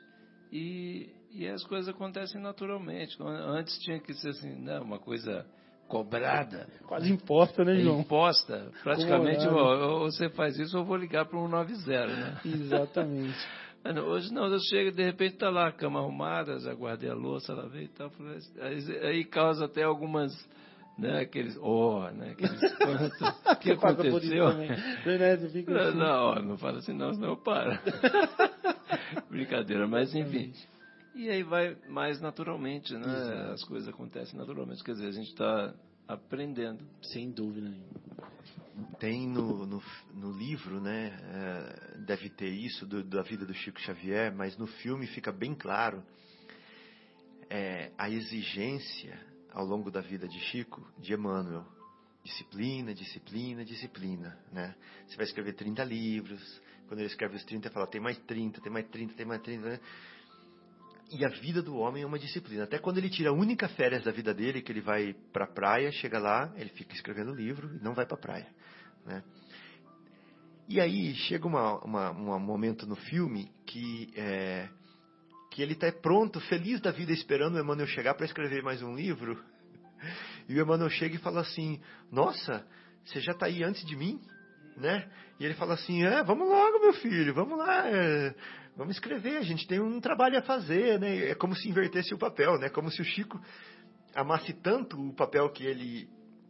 E, 0.51 1.09
e 1.31 1.47
as 1.47 1.63
coisas 1.63 1.87
acontecem 1.87 2.41
naturalmente. 2.41 3.15
Antes 3.21 3.77
tinha 3.79 3.99
que 3.99 4.13
ser 4.15 4.29
assim, 4.29 4.49
né, 4.55 4.79
uma 4.79 4.99
coisa 4.99 5.45
cobrada, 5.87 6.67
Quase 6.85 7.11
imposta, 7.11 7.63
né, 7.65 7.79
João? 7.79 8.01
imposta. 8.01 8.71
Praticamente, 8.83 9.47
ó, 9.47 10.01
ou 10.01 10.11
você 10.11 10.29
faz 10.29 10.57
isso 10.59 10.77
ou 10.77 10.83
eu 10.83 10.87
vou 10.87 10.95
ligar 10.95 11.25
para 11.25 11.39
um 11.39 11.47
90, 11.47 12.07
né? 12.07 12.41
Exatamente. 12.45 13.37
Não, 13.83 14.07
Hoje 14.07 14.33
não, 14.33 14.45
eu 14.47 14.59
chego 14.59 14.91
de 14.95 15.03
repente 15.03 15.37
tá 15.37 15.49
lá 15.49 15.67
a 15.67 15.71
cama 15.71 15.99
arrumada, 15.99 16.59
já 16.59 16.73
guardei 16.73 17.09
a 17.09 17.13
louça, 17.13 17.53
lavei 17.53 17.85
e 17.85 17.87
tal. 17.89 18.11
Aí, 18.59 18.97
aí 19.05 19.25
causa 19.25 19.65
até 19.65 19.83
algumas, 19.83 20.31
né, 20.97 21.21
aqueles, 21.21 21.57
oh, 21.61 22.01
né, 22.11 22.31
aqueles 22.31 22.61
espantos. 22.63 23.19
O 23.49 23.55
que 23.59 23.71
aconteceu? 23.71 24.51
também. 24.51 24.69
Né, 24.69 25.37
você 25.37 25.49
fica 25.49 25.71
Não, 25.71 25.81
assim. 25.81 25.97
não, 25.97 26.23
ó, 26.25 26.35
não 26.41 26.57
fala 26.57 26.77
assim 26.79 26.93
não, 26.93 27.13
senão 27.13 27.29
eu 27.29 27.37
paro. 27.37 27.77
Brincadeira, 29.29 29.87
mas 29.87 30.13
enfim. 30.15 30.53
E 31.15 31.29
aí 31.29 31.43
vai 31.43 31.75
mais 31.89 32.21
naturalmente, 32.21 32.93
né? 32.93 33.01
Exato. 33.01 33.51
As 33.51 33.63
coisas 33.63 33.89
acontecem 33.89 34.39
naturalmente. 34.39 34.83
Quer 34.83 34.93
dizer, 34.93 35.07
a 35.07 35.11
gente 35.11 35.29
está 35.29 35.73
aprendendo. 36.07 36.83
Sem 37.01 37.29
dúvida 37.31 37.67
nenhuma. 37.69 38.28
Tem 38.99 39.27
no, 39.27 39.65
no, 39.65 39.83
no 40.13 40.31
livro, 40.31 40.79
né? 40.79 41.17
é, 41.21 41.97
deve 42.05 42.29
ter 42.29 42.49
isso 42.49 42.85
do- 42.85 43.03
da 43.03 43.21
vida 43.21 43.45
do 43.45 43.53
Chico 43.53 43.79
Xavier, 43.79 44.33
mas 44.35 44.57
no 44.57 44.67
filme 44.67 45.07
fica 45.07 45.31
bem 45.31 45.53
claro 45.55 46.03
é, 47.49 47.91
a 47.97 48.09
exigência 48.09 49.19
ao 49.51 49.65
longo 49.65 49.89
da 49.89 50.01
vida 50.01 50.27
de 50.27 50.39
Chico, 50.39 50.85
de 50.97 51.13
Emmanuel. 51.13 51.65
Disciplina, 52.23 52.93
disciplina, 52.93 53.63
disciplina, 53.65 54.37
né? 54.51 54.75
Você 55.07 55.15
vai 55.15 55.25
escrever 55.25 55.53
30 55.53 55.83
livros, 55.83 56.61
quando 56.87 56.99
ele 56.99 57.07
escreve 57.07 57.35
os 57.35 57.43
30, 57.45 57.67
ele 57.67 57.73
fala, 57.73 57.87
tem 57.87 58.01
mais 58.01 58.17
30, 58.19 58.61
tem 58.61 58.71
mais 58.71 58.87
30, 58.89 59.13
tem 59.13 59.25
mais 59.25 59.41
30, 59.41 59.69
né? 59.69 59.79
E 61.11 61.25
a 61.25 61.29
vida 61.29 61.61
do 61.61 61.75
homem 61.77 62.03
é 62.03 62.05
uma 62.05 62.19
disciplina. 62.19 62.65
Até 62.65 62.77
quando 62.77 62.97
ele 62.99 63.09
tira 63.09 63.29
a 63.31 63.33
única 63.33 63.67
férias 63.69 64.03
da 64.03 64.11
vida 64.11 64.31
dele, 64.33 64.61
que 64.61 64.71
ele 64.71 64.81
vai 64.81 65.15
para 65.33 65.45
a 65.45 65.47
praia, 65.47 65.91
chega 65.91 66.19
lá, 66.19 66.53
ele 66.55 66.69
fica 66.69 66.93
escrevendo 66.93 67.33
livro 67.33 67.75
e 67.75 67.83
não 67.83 67.95
vai 67.95 68.05
para 68.05 68.15
a 68.15 68.19
praia. 68.19 68.47
Né? 69.09 69.23
E 70.67 70.79
aí 70.79 71.15
chega 71.15 71.47
uma, 71.47 71.83
uma, 71.83 72.11
um 72.11 72.39
momento 72.39 72.85
no 72.85 72.95
filme 72.95 73.51
que, 73.65 74.13
é, 74.15 74.69
que 75.49 75.63
ele 75.63 75.73
está 75.73 75.91
pronto, 75.91 76.39
feliz 76.41 76.79
da 76.79 76.91
vida, 76.91 77.11
esperando 77.11 77.55
o 77.55 77.59
Emmanuel 77.59 77.87
chegar 77.87 78.13
para 78.13 78.25
escrever 78.27 78.61
mais 78.61 78.83
um 78.83 78.95
livro. 78.95 79.43
E 80.47 80.53
o 80.53 80.61
Emmanuel 80.61 80.89
chega 80.91 81.15
e 81.15 81.19
fala 81.19 81.41
assim: 81.41 81.81
Nossa, 82.11 82.65
você 83.03 83.19
já 83.19 83.31
está 83.31 83.47
aí 83.47 83.63
antes 83.63 83.83
de 83.85 83.95
mim? 83.95 84.21
Né? 84.77 85.09
E 85.39 85.45
ele 85.45 85.55
fala 85.55 85.73
assim: 85.73 86.03
É, 86.03 86.23
vamos 86.23 86.47
logo, 86.47 86.79
meu 86.79 86.93
filho, 86.93 87.33
vamos 87.33 87.57
lá. 87.57 87.87
é, 87.89 88.35
Vamos 88.77 88.95
escrever, 88.95 89.35
a 89.35 89.41
gente 89.41 89.67
tem 89.67 89.81
um 89.81 89.99
trabalho 89.99 90.37
a 90.37 90.41
fazer, 90.41 90.97
né? 91.01 91.31
É 91.31 91.35
como 91.35 91.53
se 91.53 91.67
invertesse 91.67 92.13
o 92.13 92.17
papel, 92.17 92.57
né? 92.57 92.69
Como 92.69 92.89
se 92.89 93.01
o 93.01 93.03
Chico 93.03 93.37
amasse 94.15 94.53
tanto 94.53 94.97
o 94.97 95.13
papel 95.13 95.49
que 95.49 95.65
ele 95.65 96.07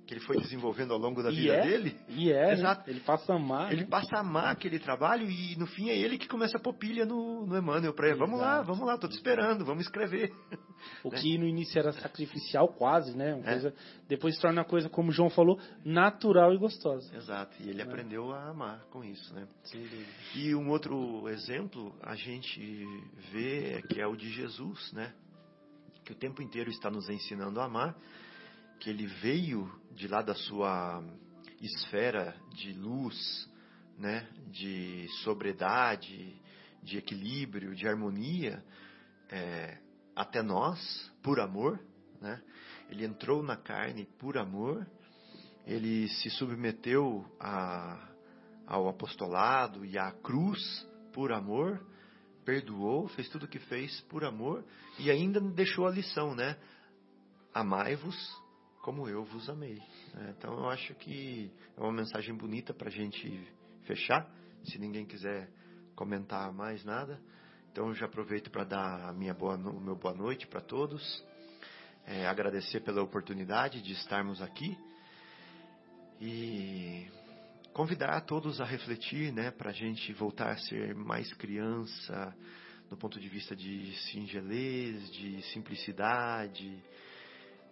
que 0.10 0.16
ele 0.16 0.22
foi 0.22 0.38
desenvolvendo 0.38 0.92
ao 0.92 0.98
longo 0.98 1.22
da 1.22 1.30
E 1.30 1.36
vida 1.36 1.54
é? 1.54 1.62
dele, 1.62 1.96
E 2.08 2.32
é, 2.32 2.48
né? 2.48 2.54
Exato. 2.54 2.90
ele 2.90 3.00
passa 3.02 3.32
a 3.32 3.36
amar. 3.36 3.72
ele 3.72 3.82
né? 3.82 3.88
passa 3.88 4.18
a 4.18 4.22
amar 4.22 4.52
aquele 4.52 4.80
trabalho 4.80 5.30
e 5.30 5.56
no 5.56 5.68
fim 5.68 5.90
é 5.90 5.96
ele 5.96 6.18
que 6.18 6.28
começa 6.28 6.58
a 6.58 6.60
pôr 6.60 6.74
pilha 6.74 7.06
no, 7.06 7.46
no 7.46 7.56
Emmanuel 7.56 7.94
para 7.94 8.08
ele, 8.10 8.18
vamos 8.18 8.40
lá, 8.40 8.64
vamos 8.64 8.88
lá, 8.88 8.98
tô 8.98 9.08
te 9.08 9.14
esperando, 9.14 9.64
vamos 9.64 9.84
escrever. 9.84 10.34
O 11.04 11.12
que 11.12 11.38
no 11.38 11.46
início 11.46 11.78
era 11.78 11.92
sacrificial, 11.92 12.70
quase, 12.70 13.14
né? 13.16 13.38
É. 13.44 13.52
coisa, 13.52 13.74
depois 14.08 14.36
se 14.36 14.42
torna 14.42 14.62
uma 14.62 14.66
coisa, 14.68 14.88
como 14.90 15.10
o 15.10 15.12
João 15.12 15.30
falou, 15.30 15.60
natural 15.84 16.54
e 16.54 16.58
gostosa. 16.58 17.14
Exato, 17.14 17.62
e 17.62 17.70
ele 17.70 17.82
aprendeu 17.82 18.32
a 18.32 18.50
amar 18.50 18.86
com 18.90 19.04
isso, 19.04 19.34
né? 19.36 19.46
Dúvida. 19.74 20.06
E 20.36 20.56
um 20.56 20.70
outro 20.70 21.28
exemplo 21.28 21.94
a 22.02 22.16
gente 22.16 22.88
vê 23.30 23.74
é 23.74 23.82
que 23.82 24.00
é 24.00 24.08
o 24.08 24.16
de 24.16 24.30
Jesus, 24.32 24.94
né? 24.94 25.14
Que 26.06 26.14
o 26.14 26.16
tempo 26.16 26.42
inteiro 26.42 26.70
está 26.70 26.90
nos 26.90 27.10
ensinando 27.10 27.60
a 27.60 27.66
amar, 27.66 27.94
que 28.80 28.90
ele 28.90 29.06
veio 29.06 29.70
de 29.92 30.08
lá 30.08 30.22
da 30.22 30.34
sua 30.34 31.04
esfera 31.62 32.36
de 32.54 32.72
luz, 32.74 33.50
né? 33.98 34.28
De 34.48 35.08
sobriedade, 35.24 36.42
de 36.82 36.98
equilíbrio, 36.98 37.76
de 37.76 37.88
harmonia, 37.88 38.64
é, 39.30 39.78
até 40.16 40.42
nós, 40.42 41.12
por 41.22 41.40
amor, 41.40 41.80
né? 42.22 42.42
Ele 42.90 43.06
entrou 43.06 43.44
na 43.44 43.56
carne 43.56 44.06
por 44.18 44.38
amor, 44.38 44.88
ele 45.66 46.08
se 46.08 46.30
submeteu 46.32 47.26
a, 47.40 48.10
ao 48.66 48.88
apostolado 48.88 49.86
e 49.86 49.98
à 49.98 50.12
cruz 50.12 50.88
por 51.14 51.32
amor, 51.32 51.86
perdoou, 52.46 53.08
fez 53.10 53.30
tudo 53.30 53.44
o 53.44 53.48
que 53.48 53.60
fez 53.60 54.02
por 54.02 54.24
amor 54.24 54.66
e 54.98 55.12
ainda 55.12 55.40
deixou 55.40 55.86
a 55.86 55.92
lição, 55.92 56.34
né? 56.34 56.58
Amai-vos 57.54 58.18
como 58.82 59.08
eu 59.08 59.24
vos 59.24 59.50
amei. 59.50 59.82
né? 60.14 60.34
Então 60.38 60.54
eu 60.54 60.70
acho 60.70 60.94
que 60.96 61.52
é 61.78 61.82
uma 61.82 61.92
mensagem 61.92 62.36
bonita 62.36 62.74
para 62.74 62.88
a 62.88 62.92
gente 62.92 63.48
fechar. 63.84 64.30
Se 64.64 64.78
ninguém 64.78 65.06
quiser 65.06 65.50
comentar 65.96 66.52
mais 66.54 66.84
nada, 66.84 67.20
então 67.72 67.88
eu 67.88 67.94
já 67.94 68.06
aproveito 68.06 68.50
para 68.50 68.64
dar 68.64 69.10
a 69.10 69.14
minha 69.14 69.34
boa, 69.34 69.56
o 69.56 69.80
meu 69.80 69.96
boa 69.96 70.14
noite 70.14 70.48
para 70.48 70.62
todos, 70.62 71.24
é, 72.06 72.26
agradecer 72.26 72.82
pela 72.82 73.02
oportunidade 73.02 73.82
de 73.82 73.94
estarmos 73.94 74.42
aqui 74.42 74.78
e 76.20 77.08
convidar 77.74 78.10
a 78.10 78.22
todos 78.22 78.60
a 78.60 78.66
refletir, 78.66 79.32
né, 79.32 79.52
para 79.52 79.70
a 79.70 79.74
gente 79.74 80.12
voltar 80.14 80.50
a 80.50 80.58
ser 80.58 80.96
mais 80.96 81.32
criança, 81.34 82.36
do 82.90 82.98
ponto 82.98 83.20
de 83.20 83.30
vista 83.30 83.56
de 83.56 83.96
singelez, 84.12 85.12
de 85.12 85.42
simplicidade, 85.54 86.84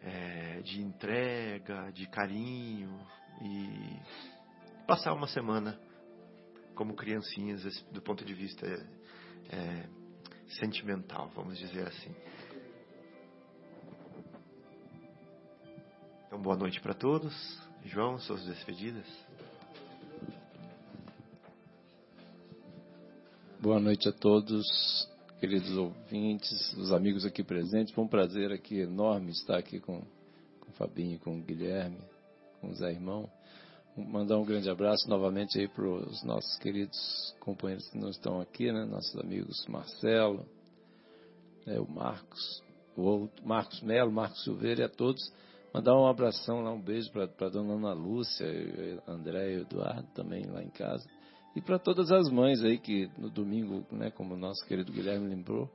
é, 0.01 0.61
de 0.61 0.81
entrega, 0.81 1.91
de 1.91 2.07
carinho 2.07 2.99
e 3.41 4.85
passar 4.85 5.13
uma 5.13 5.27
semana 5.27 5.79
como 6.75 6.95
criancinhas 6.95 7.63
do 7.91 8.01
ponto 8.01 8.23
de 8.23 8.33
vista 8.33 8.65
é, 9.49 9.89
sentimental, 10.59 11.29
vamos 11.35 11.57
dizer 11.57 11.87
assim. 11.87 12.15
Então, 16.27 16.41
boa 16.41 16.55
noite 16.55 16.79
para 16.81 16.93
todos. 16.93 17.33
João, 17.85 18.19
suas 18.19 18.45
despedidas. 18.45 19.07
Boa 23.59 23.79
noite 23.79 24.07
a 24.07 24.11
todos, 24.11 24.65
queridos 25.39 25.77
ouvintes, 25.77 26.73
os 26.73 26.91
amigos 26.91 27.25
aqui 27.25 27.43
presentes. 27.43 27.93
Foi 27.93 28.03
um 28.03 28.07
prazer 28.07 28.51
aqui 28.51 28.79
enorme 28.79 29.31
estar 29.31 29.57
aqui 29.57 29.79
com, 29.79 29.99
com 30.59 30.69
o 30.69 30.73
Fabinho, 30.73 31.19
com 31.19 31.37
o 31.37 31.41
Guilherme, 31.41 31.99
com 32.59 32.69
o 32.69 32.73
Zé 32.73 32.91
Irmão. 32.91 33.29
Mandar 33.95 34.37
um 34.37 34.45
grande 34.45 34.69
abraço 34.69 35.09
novamente 35.09 35.59
aí 35.59 35.67
para 35.67 35.87
os 35.87 36.23
nossos 36.23 36.57
queridos 36.59 37.35
companheiros 37.39 37.87
que 37.89 37.97
não 37.97 38.09
estão 38.09 38.39
aqui, 38.39 38.71
né? 38.71 38.85
Nossos 38.85 39.15
amigos 39.19 39.65
Marcelo, 39.67 40.45
né? 41.65 41.79
o 41.79 41.87
Marcos, 41.87 42.63
o 42.95 43.01
outro, 43.01 43.47
Marcos 43.47 43.81
Melo, 43.81 44.11
Marcos 44.11 44.43
Silveira 44.43 44.81
e 44.81 44.85
a 44.85 44.89
todos. 44.89 45.21
Mandar 45.73 45.95
um 45.95 46.07
abração 46.07 46.61
lá, 46.61 46.71
um 46.71 46.81
beijo 46.81 47.11
para 47.11 47.49
dona 47.49 47.73
Ana 47.73 47.93
Lúcia, 47.93 48.47
André 49.07 49.53
e 49.53 49.61
Eduardo 49.61 50.07
também 50.13 50.45
lá 50.45 50.63
em 50.63 50.69
casa. 50.69 51.07
E 51.57 51.61
para 51.61 51.79
todas 51.79 52.11
as 52.11 52.29
mães 52.29 52.63
aí 52.63 52.77
que 52.77 53.09
no 53.17 53.31
domingo, 53.31 53.83
né, 53.91 54.11
como 54.11 54.35
o 54.35 54.37
nosso 54.37 54.63
querido 54.67 54.91
Guilherme 54.91 55.27
lembrou, 55.27 55.67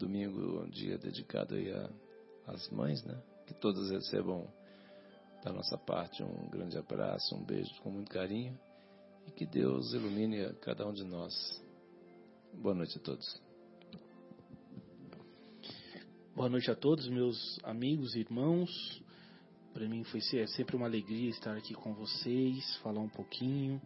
domingo 0.00 0.58
é 0.58 0.64
um 0.64 0.68
dia 0.68 0.98
dedicado 0.98 1.54
aí 1.54 1.72
às 2.44 2.68
mães, 2.70 3.04
né? 3.04 3.16
Que 3.46 3.54
todas 3.54 3.88
recebam 3.88 4.52
da 5.44 5.52
nossa 5.52 5.78
parte 5.78 6.24
um 6.24 6.48
grande 6.48 6.76
abraço, 6.76 7.36
um 7.36 7.44
beijo 7.44 7.72
com 7.82 7.90
muito 7.92 8.10
carinho 8.10 8.58
e 9.28 9.30
que 9.30 9.46
Deus 9.46 9.94
ilumine 9.94 10.52
cada 10.54 10.84
um 10.84 10.92
de 10.92 11.04
nós. 11.04 11.32
Boa 12.54 12.74
noite 12.74 12.98
a 12.98 13.00
todos. 13.00 13.40
Boa 16.34 16.48
noite 16.48 16.68
a 16.68 16.74
todos, 16.74 17.08
meus 17.08 17.60
amigos 17.62 18.16
e 18.16 18.22
irmãos. 18.22 19.00
Para 19.72 19.88
mim 19.88 20.02
foi 20.02 20.18
é 20.34 20.48
sempre 20.48 20.74
uma 20.74 20.86
alegria 20.86 21.30
estar 21.30 21.56
aqui 21.56 21.74
com 21.74 21.94
vocês, 21.94 22.74
falar 22.78 23.02
um 23.02 23.08
pouquinho. 23.08 23.80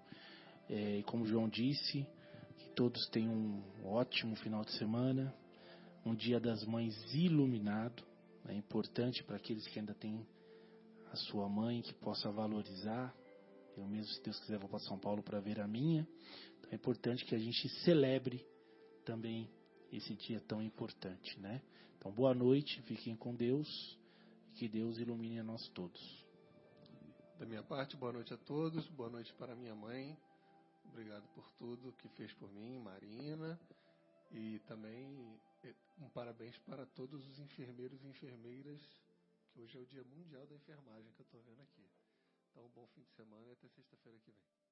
É, 0.72 0.98
e 0.98 1.02
como 1.02 1.24
o 1.24 1.26
João 1.26 1.48
disse, 1.48 2.06
que 2.56 2.68
todos 2.76 3.05
tenham 3.09 3.34
um 3.34 3.86
ótimo 3.86 4.36
final 4.36 4.64
de 4.64 4.70
semana, 4.78 5.34
um 6.06 6.14
Dia 6.14 6.38
das 6.38 6.64
Mães 6.64 6.94
iluminado. 7.12 8.05
É 8.47 8.55
importante 8.55 9.24
para 9.24 9.34
aqueles 9.34 9.66
que 9.66 9.80
ainda 9.80 9.94
têm 9.94 10.24
a 11.10 11.16
sua 11.16 11.48
mãe, 11.48 11.82
que 11.82 11.92
possa 11.94 12.30
valorizar. 12.30 13.12
Eu 13.76 13.84
mesmo, 13.84 14.12
se 14.12 14.22
Deus 14.22 14.38
quiser, 14.38 14.59
vou 14.60 14.68
para 14.68 14.78
São 14.78 14.97
Paulo 14.97 15.24
para 15.24 15.40
ver 15.40 15.60
a 15.60 15.66
minha. 15.66 16.06
Então 16.60 16.70
é 16.70 16.76
importante 16.76 17.24
que 17.24 17.34
a 17.34 17.38
gente 17.38 17.68
celebre 17.82 18.47
também 19.05 19.51
esse 19.92 20.14
dia 20.14 20.40
tão 20.40 20.62
importante, 20.62 21.36
né? 21.40 21.60
Então, 21.98 22.12
boa 22.12 22.32
noite, 22.32 22.80
fiquem 22.82 23.16
com 23.16 23.34
Deus 23.34 23.98
e 24.51 24.52
que 24.52 24.68
Deus 24.68 24.98
ilumine 24.98 25.40
a 25.40 25.44
nós 25.44 25.68
todos. 25.70 26.01
Da 27.40 27.44
minha 27.44 27.62
parte, 27.64 27.97
boa 27.97 28.12
noite 28.12 28.32
a 28.32 28.36
todos, 28.36 28.86
boa 28.90 29.10
noite 29.10 29.34
para 29.34 29.56
minha 29.56 29.74
mãe. 29.74 30.16
Obrigado 30.93 31.29
por 31.29 31.49
tudo 31.53 31.93
que 31.93 32.09
fez 32.09 32.33
por 32.33 32.51
mim, 32.51 32.81
Marina. 32.81 33.59
E 34.33 34.59
também 34.67 35.41
eh, 35.62 35.75
um 36.01 36.09
parabéns 36.11 36.59
para 36.59 36.85
todos 36.85 37.27
os 37.29 37.39
enfermeiros 37.39 38.03
e 38.03 38.09
enfermeiras, 38.09 38.81
que 39.53 39.61
hoje 39.61 39.79
é 39.79 39.81
o 39.81 39.87
Dia 39.87 40.03
Mundial 40.03 40.47
da 40.49 40.57
Enfermagem 40.57 41.12
que 41.12 41.21
eu 41.21 41.25
estou 41.25 41.41
vendo 41.43 41.62
aqui. 41.62 41.89
Então, 42.51 42.67
um 42.67 42.71
bom 42.71 42.87
fim 42.89 43.03
de 43.03 43.11
semana 43.12 43.47
e 43.49 43.53
até 43.53 43.69
sexta-feira 43.69 44.19
que 44.19 44.33
vem. 44.33 44.69